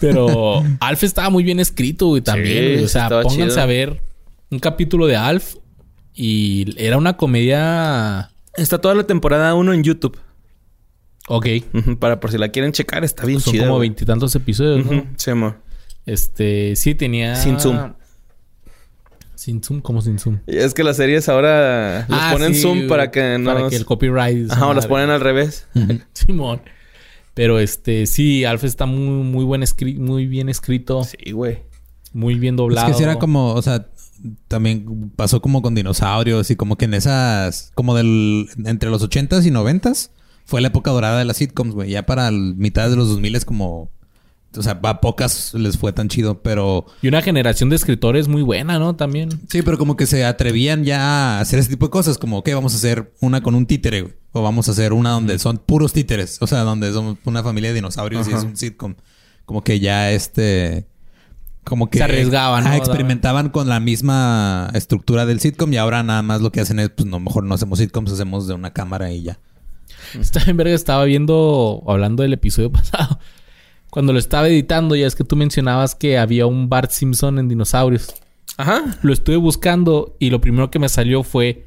Pero 0.01 0.63
Alf 0.81 1.03
estaba 1.05 1.31
muy 1.31 1.43
bien 1.45 1.61
escrito, 1.61 2.09
güey, 2.09 2.23
también. 2.23 2.65
Sí, 2.65 2.73
güey. 2.75 2.85
O 2.85 2.89
sea, 2.89 3.05
estaba 3.05 3.23
pónganse 3.23 3.51
chido. 3.55 3.63
a 3.63 3.67
ver 3.67 4.03
un 4.51 4.59
capítulo 4.59 5.07
de 5.07 5.17
Alf 5.17 5.55
y 6.15 6.75
era 6.77 6.99
una 6.99 7.17
comedia. 7.17 8.31
Está 8.57 8.79
toda 8.81 8.95
la 8.95 9.05
temporada 9.05 9.55
1 9.55 9.73
en 9.73 9.83
YouTube. 9.83 10.19
Ok. 11.29 11.47
Para 11.99 12.21
por 12.21 12.31
si 12.31 12.39
la 12.39 12.49
quieren 12.51 12.73
checar, 12.73 13.05
está 13.05 13.25
bien 13.27 13.41
Son 13.41 13.53
chida. 13.53 13.67
como 13.67 13.79
veintitantos 13.81 14.35
episodios, 14.35 14.85
¿no? 14.87 14.99
Ujú, 14.99 15.07
Sí, 15.17 15.33
mo. 15.35 15.57
Este, 16.07 16.77
sí 16.77 16.95
tenía. 16.95 17.35
Sin 17.37 17.59
zoom. 17.59 17.95
Sin 19.35 19.63
zoom, 19.63 19.81
como 19.81 20.01
sin 20.01 20.19
zoom. 20.19 20.39
Y 20.47 20.57
es 20.57 20.73
que 20.73 20.83
las 20.83 20.97
series 20.97 21.29
ahora 21.29 22.07
les 22.09 22.19
Ah, 22.19 22.31
ponen 22.33 22.55
sí, 22.55 22.63
zoom 22.63 22.89
para 22.89 23.11
que 23.11 23.39
no... 23.39 23.53
Para 23.55 23.69
que 23.69 23.77
el 23.77 23.85
copyright... 23.85 24.51
Ajá, 24.51 24.69
o 24.69 24.75
las 24.75 24.87
ponen 24.87 25.11
al 25.11 25.21
revés. 25.21 25.67
Simón. 26.15 26.63
Pero 27.35 27.59
este, 27.59 28.07
sí, 28.07 28.45
Alf 28.47 28.65
está 28.65 28.87
muy, 28.87 29.23
muy 29.25 29.45
buen 29.45 29.61
escri- 29.63 29.99
muy 29.99 30.27
bien 30.27 30.49
escrito, 30.49 31.05
Sí, 31.05 31.33
güey. 31.33 31.59
muy 32.15 32.37
bien 32.37 32.55
Es 32.55 32.59
doblado. 32.59 32.87
que 32.89 32.95
sí 32.95 33.03
era 33.03 33.19
como, 33.19 33.53
o 33.53 33.61
sea, 33.61 33.87
también 34.49 35.13
pasó 35.15 35.43
como 35.43 35.61
con 35.61 35.75
dinosaurios 35.75 36.51
y 36.51 36.57
como 36.57 36.77
que 36.77 36.87
en 36.87 36.95
esas, 36.95 37.73
como 37.75 37.95
del, 37.95 38.49
entre 38.65 38.89
los 38.89 39.03
80s 39.07 39.45
y 39.45 39.51
90s, 39.51 40.09
fue 40.47 40.61
la 40.61 40.69
época 40.69 40.93
dorada 40.93 41.19
de 41.19 41.25
las 41.25 41.37
sitcoms, 41.37 41.75
güey. 41.75 41.91
Ya 41.91 42.07
para 42.07 42.29
el 42.29 42.55
mitad 42.57 42.89
de 42.89 42.97
los 42.97 43.09
2000 43.09 43.35
es 43.35 43.45
como, 43.45 43.91
o 44.57 44.63
sea, 44.63 44.79
a 44.81 45.01
pocas 45.01 45.53
les 45.55 45.77
fue 45.77 45.93
tan 45.93 46.09
chido, 46.09 46.41
pero 46.41 46.87
Y 47.03 47.09
una 47.09 47.21
generación 47.21 47.69
de 47.69 47.77
escritores 47.77 48.29
muy 48.29 48.43
buena, 48.43 48.79
¿no? 48.79 48.95
También. 48.95 49.29
sí, 49.49 49.63
pero 49.63 49.77
como 49.77 49.97
que 49.97 50.07
se 50.07 50.25
atrevían 50.25 50.85
ya 50.85 51.01
a 51.01 51.41
hacer 51.41 51.59
ese 51.59 51.71
tipo 51.71 51.87
de 51.87 51.91
cosas, 51.91 52.17
como, 52.17 52.45
que 52.45 52.55
vamos 52.55 52.73
a 52.75 52.77
hacer 52.77 53.13
una 53.21 53.43
con 53.43 53.55
un 53.57 53.67
títere, 53.67 54.03
güey. 54.03 54.15
O 54.33 54.43
vamos 54.43 54.69
a 54.69 54.73
hacer 54.73 54.93
una 54.93 55.11
donde 55.11 55.39
son 55.39 55.59
puros 55.59 55.93
títeres, 55.93 56.39
o 56.41 56.47
sea, 56.47 56.61
donde 56.61 56.93
somos 56.93 57.19
una 57.25 57.43
familia 57.43 57.71
de 57.71 57.75
dinosaurios 57.77 58.29
y 58.29 58.33
es 58.33 58.45
un 58.45 58.57
sitcom. 58.57 58.95
Como 59.47 59.65
que 59.65 59.81
ya 59.81 60.13
este 60.13 60.87
como 61.65 61.91
que 61.91 61.99
Se 61.99 62.05
arriesgaban, 62.05 62.63
¿no? 62.65 62.73
Experimentaban 62.75 63.49
con 63.49 63.69
la 63.69 63.81
misma 63.81 64.71
estructura 64.75 65.27
del 65.27 65.41
sitcom 65.41 65.73
y 65.73 65.79
ahora 65.79 66.03
nada 66.03 66.23
más 66.23 66.41
lo 66.41 66.53
que 66.53 66.61
hacen 66.61 66.79
es 66.79 66.91
pues 66.91 67.09
no 67.09 67.19
mejor 67.19 67.45
no 67.45 67.55
hacemos 67.55 67.81
sitcoms, 67.81 68.13
hacemos 68.13 68.47
de 68.47 68.55
una 68.55 68.73
cámara 68.73 69.11
y 69.11 69.23
ya. 69.23 69.41
Está 70.21 70.43
en 70.51 70.57
verga, 70.57 70.75
estaba 70.75 71.05
viendo, 71.05 71.83
hablando 71.87 72.23
del 72.23 72.33
episodio 72.33 72.71
pasado. 72.73 73.19
Cuando 73.91 74.13
lo 74.13 74.19
estaba 74.19 74.49
editando, 74.49 74.95
ya 74.97 75.07
es 75.07 75.15
que 75.15 75.25
tú 75.25 75.37
mencionabas 75.37 75.95
que 75.95 76.19
había 76.19 76.47
un 76.47 76.69
Bart 76.69 76.91
Simpson 76.91 77.39
en 77.39 77.49
dinosaurios. 77.49 78.15
Ajá. 78.59 78.99
Lo 79.03 79.13
estuve 79.13 79.37
buscando 79.37 80.17
y 80.19 80.31
lo 80.31 80.41
primero 80.41 80.71
que 80.71 80.79
me 80.79 80.89
salió 80.89 81.23
fue 81.23 81.67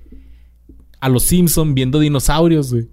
a 0.99 1.09
los 1.09 1.23
Simpson 1.23 1.73
viendo 1.75 1.99
dinosaurios, 1.99 2.71
güey. 2.71 2.87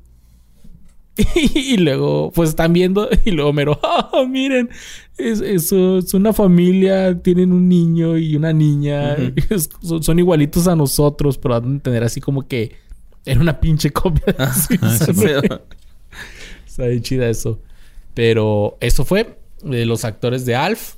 Y 1.55 1.79
luego, 1.79 2.31
pues 2.35 2.51
están 2.51 2.73
viendo 2.75 3.09
y 3.25 3.31
luego 3.31 3.53
mero, 3.53 3.81
"Ah, 3.83 4.11
miren, 4.29 4.69
es, 5.17 5.41
es 5.41 5.73
una 6.13 6.33
familia, 6.35 7.21
tienen 7.23 7.53
un 7.53 7.69
niño 7.69 8.19
y 8.19 8.37
una 8.37 8.53
niña, 8.53 9.15
Es- 9.51 9.71
son, 9.83 10.03
son 10.03 10.19
igualitos 10.19 10.69
a 10.69 10.77
nosotros, 10.77 11.39
pero 11.39 11.59
van 11.61 11.77
a 11.77 11.81
tener 11.81 12.05
así 12.05 12.21
como 12.21 12.47
que 12.47 12.77
era 13.27 13.41
una 13.41 13.61
pinche 13.61 13.91
copia 13.93 14.35
de 14.35 15.13
güey. 15.13 15.35
Está 16.67 16.87
bien 16.87 17.03
chida 17.03 17.29
eso. 17.29 17.61
Pero 18.15 18.79
eso 18.81 19.05
fue 19.05 19.39
de 19.63 19.85
los 19.85 20.05
actores 20.05 20.47
de 20.47 20.57
Alf. 20.57 20.95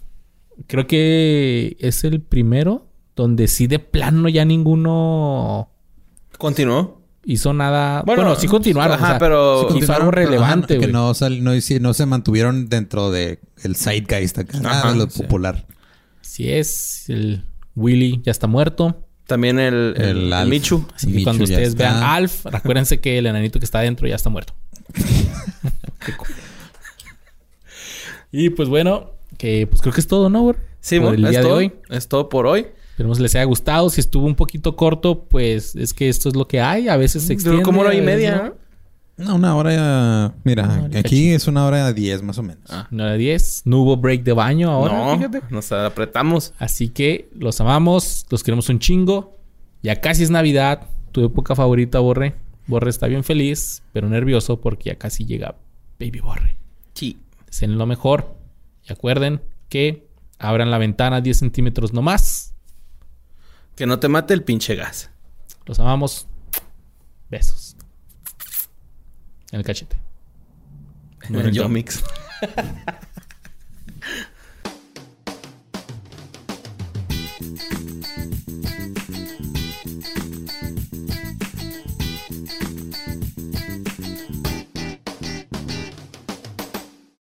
Creo 0.67 0.87
que 0.87 1.77
es 1.81 2.05
el 2.05 2.21
primero 2.21 2.87
donde 3.17 3.49
sí 3.49 3.67
de 3.67 3.79
plano 3.81 4.29
ya 4.29 4.45
ninguno 4.45 5.71
Continuó. 6.37 7.01
hizo 7.25 7.53
nada. 7.53 8.03
Bueno, 8.07 8.35
sí 8.37 8.47
continuaron. 8.47 8.97
ajá, 8.97 9.05
o 9.05 9.09
sea, 9.11 9.19
pero- 9.19 9.59
sí 9.61 9.65
hizo 9.65 9.69
Continuaron, 9.69 10.03
algo 10.03 10.11
pero, 10.13 10.23
ajá, 10.23 10.31
relevante, 10.31 10.79
que 10.79 10.87
no, 10.89 11.15
sal- 11.15 11.43
no, 11.43 11.53
no 11.81 11.95
se 11.95 12.07
mantuvieron 12.07 12.69
dentro 12.69 13.11
de 13.11 13.41
el 13.63 13.75
zeitgeist 13.77 14.39
acá, 14.39 14.61
nada 14.61 14.79
Ajá, 14.81 14.93
de 14.93 14.99
lo 14.99 15.11
sí. 15.11 15.23
popular. 15.23 15.67
Sí 16.21 16.53
es. 16.53 17.09
El 17.09 17.45
Willy 17.75 18.21
ya 18.25 18.31
está 18.31 18.47
muerto. 18.47 19.08
También 19.29 19.61
el, 19.61 19.95
el, 19.97 20.03
El 20.05 20.33
el. 20.33 20.49
Michu. 20.49 20.85
Así 20.97 21.07
que 21.07 21.13
Michu 21.13 21.25
cuando 21.25 21.45
ya 21.45 21.53
ustedes 21.55 21.69
está. 21.69 21.85
vean 21.93 22.03
Alf, 22.03 22.47
recuérdense 22.47 22.99
que 22.99 23.19
el 23.19 23.27
enanito 23.27 23.61
que 23.61 23.65
está 23.65 23.79
adentro 23.79 24.09
ya 24.09 24.17
está 24.17 24.31
muerto. 24.31 24.55
Y 28.31 28.51
pues 28.51 28.69
bueno, 28.69 29.13
que 29.39 29.67
pues 29.67 29.81
creo 29.81 29.95
que 29.95 30.01
es 30.01 30.07
todo, 30.07 30.29
¿no? 30.29 30.43
güey? 30.43 30.57
Sí, 30.81 30.97
Por 30.99 31.09
bueno, 31.11 31.27
el 31.27 31.31
día 31.33 31.41
es 31.41 31.45
de 31.45 31.49
todo. 31.49 31.59
hoy. 31.59 31.73
Es 31.89 32.09
todo 32.09 32.29
por 32.29 32.47
hoy. 32.47 32.67
Esperemos 32.91 33.21
les 33.21 33.35
haya 33.35 33.45
gustado. 33.45 33.89
Si 33.91 34.01
estuvo 34.01 34.27
un 34.27 34.35
poquito 34.35 34.77
corto, 34.77 35.25
pues 35.25 35.75
es 35.77 35.95
que 35.95 36.09
esto 36.09 36.29
es 36.29 36.37
lo 36.37 36.47
que 36.47 36.61
hay. 36.61 36.89
A 36.89 36.97
veces 36.97 37.23
se 37.23 37.33
extiende. 37.33 37.57
Duró 37.59 37.65
como 37.65 37.81
hora 37.81 37.95
y 37.95 38.01
media. 38.03 38.37
no. 38.49 38.68
¿No? 39.19 39.35
Una 39.35 39.55
hora, 39.57 40.35
mira, 40.45 40.65
Una 40.65 40.82
hora 40.85 40.89
y 40.95 40.97
aquí 40.97 41.31
es 41.31 41.47
una 41.47 41.66
hora 41.66 41.93
diez 41.93 42.23
más 42.23 42.39
o 42.39 42.43
menos. 42.43 42.65
Una 42.90 43.05
hora 43.05 43.15
diez. 43.15 43.62
No 43.65 43.78
hubo 43.78 43.97
break 43.97 44.23
de 44.23 44.32
baño 44.32 44.70
ahora, 44.70 44.97
no, 44.97 45.16
fíjate. 45.16 45.43
nos 45.51 45.70
apretamos. 45.73 46.55
Así 46.59 46.89
que 46.89 47.28
los 47.35 47.61
amamos, 47.61 48.27
los 48.31 48.43
queremos 48.43 48.69
un 48.69 48.78
chingo. 48.78 49.36
Ya 49.82 50.01
casi 50.01 50.23
es 50.23 50.31
Navidad. 50.31 50.86
Tu 51.12 51.24
época 51.24 51.55
favorita, 51.55 51.99
Borre. 52.01 52.35
Borre 52.66 52.90
está 52.90 53.07
bien 53.07 53.24
feliz, 53.24 53.82
pero 53.93 54.09
nervioso 54.09 54.61
porque 54.61 54.90
ya 54.90 54.97
casi 54.97 55.24
llega 55.24 55.57
Baby 55.99 56.20
Borre. 56.20 56.57
Sí. 56.95 57.19
Deseen 57.47 57.78
lo 57.78 57.86
mejor. 57.86 58.36
Y 58.89 58.93
acuerden 58.93 59.40
que 59.69 60.09
abran 60.39 60.70
la 60.70 60.78
ventana 60.78 61.20
10 61.20 61.39
centímetros 61.39 61.93
no 61.93 62.03
más. 62.03 62.55
Que 63.74 63.86
no 63.86 63.99
te 63.99 64.09
mate 64.09 64.35
el 64.35 64.43
pinche 64.43 64.74
gas. 64.74 65.11
Los 65.66 65.78
amamos. 65.81 66.27
Besos. 67.31 67.68
En 69.53 69.61
el 69.61 69.65
cachete. 69.65 69.97
En 71.29 71.37
el 71.37 71.53
Yomix. 71.53 72.03